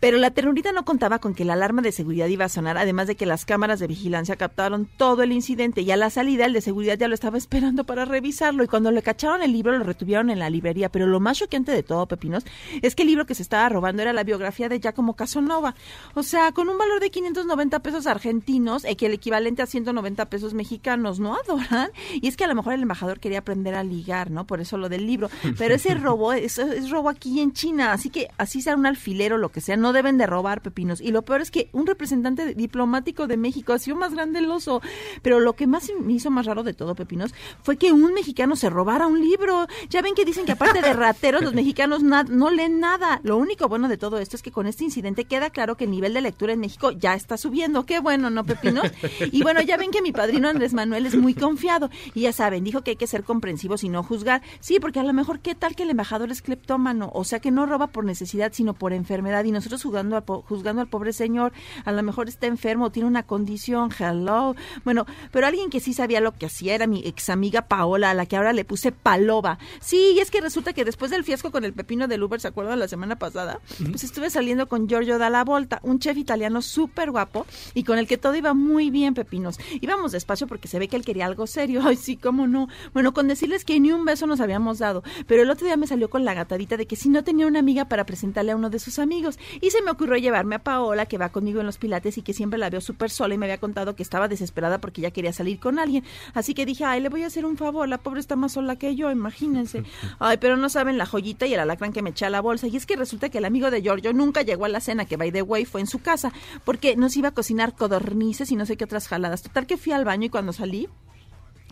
Pero 0.00 0.18
la 0.18 0.30
ternurita 0.30 0.72
no 0.72 0.84
contaba 0.84 1.18
con 1.18 1.34
que 1.34 1.44
la 1.44 1.54
alarma 1.54 1.82
de 1.82 1.92
seguridad 1.92 2.26
iba 2.28 2.44
a 2.44 2.48
sonar, 2.48 2.76
además 2.78 3.06
de 3.06 3.16
que 3.16 3.26
las 3.26 3.44
cámaras 3.44 3.80
de 3.80 3.86
vigilancia 3.86 4.36
captaron 4.36 4.88
todo 4.96 5.22
el 5.22 5.32
incidente 5.32 5.82
y 5.82 5.90
a 5.90 5.96
la 5.96 6.10
salida 6.10 6.46
el 6.46 6.52
de 6.52 6.60
seguridad 6.60 6.98
ya 6.98 7.08
lo 7.08 7.14
estaba 7.14 7.38
esperando 7.38 7.84
para 7.84 8.04
revisarlo 8.04 8.62
y 8.62 8.68
cuando 8.68 8.90
le 8.90 9.02
cacharon 9.02 9.42
el 9.42 9.52
libro 9.52 9.76
lo 9.76 9.84
retuvieron 9.84 10.30
en 10.30 10.38
la 10.38 10.50
librería. 10.50 10.90
Pero 10.90 11.06
lo 11.06 11.20
más 11.20 11.38
choqueante 11.38 11.72
de 11.72 11.82
todo, 11.82 12.06
Pepinos, 12.06 12.44
es 12.82 12.94
que 12.94 13.02
el 13.02 13.08
libro 13.08 13.26
que 13.26 13.34
se 13.34 13.42
estaba 13.42 13.68
robando 13.68 14.02
era 14.02 14.12
la 14.12 14.24
biografía 14.24 14.68
de 14.68 14.80
Giacomo 14.80 15.14
Casanova. 15.14 15.74
O 16.14 16.22
sea, 16.22 16.52
con 16.52 16.68
un 16.68 16.78
valor 16.78 17.00
de 17.00 17.10
590 17.10 17.80
pesos 17.80 18.06
argentinos, 18.06 18.84
eh, 18.84 18.96
que 18.96 19.06
el 19.06 19.14
equivalente 19.14 19.62
a 19.62 19.66
190 19.66 20.26
pesos 20.26 20.54
mexicanos, 20.54 21.20
¿no 21.20 21.36
adoran? 21.36 21.90
Y 22.14 22.28
es 22.28 22.36
que 22.36 22.44
a 22.44 22.48
lo 22.48 22.54
mejor 22.54 22.74
el 22.74 22.82
embajador 22.82 23.20
quería 23.20 23.40
aprender 23.40 23.74
a 23.74 23.84
ligar, 23.84 24.30
¿no? 24.30 24.46
Por 24.46 24.60
eso 24.60 24.76
lo 24.76 24.88
del 24.88 25.06
libro. 25.06 25.30
Pero 25.58 25.74
ese 25.74 25.94
robo 26.06 26.32
es, 26.32 26.58
es 26.58 26.90
robo 26.90 27.08
aquí 27.08 27.40
en 27.40 27.52
China, 27.52 27.92
así 27.92 28.10
que 28.10 28.28
así 28.38 28.62
sea 28.62 28.76
un 28.76 28.86
alfilero, 28.86 29.38
lo 29.38 29.50
que 29.50 29.60
sea, 29.60 29.76
no 29.76 29.85
deben 29.92 30.18
de 30.18 30.26
robar 30.26 30.62
pepinos. 30.62 31.00
Y 31.00 31.10
lo 31.10 31.22
peor 31.22 31.40
es 31.40 31.50
que 31.50 31.68
un 31.72 31.86
representante 31.86 32.54
diplomático 32.54 33.26
de 33.26 33.36
México 33.36 33.72
ha 33.72 33.78
sido 33.78 33.96
más 33.96 34.14
grande 34.14 34.38
el 34.38 34.50
oso. 34.50 34.80
Pero 35.22 35.40
lo 35.40 35.54
que 35.54 35.66
más 35.66 35.90
me 36.00 36.14
hizo 36.14 36.30
más 36.30 36.46
raro 36.46 36.62
de 36.62 36.74
todo, 36.74 36.94
pepinos, 36.94 37.34
fue 37.62 37.76
que 37.76 37.92
un 37.92 38.14
mexicano 38.14 38.56
se 38.56 38.70
robara 38.70 39.06
un 39.06 39.20
libro. 39.20 39.66
Ya 39.88 40.02
ven 40.02 40.14
que 40.14 40.24
dicen 40.24 40.46
que 40.46 40.52
aparte 40.52 40.82
de 40.82 40.92
rateros, 40.92 41.42
los 41.42 41.54
mexicanos 41.54 42.02
no 42.02 42.50
leen 42.50 42.80
nada. 42.80 43.20
Lo 43.22 43.36
único 43.36 43.68
bueno 43.68 43.88
de 43.88 43.96
todo 43.96 44.18
esto 44.18 44.36
es 44.36 44.42
que 44.42 44.52
con 44.52 44.66
este 44.66 44.84
incidente 44.84 45.24
queda 45.24 45.50
claro 45.50 45.76
que 45.76 45.84
el 45.84 45.90
nivel 45.90 46.14
de 46.14 46.20
lectura 46.20 46.52
en 46.52 46.60
México 46.60 46.90
ya 46.90 47.14
está 47.14 47.36
subiendo. 47.36 47.84
Qué 47.86 48.00
bueno, 48.00 48.30
¿no, 48.30 48.44
pepinos? 48.44 48.90
Y 49.32 49.42
bueno, 49.42 49.60
ya 49.62 49.76
ven 49.76 49.90
que 49.90 50.02
mi 50.02 50.12
padrino 50.12 50.48
Andrés 50.48 50.74
Manuel 50.74 51.06
es 51.06 51.16
muy 51.16 51.34
confiado. 51.34 51.90
Y 52.14 52.22
ya 52.22 52.32
saben, 52.32 52.64
dijo 52.64 52.82
que 52.82 52.92
hay 52.92 52.96
que 52.96 53.06
ser 53.06 53.24
comprensivos 53.24 53.84
y 53.84 53.88
no 53.88 54.02
juzgar. 54.02 54.42
Sí, 54.60 54.78
porque 54.80 55.00
a 55.00 55.02
lo 55.02 55.12
mejor, 55.12 55.40
¿qué 55.40 55.54
tal 55.54 55.74
que 55.74 55.82
el 55.82 55.90
embajador 55.90 56.30
es 56.30 56.42
cleptómano? 56.42 57.10
O 57.14 57.24
sea, 57.24 57.40
que 57.40 57.50
no 57.50 57.66
roba 57.66 57.88
por 57.88 58.04
necesidad, 58.04 58.52
sino 58.52 58.74
por 58.74 58.92
enfermedad. 58.92 59.44
Y 59.44 59.52
nosotros 59.52 59.75
jugando 59.82 60.16
al 60.16 60.24
po- 60.24 60.42
juzgando 60.42 60.82
al 60.82 60.88
pobre 60.88 61.12
señor, 61.12 61.52
a 61.84 61.92
lo 61.92 62.02
mejor 62.02 62.28
está 62.28 62.46
enfermo, 62.46 62.90
tiene 62.90 63.08
una 63.08 63.22
condición, 63.24 63.90
hello. 63.98 64.54
Bueno, 64.84 65.06
pero 65.32 65.46
alguien 65.46 65.70
que 65.70 65.80
sí 65.80 65.92
sabía 65.92 66.20
lo 66.20 66.32
que 66.32 66.46
hacía 66.46 66.74
era 66.74 66.86
mi 66.86 67.00
ex 67.06 67.30
amiga 67.30 67.62
Paola, 67.62 68.10
a 68.10 68.14
la 68.14 68.26
que 68.26 68.36
ahora 68.36 68.52
le 68.52 68.64
puse 68.64 68.92
Paloba. 68.92 69.58
Sí, 69.80 70.12
y 70.16 70.20
es 70.20 70.30
que 70.30 70.40
resulta 70.40 70.72
que 70.72 70.84
después 70.84 71.10
del 71.10 71.24
fiasco 71.24 71.50
con 71.50 71.64
el 71.64 71.72
pepino 71.72 72.08
del 72.08 72.22
Uber, 72.22 72.40
¿se 72.40 72.48
acuerdan 72.48 72.78
la 72.78 72.88
semana 72.88 73.16
pasada? 73.18 73.60
Pues 73.90 74.04
estuve 74.04 74.30
saliendo 74.30 74.68
con 74.68 74.88
Giorgio 74.88 75.18
Dalla 75.18 75.44
Volta, 75.44 75.80
un 75.82 75.98
chef 75.98 76.16
italiano 76.16 76.62
súper 76.62 77.10
guapo 77.10 77.46
y 77.74 77.84
con 77.84 77.98
el 77.98 78.06
que 78.06 78.18
todo 78.18 78.34
iba 78.34 78.54
muy 78.54 78.90
bien, 78.90 79.14
pepinos. 79.14 79.58
Íbamos 79.80 80.12
despacio 80.12 80.46
porque 80.46 80.68
se 80.68 80.78
ve 80.78 80.88
que 80.88 80.96
él 80.96 81.04
quería 81.04 81.26
algo 81.26 81.46
serio. 81.46 81.82
Ay, 81.84 81.96
sí, 81.96 82.16
cómo 82.16 82.46
no. 82.46 82.68
Bueno, 82.92 83.12
con 83.12 83.28
decirles 83.28 83.64
que 83.64 83.78
ni 83.80 83.92
un 83.92 84.04
beso 84.04 84.26
nos 84.26 84.40
habíamos 84.40 84.78
dado, 84.78 85.02
pero 85.26 85.42
el 85.42 85.50
otro 85.50 85.66
día 85.66 85.76
me 85.76 85.86
salió 85.86 86.10
con 86.10 86.24
la 86.24 86.34
gatadita 86.34 86.76
de 86.76 86.86
que 86.86 86.96
si 86.96 87.08
no 87.08 87.22
tenía 87.24 87.46
una 87.46 87.58
amiga 87.58 87.86
para 87.86 88.04
presentarle 88.06 88.52
a 88.52 88.56
uno 88.56 88.70
de 88.70 88.78
sus 88.78 88.98
amigos. 88.98 89.38
Y 89.60 89.65
se 89.70 89.82
me 89.82 89.90
ocurrió 89.90 90.16
llevarme 90.16 90.56
a 90.56 90.58
Paola, 90.58 91.06
que 91.06 91.18
va 91.18 91.30
conmigo 91.30 91.60
en 91.60 91.66
los 91.66 91.78
pilates 91.78 92.18
y 92.18 92.22
que 92.22 92.32
siempre 92.32 92.58
la 92.58 92.70
veo 92.70 92.80
súper 92.80 93.10
sola 93.10 93.34
y 93.34 93.38
me 93.38 93.46
había 93.46 93.58
contado 93.58 93.96
que 93.96 94.02
estaba 94.02 94.28
desesperada 94.28 94.78
porque 94.80 95.00
ya 95.02 95.10
quería 95.10 95.32
salir 95.32 95.58
con 95.58 95.78
alguien. 95.78 96.04
Así 96.34 96.54
que 96.54 96.66
dije, 96.66 96.84
ay, 96.84 97.00
le 97.00 97.08
voy 97.08 97.22
a 97.22 97.26
hacer 97.26 97.44
un 97.44 97.56
favor, 97.56 97.88
la 97.88 97.98
pobre 97.98 98.20
está 98.20 98.36
más 98.36 98.52
sola 98.52 98.76
que 98.76 98.96
yo, 98.96 99.10
imagínense. 99.10 99.84
Ay, 100.18 100.38
pero 100.38 100.56
no 100.56 100.68
saben 100.68 100.98
la 100.98 101.06
joyita 101.06 101.46
y 101.46 101.54
el 101.54 101.60
alacrán 101.60 101.92
que 101.92 102.02
me 102.02 102.10
eché 102.10 102.26
a 102.26 102.30
la 102.30 102.40
bolsa. 102.40 102.66
Y 102.66 102.76
es 102.76 102.86
que 102.86 102.96
resulta 102.96 103.28
que 103.28 103.38
el 103.38 103.44
amigo 103.44 103.70
de 103.70 103.82
Giorgio 103.82 104.12
nunca 104.12 104.42
llegó 104.42 104.64
a 104.64 104.68
la 104.68 104.80
cena, 104.80 105.04
que 105.04 105.16
by 105.16 105.32
the 105.32 105.42
way 105.42 105.64
fue 105.64 105.80
en 105.80 105.86
su 105.86 106.00
casa, 106.00 106.32
porque 106.64 106.96
nos 106.96 107.16
iba 107.16 107.28
a 107.28 107.32
cocinar 107.32 107.74
codornices 107.74 108.50
y 108.50 108.56
no 108.56 108.66
sé 108.66 108.76
qué 108.76 108.84
otras 108.84 109.08
jaladas. 109.08 109.42
Total 109.42 109.66
que 109.66 109.76
fui 109.76 109.92
al 109.92 110.04
baño 110.04 110.26
y 110.26 110.30
cuando 110.30 110.52
salí, 110.52 110.88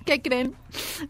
¿Qué 0.05 0.20
creen? 0.20 0.55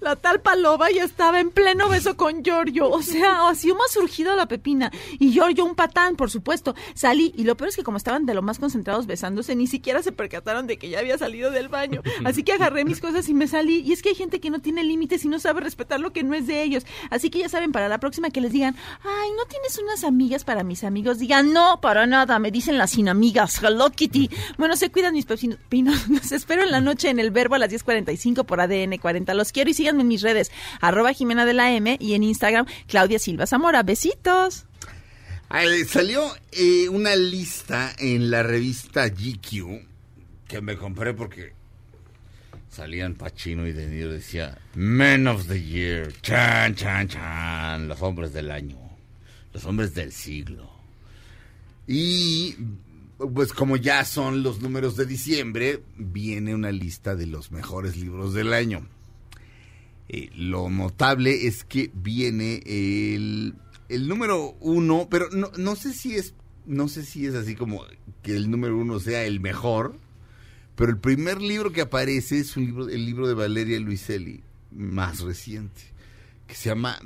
La 0.00 0.14
tal 0.14 0.40
Paloba 0.40 0.90
ya 0.90 1.02
estaba 1.02 1.40
en 1.40 1.50
pleno 1.50 1.88
beso 1.88 2.16
con 2.16 2.44
Giorgio. 2.44 2.88
O 2.90 3.02
sea, 3.02 3.48
así 3.48 3.72
más 3.72 3.90
surgido 3.90 4.36
la 4.36 4.46
pepina. 4.46 4.92
Y 5.18 5.32
Giorgio 5.32 5.64
un 5.64 5.74
patán, 5.74 6.14
por 6.14 6.30
supuesto. 6.30 6.76
Salí 6.94 7.34
y 7.36 7.42
lo 7.42 7.56
peor 7.56 7.70
es 7.70 7.76
que 7.76 7.82
como 7.82 7.96
estaban 7.96 8.24
de 8.24 8.34
lo 8.34 8.42
más 8.42 8.60
concentrados 8.60 9.06
besándose, 9.06 9.56
ni 9.56 9.66
siquiera 9.66 10.02
se 10.02 10.12
percataron 10.12 10.68
de 10.68 10.76
que 10.76 10.90
ya 10.90 11.00
había 11.00 11.18
salido 11.18 11.50
del 11.50 11.68
baño. 11.68 12.02
Así 12.24 12.44
que 12.44 12.52
agarré 12.52 12.84
mis 12.84 13.00
cosas 13.00 13.28
y 13.28 13.34
me 13.34 13.48
salí. 13.48 13.80
Y 13.80 13.92
es 13.92 14.02
que 14.02 14.10
hay 14.10 14.14
gente 14.14 14.40
que 14.40 14.50
no 14.50 14.60
tiene 14.60 14.84
límites 14.84 15.24
y 15.24 15.28
no 15.28 15.40
sabe 15.40 15.60
respetar 15.60 15.98
lo 15.98 16.12
que 16.12 16.22
no 16.22 16.34
es 16.34 16.46
de 16.46 16.62
ellos. 16.62 16.86
Así 17.10 17.30
que 17.30 17.40
ya 17.40 17.48
saben, 17.48 17.72
para 17.72 17.88
la 17.88 17.98
próxima 17.98 18.30
que 18.30 18.40
les 18.40 18.52
digan, 18.52 18.76
ay, 19.02 19.30
¿no 19.36 19.44
tienes 19.46 19.76
unas 19.78 20.04
amigas 20.04 20.44
para 20.44 20.62
mis 20.62 20.84
amigos? 20.84 21.18
Digan, 21.18 21.52
no, 21.52 21.80
para 21.80 22.06
nada, 22.06 22.38
me 22.38 22.52
dicen 22.52 22.78
las 22.78 22.92
sin 22.92 23.08
amigas. 23.08 23.60
Hello 23.60 23.90
Kitty. 23.90 24.30
Bueno, 24.56 24.76
se 24.76 24.90
cuidan 24.90 25.14
mis 25.14 25.26
pepinos. 25.26 26.08
Los 26.08 26.30
espero 26.30 26.62
en 26.62 26.70
la 26.70 26.80
noche 26.80 27.08
en 27.08 27.18
el 27.18 27.32
verbo 27.32 27.56
a 27.56 27.58
las 27.58 27.72
10.45 27.72 28.44
por 28.44 28.60
ADN 28.60 28.83
40. 28.98 29.34
Los 29.34 29.52
quiero 29.52 29.70
y 29.70 29.74
síganme 29.74 30.02
en 30.02 30.08
mis 30.08 30.22
redes, 30.22 30.50
arroba 30.80 31.12
Jimena 31.12 31.46
de 31.46 31.54
la 31.54 31.72
M 31.72 31.96
y 32.00 32.14
en 32.14 32.22
Instagram, 32.22 32.66
Claudia 32.86 33.18
Silva 33.18 33.46
Zamora. 33.46 33.82
Besitos. 33.82 34.66
Salió 35.88 36.34
eh, 36.52 36.88
una 36.88 37.14
lista 37.14 37.94
en 37.98 38.30
la 38.30 38.42
revista 38.42 39.08
GQ 39.08 39.86
que 40.48 40.60
me 40.60 40.76
compré 40.76 41.14
porque 41.14 41.52
salían 42.68 43.14
Pacino 43.14 43.66
y 43.66 43.72
De 43.72 43.86
Niro 43.86 44.10
decía 44.10 44.58
Men 44.74 45.28
of 45.28 45.46
the 45.46 45.62
Year, 45.62 46.12
chan, 46.22 46.74
chan, 46.74 47.08
chan, 47.08 47.86
los 47.86 48.02
hombres 48.02 48.32
del 48.32 48.50
año, 48.50 48.76
los 49.52 49.64
hombres 49.64 49.94
del 49.94 50.12
siglo. 50.12 50.68
Y 51.86 52.56
pues 53.18 53.52
como 53.52 53.76
ya 53.76 54.04
son 54.04 54.42
los 54.42 54.60
números 54.60 54.96
de 54.96 55.06
diciembre, 55.06 55.82
viene 55.96 56.54
una 56.54 56.72
lista 56.72 57.14
de 57.14 57.26
los 57.26 57.52
mejores 57.52 57.96
libros 57.96 58.34
del 58.34 58.52
año. 58.52 58.86
Eh, 60.08 60.30
lo 60.36 60.68
notable 60.68 61.46
es 61.46 61.64
que 61.64 61.90
viene 61.94 62.60
el, 62.66 63.54
el 63.88 64.08
número 64.08 64.56
uno, 64.60 65.08
pero 65.10 65.28
no, 65.30 65.50
no 65.56 65.76
sé 65.76 65.92
si 65.92 66.16
es 66.16 66.34
no 66.66 66.88
sé 66.88 67.04
si 67.04 67.26
es 67.26 67.34
así 67.34 67.54
como 67.54 67.84
que 68.22 68.34
el 68.36 68.50
número 68.50 68.78
uno 68.78 68.98
sea 69.00 69.24
el 69.24 69.40
mejor, 69.40 69.98
pero 70.76 70.90
el 70.90 70.98
primer 70.98 71.40
libro 71.40 71.72
que 71.72 71.82
aparece 71.82 72.40
es 72.40 72.56
un 72.56 72.64
libro, 72.64 72.88
el 72.88 73.04
libro 73.04 73.28
de 73.28 73.34
Valeria 73.34 73.78
Luiselli, 73.80 74.42
más 74.70 75.20
reciente, 75.20 75.82
que 76.46 76.54
se 76.54 76.70
llama, 76.70 76.98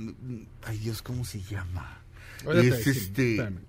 ay 0.64 0.78
Dios, 0.78 1.02
¿cómo 1.02 1.24
se 1.24 1.42
llama? 1.42 2.02
Te 2.44 2.68
es 2.68 2.86
este 2.86 3.30
espérame. 3.32 3.67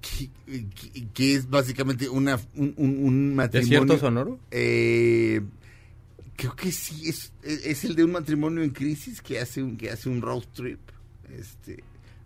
Que, 0.00 0.30
que- 0.46 1.06
que 1.14 1.34
es 1.34 1.48
básicamente 1.48 2.08
una 2.08 2.40
un, 2.54 3.34
matrimonio 3.34 3.80
¿Desierto 3.80 3.98
sonoro? 3.98 4.38
eh, 4.50 5.40
creo 6.36 6.54
que 6.56 6.72
sí, 6.72 7.08
es, 7.08 7.32
es 7.42 7.84
el 7.84 7.94
de 7.94 8.04
un 8.04 8.12
matrimonio 8.12 8.62
en 8.62 8.70
crisis 8.70 9.20
que 9.22 9.38
hace 9.38 9.62
un, 9.62 9.76
que 9.76 9.90
hace 9.90 10.08
un 10.08 10.20
road 10.22 10.44
trip. 10.54 10.80
Este, 11.38 11.82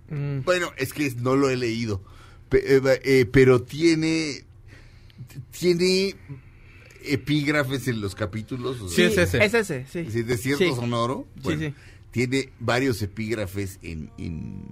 Mm. 0.09 0.43
Bueno, 0.45 0.71
es 0.77 0.93
que 0.93 1.11
no 1.21 1.35
lo 1.35 1.51
he 1.51 1.57
leído, 1.57 2.01
eh, 2.53 2.81
eh, 3.03 3.27
pero 3.29 3.63
tiene, 3.63 4.45
tiene 5.51 6.15
epígrafes 7.05 7.89
en 7.89 8.01
los 8.01 8.15
capítulos. 8.15 8.81
o 8.81 8.89
Sí, 8.89 9.03
es 9.03 9.19
ese. 9.19 9.45
Es 9.45 9.55
ese, 9.55 9.85
sí. 9.93 10.07
Sí, 10.11 10.23
Desierto 10.23 10.65
Sí. 10.65 10.71
Sonoro. 10.75 11.27
Sí, 11.35 11.41
Bueno, 11.43 11.61
sí. 11.69 11.75
Tiene 12.13 12.51
varios 12.61 13.03
epígrafes 13.03 13.79
en 13.83 14.11
en, 14.17 14.63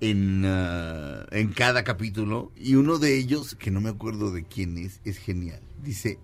en, 0.00 0.44
ah, 0.46 1.26
en 1.30 1.52
cada 1.52 1.84
capítulo 1.84 2.52
y 2.56 2.74
uno 2.74 2.98
de 2.98 3.16
ellos, 3.16 3.54
que 3.54 3.70
no 3.70 3.80
me 3.80 3.90
acuerdo 3.90 4.32
de 4.32 4.44
quién 4.44 4.78
es, 4.78 5.00
es 5.04 5.18
genial. 5.18 5.60
Dice, 5.82 6.18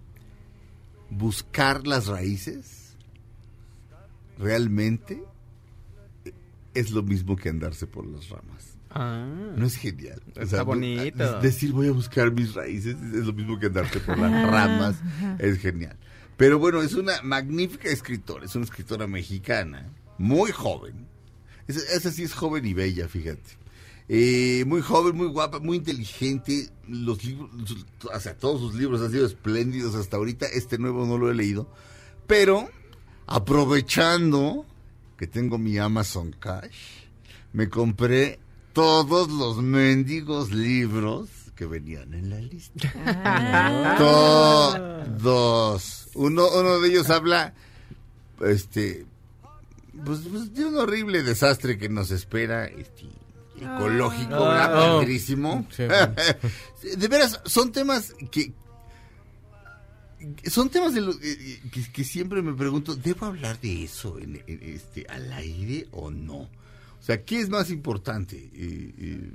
buscar 1.10 1.86
las 1.86 2.06
raíces 2.06 2.96
realmente 4.38 5.22
es 6.74 6.90
lo 6.90 7.02
mismo 7.02 7.36
que 7.36 7.48
andarse 7.48 7.86
por 7.86 8.06
las 8.06 8.28
ramas. 8.28 8.76
Ah. 8.90 9.26
No 9.56 9.66
es 9.66 9.76
genial. 9.76 10.22
Está 10.36 10.62
bonito. 10.62 11.36
es 11.36 11.42
decir, 11.42 11.72
voy 11.72 11.88
a 11.88 11.92
buscar 11.92 12.30
mis 12.30 12.54
raíces 12.54 12.96
es 12.96 13.26
lo 13.26 13.32
mismo 13.32 13.58
que 13.58 13.66
andarte 13.66 14.00
por 14.00 14.18
las 14.18 14.30
ramas. 14.50 14.96
Es 15.38 15.58
genial. 15.58 15.96
Pero 16.36 16.58
bueno, 16.58 16.82
es 16.82 16.94
una 16.94 17.22
magnífica 17.22 17.88
escritora. 17.88 18.44
Es 18.44 18.54
una 18.54 18.64
escritora 18.64 19.06
mexicana, 19.06 19.88
muy 20.18 20.52
joven. 20.52 21.06
Esa, 21.66 21.80
esa 21.94 22.10
sí 22.10 22.24
es 22.24 22.34
joven 22.34 22.64
y 22.66 22.74
bella, 22.74 23.08
fíjate. 23.08 23.63
Eh, 24.08 24.64
muy 24.66 24.82
joven, 24.82 25.16
muy 25.16 25.28
guapa, 25.28 25.60
muy 25.60 25.78
inteligente. 25.78 26.70
Los 26.86 27.24
libros, 27.24 27.50
o 28.12 28.20
sea, 28.20 28.36
todos 28.36 28.60
sus 28.60 28.74
libros 28.74 29.00
han 29.00 29.10
sido 29.10 29.26
espléndidos 29.26 29.94
hasta 29.94 30.16
ahorita. 30.16 30.46
Este 30.46 30.78
nuevo 30.78 31.06
no 31.06 31.18
lo 31.18 31.30
he 31.30 31.34
leído. 31.34 31.68
Pero, 32.26 32.68
aprovechando 33.26 34.66
que 35.16 35.26
tengo 35.26 35.58
mi 35.58 35.78
Amazon 35.78 36.34
Cash, 36.38 37.06
me 37.52 37.68
compré 37.68 38.40
todos 38.72 39.30
los 39.30 39.58
mendigos 39.58 40.50
libros 40.50 41.28
que 41.54 41.66
venían 41.66 42.12
en 42.14 42.30
la 42.30 42.40
lista. 42.40 43.96
Todos. 45.16 46.08
Uno, 46.14 46.48
uno 46.48 46.80
de 46.80 46.88
ellos 46.88 47.10
habla, 47.10 47.54
este, 48.40 49.06
pues, 50.04 50.20
pues, 50.30 50.54
de 50.54 50.64
un 50.66 50.76
horrible 50.76 51.22
desastre 51.22 51.78
que 51.78 51.88
nos 51.88 52.10
espera, 52.10 52.66
este, 52.66 53.08
ecológico, 53.56 54.34
Ah. 54.34 54.48
¿verdad? 54.68 54.94
Oh. 54.96 54.98
Padrísimo. 55.00 55.66
Sí. 55.70 55.82
de 56.96 57.08
veras, 57.08 57.40
son 57.46 57.72
temas 57.72 58.14
que, 58.30 58.52
son 60.50 60.70
temas 60.70 60.94
de 60.94 61.00
lo- 61.02 61.12
eh, 61.22 61.60
que, 61.70 61.92
que 61.92 62.04
siempre 62.04 62.40
me 62.42 62.54
pregunto, 62.54 62.96
¿debo 62.96 63.26
hablar 63.26 63.60
de 63.60 63.84
eso 63.84 64.18
en, 64.18 64.42
en 64.46 64.60
este 64.62 65.06
al 65.08 65.32
aire 65.32 65.86
o 65.92 66.10
no? 66.10 66.36
O 66.36 67.06
sea, 67.06 67.22
¿qué 67.22 67.40
es 67.40 67.50
más 67.50 67.70
importante? 67.70 68.36
Eh, 68.54 68.94
eh, 68.98 69.30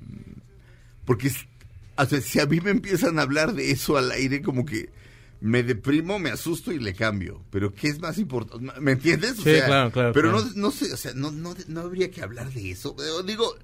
porque 1.05 1.31
o 1.97 2.05
sea, 2.05 2.21
si 2.21 2.39
a 2.39 2.45
mí 2.45 2.59
me 2.61 2.71
empiezan 2.71 3.19
a 3.19 3.23
hablar 3.23 3.53
de 3.53 3.71
eso 3.71 3.97
al 3.97 4.11
aire, 4.11 4.41
como 4.41 4.65
que 4.65 4.89
me 5.41 5.63
deprimo, 5.63 6.17
me 6.17 6.31
asusto 6.31 6.71
y 6.71 6.79
le 6.79 6.93
cambio. 6.95 7.43
Pero 7.51 7.73
¿qué 7.73 7.87
es 7.89 7.99
más 7.99 8.17
importante? 8.17 8.71
¿Me 8.81 8.93
entiendes? 8.93 9.33
O 9.33 9.43
Sí, 9.43 9.43
sea, 9.43 9.65
claro, 9.67 9.91
claro, 9.91 10.13
Pero 10.13 10.31
claro. 10.31 10.45
No, 10.55 10.61
no 10.61 10.71
sé, 10.71 10.91
o 10.93 10.97
sea, 10.97 11.13
no, 11.13 11.31
no, 11.31 11.55
no 11.67 11.81
habría 11.81 12.09
que 12.09 12.21
hablar 12.23 12.51
de 12.51 12.71
eso. 12.71 12.95
Eh, 12.99 13.23
Digo, 13.25 13.55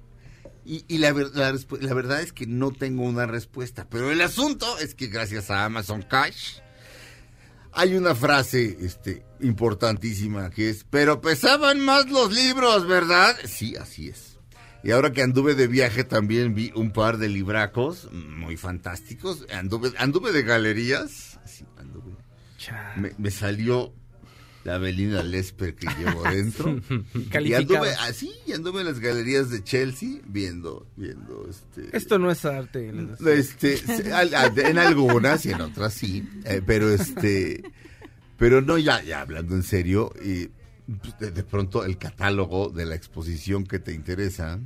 y, 0.66 0.84
y 0.88 0.98
la, 0.98 1.12
la, 1.12 1.54
la 1.80 1.94
verdad 1.94 2.20
es 2.20 2.32
que 2.32 2.46
no 2.46 2.72
tengo 2.72 3.04
una 3.04 3.26
respuesta. 3.26 3.86
Pero 3.88 4.10
el 4.10 4.20
asunto 4.20 4.78
es 4.78 4.94
que 4.94 5.06
gracias 5.06 5.50
a 5.50 5.64
Amazon 5.64 6.02
Cash 6.02 6.58
hay 7.72 7.94
una 7.94 8.14
frase 8.14 8.76
este, 8.80 9.24
importantísima 9.40 10.50
que 10.50 10.70
es, 10.70 10.84
pero 10.88 11.20
pesaban 11.20 11.78
más 11.80 12.10
los 12.10 12.32
libros, 12.32 12.86
¿verdad? 12.86 13.36
Sí, 13.44 13.76
así 13.76 14.08
es. 14.08 14.38
Y 14.82 14.92
ahora 14.92 15.12
que 15.12 15.22
anduve 15.22 15.54
de 15.54 15.66
viaje 15.66 16.04
también 16.04 16.54
vi 16.54 16.72
un 16.74 16.90
par 16.90 17.18
de 17.18 17.28
libracos 17.28 18.08
muy 18.12 18.56
fantásticos. 18.56 19.44
Anduve, 19.52 19.92
anduve 19.98 20.32
de 20.32 20.42
galerías. 20.42 21.38
Sí, 21.44 21.64
anduve. 21.76 22.12
Me, 22.96 23.12
me 23.18 23.30
salió 23.30 23.92
la 24.66 24.78
Belinda 24.78 25.22
Lesper 25.22 25.76
que 25.76 25.86
llevo 25.96 26.22
dentro. 26.24 26.80
y 27.40 27.54
anduve 27.54 27.94
así, 28.00 28.32
y 28.46 28.52
anduve 28.52 28.80
en 28.80 28.88
las 28.88 28.98
galerías 28.98 29.48
de 29.48 29.62
Chelsea 29.62 30.20
viendo, 30.26 30.88
viendo 30.96 31.46
este. 31.48 31.96
Esto 31.96 32.18
no 32.18 32.32
es 32.32 32.44
arte. 32.44 32.92
decía. 32.92 33.32
Este, 33.32 33.80
en 34.68 34.78
algunas 34.78 35.46
y 35.46 35.52
en 35.52 35.60
otras 35.60 35.94
sí, 35.94 36.28
eh, 36.44 36.62
pero 36.66 36.90
este, 36.90 37.62
pero 38.38 38.60
no 38.60 38.76
ya, 38.76 39.00
ya 39.04 39.20
hablando 39.20 39.54
en 39.54 39.62
serio, 39.62 40.12
y 40.20 40.48
pues, 40.88 41.16
de, 41.20 41.30
de 41.30 41.44
pronto 41.44 41.84
el 41.84 41.96
catálogo 41.96 42.70
de 42.70 42.86
la 42.86 42.96
exposición 42.96 43.64
que 43.64 43.78
te 43.78 43.94
interesa 43.94 44.58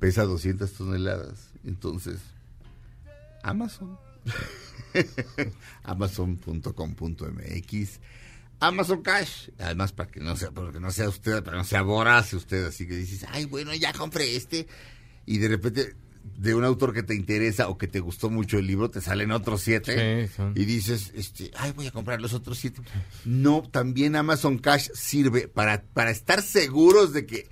pesa 0.00 0.24
200 0.24 0.70
toneladas, 0.70 1.48
entonces 1.64 2.18
Amazon, 3.42 3.96
Amazon.com.mx, 5.82 8.00
Amazon 8.60 9.02
Cash, 9.02 9.48
además 9.58 9.92
para 9.92 10.10
que 10.10 10.20
no 10.20 10.36
sea, 10.36 10.50
porque 10.50 10.80
no 10.80 10.90
sea 10.90 11.08
usted, 11.08 11.42
para 11.42 11.52
que 11.52 11.58
no 11.58 11.64
sea 11.64 11.82
voraz 11.82 12.32
usted, 12.34 12.64
así 12.66 12.86
que 12.86 12.96
dices, 12.96 13.26
ay 13.30 13.44
bueno 13.44 13.74
ya 13.74 13.92
compré 13.92 14.36
este 14.36 14.66
y 15.26 15.38
de 15.38 15.48
repente 15.48 15.96
de 16.38 16.54
un 16.54 16.64
autor 16.64 16.94
que 16.94 17.02
te 17.02 17.14
interesa 17.14 17.68
o 17.68 17.76
que 17.76 17.86
te 17.86 18.00
gustó 18.00 18.30
mucho 18.30 18.58
el 18.58 18.66
libro, 18.66 18.90
te 18.90 19.02
salen 19.02 19.30
otros 19.32 19.60
siete 19.60 20.26
Sí, 20.26 20.32
son- 20.34 20.54
y 20.56 20.64
dices, 20.64 21.12
este, 21.14 21.50
ay, 21.56 21.72
voy 21.72 21.86
a 21.86 21.90
comprar 21.90 22.20
los 22.22 22.32
otros 22.32 22.58
siete. 22.58 22.80
No, 23.26 23.62
también 23.70 24.16
Amazon 24.16 24.58
Cash 24.58 24.88
sirve 24.94 25.48
para, 25.48 25.82
para 25.82 26.10
estar 26.10 26.40
seguros 26.40 27.12
de 27.12 27.26
que 27.26 27.48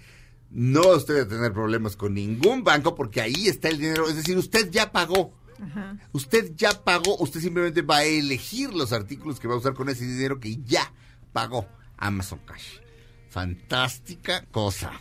no 0.50 0.88
va 0.88 0.96
usted 0.96 1.20
a 1.20 1.28
tener 1.28 1.52
problemas 1.52 1.96
con 1.96 2.14
ningún 2.14 2.64
banco 2.64 2.94
porque 2.94 3.20
ahí 3.20 3.46
está 3.48 3.68
el 3.68 3.78
dinero. 3.78 4.08
Es 4.08 4.16
decir, 4.16 4.38
usted 4.38 4.70
ya 4.70 4.90
pagó. 4.90 5.34
Usted 6.12 6.52
ya 6.56 6.72
pagó, 6.82 7.16
usted 7.18 7.40
simplemente 7.40 7.82
va 7.82 7.98
a 7.98 8.04
elegir 8.04 8.72
los 8.74 8.92
artículos 8.92 9.38
que 9.40 9.48
va 9.48 9.54
a 9.54 9.58
usar 9.58 9.74
con 9.74 9.88
ese 9.88 10.04
dinero 10.04 10.40
que 10.40 10.56
ya 10.64 10.92
pagó 11.32 11.66
Amazon 11.96 12.40
Cash. 12.44 12.78
Fantástica 13.28 14.44
cosa. 14.50 14.92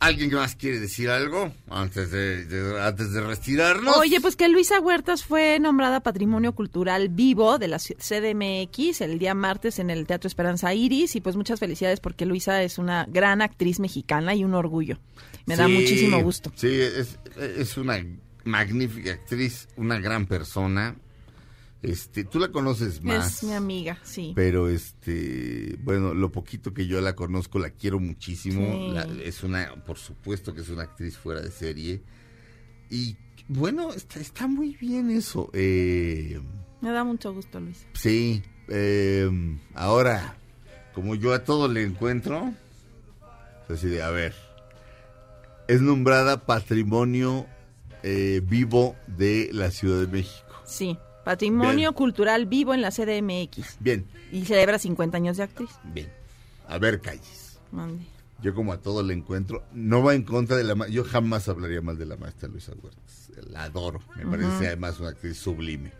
¿Alguien 0.00 0.28
que 0.28 0.36
más 0.36 0.54
quiere 0.54 0.80
decir 0.80 1.08
algo 1.08 1.50
antes 1.70 2.10
de, 2.10 2.44
de- 2.44 2.82
antes 2.82 3.12
de 3.12 3.22
retirarnos? 3.22 3.96
Oye, 3.96 4.20
pues 4.20 4.36
que 4.36 4.48
Luisa 4.50 4.78
Huertas 4.78 5.24
fue 5.24 5.58
nombrada 5.60 6.00
Patrimonio 6.00 6.54
Cultural 6.54 7.08
Vivo 7.08 7.58
de 7.58 7.68
la 7.68 7.78
CDMX 7.78 9.00
el 9.00 9.18
día 9.18 9.32
martes 9.34 9.78
en 9.78 9.88
el 9.88 10.06
Teatro 10.06 10.28
Esperanza 10.28 10.74
Iris 10.74 11.16
y 11.16 11.22
pues 11.22 11.36
muchas 11.36 11.58
felicidades 11.58 12.00
porque 12.00 12.26
Luisa 12.26 12.62
es 12.62 12.76
una 12.76 13.06
gran 13.08 13.40
actriz 13.40 13.80
mexicana 13.80 14.34
y 14.34 14.44
un 14.44 14.52
orgullo. 14.54 14.98
Me 15.46 15.56
da 15.56 15.68
muchísimo 15.68 16.20
gusto. 16.22 16.52
Sí, 16.54 16.68
es, 16.68 17.18
es 17.38 17.76
una 17.78 17.96
magnífica 18.44 19.12
actriz, 19.12 19.68
una 19.76 19.98
gran 19.98 20.26
persona. 20.26 20.96
Este, 21.82 22.24
tú 22.24 22.38
la 22.38 22.48
conoces 22.48 23.02
más. 23.02 23.42
Es 23.42 23.42
mi 23.44 23.52
amiga, 23.52 23.98
sí. 24.04 24.32
Pero 24.34 24.70
este, 24.70 25.76
bueno, 25.82 26.14
lo 26.14 26.32
poquito 26.32 26.72
que 26.72 26.86
yo 26.86 27.00
la 27.02 27.14
conozco 27.14 27.58
la 27.58 27.70
quiero 27.70 28.00
muchísimo. 28.00 28.72
Sí. 28.72 28.90
La- 28.94 29.22
es 29.22 29.42
una, 29.42 29.74
por 29.84 29.98
supuesto 29.98 30.54
que 30.54 30.62
es 30.62 30.70
una 30.70 30.84
actriz 30.84 31.18
fuera 31.18 31.42
de 31.42 31.50
serie. 31.50 32.02
Y 32.88 33.16
bueno, 33.48 33.92
está, 33.92 34.18
está 34.20 34.46
muy 34.46 34.74
bien 34.76 35.10
eso. 35.10 35.50
Eh, 35.52 36.40
Me 36.80 36.90
da 36.90 37.04
mucho 37.04 37.34
gusto, 37.34 37.60
Luisa. 37.60 37.86
sí, 37.92 38.42
eh, 38.68 39.28
ahora, 39.74 40.36
como 40.94 41.14
yo 41.14 41.34
a 41.34 41.44
todo 41.44 41.68
le 41.68 41.82
encuentro, 41.82 42.54
así 43.68 43.88
de, 43.88 44.02
a 44.02 44.08
ver, 44.08 44.34
es 45.68 45.82
nombrada 45.82 46.46
Patrimonio 46.46 47.46
eh, 48.04 48.42
Vivo 48.44 48.94
de 49.06 49.48
la 49.52 49.70
Ciudad 49.70 50.00
de 50.00 50.06
México. 50.06 50.46
Sí, 50.66 50.98
Patrimonio 51.24 51.90
Bien. 51.90 51.92
Cultural 51.94 52.44
Vivo 52.46 52.74
en 52.74 52.82
la 52.82 52.90
CDMX 52.90 53.78
Bien, 53.80 54.06
y 54.30 54.44
celebra 54.44 54.78
50 54.78 55.16
años 55.16 55.38
de 55.38 55.42
actriz. 55.44 55.70
bien. 55.84 56.12
A 56.68 56.78
ver, 56.78 57.00
calles. 57.00 57.58
Mande. 57.72 58.04
Yo 58.42 58.54
como 58.54 58.72
a 58.72 58.78
todo 58.80 59.02
le 59.02 59.14
encuentro, 59.14 59.64
no 59.72 60.02
va 60.02 60.14
en 60.14 60.22
contra 60.22 60.56
de 60.56 60.64
la 60.64 60.86
yo 60.88 61.02
jamás 61.04 61.48
hablaría 61.48 61.80
mal 61.80 61.96
de 61.96 62.04
la 62.06 62.16
maestra 62.16 62.48
Luisa 62.48 62.72
Huertas. 62.82 63.30
La 63.50 63.64
adoro, 63.64 64.00
me 64.16 64.26
parece 64.26 64.66
además 64.66 65.00
una 65.00 65.10
actriz 65.10 65.38
sublime. 65.38 65.92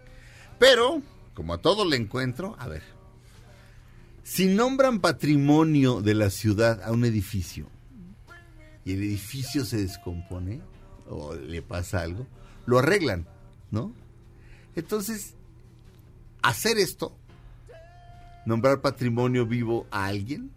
Pero, 0.59 1.01
como 1.33 1.55
a 1.55 1.59
todo 1.59 1.85
le 1.89 1.97
encuentro, 1.97 2.55
a 2.59 2.69
ver. 2.69 2.83
Si 4.23 4.47
nombran 4.47 5.01
patrimonio 5.01 6.01
de 6.01 6.15
la 6.15 6.31
ciudad 6.31 6.83
a 6.83 6.93
un 6.93 7.05
edificio 7.05 7.69
y 8.85 8.93
el 8.93 9.03
edificio 9.03 9.65
se 9.65 9.79
descompone 9.79 10.61
o 11.09 11.35
le 11.35 11.63
pasa 11.63 12.01
algo, 12.03 12.27
lo 12.67 12.79
arreglan, 12.79 13.27
¿no? 13.71 13.93
Entonces, 14.77 15.35
hacer 16.43 16.79
esto, 16.79 17.17
nombrar 18.47 18.81
patrimonio 18.81 19.47
vivo 19.47 19.87
a 19.91 20.07
alguien, 20.07 20.51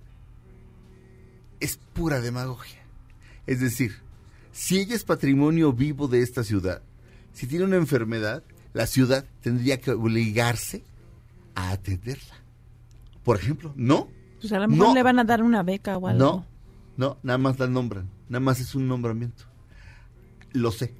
es 1.59 1.77
pura 1.93 2.21
demagogia. 2.21 2.79
Es 3.45 3.59
decir, 3.59 3.95
si 4.51 4.79
ella 4.79 4.95
es 4.95 5.03
patrimonio 5.03 5.73
vivo 5.73 6.07
de 6.07 6.21
esta 6.21 6.43
ciudad, 6.43 6.81
si 7.33 7.47
tiene 7.47 7.65
una 7.65 7.77
enfermedad, 7.77 8.43
la 8.73 8.87
ciudad 8.87 9.25
tendría 9.41 9.79
que 9.79 9.91
obligarse 9.91 10.83
a 11.55 11.71
atenderla. 11.71 12.35
Por 13.23 13.37
ejemplo, 13.37 13.73
no. 13.75 14.09
Pues 14.39 14.51
a 14.53 14.59
lo 14.59 14.67
mejor 14.67 14.87
No. 14.89 14.93
le 14.93 15.03
van 15.03 15.19
a 15.19 15.23
dar 15.23 15.41
una 15.43 15.63
beca 15.63 15.97
o 15.97 16.07
algo. 16.07 16.19
No, 16.19 16.45
no, 16.97 17.17
nada 17.23 17.37
más 17.37 17.57
la 17.59 17.67
nombran, 17.67 18.09
nada 18.29 18.39
más 18.39 18.59
es 18.59 18.75
un 18.75 18.87
nombramiento. 18.87 19.45
Lo 20.53 20.71
sé, 20.71 20.93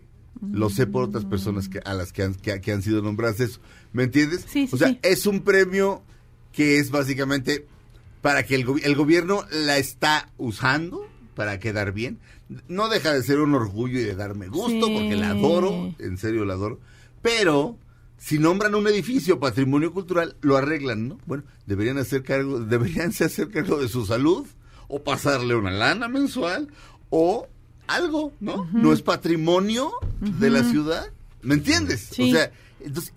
lo 0.52 0.70
sé 0.70 0.86
por 0.88 1.04
otras 1.04 1.26
personas 1.26 1.70
que, 1.70 1.80
a 1.80 1.94
las 1.94 2.12
que 2.14 2.24
han, 2.24 2.36
que, 2.36 2.60
que 2.62 2.72
han 2.72 2.82
sido 2.82 3.02
nombradas 3.02 3.40
eso. 3.40 3.60
¿Me 3.94 4.04
entiendes? 4.04 4.46
Sí, 4.48 4.68
sí, 4.68 4.70
o 4.76 4.78
sea, 4.78 4.90
sí. 4.90 5.00
es 5.02 5.26
un 5.26 5.42
premio 5.42 6.04
que 6.52 6.80
es 6.80 6.92
básicamente 6.92 7.66
para 8.22 8.44
que 8.44 8.56
el, 8.56 8.66
gobi- 8.66 8.82
el 8.84 8.96
gobierno 8.96 9.44
la 9.52 9.78
está 9.78 10.32
usando 10.38 11.08
para 11.36 11.60
quedar 11.60 11.92
bien. 11.94 12.20
No 12.68 12.88
deja 12.90 13.14
de 13.14 13.24
ser 13.24 13.40
un 13.40 13.54
orgullo 13.56 14.00
y 14.00 14.04
de 14.04 14.16
darme 14.16 14.48
gusto 14.48 14.88
porque 14.88 15.16
la 15.16 15.32
adoro, 15.32 15.94
en 16.00 16.18
serio 16.18 16.46
la 16.46 16.54
adoro. 16.54 16.80
Pero 17.22 17.78
si 18.18 18.40
nombran 18.40 18.74
un 18.76 18.88
edificio 18.88 19.40
patrimonio 19.40 19.92
cultural, 19.94 20.36
lo 20.42 20.58
arreglan, 20.58 21.08
¿no? 21.10 21.20
Bueno, 21.26 21.44
deberían 21.66 21.98
hacer 21.98 22.24
cargo, 22.24 22.60
deberían 22.60 23.10
hacer 23.20 23.50
cargo 23.50 23.78
de 23.78 23.88
su 23.88 24.06
salud 24.06 24.48
o 24.88 25.04
pasarle 25.04 25.56
una 25.56 25.72
lana 25.72 26.08
mensual 26.08 26.70
o 27.10 27.48
algo, 27.88 28.34
¿no? 28.40 28.68
No 28.72 28.94
es 28.94 29.02
patrimonio 29.02 29.92
de 30.20 30.50
la 30.50 30.64
ciudad, 30.64 31.08
¿me 31.42 31.56
entiendes? 31.56 32.10
Sí. 32.12 32.32
O 32.32 32.36
sea, 32.36 32.52
entonces 32.80 33.14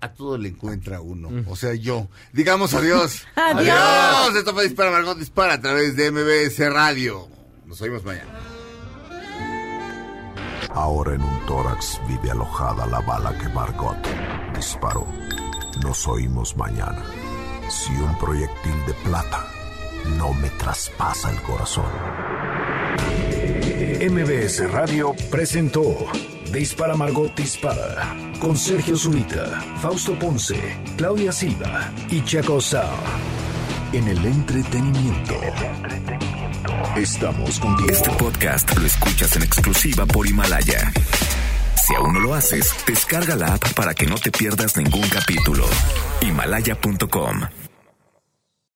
a 0.00 0.08
todo 0.12 0.36
le 0.36 0.48
encuentra 0.48 1.00
uno, 1.00 1.30
o 1.46 1.54
sea, 1.54 1.74
yo. 1.74 2.08
Digamos 2.32 2.74
adiós. 2.74 3.24
Adiós. 3.36 4.34
Esto 4.36 4.52
fue 4.52 4.64
Dispara 4.64 4.90
Margot 4.90 5.16
Dispara 5.16 5.54
a 5.54 5.60
través 5.60 5.94
de 5.96 6.10
MBS 6.10 6.58
Radio. 6.72 7.28
Nos 7.66 7.80
oímos 7.80 8.04
mañana. 8.04 8.30
Ahora 10.74 11.14
en 11.14 11.22
un 11.22 11.46
tórax 11.46 12.00
vive 12.08 12.30
alojada 12.30 12.86
la 12.86 13.00
bala 13.00 13.36
que 13.38 13.48
Margot 13.50 13.96
disparó. 14.56 15.06
Nos 15.82 16.08
oímos 16.08 16.56
mañana. 16.56 17.02
Si 17.68 17.92
un 17.92 18.18
proyectil 18.18 18.74
de 18.86 18.94
plata 19.04 19.46
no 20.18 20.32
me 20.34 20.48
traspasa 20.50 21.30
el 21.30 21.40
corazón. 21.42 21.84
MBS 24.02 24.68
Radio 24.72 25.14
presentó 25.30 25.96
Dispara 26.52 26.96
Margot 26.96 27.32
Dispara 27.36 28.16
con 28.40 28.56
Sergio 28.56 28.96
Zurita, 28.96 29.60
Fausto 29.80 30.18
Ponce, 30.18 30.56
Claudia 30.96 31.30
Silva 31.30 31.92
y 32.10 32.20
Chaco 32.24 32.60
Sao. 32.60 32.98
En 33.92 34.08
el 34.08 34.18
entretenimiento. 34.26 35.34
Estamos 36.96 37.60
contigo. 37.60 37.90
Este 37.90 38.10
podcast 38.10 38.76
lo 38.76 38.84
escuchas 38.84 39.36
en 39.36 39.44
exclusiva 39.44 40.04
por 40.04 40.26
Himalaya. 40.26 40.92
Si 41.86 41.94
aún 41.94 42.14
no 42.14 42.18
lo 42.18 42.34
haces, 42.34 42.74
descarga 42.84 43.36
la 43.36 43.54
app 43.54 43.72
para 43.74 43.94
que 43.94 44.06
no 44.06 44.16
te 44.16 44.32
pierdas 44.32 44.76
ningún 44.76 45.08
capítulo. 45.10 45.64
Himalaya.com 46.22 47.61